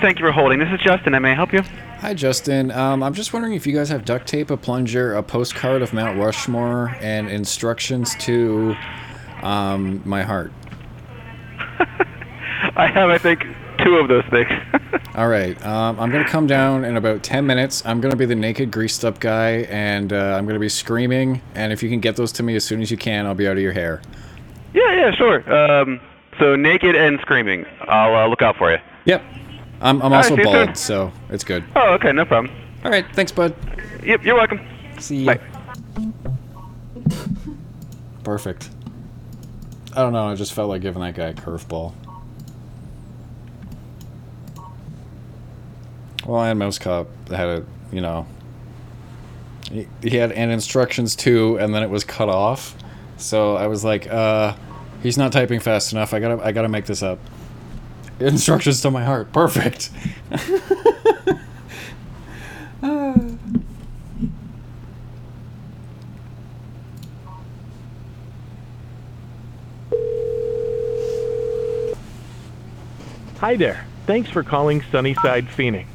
Thank 0.00 0.20
you 0.20 0.26
for 0.26 0.30
holding. 0.30 0.60
This 0.60 0.68
is 0.72 0.78
Justin. 0.78 1.16
I 1.16 1.18
may 1.18 1.34
help 1.34 1.52
you. 1.52 1.62
Hi, 1.98 2.14
Justin. 2.14 2.70
Um, 2.70 3.02
I'm 3.02 3.14
just 3.14 3.32
wondering 3.32 3.54
if 3.54 3.66
you 3.66 3.74
guys 3.74 3.88
have 3.88 4.04
duct 4.04 4.28
tape, 4.28 4.48
a 4.52 4.56
plunger, 4.56 5.14
a 5.14 5.24
postcard 5.24 5.82
of 5.82 5.92
Mount 5.92 6.20
Rushmore, 6.20 6.96
and 7.00 7.28
instructions 7.28 8.14
to 8.20 8.76
um, 9.42 10.02
my 10.04 10.22
heart. 10.22 10.52
I 12.76 12.86
have, 12.86 13.10
I 13.10 13.18
think, 13.18 13.44
two 13.78 13.96
of 13.96 14.06
those 14.06 14.24
things. 14.26 14.52
All 15.14 15.28
right. 15.28 15.62
Um, 15.64 16.00
I'm 16.00 16.10
gonna 16.10 16.28
come 16.28 16.46
down 16.46 16.84
in 16.84 16.96
about 16.96 17.22
ten 17.22 17.46
minutes. 17.46 17.84
I'm 17.84 18.00
gonna 18.00 18.16
be 18.16 18.24
the 18.24 18.34
naked, 18.34 18.70
greased-up 18.70 19.20
guy, 19.20 19.66
and 19.68 20.10
uh, 20.12 20.36
I'm 20.38 20.46
gonna 20.46 20.58
be 20.58 20.70
screaming. 20.70 21.42
And 21.54 21.70
if 21.72 21.82
you 21.82 21.90
can 21.90 22.00
get 22.00 22.16
those 22.16 22.32
to 22.32 22.42
me 22.42 22.56
as 22.56 22.64
soon 22.64 22.80
as 22.80 22.90
you 22.90 22.96
can, 22.96 23.26
I'll 23.26 23.34
be 23.34 23.46
out 23.46 23.56
of 23.58 23.62
your 23.62 23.72
hair. 23.72 24.00
yeah, 24.72 24.94
yeah, 24.94 25.10
sure. 25.14 25.52
Um, 25.54 26.00
so 26.38 26.56
naked 26.56 26.96
and 26.96 27.20
screaming. 27.20 27.66
I'll 27.82 28.14
uh, 28.14 28.26
look 28.26 28.40
out 28.40 28.56
for 28.56 28.72
you. 28.72 28.78
Yep. 29.04 29.22
I'm, 29.82 30.00
I'm 30.00 30.12
also 30.12 30.34
see 30.34 30.40
you 30.40 30.44
bald, 30.44 30.76
so 30.78 31.12
it's 31.28 31.44
good. 31.44 31.62
Oh, 31.76 31.92
okay, 31.94 32.12
no 32.12 32.24
problem. 32.24 32.54
All 32.84 32.90
right. 32.90 33.04
Thanks, 33.14 33.32
bud. 33.32 33.54
Yep, 34.04 34.24
you're 34.24 34.36
welcome. 34.36 34.60
See 34.98 35.24
you. 35.24 35.34
Perfect. 38.24 38.70
I 39.92 39.96
don't 39.96 40.12
know. 40.12 40.28
I 40.28 40.34
just 40.36 40.54
felt 40.54 40.68
like 40.70 40.80
giving 40.80 41.02
that 41.02 41.14
guy 41.14 41.26
a 41.26 41.34
curveball. 41.34 41.92
Well, 46.26 46.42
and 46.42 46.58
Mouse 46.58 46.78
Cop 46.78 47.08
had 47.28 47.48
a, 47.48 47.64
you 47.90 48.00
know, 48.00 48.26
he, 49.70 49.88
he 50.02 50.16
had 50.16 50.32
and 50.32 50.50
instructions 50.52 51.16
too, 51.16 51.58
and 51.58 51.74
then 51.74 51.82
it 51.82 51.90
was 51.90 52.04
cut 52.04 52.28
off. 52.28 52.76
So 53.16 53.56
I 53.56 53.66
was 53.66 53.84
like, 53.84 54.10
uh, 54.10 54.54
he's 55.02 55.18
not 55.18 55.32
typing 55.32 55.60
fast 55.60 55.92
enough. 55.92 56.14
I 56.14 56.20
gotta, 56.20 56.44
I 56.44 56.52
gotta 56.52 56.68
make 56.68 56.86
this 56.86 57.02
up. 57.02 57.18
Instructions 58.20 58.80
to 58.82 58.90
my 58.90 59.04
heart. 59.04 59.32
Perfect. 59.32 59.90
Hi 73.42 73.56
there. 73.56 73.84
Thanks 74.06 74.30
for 74.30 74.44
calling 74.44 74.84
Sunnyside 74.92 75.48
Phoenix. 75.48 75.91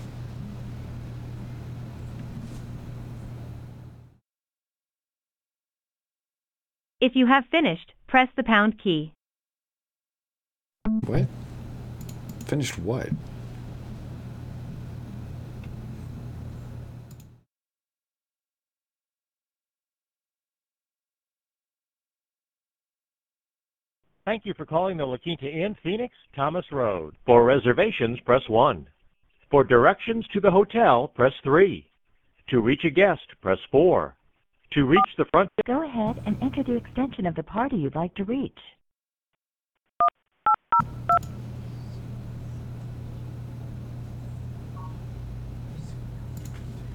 If 7.00 7.12
you 7.16 7.28
have 7.28 7.44
finished, 7.52 7.94
press 8.08 8.28
the 8.36 8.44
pound 8.44 8.82
key. 8.82 9.14
What? 11.06 11.28
Finished 12.48 12.80
what? 12.80 13.10
Thank 24.26 24.46
you 24.46 24.54
for 24.56 24.66
calling 24.66 24.98
the 24.98 25.06
La 25.06 25.18
Quinta 25.18 25.48
Inn, 25.48 25.76
Phoenix, 25.84 26.14
Thomas 26.36 26.66
Road. 26.72 27.16
For 27.28 27.46
reservations, 27.46 28.20
press 28.26 28.42
1. 28.50 28.88
For 29.52 29.64
directions 29.64 30.26
to 30.34 30.42
the 30.42 30.52
hotel, 30.52 31.10
press 31.16 31.32
3. 31.44 31.88
To 32.50 32.60
reach 32.60 32.84
a 32.86 32.90
guest, 32.90 33.22
press 33.42 33.60
4. 33.72 34.17
To 34.72 34.86
reach 34.86 35.00
the 35.18 35.26
front 35.32 35.50
Go 35.66 35.84
ahead 35.84 36.22
and 36.26 36.38
enter 36.42 36.62
the 36.62 36.76
extension 36.76 37.26
of 37.26 37.36
the 37.36 37.44
party 37.44 37.78
you'd 37.78 37.96
like 37.96 38.14
to 38.16 38.24
reach. 38.24 38.58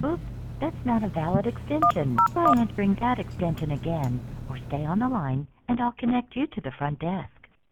Oops, 0.03 0.21
that's 0.59 0.85
not 0.85 1.03
a 1.03 1.07
valid 1.07 1.47
extension. 1.47 2.17
Try 2.31 2.53
entering 2.57 2.95
that 2.95 3.19
extension 3.19 3.71
again, 3.71 4.19
or 4.49 4.57
stay 4.67 4.85
on 4.85 4.99
the 4.99 5.09
line, 5.09 5.47
and 5.67 5.79
I'll 5.79 5.93
connect 5.93 6.35
you 6.35 6.45
to 6.47 6.61
the 6.61 6.71
front 6.71 6.99
desk. 6.99 7.29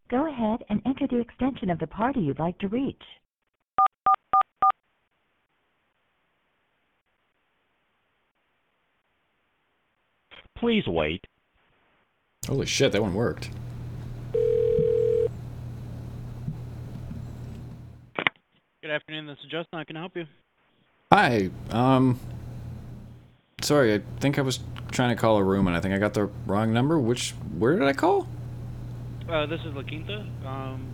Go 0.09 0.27
ahead 0.27 0.63
and 0.69 0.81
enter 0.85 1.07
the 1.07 1.19
extension 1.19 1.69
of 1.69 1.79
the 1.79 1.87
party 1.87 2.21
you'd 2.21 2.39
like 2.39 2.57
to 2.59 2.67
reach. 2.67 3.03
Please 10.61 10.85
wait. 10.85 11.25
Holy 12.47 12.67
shit, 12.67 12.91
that 12.91 13.01
one 13.01 13.15
worked. 13.15 13.49
Good 18.13 18.91
afternoon. 18.91 19.25
This 19.25 19.39
is 19.43 19.45
Justin. 19.45 19.79
How 19.79 19.83
can 19.83 19.97
I 19.97 20.01
help 20.01 20.15
you? 20.15 20.27
Hi. 21.11 21.49
Um. 21.71 22.19
Sorry, 23.63 23.95
I 23.95 24.01
think 24.19 24.37
I 24.37 24.43
was 24.43 24.59
trying 24.91 25.09
to 25.09 25.19
call 25.19 25.37
a 25.37 25.43
room 25.43 25.65
and 25.65 25.75
I 25.75 25.81
think 25.81 25.95
I 25.95 25.97
got 25.97 26.13
the 26.13 26.29
wrong 26.45 26.71
number. 26.71 26.99
Which 26.99 27.31
where 27.57 27.75
did 27.75 27.87
I 27.87 27.93
call? 27.93 28.27
Uh, 29.27 29.47
this 29.47 29.61
is 29.61 29.73
La 29.73 29.81
Quinta. 29.81 30.27
Um, 30.45 30.85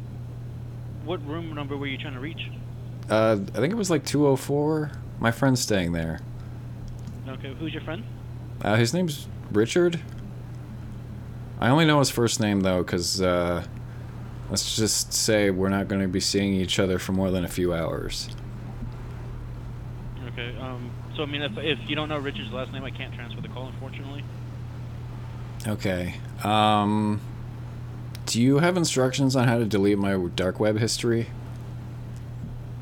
what 1.04 1.26
room 1.28 1.54
number 1.54 1.76
were 1.76 1.88
you 1.88 1.98
trying 1.98 2.14
to 2.14 2.22
reach? 2.22 2.50
Uh, 3.10 3.38
I 3.54 3.58
think 3.58 3.74
it 3.74 3.78
was 3.78 3.90
like 3.90 4.06
204. 4.06 4.92
My 5.20 5.32
friend's 5.32 5.60
staying 5.60 5.92
there. 5.92 6.22
Okay, 7.28 7.54
who's 7.60 7.74
your 7.74 7.84
friend? 7.84 8.06
Uh, 8.62 8.76
his 8.76 8.94
name's 8.94 9.28
Richard. 9.52 10.00
I 11.60 11.70
only 11.70 11.86
know 11.86 12.00
his 12.00 12.10
first 12.10 12.40
name 12.40 12.62
though, 12.62 12.84
cause 12.84 13.22
uh, 13.22 13.64
let's 14.50 14.76
just 14.76 15.14
say 15.14 15.50
we're 15.50 15.70
not 15.70 15.88
going 15.88 16.02
to 16.02 16.08
be 16.08 16.20
seeing 16.20 16.54
each 16.54 16.80
other 16.80 17.00
for 17.00 17.14
more 17.14 17.32
than 17.32 17.44
a 17.44 17.48
few 17.48 17.74
hours. 17.74 18.30
Okay. 20.28 20.56
Um, 20.60 20.92
so 21.16 21.24
I 21.24 21.26
mean, 21.26 21.42
if 21.42 21.58
if 21.58 21.90
you 21.90 21.96
don't 21.96 22.10
know 22.10 22.20
Richard's 22.20 22.52
last 22.52 22.72
name, 22.72 22.84
I 22.84 22.92
can't 22.92 23.14
transfer 23.14 23.42
the 23.42 23.48
call, 23.48 23.68
unfortunately. 23.68 24.24
Okay. 25.66 26.16
Um, 26.44 27.20
do 28.28 28.42
you 28.42 28.60
have 28.60 28.78
instructions 28.78 29.36
on 29.36 29.48
how 29.48 29.58
to 29.58 29.66
delete 29.66 29.98
my 29.98 30.16
dark 30.36 30.60
web 30.60 30.78
history? 30.78 31.28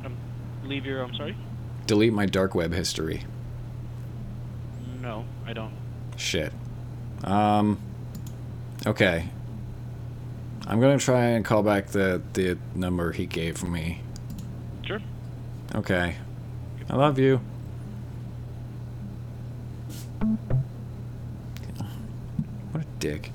Um, 0.04 0.18
leave 0.66 0.86
your. 0.86 1.02
I'm 1.02 1.16
sorry. 1.16 1.38
Delete 1.88 2.14
my 2.14 2.26
dark 2.26 2.56
web 2.56 2.74
history. 2.74 3.24
No, 5.02 5.24
I 5.46 5.54
don't. 5.54 5.72
Shit. 6.18 6.52
Um. 7.24 7.80
Okay. 8.86 9.30
I'm 10.68 10.82
gonna 10.82 10.98
try 10.98 11.26
and 11.26 11.46
call 11.46 11.64
back 11.64 11.88
the 11.88 12.22
the 12.34 12.58
number 12.74 13.12
he 13.12 13.26
gave 13.26 13.64
me. 13.64 14.02
Sure. 14.86 15.00
Okay. 15.76 16.16
I 16.90 16.96
love 16.96 17.20
you. 17.20 17.40
What 22.72 22.84
a 22.84 22.88
dick. 23.00 23.32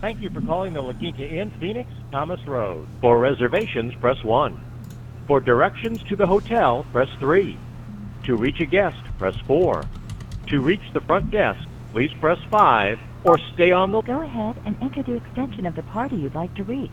Thank 0.00 0.20
you 0.20 0.28
for 0.28 0.42
calling 0.42 0.74
the 0.74 0.82
La 0.82 0.92
Quinta 0.92 1.26
Inn, 1.26 1.50
Phoenix, 1.58 1.88
Thomas 2.12 2.40
Road. 2.46 2.86
For 3.00 3.18
reservations, 3.18 3.94
press 3.94 4.22
1. 4.22 4.60
For 5.26 5.40
directions 5.40 6.02
to 6.04 6.16
the 6.16 6.26
hotel, 6.26 6.84
press 6.92 7.08
3. 7.18 7.56
To 8.24 8.36
reach 8.36 8.60
a 8.60 8.66
guest, 8.66 8.98
press 9.18 9.36
4. 9.46 9.84
To 10.48 10.60
reach 10.60 10.82
the 10.92 11.00
front 11.00 11.30
desk, 11.30 11.66
please 11.92 12.12
press 12.20 12.38
5 12.50 12.98
or 13.24 13.38
stay 13.54 13.72
on 13.72 13.90
the 13.90 14.02
Go 14.02 14.20
ahead 14.20 14.56
and 14.66 14.76
enter 14.82 15.02
the 15.02 15.14
extension 15.14 15.64
of 15.64 15.76
the 15.76 15.82
party 15.82 16.16
you'd 16.16 16.34
like 16.34 16.54
to 16.56 16.64
reach. 16.64 16.90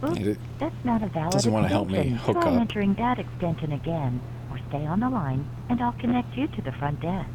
Oops, 0.00 0.38
that's 0.58 0.84
not 0.84 1.02
a 1.02 1.08
valid 1.08 1.32
doesn't 1.32 1.52
wanna 1.52 1.68
help 1.68 1.88
me 1.88 1.98
extension. 1.98 2.18
hook 2.18 2.42
Try 2.42 2.52
up. 2.54 2.60
entering 2.60 2.94
that 2.94 3.18
extension 3.18 3.72
again, 3.72 4.20
or 4.50 4.58
stay 4.68 4.86
on 4.86 5.00
the 5.00 5.10
line, 5.10 5.44
and 5.68 5.80
I'll 5.80 5.92
connect 5.92 6.36
you 6.36 6.46
to 6.48 6.62
the 6.62 6.72
front 6.72 7.00
desk. 7.00 7.28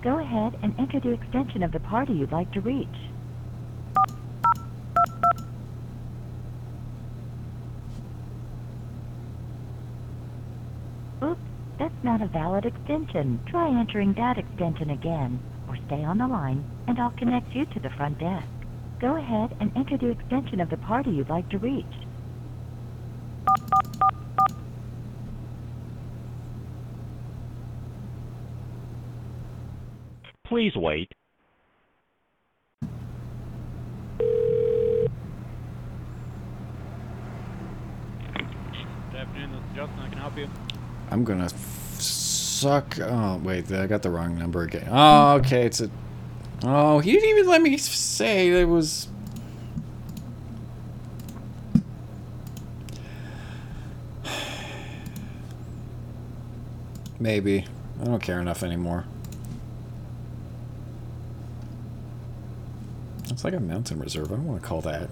Go 0.00 0.18
ahead 0.20 0.56
and 0.62 0.78
enter 0.78 1.00
the 1.00 1.10
extension 1.10 1.62
of 1.62 1.72
the 1.72 1.80
party 1.80 2.12
you'd 2.12 2.30
like 2.30 2.52
to 2.52 2.60
reach. 2.60 2.86
Oops, 11.22 11.40
that's 11.78 12.04
not 12.04 12.22
a 12.22 12.26
valid 12.26 12.64
extension. 12.64 13.40
Try 13.46 13.68
entering 13.68 14.12
that 14.14 14.38
extension 14.38 14.90
again, 14.90 15.40
or 15.68 15.76
stay 15.88 16.04
on 16.04 16.18
the 16.18 16.28
line, 16.28 16.64
and 16.86 16.98
I'll 17.00 17.10
connect 17.10 17.54
you 17.54 17.66
to 17.66 17.80
the 17.80 17.90
front 17.90 18.20
desk. 18.20 18.46
Go 19.00 19.16
ahead 19.16 19.56
and 19.58 19.72
enter 19.76 19.96
the 19.96 20.10
extension 20.10 20.60
of 20.60 20.70
the 20.70 20.76
party 20.76 21.10
you'd 21.10 21.28
like 21.28 21.48
to 21.48 21.58
reach. 21.58 21.84
Please 30.48 30.74
wait. 30.74 31.12
Good 39.10 39.20
afternoon. 39.20 39.52
This 39.52 39.60
is 39.60 39.76
Justin. 39.76 39.98
How 39.98 40.08
can 40.08 40.18
I 40.18 40.20
help 40.22 40.38
you? 40.38 40.48
I'm 41.10 41.24
gonna 41.24 41.44
f- 41.44 42.00
suck. 42.00 42.98
Oh 43.00 43.40
wait, 43.44 43.70
I 43.72 43.86
got 43.86 44.00
the 44.02 44.10
wrong 44.10 44.38
number 44.38 44.62
again. 44.62 44.88
Oh, 44.90 45.34
okay, 45.34 45.66
it's 45.66 45.80
a. 45.82 45.90
Oh, 46.64 46.98
he 47.00 47.12
didn't 47.12 47.28
even 47.28 47.46
let 47.46 47.60
me 47.62 47.76
say 47.76 48.48
it 48.48 48.64
was. 48.64 49.08
Maybe. 57.20 57.66
I 58.00 58.04
don't 58.04 58.22
care 58.22 58.40
enough 58.40 58.62
anymore. 58.62 59.04
It's 63.30 63.44
like 63.44 63.54
a 63.54 63.60
mountain 63.60 64.00
reserve. 64.00 64.32
I 64.32 64.36
don't 64.36 64.46
want 64.46 64.62
to 64.62 64.66
call 64.66 64.80
that. 64.82 65.08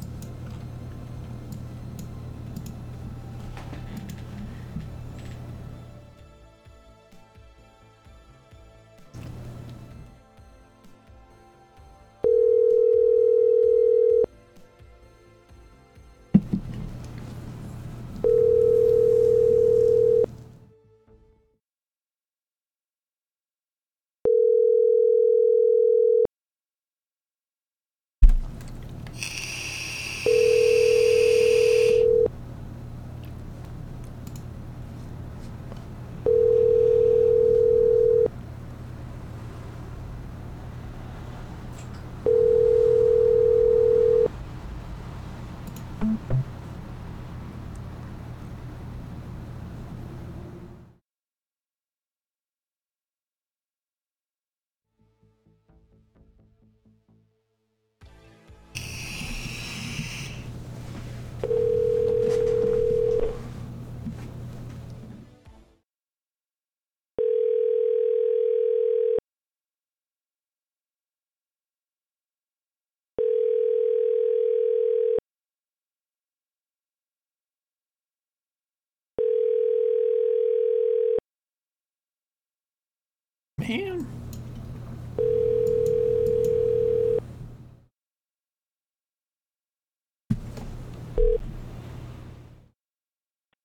Man. 83.69 84.07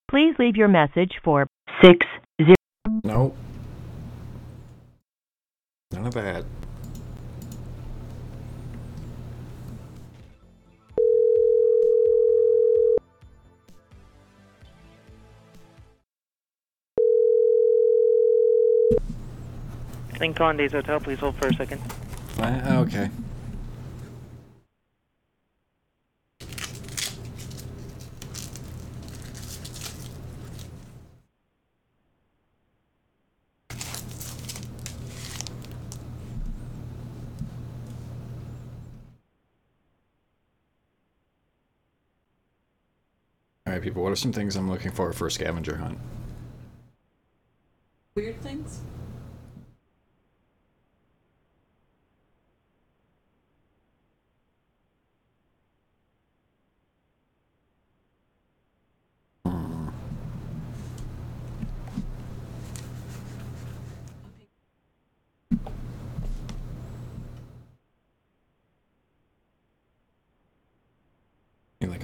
Please 0.10 0.36
leave 0.40 0.58
your 0.58 0.68
message 0.68 1.14
for 1.24 1.48
60. 1.82 2.06
Nope. 3.04 3.36
None 5.92 6.06
of 6.08 6.14
that. 6.16 6.46
Lincoln 20.22 20.36
Conde's 20.36 20.72
Hotel, 20.72 21.00
please 21.00 21.18
hold 21.18 21.36
for 21.36 21.48
a 21.48 21.54
second. 21.56 21.82
Uh, 22.38 22.86
okay. 22.86 23.10
All 43.66 43.74
right, 43.74 43.82
people, 43.82 44.04
what 44.04 44.12
are 44.12 44.16
some 44.16 44.32
things 44.32 44.56
I'm 44.56 44.70
looking 44.70 44.92
for 44.92 45.12
for 45.14 45.26
a 45.26 45.32
scavenger 45.32 45.78
hunt? 45.78 45.98
Weird 48.14 48.40
things? 48.42 48.82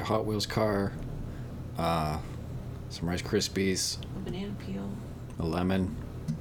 Hot 0.07 0.25
Wheels 0.25 0.45
car, 0.45 0.93
uh, 1.77 2.17
some 2.89 3.09
Rice 3.09 3.21
Krispies, 3.21 3.97
A 4.15 4.19
banana 4.19 4.53
peel. 4.65 4.89
a 5.37 5.45
lemon. 5.45 5.93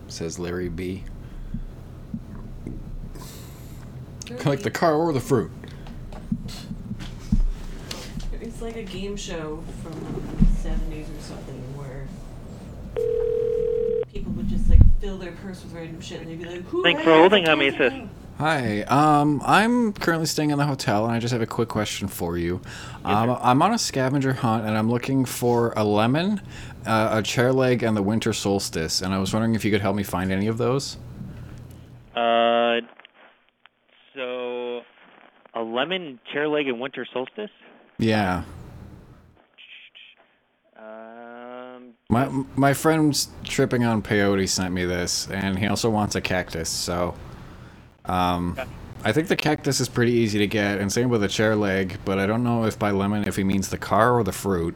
Says 0.07 0.39
Larry 0.39 0.69
B. 0.69 1.03
Like 4.45 4.63
the 4.63 4.71
car 4.71 4.95
or 4.95 5.13
the 5.13 5.19
fruit. 5.21 5.51
It's 8.41 8.63
like 8.63 8.77
a 8.77 8.85
game 8.85 9.17
show 9.17 9.65
from 9.83 9.93
the 10.39 10.69
70s 10.69 11.03
or 11.03 11.21
something 11.23 11.61
where 11.77 12.07
people 14.13 14.31
would 14.35 14.49
just 14.49 14.71
like 14.71 14.79
fill 15.01 15.19
their 15.19 15.33
purse 15.33 15.65
with 15.65 15.73
random 15.73 16.01
shit 16.01 16.21
and 16.21 16.31
they'd 16.31 16.39
be 16.41 16.45
like, 16.45 16.63
Who 16.67 16.85
Thanks 16.85 17.03
for 17.03 17.11
holding. 17.15 17.45
a 17.47 17.51
How 17.51 17.57
may 17.57 17.67
I 17.67 17.71
thousand 17.73 17.87
assist? 18.03 18.13
Hi, 18.39 18.83
um, 18.83 19.41
I'm 19.47 19.95
currently 19.95 20.27
staying 20.27 20.51
in 20.51 20.59
the 20.59 20.67
hotel, 20.67 21.07
and 21.07 21.15
I 21.15 21.19
just 21.19 21.33
have 21.33 21.41
a 21.41 21.47
quick 21.47 21.71
question 21.71 22.07
for 22.07 22.37
you. 22.37 22.61
Um, 23.03 23.39
I'm 23.41 23.63
on 23.63 23.73
a 23.73 23.79
scavenger 23.79 24.35
hunt, 24.35 24.67
and 24.67 24.77
I'm 24.77 24.91
looking 24.91 25.25
for 25.25 25.73
a 25.75 25.83
lemon, 25.85 26.43
uh, 26.85 27.09
a 27.13 27.23
chair 27.23 27.51
leg, 27.51 27.83
and 27.83 27.97
the 27.97 28.03
winter 28.03 28.35
solstice. 28.35 29.01
And 29.01 29.15
I 29.15 29.19
was 29.19 29.33
wondering 29.33 29.55
if 29.55 29.65
you 29.65 29.71
could 29.71 29.81
help 29.81 29.97
me 29.97 30.03
find 30.03 30.31
any 30.31 30.49
of 30.49 30.59
those. 30.59 30.99
Uh, 32.15 32.81
so 34.15 34.83
a 35.55 35.63
lemon 35.63 36.21
chair 36.31 36.47
leg 36.47 36.69
and 36.69 36.79
winter 36.79 37.07
solstice. 37.11 37.51
Yeah, 37.99 38.45
Um, 40.79 41.95
my 42.11 42.29
my 42.55 42.75
friend's 42.75 43.29
tripping 43.45 43.85
on 43.85 44.03
peyote 44.03 44.49
sent 44.49 44.75
me 44.75 44.85
this, 44.85 45.29
and 45.31 45.59
he 45.59 45.67
also 45.67 45.89
wants 45.89 46.15
a 46.15 46.21
cactus. 46.21 46.69
So, 46.69 47.15
um, 48.09 48.59
I 49.05 49.13
think 49.13 49.29
the 49.29 49.37
cactus 49.37 49.81
is 49.81 49.89
pretty 49.89 50.13
easy 50.13 50.39
to 50.41 50.47
get, 50.47 50.79
and 50.79 50.91
same 50.93 51.09
with 51.09 51.21
the 51.21 51.29
chair 51.29 51.55
leg. 51.57 51.99
But 52.05 52.19
I 52.19 52.27
don't 52.27 52.43
know 52.43 52.65
if 52.65 52.79
by 52.79 52.91
lemon 52.91 53.27
if 53.29 53.37
he 53.37 53.45
means 53.45 53.69
the 53.69 53.79
car 53.79 54.13
or 54.19 54.25
the 54.25 54.33
fruit. 54.33 54.75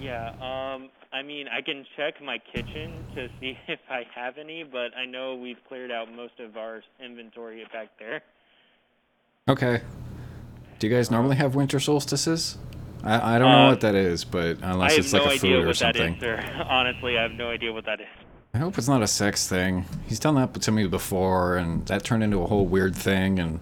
yeah. 0.00 0.30
Um, 0.40 0.90
I 1.12 1.22
mean, 1.22 1.48
I 1.48 1.62
can 1.62 1.84
check 1.96 2.22
my 2.22 2.38
kitchen 2.38 2.92
to 3.14 3.28
see 3.40 3.56
if 3.66 3.80
I 3.90 4.02
have 4.14 4.38
any, 4.38 4.62
but 4.62 4.96
I 4.96 5.04
know 5.06 5.34
we've 5.34 5.56
cleared 5.68 5.90
out 5.90 6.12
most 6.14 6.38
of 6.38 6.56
our 6.56 6.82
inventory 7.04 7.64
back 7.72 7.88
there. 7.98 8.22
Okay. 9.48 9.80
Do 10.78 10.86
you 10.86 10.94
guys 10.94 11.10
normally 11.10 11.36
have 11.36 11.54
winter 11.54 11.80
solstices? 11.80 12.58
I, 13.02 13.36
I 13.36 13.38
don't 13.38 13.50
know 13.50 13.66
Uh, 13.66 13.70
what 13.70 13.80
that 13.80 13.94
is, 13.94 14.24
but 14.24 14.58
unless 14.62 14.92
I 14.92 14.94
have 14.96 15.04
it's 15.04 15.12
like 15.12 15.22
no 15.24 15.28
a 15.30 15.32
idea 15.32 15.40
food 15.56 15.64
or 15.64 15.66
what 15.68 15.76
something. 15.76 16.18
that 16.20 16.38
is, 16.38 16.44
sir. 16.54 16.64
Honestly, 16.68 17.18
I 17.18 17.22
have 17.22 17.32
no 17.32 17.48
idea 17.50 17.72
what 17.72 17.84
that 17.86 18.00
is. 18.00 18.06
I 18.54 18.58
hope 18.58 18.78
it's 18.78 18.88
not 18.88 19.02
a 19.02 19.06
sex 19.06 19.46
thing. 19.46 19.84
He's 20.06 20.18
done 20.18 20.34
that 20.36 20.54
to 20.62 20.72
me 20.72 20.86
before, 20.86 21.56
and 21.56 21.86
that 21.86 22.02
turned 22.04 22.22
into 22.22 22.42
a 22.42 22.46
whole 22.46 22.66
weird 22.66 22.96
thing. 22.96 23.38
And 23.38 23.60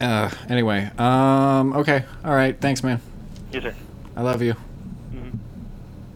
uh, 0.00 0.30
anyway, 0.48 0.90
um, 0.98 1.74
okay, 1.74 2.04
all 2.24 2.34
right, 2.34 2.58
thanks, 2.60 2.82
man. 2.82 3.00
Yes, 3.52 3.62
sir. 3.64 3.74
I 4.16 4.22
love 4.22 4.40
you. 4.42 4.54
Mhm. 5.12 5.38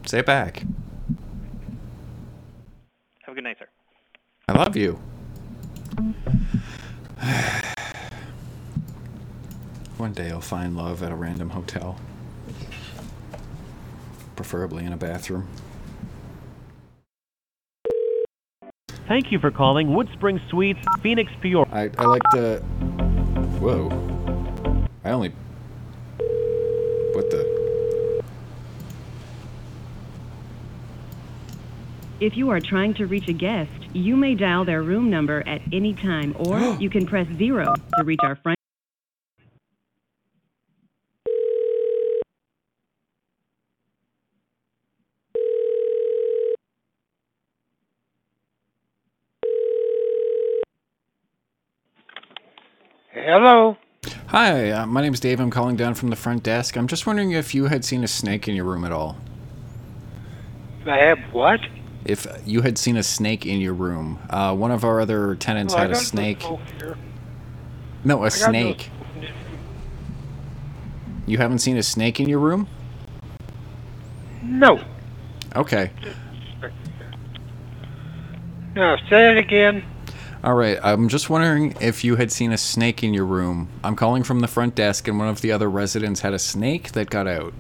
Say 0.07 0.21
it 0.21 0.27
back. 0.27 0.61
Have 3.23 3.33
a 3.33 3.35
good 3.35 3.45
night, 3.45 3.59
sir. 3.59 3.69
I 4.49 4.53
love 4.53 4.75
you. 4.77 4.99
One 9.99 10.13
day 10.13 10.31
I'll 10.31 10.41
find 10.41 10.77
love 10.77 11.03
at 11.03 11.11
a 11.11 11.15
random 11.15 11.51
hotel, 11.51 11.99
preferably 14.35 14.85
in 14.85 14.93
a 14.93 14.97
bathroom. 14.97 15.49
Thank 19.09 19.31
you 19.31 19.39
for 19.39 19.53
calling 19.53 19.89
Woodspring 19.89 20.41
Suites, 20.51 20.81
Phoenix, 21.01 21.31
Peoria. 21.41 21.73
I, 21.73 21.91
I 21.97 22.07
like 22.07 22.23
the. 22.33 22.59
Whoa. 23.61 23.89
I 25.05 25.11
only. 25.11 25.29
What 27.13 27.31
the? 27.31 28.23
If 32.19 32.37
you 32.37 32.51
are 32.51 32.61
trying 32.61 32.95
to 32.95 33.07
reach 33.07 33.29
a 33.29 33.33
guest, 33.33 33.71
you 33.93 34.17
may 34.17 34.35
dial 34.35 34.65
their 34.65 34.83
room 34.83 35.09
number 35.09 35.47
at 35.47 35.63
any 35.73 35.95
time, 35.95 36.35
or 36.41 36.59
you 36.81 36.91
can 36.91 37.07
press 37.07 37.29
zero 37.37 37.75
to 37.99 38.05
reach 38.05 38.21
our 38.25 38.35
front. 38.35 38.56
Hello. 53.27 53.77
Hi, 54.29 54.71
uh, 54.71 54.87
my 54.87 55.03
name's 55.03 55.19
Dave. 55.19 55.41
I'm 55.41 55.51
calling 55.51 55.75
down 55.75 55.95
from 55.95 56.11
the 56.11 56.17
front 56.17 56.45
desk. 56.45 56.77
I'm 56.77 56.87
just 56.87 57.09
wondering 57.09 57.33
if 57.33 57.57
you 57.57 57.65
had 57.65 57.85
seen 57.85 58.05
a 58.05 58.07
snake 58.07 58.47
in 58.47 58.55
your 58.55 58.65
room 58.65 58.85
at 58.85 58.93
all. 58.93 59.17
I 60.87 60.99
have 60.99 61.19
what? 61.33 61.59
If 62.05 62.25
you 62.47 62.63
had 62.63 62.79
seen 62.79 62.97
a 62.97 63.03
snake 63.03 63.45
in 63.45 63.61
your 63.61 63.75
room. 63.75 64.21
Uh, 64.31 64.55
one 64.55 64.71
of 64.71 64.85
our 64.85 65.01
other 65.01 65.35
tenants 65.35 65.75
I 65.75 65.81
had 65.81 65.91
a 65.91 65.97
snake. 65.97 66.45
No, 68.05 68.23
a 68.23 68.27
I 68.27 68.29
got 68.29 68.39
no 68.39 68.51
snake. 68.51 68.91
You 71.27 71.39
haven't 71.39 71.59
seen 71.59 71.77
a 71.77 71.83
snake 71.83 72.21
in 72.21 72.29
your 72.29 72.39
room? 72.39 72.69
No. 74.41 74.81
Okay. 75.57 75.91
No, 78.77 78.97
say 79.11 79.33
it 79.33 79.39
again. 79.39 79.83
All 80.45 80.55
right. 80.55 80.79
I'm 80.83 81.09
just 81.09 81.29
wondering 81.29 81.75
if 81.81 82.05
you 82.05 82.17
had 82.17 82.31
seen 82.31 82.53
a 82.53 82.59
snake 82.59 83.03
in 83.03 83.15
your 83.15 83.25
room. 83.25 83.69
I'm 83.83 83.97
calling 83.97 84.23
from 84.23 84.41
the 84.41 84.49
front 84.49 84.75
desk, 84.75 85.09
and 85.09 85.19
one 85.19 85.29
of 85.29 85.41
the 85.41 85.53
other 85.53 85.69
residents 85.69 86.21
had 86.21 86.35
a 86.35 86.39
snake 86.39 86.93
that 86.93 87.11
got 87.11 87.27
out. 87.27 87.53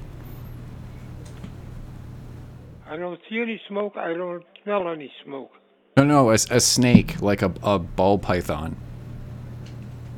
I 2.88 2.96
don't 2.96 3.20
see 3.28 3.40
any 3.40 3.60
smoke. 3.68 3.96
I 3.96 4.14
don't 4.14 4.44
smell 4.62 4.88
any 4.88 5.12
smoke. 5.24 5.52
No, 5.96 6.04
no, 6.04 6.30
a, 6.30 6.34
a 6.34 6.60
snake, 6.60 7.20
like 7.20 7.42
a, 7.42 7.52
a 7.62 7.78
ball 7.78 8.18
python. 8.18 8.76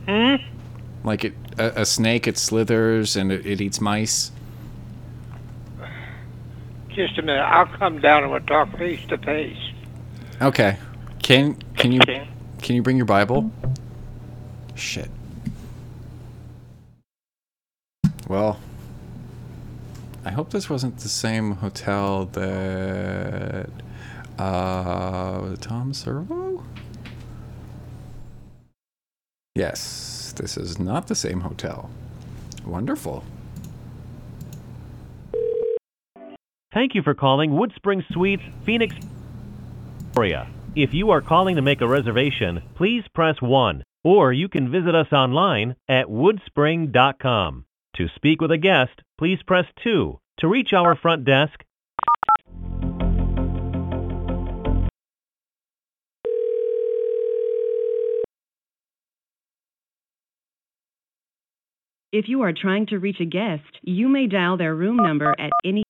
Hmm? 0.07 0.37
Like 1.05 1.25
it, 1.25 1.35
a, 1.59 1.83
a 1.83 1.87
snake, 1.87 2.27
it 2.27 2.37
slithers 2.37 3.17
and 3.17 3.31
it, 3.31 3.47
it 3.47 3.61
eats 3.61 3.81
mice. 3.81 4.33
Just 6.89 7.19
a 7.19 7.23
minute. 7.23 7.43
I'll 7.43 7.67
come 7.67 8.01
down 8.01 8.25
and 8.25 8.33
we'll 8.33 8.41
talk 8.41 8.77
face 8.77 9.01
to 9.09 9.19
face. 9.19 9.57
Okay. 10.43 10.77
Can 11.23 11.55
can 11.77 11.93
you 11.93 12.01
can 12.61 12.77
you 12.77 12.83
bring 12.83 12.97
your 12.97 13.07
Bible? 13.07 13.51
Shit. 14.75 15.11
Well, 18.29 18.61
I 20.25 20.31
hope 20.31 20.51
this 20.51 20.69
wasn't 20.69 20.99
the 20.99 21.09
same 21.09 21.53
hotel 21.53 22.27
that 22.27 23.71
uh 24.39 25.57
Tom 25.57 25.95
Servo? 25.95 26.65
Yes, 29.55 30.33
this 30.37 30.57
is 30.57 30.79
not 30.79 31.09
the 31.09 31.15
same 31.15 31.41
hotel. 31.41 31.91
Wonderful. 32.65 33.25
Thank 36.73 36.95
you 36.95 37.03
for 37.03 37.15
calling 37.15 37.53
Woodspring 37.53 38.05
Suites, 38.13 38.43
Phoenix, 38.65 38.95
Peoria. 40.13 40.47
If 40.81 40.95
you 40.95 41.11
are 41.11 41.21
calling 41.21 41.57
to 41.57 41.63
make 41.63 41.81
a 41.81 41.89
reservation, 41.89 42.63
please 42.77 43.03
press 43.13 43.43
1, 43.43 43.83
or 44.05 44.33
you 44.33 44.49
can 44.49 44.71
visit 44.71 44.95
us 44.95 45.13
online 45.13 45.75
at 45.89 46.07
woodspring.com. 46.07 47.65
To 47.97 48.07
speak 48.15 48.41
with 48.41 48.53
a 48.53 48.59
guest, 48.59 48.93
please 49.19 49.41
press 49.45 49.65
2. 49.83 50.21
To 50.39 50.47
reach 50.47 50.73
our 50.73 50.95
front 50.95 51.25
desk, 51.25 51.65
If 62.13 62.29
you 62.29 62.43
are 62.43 62.53
trying 62.53 62.87
to 62.87 62.99
reach 62.99 63.21
a 63.21 63.25
guest, 63.25 63.65
you 63.83 64.09
may 64.09 64.29
dial 64.29 64.57
their 64.57 64.77
room 64.77 64.97
number 64.97 65.35
at 65.41 65.51
any 65.65 65.83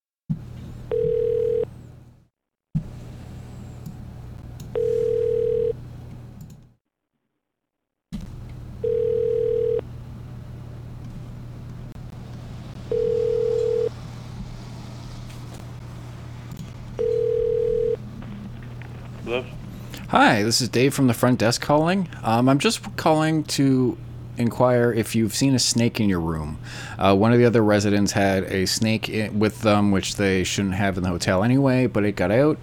Hi, 20.08 20.42
this 20.42 20.62
is 20.62 20.70
Dave 20.70 20.94
from 20.94 21.06
the 21.06 21.12
front 21.12 21.38
desk 21.38 21.60
calling. 21.60 22.08
Um, 22.22 22.48
I'm 22.48 22.58
just 22.58 22.96
calling 22.96 23.44
to 23.44 23.98
inquire 24.38 24.90
if 24.90 25.14
you've 25.14 25.34
seen 25.34 25.54
a 25.54 25.58
snake 25.58 26.00
in 26.00 26.08
your 26.08 26.20
room. 26.20 26.58
Uh, 26.98 27.14
one 27.14 27.34
of 27.34 27.38
the 27.38 27.44
other 27.44 27.62
residents 27.62 28.12
had 28.12 28.44
a 28.44 28.64
snake 28.66 29.10
i 29.10 29.28
with 29.28 29.60
them, 29.60 29.90
which 29.90 30.16
they 30.16 30.44
shouldn't 30.44 30.76
have 30.76 30.96
in 30.96 31.02
the 31.02 31.10
hotel 31.10 31.44
anyway, 31.44 31.86
but 31.86 32.06
it 32.06 32.12
got 32.12 32.30
out, 32.30 32.56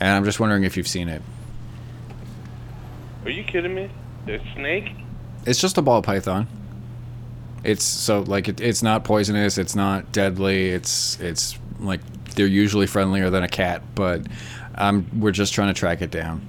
and 0.00 0.08
I'm 0.08 0.24
just 0.24 0.40
wondering 0.40 0.64
if 0.64 0.76
you've 0.76 0.88
seen 0.88 1.08
it. 1.08 1.22
Are 3.24 3.30
you 3.30 3.44
kidding 3.44 3.72
me? 3.72 3.88
A 4.26 4.42
snake? 4.56 4.90
It's 5.46 5.60
just 5.60 5.78
a 5.78 5.82
ball 5.82 6.02
python. 6.02 6.48
It's 7.62 7.84
so 7.84 8.22
like 8.22 8.48
it, 8.48 8.60
it's 8.60 8.82
not 8.82 9.04
poisonous. 9.04 9.58
It's 9.58 9.76
not 9.76 10.10
deadly. 10.10 10.70
It's 10.70 11.20
it's 11.20 11.56
like 11.78 12.00
they're 12.34 12.48
usually 12.48 12.88
friendlier 12.88 13.30
than 13.30 13.44
a 13.44 13.48
cat, 13.48 13.80
but 13.94 14.26
um, 14.74 15.06
we're 15.20 15.30
just 15.30 15.52
trying 15.52 15.72
to 15.72 15.78
track 15.78 16.02
it 16.02 16.10
down. 16.10 16.44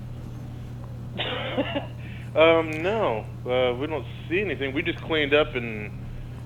Um, 2.33 2.71
no. 2.81 3.25
Uh, 3.45 3.75
we 3.75 3.87
don't 3.87 4.05
see 4.29 4.39
anything. 4.39 4.73
We 4.73 4.81
just 4.81 5.01
cleaned 5.01 5.33
up 5.33 5.53
and, 5.55 5.91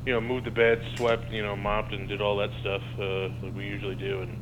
you 0.04 0.14
know, 0.14 0.20
moved 0.20 0.48
the 0.48 0.52
bed, 0.52 0.82
swept, 0.96 1.32
you 1.32 1.44
know, 1.44 1.56
mopped 1.56 1.94
and 1.94 2.08
did 2.08 2.22
all 2.22 2.38
that 2.38 2.50
stuff, 2.62 2.82
uh, 3.00 3.30
like 3.44 3.56
we 3.56 3.66
usually 3.66 3.94
do, 3.94 4.22
and 4.22 4.42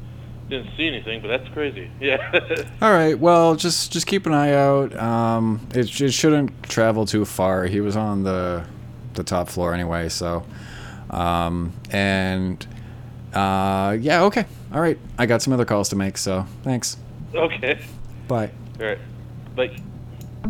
didn't 0.49 0.69
see 0.77 0.87
anything, 0.87 1.21
but 1.21 1.27
that's 1.27 1.49
crazy. 1.53 1.89
Yeah. 1.99 2.65
All 2.81 2.91
right. 2.93 3.17
Well, 3.19 3.55
just 3.55 3.91
just 3.91 4.07
keep 4.07 4.25
an 4.25 4.33
eye 4.33 4.53
out. 4.53 4.95
Um, 4.97 5.67
it, 5.73 5.99
it 5.99 6.11
shouldn't 6.13 6.63
travel 6.63 7.05
too 7.05 7.25
far. 7.25 7.65
He 7.65 7.81
was 7.81 7.95
on 7.97 8.23
the 8.23 8.65
the 9.13 9.23
top 9.23 9.49
floor 9.49 9.73
anyway, 9.73 10.07
so 10.09 10.45
um, 11.09 11.73
and 11.91 12.65
uh, 13.33 13.97
yeah. 13.99 14.23
Okay. 14.23 14.45
All 14.73 14.79
right. 14.81 14.97
I 15.17 15.25
got 15.25 15.41
some 15.41 15.53
other 15.53 15.65
calls 15.65 15.89
to 15.89 15.95
make, 15.95 16.17
so 16.17 16.45
thanks. 16.63 16.97
okay. 17.35 17.81
Bye. 18.27 18.49
All 18.79 18.85
right. 18.85 18.99
Bye. 19.55 19.75
All 20.43 20.49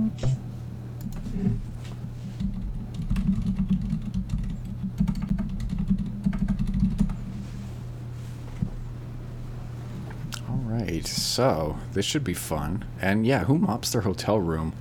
right. 10.49 11.05
So 11.05 11.77
this 11.93 12.05
should 12.05 12.23
be 12.23 12.33
fun. 12.33 12.85
And 12.99 13.25
yeah, 13.25 13.43
who 13.45 13.57
mops 13.57 13.91
their 13.91 14.01
hotel 14.01 14.39
room? 14.39 14.73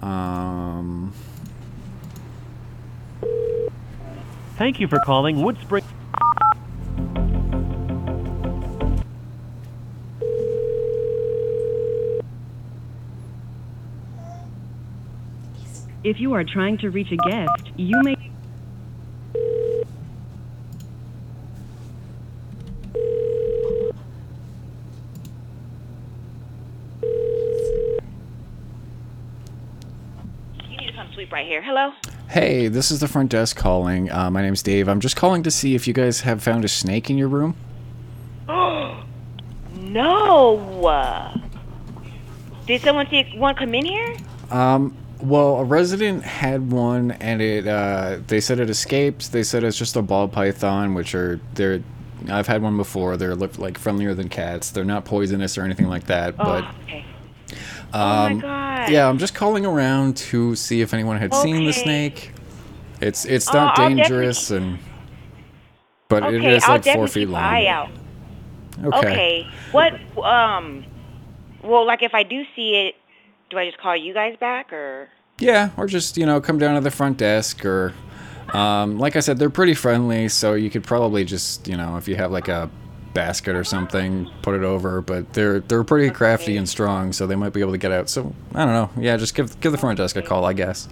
Um. 0.00 1.12
Thank 4.56 4.80
you 4.80 4.88
for 4.88 4.98
calling 5.00 5.36
Woodspring. 5.36 5.84
If 16.04 16.20
you 16.20 16.32
are 16.34 16.44
trying 16.44 16.78
to 16.78 16.90
reach 16.90 17.10
a 17.10 17.16
guest, 17.16 17.72
you 17.76 18.00
may. 18.02 18.14
You 30.70 30.76
need 30.76 30.86
to 30.86 30.92
come 30.92 31.12
sleep 31.14 31.32
right 31.32 31.44
here. 31.44 31.60
Hello? 31.62 31.92
Hey, 32.28 32.68
this 32.68 32.92
is 32.92 33.00
the 33.00 33.08
front 33.08 33.32
desk 33.32 33.56
calling. 33.56 34.08
Uh, 34.12 34.30
my 34.30 34.40
name's 34.40 34.62
Dave. 34.62 34.86
I'm 34.88 35.00
just 35.00 35.16
calling 35.16 35.42
to 35.42 35.50
see 35.50 35.74
if 35.74 35.88
you 35.88 35.94
guys 35.94 36.20
have 36.20 36.40
found 36.40 36.64
a 36.64 36.68
snake 36.68 37.10
in 37.10 37.18
your 37.18 37.28
room. 37.28 37.56
no. 39.74 40.78
Did 42.68 42.82
someone 42.82 43.08
see 43.08 43.32
one 43.34 43.56
come 43.56 43.74
in 43.74 43.84
here? 43.84 44.16
Um, 44.50 44.94
well, 45.20 45.56
a 45.58 45.64
resident 45.64 46.24
had 46.24 46.70
one, 46.70 47.12
and 47.12 47.40
it. 47.42 47.66
Uh, 47.66 48.18
they 48.26 48.40
said 48.40 48.60
it 48.60 48.70
escaped. 48.70 49.32
They 49.32 49.42
said 49.42 49.64
it's 49.64 49.76
just 49.78 49.96
a 49.96 50.02
ball 50.02 50.28
python, 50.28 50.94
which 50.94 51.14
are 51.14 51.40
they're. 51.54 51.82
I've 52.28 52.46
had 52.48 52.62
one 52.62 52.76
before. 52.76 53.16
They're 53.16 53.36
look 53.36 53.58
like 53.58 53.78
friendlier 53.78 54.14
than 54.14 54.28
cats. 54.28 54.70
They're 54.70 54.84
not 54.84 55.04
poisonous 55.04 55.56
or 55.56 55.62
anything 55.62 55.86
like 55.88 56.06
that. 56.06 56.36
But 56.36 56.64
oh, 56.64 56.74
okay. 56.84 57.04
um, 57.92 58.00
oh 58.02 58.34
my 58.34 58.40
god. 58.40 58.90
yeah, 58.90 59.08
I'm 59.08 59.18
just 59.18 59.34
calling 59.34 59.64
around 59.64 60.16
to 60.16 60.54
see 60.56 60.80
if 60.80 60.92
anyone 60.92 61.16
had 61.18 61.32
seen 61.34 61.64
the 61.64 61.72
snake. 61.72 62.32
It's 63.00 63.24
it's 63.24 63.48
Oh, 63.50 63.54
not 63.54 63.78
I'll 63.78 63.88
dangerous, 63.88 64.50
and 64.50 64.78
but 66.08 66.24
it 66.24 66.38
okay, 66.40 66.56
is 66.56 66.64
I'll 66.64 66.76
like 66.76 66.84
four 66.84 67.06
feet 67.06 67.28
long. 67.28 67.42
eye 67.42 67.66
out. 67.66 67.90
Okay. 68.84 69.46
What 69.72 69.94
um 70.18 70.84
well 71.62 71.86
like 71.86 72.02
if 72.02 72.14
I 72.14 72.24
do 72.24 72.44
see 72.56 72.74
it, 72.88 72.94
do 73.50 73.58
I 73.58 73.66
just 73.66 73.78
call 73.78 73.96
you 73.96 74.14
guys 74.14 74.36
back 74.38 74.72
or 74.72 75.08
Yeah, 75.38 75.70
or 75.76 75.86
just 75.86 76.16
you 76.16 76.26
know 76.26 76.40
come 76.40 76.58
down 76.58 76.74
to 76.74 76.80
the 76.80 76.90
front 76.90 77.18
desk, 77.18 77.64
or 77.64 77.94
um, 78.52 78.98
like 78.98 79.16
I 79.16 79.20
said, 79.20 79.38
they're 79.38 79.50
pretty 79.50 79.74
friendly, 79.74 80.28
so 80.28 80.54
you 80.54 80.70
could 80.70 80.84
probably 80.84 81.24
just 81.24 81.68
you 81.68 81.76
know 81.76 81.96
if 81.96 82.08
you 82.08 82.16
have 82.16 82.30
like 82.30 82.48
a 82.48 82.70
basket 83.14 83.56
or 83.56 83.64
something, 83.64 84.30
put 84.42 84.54
it 84.54 84.62
over. 84.62 85.00
But 85.00 85.32
they're 85.32 85.60
they're 85.60 85.84
pretty 85.84 86.10
crafty 86.10 86.56
and 86.56 86.68
strong, 86.68 87.12
so 87.12 87.26
they 87.26 87.36
might 87.36 87.52
be 87.52 87.60
able 87.60 87.72
to 87.72 87.78
get 87.78 87.92
out. 87.92 88.08
So 88.08 88.34
I 88.54 88.64
don't 88.64 88.74
know. 88.74 88.90
Yeah, 89.02 89.16
just 89.16 89.34
give 89.34 89.58
give 89.60 89.72
the 89.72 89.78
front 89.78 89.98
desk 89.98 90.16
a 90.16 90.22
call, 90.22 90.44
I 90.44 90.52
guess. 90.52 90.88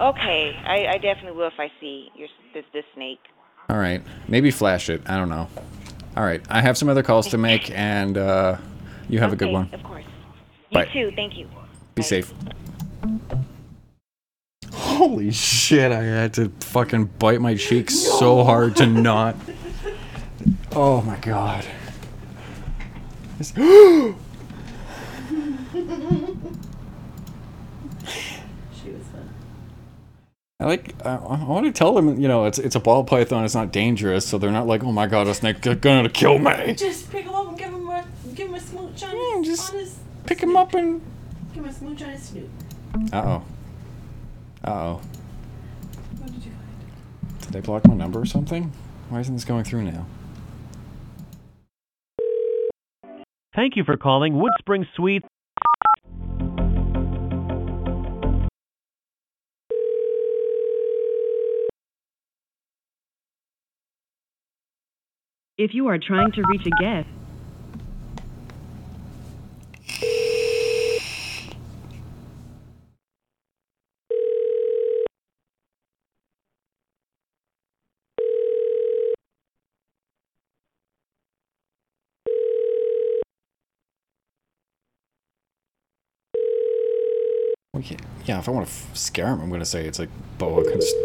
Okay, 0.00 0.56
I, 0.64 0.94
I 0.94 0.98
definitely 0.98 1.38
will 1.38 1.48
if 1.48 1.60
I 1.60 1.70
see 1.80 2.10
your 2.16 2.28
this 2.54 2.64
this 2.72 2.84
snake. 2.94 3.20
All 3.68 3.78
right, 3.78 4.02
maybe 4.28 4.50
flash 4.50 4.90
it. 4.90 5.02
I 5.06 5.16
don't 5.16 5.28
know. 5.28 5.48
All 6.16 6.24
right, 6.24 6.42
I 6.50 6.60
have 6.60 6.76
some 6.76 6.88
other 6.88 7.02
calls 7.02 7.28
to 7.28 7.38
make, 7.38 7.70
and 7.74 8.18
uh, 8.18 8.56
you 9.08 9.18
have 9.20 9.32
a 9.32 9.36
good 9.36 9.52
one. 9.52 9.70
Of 9.72 9.82
course. 9.82 10.01
You 10.72 10.78
Bye. 10.78 10.84
too, 10.86 11.12
thank 11.14 11.36
you. 11.36 11.46
Be 11.94 12.02
safe. 12.02 12.32
Holy 14.72 15.30
shit, 15.30 15.92
I 15.92 16.02
had 16.02 16.32
to 16.34 16.48
fucking 16.60 17.06
bite 17.18 17.42
my 17.42 17.56
cheek 17.56 17.90
so 17.90 18.42
hard 18.42 18.76
to 18.76 18.86
not. 18.86 19.36
Oh 20.74 21.02
my 21.02 21.16
god. 21.16 21.66
She 23.38 23.44
was 23.44 23.50
fun. 29.12 29.28
I 30.58 30.64
like. 30.64 30.94
I, 31.04 31.16
I 31.16 31.44
want 31.44 31.66
to 31.66 31.72
tell 31.72 31.92
them, 31.92 32.18
you 32.18 32.28
know, 32.28 32.46
it's 32.46 32.58
it's 32.58 32.76
a 32.76 32.80
ball 32.80 33.04
python. 33.04 33.44
It's 33.44 33.54
not 33.54 33.72
dangerous, 33.72 34.26
so 34.26 34.38
they're 34.38 34.50
not 34.50 34.66
like, 34.66 34.82
oh 34.84 34.92
my 34.92 35.06
god, 35.06 35.26
a 35.26 35.34
snake 35.34 35.66
is 35.66 35.76
gonna 35.76 36.08
kill 36.08 36.38
me. 36.38 36.72
Just 36.72 37.10
pick 37.10 37.26
him 37.26 37.34
up 37.34 37.48
and 37.48 37.58
give 37.58 37.74
him 37.74 37.88
a 37.90 38.06
give 38.34 38.48
him 38.48 38.54
a 38.54 38.60
smooch 38.60 39.02
on, 39.02 39.44
his, 39.44 39.70
on 39.70 39.78
his 39.78 39.98
Pick 40.32 40.44
him 40.44 40.56
up 40.56 40.72
and. 40.72 41.02
give 41.52 41.62
him 41.62 41.68
a 41.68 41.72
smooch 41.74 42.00
on 42.00 42.08
his 42.08 42.22
snoot. 42.22 42.48
Uh 43.12 43.22
oh. 43.22 43.44
Uh 44.64 44.70
oh. 44.70 45.00
What 46.16 46.32
did 46.32 46.42
you 46.42 46.52
find? 46.52 47.40
Did 47.42 47.52
they 47.52 47.60
block 47.60 47.86
my 47.86 47.92
number 47.92 48.18
or 48.18 48.24
something? 48.24 48.72
Why 49.10 49.20
isn't 49.20 49.34
this 49.34 49.44
going 49.44 49.64
through 49.64 49.82
now? 49.82 50.06
Thank 53.54 53.76
you 53.76 53.84
for 53.84 53.98
calling 53.98 54.32
Woodspring 54.32 54.86
Suite. 54.96 55.22
If 65.58 65.74
you 65.74 65.88
are 65.88 65.98
trying 65.98 66.32
to 66.32 66.42
reach 66.48 66.66
a 66.66 66.82
guest, 66.82 67.08
if 88.42 88.48
I 88.48 88.50
want 88.50 88.66
to 88.66 88.72
f- 88.72 88.96
scare 88.96 89.28
him, 89.28 89.40
I'm 89.40 89.50
gonna 89.50 89.64
say 89.64 89.86
it's 89.86 90.00
like 90.00 90.08
boa 90.38 90.64
const- 90.68 90.96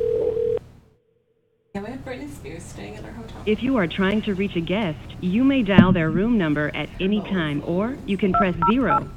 Yeah, 1.76 1.82
we 1.82 1.92
have 1.92 2.04
Britney 2.04 2.32
Spears 2.34 2.64
staying 2.64 2.96
at 2.96 3.06
our 3.06 3.12
hotel. 3.12 3.38
if 3.46 3.62
you 3.62 3.78
are 3.78 3.86
trying 3.86 4.24
to 4.24 4.34
reach 4.34 4.56
a 4.56 4.60
guest, 4.62 4.98
you 5.22 5.44
may 5.44 5.62
dial 5.62 5.92
their 5.92 6.10
room 6.10 6.40
number 6.40 6.72
at 6.76 6.90
any 7.00 7.22
time 7.22 7.62
or 7.66 7.96
you 8.08 8.18
can 8.18 8.34
press 8.34 8.56
zero. 8.72 9.08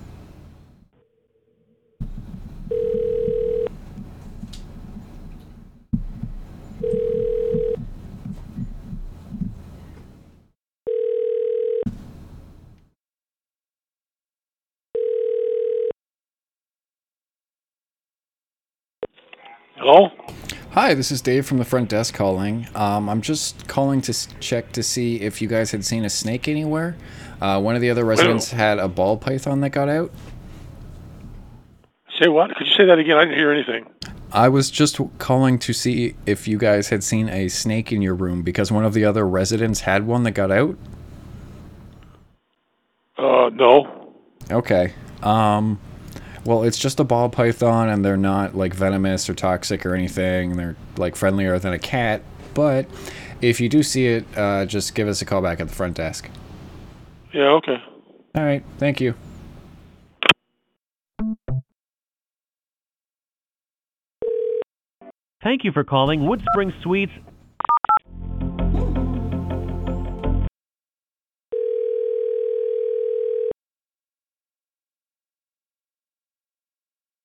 Hello? 19.93 20.09
Hi, 20.70 20.94
this 20.94 21.10
is 21.10 21.20
Dave 21.20 21.44
from 21.47 21.59
the 21.59 21.65
front 21.65 21.89
desk 21.89 22.15
calling. 22.15 22.69
Um, 22.77 23.09
I'm 23.09 23.20
just 23.20 23.67
calling 23.67 24.01
to 24.02 24.39
check 24.39 24.70
to 24.70 24.85
see 24.85 25.20
if 25.20 25.43
you 25.43 25.49
guys 25.49 25.73
had 25.73 25.85
seen 25.85 26.05
a 26.05 26.09
snake 26.09 26.47
anywhere. 26.47 26.97
Uh, 27.41 27.60
one 27.60 27.75
of 27.75 27.81
the 27.81 27.91
other 27.91 28.05
residents 28.05 28.52
had 28.52 28.78
a 28.78 28.86
ball 28.86 29.17
python 29.17 29.62
that 29.62 29.70
got 29.70 29.89
out. 29.89 30.12
Say 32.20 32.28
what? 32.28 32.55
Could 32.55 32.69
you 32.69 32.75
say 32.75 32.85
that 32.85 33.01
again? 33.01 33.17
I 33.17 33.25
didn't 33.25 33.36
hear 33.36 33.51
anything. 33.51 33.85
I 34.31 34.49
was 34.49 34.70
just 34.70 35.01
calling 35.19 35.59
to 35.59 35.73
see 35.73 36.15
if 36.25 36.47
you 36.47 36.57
guys 36.57 36.91
had 36.91 37.02
seen 37.02 37.28
a 37.28 37.49
snake 37.49 37.91
in 37.91 38.01
your 38.01 38.15
room 38.15 38.43
because 38.43 38.70
one 38.70 38.85
of 38.85 38.94
the 38.94 39.05
other 39.05 39.27
residents 39.27 39.81
had 39.81 40.07
one 40.07 40.23
that 40.23 40.33
got 40.33 40.52
out. 40.52 40.78
Uh, 43.19 43.51
no. 43.52 44.15
Okay. 44.52 44.94
Um, 45.25 45.81
well, 46.44 46.62
it's 46.62 46.78
just 46.78 47.01
a 47.01 47.05
ball 47.05 47.28
python, 47.28 47.89
and 47.89 48.05
they're 48.05 48.17
not 48.17 48.55
like 48.55 48.75
venomous 48.75 49.28
or 49.28 49.35
toxic 49.35 49.85
or 49.85 49.94
anything. 49.94 50.57
They're 50.57 50.77
like 50.97 51.17
friendlier 51.17 51.59
than 51.59 51.73
a 51.73 51.78
cat. 51.78 52.23
But 52.55 52.86
if 53.41 53.60
you 53.60 53.69
do 53.69 53.83
see 53.83 54.07
it, 54.07 54.25
uh, 54.36 54.67
just 54.67 54.94
give 54.94 55.09
us 55.09 55.23
a 55.23 55.25
call 55.25 55.43
back 55.43 55.60
at 55.60 55.69
the 55.69 55.75
front 55.75 55.97
desk. 55.97 56.28
Yeah, 57.33 57.49
okay. 57.51 57.77
All 58.35 58.44
right. 58.44 58.65
Thank 58.78 59.01
you. 59.01 59.15
Thank 65.43 65.65
you 65.65 65.73
for 65.73 65.85
calling 65.85 66.20
Woodspring 66.20 66.73
Suites. 66.83 67.12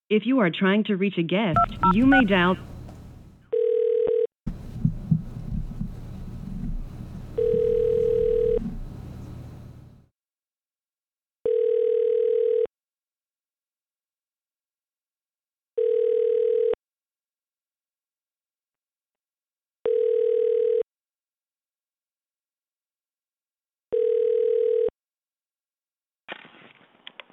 If 0.08 0.28
you 0.28 0.40
are 0.40 0.52
trying 0.52 0.84
to 0.84 0.96
reach 0.96 1.18
a 1.18 1.24
guest, 1.24 1.58
you 1.96 2.06
may 2.06 2.24
dial. 2.26 2.58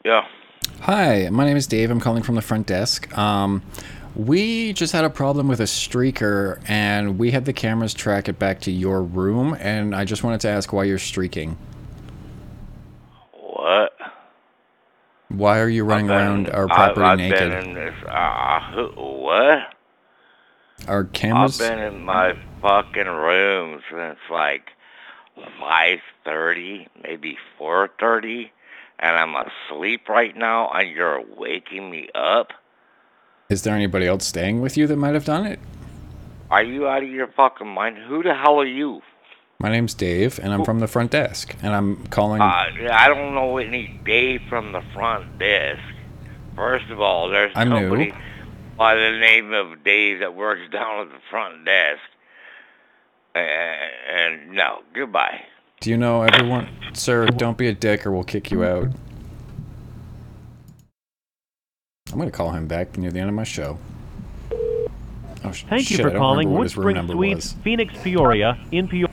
Yeah. 0.05 0.23
Hi, 0.83 1.29
my 1.31 1.45
name 1.45 1.57
is 1.57 1.69
Dave. 1.69 1.93
I'm 1.93 2.01
calling 2.01 2.25
from 2.25 2.35
the 2.35 2.43
front 2.43 2.67
desk. 2.67 3.17
Um, 3.17 3.63
we 4.17 4.73
just 4.73 4.93
had 4.93 5.05
a 5.05 5.11
problem 5.11 5.47
with 5.47 5.61
a 5.61 5.65
streaker, 5.65 6.61
and 6.69 7.21
we 7.21 7.31
had 7.31 7.45
the 7.45 7.53
cameras 7.53 7.95
track 7.95 8.29
it 8.29 8.37
back 8.37 8.61
to 8.63 8.73
your 8.73 9.01
room, 9.01 9.57
and 9.61 9.95
I 9.95 10.05
just 10.05 10.25
wanted 10.25 10.41
to 10.41 10.49
ask 10.49 10.73
why 10.73 10.83
you're 10.83 10.99
streaking. 10.99 11.57
What? 13.33 13.93
Why 15.29 15.61
are 15.61 15.69
you 15.69 15.85
running 15.85 16.11
around 16.11 16.51
our 16.51 16.67
property 16.67 17.03
I've 17.03 17.19
naked? 17.19 17.39
been 17.39 17.53
in 17.53 17.75
this. 17.75 17.95
Uh, 18.09 18.89
what? 18.97 19.59
Our 20.89 21.05
cameras. 21.05 21.61
I've 21.61 21.71
been 21.71 21.79
in 21.79 22.05
my 22.05 22.37
fucking 22.61 23.07
room 23.07 23.81
since 23.89 24.19
like 24.29 24.71
5:30, 25.61 26.89
maybe 27.05 27.39
4:30, 27.57 28.51
and 29.03 29.17
I'm 29.17 29.35
asleep 29.35 30.09
right 30.09 30.35
now, 30.37 30.71
and 30.71 30.89
you're 30.89 31.23
waking 31.37 31.91
me 31.91 32.09
up. 32.15 32.53
Is 33.51 33.63
there 33.63 33.75
anybody 33.75 34.07
else 34.07 34.25
staying 34.25 34.63
with 34.63 34.77
you 34.77 34.87
that 34.87 34.97
might 34.97 35.15
have 35.15 35.25
done 35.25 35.45
it? 35.45 35.59
Are 36.51 36.63
you 36.63 36.87
out 36.87 37.03
of 37.03 37.09
your 37.09 37.27
fucking 37.27 37.67
mind? 37.67 37.99
Who 37.99 38.23
the 38.23 38.35
hell 38.35 38.61
are 38.61 38.67
you? 38.67 39.03
My 39.59 39.71
name's 39.71 39.95
Dave, 39.95 40.41
and 40.43 40.53
I'm 40.53 40.65
from 40.65 40.81
the 40.81 40.89
front 40.89 41.11
desk, 41.11 41.55
and 41.63 41.75
I'm 41.75 42.07
calling. 42.07 42.41
Uh, 42.41 42.67
I 42.91 43.09
don't 43.09 43.35
know 43.35 43.59
any 43.59 44.01
Dave 44.05 44.41
from 44.49 44.73
the 44.73 44.83
front 44.95 45.39
desk. 45.39 45.83
First 46.57 46.91
of 46.91 47.01
all, 47.01 47.29
there's 47.29 47.53
I'm 47.55 47.69
new. 47.69 47.81
nobody 47.81 48.13
by 48.77 48.95
the 48.95 49.19
name 49.19 49.53
of 49.53 49.85
Dave 49.85 50.21
that 50.21 50.35
works 50.35 50.63
down 50.73 51.07
at 51.07 51.13
the 51.13 51.21
front 51.31 51.65
desk. 51.65 52.01
And, 53.35 53.93
and 54.11 54.53
no, 54.53 54.81
goodbye. 54.93 55.43
Do 55.83 55.91
you 55.91 55.97
know 55.97 56.23
everyone? 56.23 56.69
Sir, 56.93 57.27
don't 57.27 57.59
be 57.59 57.67
a 57.67 57.75
dick, 57.75 58.07
or 58.07 58.13
we'll 58.13 58.23
kick 58.23 58.53
you 58.53 58.63
out. 58.63 58.87
I'm 62.13 62.19
gonna 62.19 62.31
call 62.31 62.53
him 62.53 62.69
back 62.69 62.97
near 62.97 63.11
the 63.11 63.19
end 63.19 63.29
of 63.29 63.35
my 63.35 63.43
show. 63.43 63.79
Oh, 65.43 65.51
sh- 65.51 65.65
Thank 65.69 65.91
you 65.91 65.97
shit, 65.97 66.07
I 66.07 66.11
for 66.11 66.19
calling 66.19 66.47
remember 66.47 66.59
what 66.59 66.63
his 66.63 66.77
room 66.77 66.95
Woodspring 66.95 67.11
Suites. 67.11 67.53
Phoenix, 67.65 67.95
Peoria, 68.01 68.57
in 68.71 68.87
Peoria. 68.87 69.13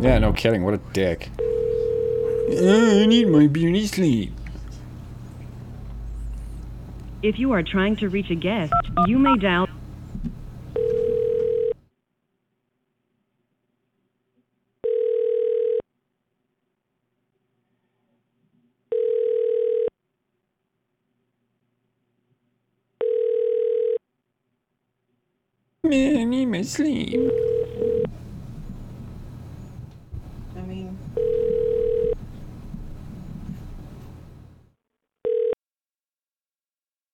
Yeah, 0.00 0.18
no 0.18 0.32
kidding. 0.32 0.64
What 0.64 0.72
a 0.72 0.80
dick. 0.94 1.28
Oh, 1.38 3.02
I 3.02 3.04
need 3.04 3.28
my 3.28 3.48
beauty 3.48 3.86
sleep. 3.86 4.32
If 7.22 7.38
you 7.38 7.52
are 7.52 7.62
trying 7.62 7.96
to 7.96 8.08
reach 8.08 8.30
a 8.30 8.34
guest, 8.34 8.72
you 9.06 9.18
may 9.18 9.36
dial. 9.36 9.68
Man, 25.84 26.16
I 26.16 26.24
need 26.24 26.46
my 26.46 26.62
sleep. 26.62 27.30
I 30.56 30.60
mean, 30.62 30.98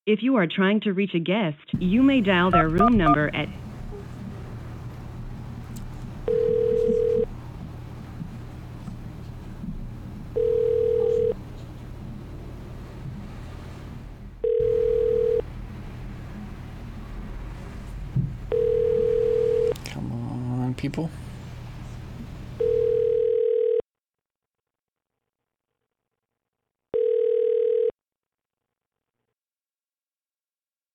If 0.06 0.22
you 0.22 0.36
are 0.36 0.46
trying 0.46 0.80
to 0.80 0.92
reach 0.92 1.14
a 1.14 1.18
guest, 1.18 1.58
you 1.78 2.02
may 2.02 2.20
dial 2.20 2.52
their 2.52 2.68
room 2.68 2.96
number 2.96 3.28
at. 3.34 3.48
Come 20.80 20.89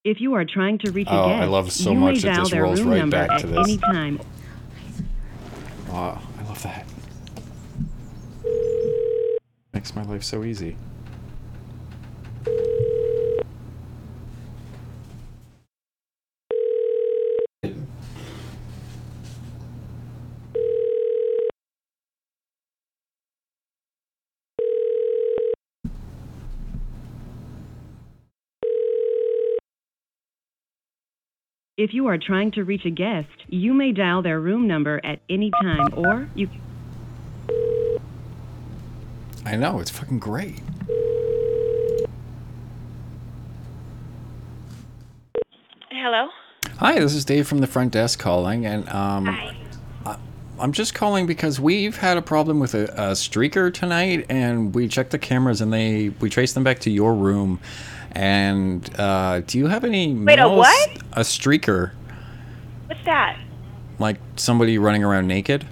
If 0.03 0.21
you 0.21 0.35
are 0.35 0.45
trying 0.45 0.77
to 0.79 0.91
reach 0.91 1.07
a 1.07 1.11
Oh, 1.19 1.27
guest, 1.29 1.41
I 1.41 1.45
love 1.45 1.71
so 1.71 1.91
you 1.91 1.97
much 1.99 2.15
may 2.15 2.21
that 2.21 2.35
dial 2.35 2.43
this 2.43 2.53
rolls 2.53 2.81
room 2.81 3.09
right 3.09 3.09
back 3.27 3.39
to 3.41 3.47
this. 3.47 3.57
any 3.67 3.77
time. 3.79 4.19
Wow, 5.89 6.21
I 6.39 6.43
love 6.43 6.61
that. 6.61 6.85
Makes 9.73 9.95
my 9.95 10.03
life 10.03 10.23
so 10.23 10.43
easy. 10.43 10.77
If 31.85 31.93
you 31.93 32.07
are 32.07 32.17
trying 32.17 32.49
to 32.53 32.63
reach 32.63 32.83
a 32.85 32.89
guest, 32.89 33.29
you 33.47 33.71
may 33.71 33.91
dial 33.91 34.23
their 34.23 34.39
room 34.39 34.67
number 34.67 34.99
at 35.03 35.19
any 35.29 35.51
time, 35.61 35.93
or 35.95 36.27
you. 36.33 36.49
I 39.45 39.55
know, 39.55 39.79
it's 39.79 39.91
fucking 39.91 40.17
great. 40.17 40.61
Hello? 45.91 46.29
Hi, 46.79 46.97
this 46.97 47.13
is 47.13 47.23
Dave 47.23 47.47
from 47.47 47.59
the 47.59 47.67
front 47.67 47.93
desk 47.93 48.17
calling, 48.17 48.65
and 48.65 48.89
um, 48.89 49.27
Hi. 49.27 49.55
I, 50.07 50.17
I'm 50.59 50.71
just 50.71 50.95
calling 50.95 51.27
because 51.27 51.59
we've 51.59 51.97
had 51.97 52.17
a 52.17 52.23
problem 52.23 52.59
with 52.59 52.73
a, 52.73 52.85
a 52.85 53.11
streaker 53.11 53.71
tonight, 53.71 54.25
and 54.27 54.73
we 54.73 54.87
checked 54.87 55.11
the 55.11 55.19
cameras, 55.19 55.61
and 55.61 55.71
they 55.71 56.09
we 56.19 56.31
traced 56.31 56.55
them 56.55 56.63
back 56.63 56.79
to 56.79 56.89
your 56.89 57.13
room. 57.13 57.59
And 58.15 58.89
uh, 58.99 59.41
do 59.41 59.57
you 59.57 59.67
have 59.67 59.83
any? 59.83 60.13
Wait, 60.13 60.39
a 60.39 60.47
what? 60.47 60.89
A 61.13 61.21
streaker, 61.21 61.91
What's 62.87 63.03
that? 63.05 63.37
like 63.99 64.17
somebody 64.37 64.77
running 64.77 65.03
around 65.03 65.27
naked. 65.27 65.65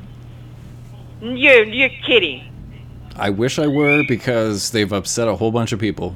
You're 1.22 1.64
you're 1.64 1.90
kidding. 2.06 2.50
I 3.16 3.30
wish 3.30 3.60
I 3.60 3.68
were 3.68 4.04
because 4.08 4.72
they've 4.72 4.92
upset 4.92 5.28
a 5.28 5.36
whole 5.36 5.52
bunch 5.52 5.72
of 5.72 5.80
people. 5.80 6.16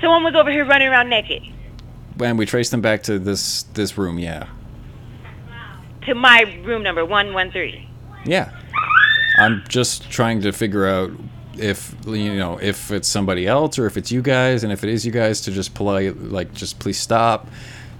Someone 0.00 0.24
was 0.24 0.34
over 0.34 0.50
here 0.50 0.64
running 0.64 0.88
around 0.88 1.08
naked 1.08 1.42
And 2.20 2.38
we 2.38 2.44
traced 2.46 2.70
them 2.70 2.80
back 2.82 3.02
to 3.04 3.18
this 3.18 3.62
this 3.74 3.96
room. 3.96 4.18
Yeah, 4.18 4.46
to 6.06 6.14
my 6.14 6.42
room 6.64 6.82
number 6.82 7.04
one 7.04 7.32
one 7.32 7.50
three. 7.50 7.88
yeah. 8.26 8.52
I'm 9.40 9.62
just 9.68 10.10
trying 10.10 10.40
to 10.42 10.50
figure 10.52 10.84
out 10.86 11.12
if 11.60 11.94
you 12.06 12.36
know 12.36 12.58
if 12.60 12.90
it's 12.90 13.08
somebody 13.08 13.46
else 13.46 13.78
or 13.78 13.86
if 13.86 13.96
it's 13.96 14.10
you 14.10 14.22
guys, 14.22 14.64
and 14.64 14.72
if 14.72 14.84
it 14.84 14.90
is 14.90 15.04
you 15.04 15.12
guys, 15.12 15.40
to 15.42 15.50
just 15.50 15.74
polite 15.74 16.16
like 16.18 16.52
just 16.54 16.78
please 16.78 16.98
stop, 16.98 17.48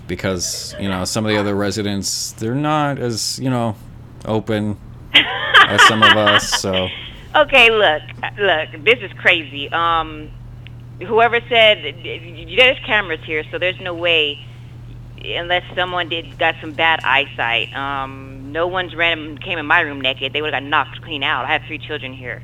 because 0.07 0.75
you 0.81 0.89
know 0.89 1.05
some 1.05 1.25
of 1.25 1.31
the 1.31 1.39
other 1.39 1.55
residents 1.55 2.33
they're 2.33 2.55
not 2.55 2.99
as 2.99 3.39
you 3.39 3.51
know 3.51 3.77
open 4.25 4.79
as 5.15 5.83
some 5.87 6.03
of 6.03 6.17
us. 6.17 6.61
So 6.61 6.89
Okay, 7.35 7.71
look, 7.71 8.03
look, 8.39 8.85
this 8.85 8.99
is 9.01 9.13
crazy. 9.13 9.71
Um, 9.71 10.31
whoever 10.99 11.41
said 11.49 11.83
there's 12.03 12.79
cameras 12.87 13.21
here, 13.25 13.45
so 13.51 13.59
there's 13.59 13.79
no 13.81 13.95
way, 13.95 14.45
unless 15.23 15.63
someone 15.77 16.09
did 16.09 16.39
got 16.39 16.55
some 16.61 16.73
bad 16.73 17.01
eyesight. 17.05 17.73
Um, 17.77 18.51
no 18.53 18.67
one's 18.67 18.97
random 18.97 19.37
came 19.37 19.59
in 19.59 19.67
my 19.67 19.81
room 19.81 20.01
naked. 20.01 20.33
They 20.33 20.41
would 20.41 20.55
have 20.55 20.63
got 20.63 20.69
knocked 20.69 21.03
clean 21.03 21.23
out. 21.23 21.45
I 21.45 21.53
have 21.53 21.63
three 21.67 21.79
children 21.79 22.15
here, 22.15 22.43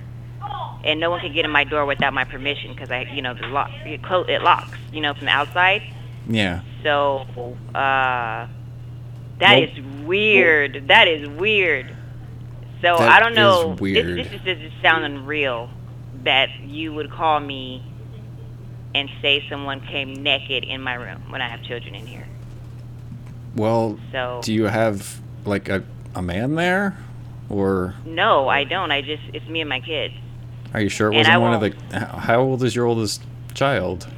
and 0.84 1.00
no 1.00 1.10
one 1.10 1.20
can 1.20 1.32
get 1.32 1.44
in 1.44 1.50
my 1.50 1.64
door 1.64 1.84
without 1.86 2.12
my 2.12 2.24
permission 2.24 2.72
because 2.74 2.90
I, 2.90 3.00
you 3.12 3.22
know, 3.22 3.34
the 3.34 3.46
lock 3.48 3.70
it, 3.84 4.02
clo- 4.02 4.24
it 4.24 4.42
locks, 4.42 4.76
you 4.92 5.00
know, 5.00 5.14
from 5.14 5.24
the 5.26 5.32
outside. 5.32 5.82
yeah, 6.28 6.60
So, 6.82 7.26
uh, 7.74 8.46
that 9.38 9.58
is 9.62 9.80
weird. 10.04 10.88
that 10.88 11.08
is 11.08 11.28
weird. 11.28 11.88
So 12.82 12.96
That 12.98 13.12
I 13.12 13.20
don't 13.20 13.32
is 13.32 13.36
know. 13.36 13.76
weird. 13.80 14.18
This, 14.18 14.28
this 14.30 14.42
is 14.58 14.70
just 14.70 14.82
sounding 14.82 15.24
real 15.26 15.70
that 16.24 16.50
you 16.60 16.92
would 16.94 17.10
call 17.10 17.40
me 17.40 17.82
and 18.94 19.08
say 19.22 19.44
someone 19.48 19.80
came 19.80 20.12
naked 20.22 20.64
in 20.64 20.80
my 20.82 20.94
room 20.94 21.22
when 21.30 21.40
I 21.42 21.48
have 21.48 21.62
children 21.62 21.94
in 21.94 22.06
here. 22.06 22.26
well, 23.56 23.98
So- 24.12 24.40
do 24.44 24.52
you 24.52 24.64
have 24.64 25.20
like 25.44 25.68
a 25.68 25.82
a 26.14 26.22
man 26.22 26.54
there, 26.54 26.96
or 27.48 27.94
No, 28.06 28.48
I 28.48 28.62
don't. 28.64 28.92
I 28.92 29.02
just 29.02 29.22
it's 29.32 29.46
me 29.48 29.60
and 29.62 29.68
my 29.68 29.80
kids. 29.80 30.14
Are 30.74 30.80
you 30.80 30.88
sure 30.88 31.12
it 31.12 31.16
wasn't 31.16 31.40
one 31.40 31.54
of 31.54 31.60
the? 31.60 31.98
How 31.98 32.40
old 32.40 32.62
is 32.62 32.74
your 32.74 32.86
oldest 32.86 33.22
child? 33.54 34.08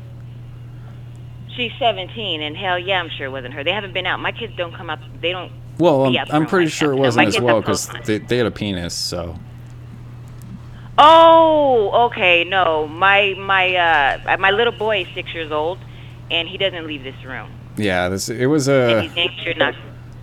She's 1.54 1.72
17, 1.78 2.42
and 2.42 2.56
hell 2.56 2.78
yeah, 2.78 3.00
I'm 3.00 3.08
sure 3.08 3.26
it 3.26 3.30
wasn't 3.30 3.54
her. 3.54 3.64
They 3.64 3.72
haven't 3.72 3.94
been 3.94 4.06
out. 4.06 4.20
My 4.20 4.32
kids 4.32 4.54
don't 4.56 4.74
come 4.74 4.90
out. 4.90 4.98
They 5.20 5.32
don't. 5.32 5.52
Well, 5.78 6.04
I'm, 6.06 6.16
I'm 6.30 6.46
pretty 6.46 6.66
like 6.66 6.72
sure 6.72 6.92
it 6.92 6.96
wasn't 6.96 7.24
my 7.24 7.28
as 7.28 7.40
well 7.40 7.60
because 7.60 7.88
they, 8.04 8.18
they 8.18 8.38
had 8.38 8.46
a 8.46 8.50
penis. 8.50 8.94
So 8.94 9.38
Oh, 10.98 12.06
okay. 12.06 12.44
No, 12.44 12.86
my 12.88 13.34
my 13.38 13.74
uh 13.76 14.36
my 14.38 14.50
little 14.50 14.72
boy 14.72 15.02
is 15.02 15.08
six 15.14 15.34
years 15.34 15.52
old, 15.52 15.78
and 16.30 16.48
he 16.48 16.56
doesn't 16.56 16.86
leave 16.86 17.02
this 17.02 17.22
room. 17.24 17.50
yeah, 17.76 18.08
this 18.08 18.28
it 18.30 18.46
was 18.46 18.68
and 18.68 18.90
a 18.90 19.02
he's 19.02 19.30
sure 19.42 19.54
not. 19.54 19.74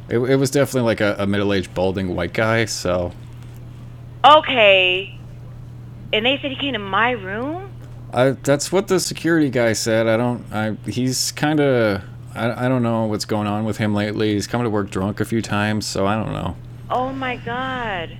it, 0.10 0.18
it 0.18 0.36
was 0.38 0.50
definitely 0.50 0.88
like 0.88 1.02
a, 1.02 1.16
a 1.20 1.28
middle-aged 1.28 1.74
balding 1.76 2.16
white 2.16 2.34
guy. 2.34 2.66
So 2.66 3.12
Okay. 4.26 5.16
And 6.14 6.26
they 6.26 6.38
said 6.42 6.52
he 6.52 6.58
came 6.58 6.74
to 6.74 6.80
my 6.80 7.12
room. 7.12 7.72
I 8.14 8.32
that's 8.32 8.72
what 8.72 8.88
the 8.88 9.00
security 9.00 9.50
guy 9.50 9.74
said. 9.74 10.08
I 10.08 10.16
don't. 10.16 10.46
I 10.54 10.78
he's 10.90 11.32
kind 11.32 11.60
of. 11.60 12.04
I, 12.36 12.66
I 12.66 12.68
don't 12.70 12.84
know 12.84 13.06
what's 13.06 13.26
going 13.26 13.48
on 13.48 13.66
with 13.66 13.78
him 13.78 13.94
lately. 13.94 14.34
He's 14.34 14.48
come 14.48 14.64
to 14.64 14.70
work 14.70 14.90
drunk 14.90 15.20
a 15.20 15.26
few 15.26 15.42
times, 15.42 15.86
so 15.86 16.08
I 16.08 16.16
don't 16.16 16.32
know. 16.32 16.56
Oh 16.90 17.12
my 17.12 17.38
god. 17.38 18.18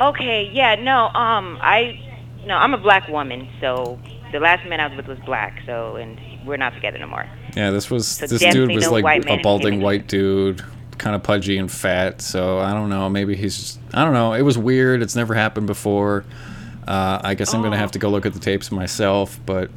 Okay, 0.00 0.50
yeah, 0.52 0.74
no, 0.74 1.06
um, 1.06 1.56
I, 1.60 2.00
no, 2.46 2.56
I'm 2.56 2.74
a 2.74 2.78
black 2.78 3.06
woman, 3.08 3.48
so 3.60 3.98
the 4.32 4.40
last 4.40 4.66
man 4.68 4.80
I 4.80 4.88
was 4.88 4.96
with 4.96 5.06
was 5.06 5.18
black, 5.20 5.62
so, 5.66 5.94
and 5.96 6.18
we're 6.44 6.56
not 6.56 6.74
together 6.74 6.98
no 6.98 7.06
more. 7.06 7.28
Yeah, 7.54 7.70
this 7.70 7.90
was 7.90 8.08
So 8.08 8.26
this 8.26 8.40
dude 8.40 8.72
was 8.72 8.84
no 8.84 8.90
like 8.90 9.24
a 9.26 9.40
balding 9.40 9.80
white 9.80 10.08
dude, 10.08 10.64
kind 10.98 11.14
of 11.16 11.22
pudgy 11.22 11.58
and 11.58 11.70
fat. 11.70 12.20
So 12.20 12.58
I 12.58 12.72
don't 12.72 12.88
know. 12.88 13.08
Maybe 13.08 13.34
he's. 13.36 13.56
Just, 13.56 13.78
I 13.92 14.04
don't 14.04 14.12
know. 14.14 14.32
It 14.32 14.42
was 14.42 14.56
weird. 14.58 15.02
It's 15.02 15.16
never 15.16 15.34
happened 15.34 15.66
before. 15.66 16.24
Uh, 16.86 17.20
I 17.22 17.34
guess 17.34 17.54
I'm 17.54 17.62
gonna 17.62 17.76
have 17.78 17.92
to 17.92 17.98
go 17.98 18.08
look 18.10 18.26
at 18.26 18.34
the 18.34 18.40
tapes 18.40 18.70
myself. 18.70 19.40
But 19.46 19.70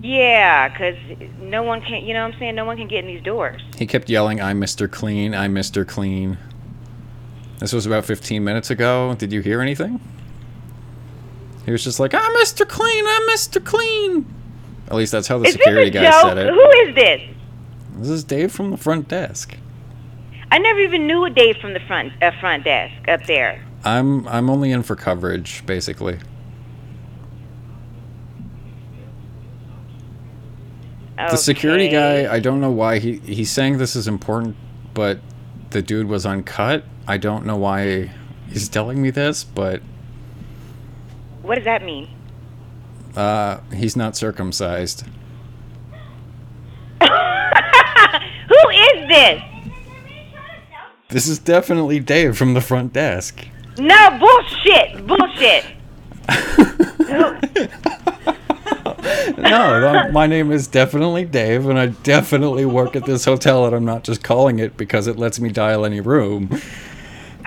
Yeah, 0.00 0.68
because 0.68 0.96
no 1.42 1.62
one 1.62 1.82
can, 1.82 2.02
you 2.04 2.14
know 2.14 2.26
what 2.26 2.32
I'm 2.34 2.38
saying? 2.40 2.54
No 2.54 2.64
one 2.64 2.76
can 2.78 2.88
get 2.88 3.00
in 3.04 3.06
these 3.06 3.22
doors. 3.22 3.60
he 3.76 3.86
kept 3.86 4.08
yelling, 4.08 4.40
"I'm 4.40 4.58
Mr. 4.60 4.90
Clean. 4.90 5.34
I'm 5.34 5.54
Mr. 5.54 5.86
Clean." 5.86 6.38
This 7.58 7.74
was 7.74 7.84
about 7.84 8.06
15 8.06 8.42
minutes 8.42 8.70
ago. 8.70 9.14
Did 9.18 9.32
you 9.34 9.42
hear 9.42 9.60
anything? 9.60 10.00
He 11.66 11.72
was 11.72 11.84
just 11.84 12.00
like, 12.00 12.14
"I'm 12.14 12.32
Mr. 12.36 12.66
Clean. 12.66 13.04
I'm 13.06 13.28
Mr. 13.28 13.62
Clean." 13.62 14.24
At 14.88 14.96
least 14.96 15.12
that's 15.12 15.28
how 15.28 15.38
the 15.38 15.44
Is 15.44 15.52
security 15.52 15.90
guy 15.90 16.04
joke? 16.10 16.22
said 16.22 16.38
it. 16.38 16.48
Who 16.54 16.70
is 16.88 16.94
this? 16.94 17.20
This 17.98 18.08
is 18.08 18.24
Dave 18.24 18.50
from 18.50 18.70
the 18.70 18.76
front 18.78 19.08
desk. 19.08 19.56
I 20.52 20.58
never 20.58 20.80
even 20.80 21.06
knew 21.06 21.24
a 21.24 21.30
Dave 21.30 21.56
from 21.58 21.74
the 21.74 21.80
front 21.80 22.12
uh, 22.22 22.32
front 22.40 22.64
desk 22.64 23.08
up 23.08 23.24
there. 23.26 23.64
I'm 23.84 24.26
I'm 24.28 24.50
only 24.50 24.72
in 24.72 24.82
for 24.82 24.96
coverage, 24.96 25.64
basically. 25.66 26.18
The 31.16 31.36
security 31.36 31.88
guy, 31.90 32.32
I 32.32 32.40
don't 32.40 32.60
know 32.62 32.70
why 32.70 32.98
he 32.98 33.18
he's 33.18 33.50
saying 33.50 33.76
this 33.76 33.94
is 33.94 34.08
important, 34.08 34.56
but 34.94 35.20
the 35.70 35.82
dude 35.82 36.06
was 36.08 36.24
uncut. 36.24 36.84
I 37.06 37.18
don't 37.18 37.44
know 37.44 37.56
why 37.56 38.10
he's 38.48 38.68
telling 38.70 39.02
me 39.02 39.10
this, 39.10 39.44
but 39.44 39.82
What 41.42 41.56
does 41.56 41.64
that 41.64 41.84
mean? 41.84 42.08
uh, 43.16 43.60
he's 43.74 43.96
not 43.96 44.16
circumcised. 44.16 45.02
Who 47.02 47.08
is 48.70 49.08
this? 49.08 49.42
This 51.10 51.26
is 51.26 51.38
definitely 51.38 51.98
Dave 52.00 52.36
from 52.36 52.54
the 52.54 52.60
front 52.60 52.92
desk. 52.92 53.46
No 53.78 54.18
bullshit, 54.18 55.06
bullshit. 55.06 55.64
No, 59.38 60.10
my 60.12 60.26
name 60.26 60.52
is 60.52 60.66
definitely 60.68 61.24
Dave, 61.24 61.66
and 61.66 61.78
I 61.78 61.86
definitely 61.86 62.64
work 62.64 62.94
at 62.94 63.06
this 63.06 63.24
hotel, 63.24 63.66
and 63.66 63.74
I'm 63.74 63.84
not 63.84 64.04
just 64.04 64.22
calling 64.22 64.58
it 64.58 64.76
because 64.76 65.06
it 65.06 65.16
lets 65.16 65.40
me 65.40 65.50
dial 65.50 65.84
any 65.84 66.00
room. 66.00 66.48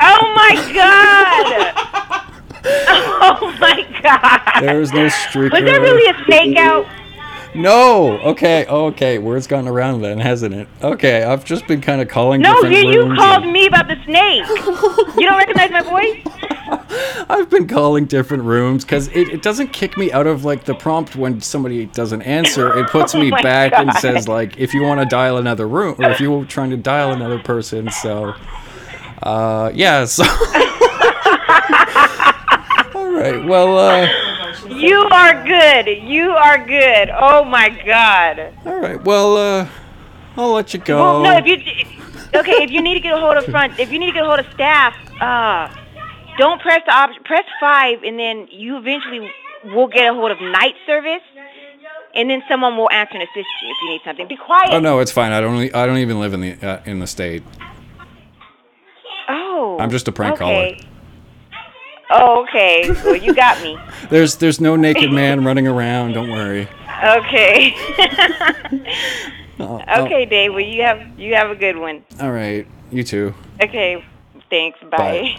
Oh 0.01 0.33
my 0.35 0.55
god! 0.73 1.73
oh 2.65 3.57
my 3.59 3.87
god! 4.01 4.61
There's 4.61 4.91
no 4.91 5.05
streaker. 5.07 5.53
Was 5.53 5.63
there 5.63 5.81
really 5.81 6.09
a 6.09 6.25
snake 6.25 6.57
out? 6.57 6.85
No. 7.55 8.19
Okay. 8.19 8.65
Okay. 8.65 9.17
Word's 9.19 9.47
gotten 9.47 9.67
around 9.67 10.01
then, 10.01 10.19
hasn't 10.19 10.53
it? 10.55 10.67
Okay. 10.81 11.23
I've 11.23 11.45
just 11.45 11.67
been 11.67 11.81
kind 11.81 12.01
of 12.01 12.07
calling 12.07 12.41
No, 12.41 12.53
different 12.61 12.75
you, 12.87 13.07
you 13.09 13.15
called 13.15 13.43
and- 13.43 13.51
me 13.53 13.67
about 13.67 13.87
the 13.87 13.95
snake. 14.05 14.43
you 15.17 15.27
don't 15.27 15.37
recognize 15.37 15.71
my 15.71 15.81
voice? 15.83 16.21
I've 17.29 17.49
been 17.49 17.67
calling 17.67 18.05
different 18.05 18.43
rooms 18.43 18.83
because 18.83 19.07
it, 19.09 19.29
it 19.29 19.41
doesn't 19.41 19.67
kick 19.73 19.97
me 19.97 20.11
out 20.11 20.27
of 20.27 20.43
like 20.45 20.63
the 20.65 20.73
prompt 20.75 21.15
when 21.15 21.39
somebody 21.41 21.85
doesn't 21.87 22.21
answer. 22.23 22.77
It 22.77 22.87
puts 22.89 23.13
Oh 23.15 23.19
me 23.19 23.29
back 23.31 23.73
and 23.73 23.93
says 23.95 24.27
like 24.27 24.57
if 24.57 24.73
you 24.73 24.81
want 24.83 24.99
to 25.01 25.05
dial 25.05 25.37
another 25.37 25.67
room 25.67 25.95
or 25.99 26.09
if 26.11 26.19
you're 26.19 26.45
trying 26.45 26.71
to 26.71 26.77
dial 26.77 27.11
another 27.11 27.39
person. 27.39 27.89
So, 27.91 28.33
uh, 29.21 29.71
yeah. 29.73 30.05
So. 30.05 30.23
All 32.95 33.11
right. 33.11 33.43
Well. 33.45 33.77
uh... 33.77 34.07
You 34.67 34.99
are 35.11 35.43
good. 35.45 35.87
You 36.03 36.31
are 36.31 36.65
good. 36.65 37.09
Oh 37.09 37.43
my 37.45 37.69
god. 37.85 38.53
All 38.65 38.79
right. 38.79 39.03
Well. 39.03 39.37
uh... 39.37 39.67
I'll 40.35 40.53
let 40.53 40.73
you 40.73 40.79
go. 40.79 40.97
Well, 40.97 41.23
no, 41.23 41.37
if 41.37 41.45
you 41.45 41.57
okay, 42.39 42.63
if 42.63 42.71
you 42.71 42.81
need 42.81 42.95
to 42.95 42.99
get 42.99 43.13
a 43.13 43.19
hold 43.19 43.37
of 43.37 43.45
front, 43.45 43.79
if 43.79 43.91
you 43.91 43.99
need 43.99 44.07
to 44.07 44.13
get 44.13 44.23
a 44.23 44.25
hold 44.25 44.39
of 44.39 44.51
staff, 44.53 44.95
uh, 45.21 45.73
don't 46.37 46.59
press 46.61 46.81
the 46.85 46.91
option. 46.91 47.23
Press 47.23 47.45
five, 47.59 48.01
and 48.03 48.17
then 48.17 48.47
you 48.49 48.77
eventually 48.77 49.31
will 49.65 49.87
get 49.87 50.09
a 50.09 50.13
hold 50.13 50.31
of 50.31 50.41
night 50.41 50.73
service, 50.85 51.21
and 52.15 52.29
then 52.29 52.41
someone 52.49 52.77
will 52.77 52.89
answer 52.91 53.13
and 53.13 53.21
assist 53.23 53.35
you 53.61 53.69
if 53.69 53.77
you 53.83 53.89
need 53.89 54.01
something. 54.03 54.27
Be 54.27 54.37
quiet. 54.37 54.71
Oh 54.71 54.79
no, 54.79 54.99
it's 54.99 55.11
fine. 55.11 55.31
I 55.31 55.39
don't. 55.39 55.75
I 55.75 55.85
don't 55.85 55.99
even 55.99 56.19
live 56.19 56.33
in 56.33 56.41
the 56.41 56.67
uh, 56.67 56.81
in 56.85 56.99
the 56.99 57.07
state. 57.07 57.43
Oh. 59.29 59.77
I'm 59.79 59.91
just 59.91 60.07
a 60.07 60.11
prank 60.11 60.41
okay. 60.41 60.81
Oh, 62.15 62.43
okay. 62.43 62.91
Well, 63.03 63.15
you 63.15 63.33
got 63.33 63.61
me. 63.63 63.77
There's 64.09 64.35
there's 64.35 64.61
no 64.61 64.75
naked 64.75 65.11
man 65.11 65.43
running 65.43 65.67
around. 65.67 66.13
Don't 66.13 66.29
worry. 66.29 66.67
Okay. 67.03 67.73
Oh, 69.59 69.81
oh, 69.87 70.03
okay, 70.05 70.25
Dave. 70.25 70.51
Well, 70.51 70.59
you 70.61 70.83
have 70.83 71.19
you 71.19 71.33
have 71.33 71.49
a 71.49 71.55
good 71.55 71.77
one. 71.77 72.03
all 72.21 72.31
right. 72.31 72.67
You 72.91 73.03
too. 73.03 73.33
Okay. 73.61 74.05
Thanks. 74.51 74.77
Bye. 74.91 75.35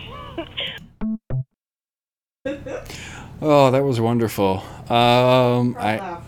Oh, 3.40 3.70
that 3.70 3.84
was 3.84 4.00
wonderful. 4.00 4.62
Um, 4.88 5.76
I 5.78 6.18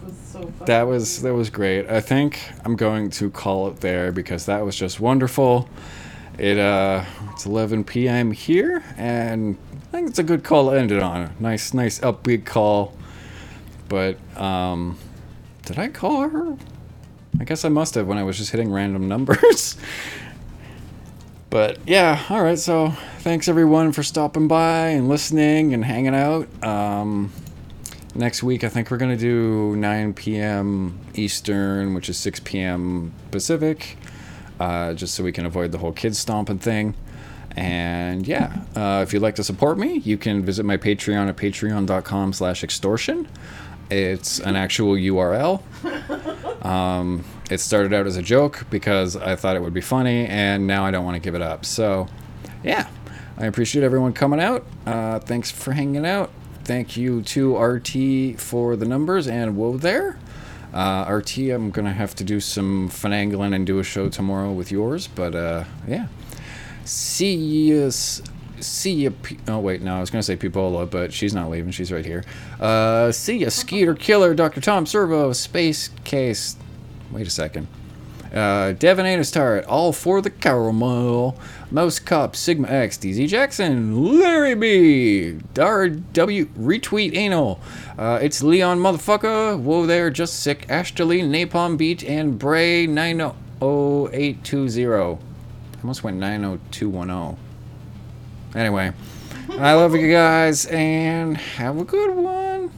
that 0.66 0.82
was 0.82 1.22
that 1.22 1.34
was 1.34 1.50
great. 1.50 1.88
I 1.88 2.00
think 2.00 2.40
I'm 2.64 2.76
going 2.76 3.10
to 3.10 3.30
call 3.30 3.68
it 3.68 3.80
there 3.80 4.12
because 4.12 4.46
that 4.46 4.64
was 4.64 4.76
just 4.76 5.00
wonderful. 5.00 5.68
It 6.38 6.58
uh, 6.58 7.04
it's 7.32 7.46
11 7.46 7.84
p.m. 7.84 8.30
here, 8.30 8.84
and 8.96 9.56
I 9.65 9.65
think 9.96 10.10
it's 10.10 10.18
a 10.18 10.22
good 10.22 10.44
call 10.44 10.70
to 10.70 10.76
end 10.78 10.92
it 10.92 11.02
on. 11.02 11.34
Nice, 11.40 11.72
nice 11.72 11.98
upbeat 12.00 12.44
call. 12.44 12.94
But 13.88 14.18
um, 14.38 14.98
did 15.64 15.78
I 15.78 15.88
call 15.88 16.28
her? 16.28 16.56
I 17.40 17.44
guess 17.44 17.64
I 17.64 17.70
must 17.70 17.94
have 17.94 18.06
when 18.06 18.18
I 18.18 18.22
was 18.22 18.36
just 18.36 18.50
hitting 18.50 18.70
random 18.70 19.08
numbers. 19.14 19.76
But 21.48 21.78
yeah, 21.86 22.22
all 22.28 22.42
right. 22.42 22.58
So 22.58 22.90
thanks 23.20 23.48
everyone 23.48 23.92
for 23.92 24.02
stopping 24.02 24.48
by 24.48 24.88
and 24.88 25.08
listening 25.08 25.72
and 25.72 25.82
hanging 25.82 26.14
out. 26.14 26.46
Um, 26.62 27.32
next 28.14 28.42
week, 28.42 28.64
I 28.64 28.68
think 28.68 28.90
we're 28.90 28.98
gonna 28.98 29.16
do 29.16 29.76
9 29.76 30.12
p.m. 30.12 30.98
Eastern, 31.14 31.94
which 31.94 32.10
is 32.10 32.18
6 32.18 32.40
p.m. 32.40 33.14
Pacific, 33.30 33.96
uh, 34.60 34.92
just 34.92 35.14
so 35.14 35.24
we 35.24 35.32
can 35.32 35.46
avoid 35.46 35.72
the 35.72 35.78
whole 35.78 35.92
kids 35.92 36.18
stomping 36.18 36.58
thing. 36.58 36.94
And 37.56 38.26
yeah, 38.26 38.62
uh, 38.74 39.00
if 39.02 39.12
you'd 39.12 39.22
like 39.22 39.36
to 39.36 39.44
support 39.44 39.78
me, 39.78 39.98
you 39.98 40.18
can 40.18 40.44
visit 40.44 40.64
my 40.64 40.76
Patreon 40.76 41.28
at 41.28 41.36
patreon.com 41.36 42.32
slash 42.34 42.62
extortion. 42.62 43.28
It's 43.90 44.40
an 44.40 44.56
actual 44.56 44.94
URL. 44.94 45.62
Um, 46.64 47.24
it 47.48 47.58
started 47.58 47.92
out 47.92 48.06
as 48.06 48.16
a 48.16 48.22
joke 48.22 48.66
because 48.70 49.14
I 49.14 49.36
thought 49.36 49.54
it 49.54 49.62
would 49.62 49.74
be 49.74 49.80
funny, 49.80 50.26
and 50.26 50.66
now 50.66 50.84
I 50.84 50.90
don't 50.90 51.04
want 51.04 51.14
to 51.14 51.20
give 51.20 51.36
it 51.36 51.42
up. 51.42 51.64
So, 51.64 52.08
yeah, 52.64 52.88
I 53.38 53.46
appreciate 53.46 53.84
everyone 53.84 54.12
coming 54.12 54.40
out. 54.40 54.66
Uh, 54.84 55.20
thanks 55.20 55.50
for 55.50 55.72
hanging 55.72 56.04
out. 56.04 56.30
Thank 56.64 56.96
you 56.96 57.22
to 57.22 57.56
RT 57.56 58.40
for 58.40 58.74
the 58.74 58.86
numbers 58.86 59.28
and 59.28 59.56
Whoa 59.56 59.76
there. 59.76 60.18
Uh, 60.74 61.06
RT, 61.08 61.38
I'm 61.38 61.70
going 61.70 61.84
to 61.84 61.92
have 61.92 62.14
to 62.16 62.24
do 62.24 62.40
some 62.40 62.90
finagling 62.90 63.54
and 63.54 63.64
do 63.64 63.78
a 63.78 63.84
show 63.84 64.08
tomorrow 64.08 64.50
with 64.50 64.72
yours, 64.72 65.06
but 65.06 65.34
uh, 65.34 65.64
yeah. 65.86 66.08
See 66.86 67.34
you. 67.34 67.90
See 67.90 68.92
ya. 68.92 69.10
Pe- 69.22 69.36
oh 69.48 69.58
wait, 69.58 69.82
no, 69.82 69.96
I 69.96 70.00
was 70.00 70.10
gonna 70.10 70.22
say 70.22 70.36
Pipola, 70.36 70.88
but 70.88 71.12
she's 71.12 71.34
not 71.34 71.50
leaving. 71.50 71.72
She's 71.72 71.90
right 71.92 72.06
here. 72.06 72.24
Uh, 72.60 73.10
see 73.12 73.38
ya, 73.38 73.48
Skeeter 73.50 73.94
Killer, 73.94 74.34
Dr. 74.34 74.60
Tom 74.60 74.86
Servo, 74.86 75.32
Space 75.32 75.90
Case. 76.04 76.56
Wait 77.10 77.26
a 77.26 77.30
second. 77.30 77.66
Uh, 78.32 78.72
Turret, 78.74 79.64
all 79.66 79.92
for 79.92 80.20
the 80.20 80.30
caramel. 80.30 81.36
Mouse 81.70 81.98
Cup, 81.98 82.36
Sigma 82.36 82.68
X, 82.68 82.98
DZ 82.98 83.26
Jackson, 83.28 84.20
Larry 84.20 84.54
B, 84.54 85.38
Dar 85.54 85.88
W, 85.88 86.44
Retweet 86.58 87.16
Anal. 87.16 87.58
Uh, 87.98 88.18
it's 88.22 88.42
Leon 88.42 88.78
Motherfucker, 88.78 89.58
Whoa 89.58 89.86
there, 89.86 90.10
Just 90.10 90.40
Sick, 90.40 90.66
Ashley, 90.68 91.22
Napalm 91.22 91.76
Beat, 91.76 92.04
and 92.04 92.38
Bray 92.38 92.86
90820. 92.86 95.18
I 95.76 95.80
almost 95.82 96.02
went 96.02 96.16
90210. 96.16 97.36
Anyway, 98.54 98.92
I 99.50 99.74
love 99.74 99.94
you 99.94 100.10
guys 100.10 100.66
and 100.66 101.36
have 101.36 101.78
a 101.78 101.84
good 101.84 102.16
one. 102.16 102.70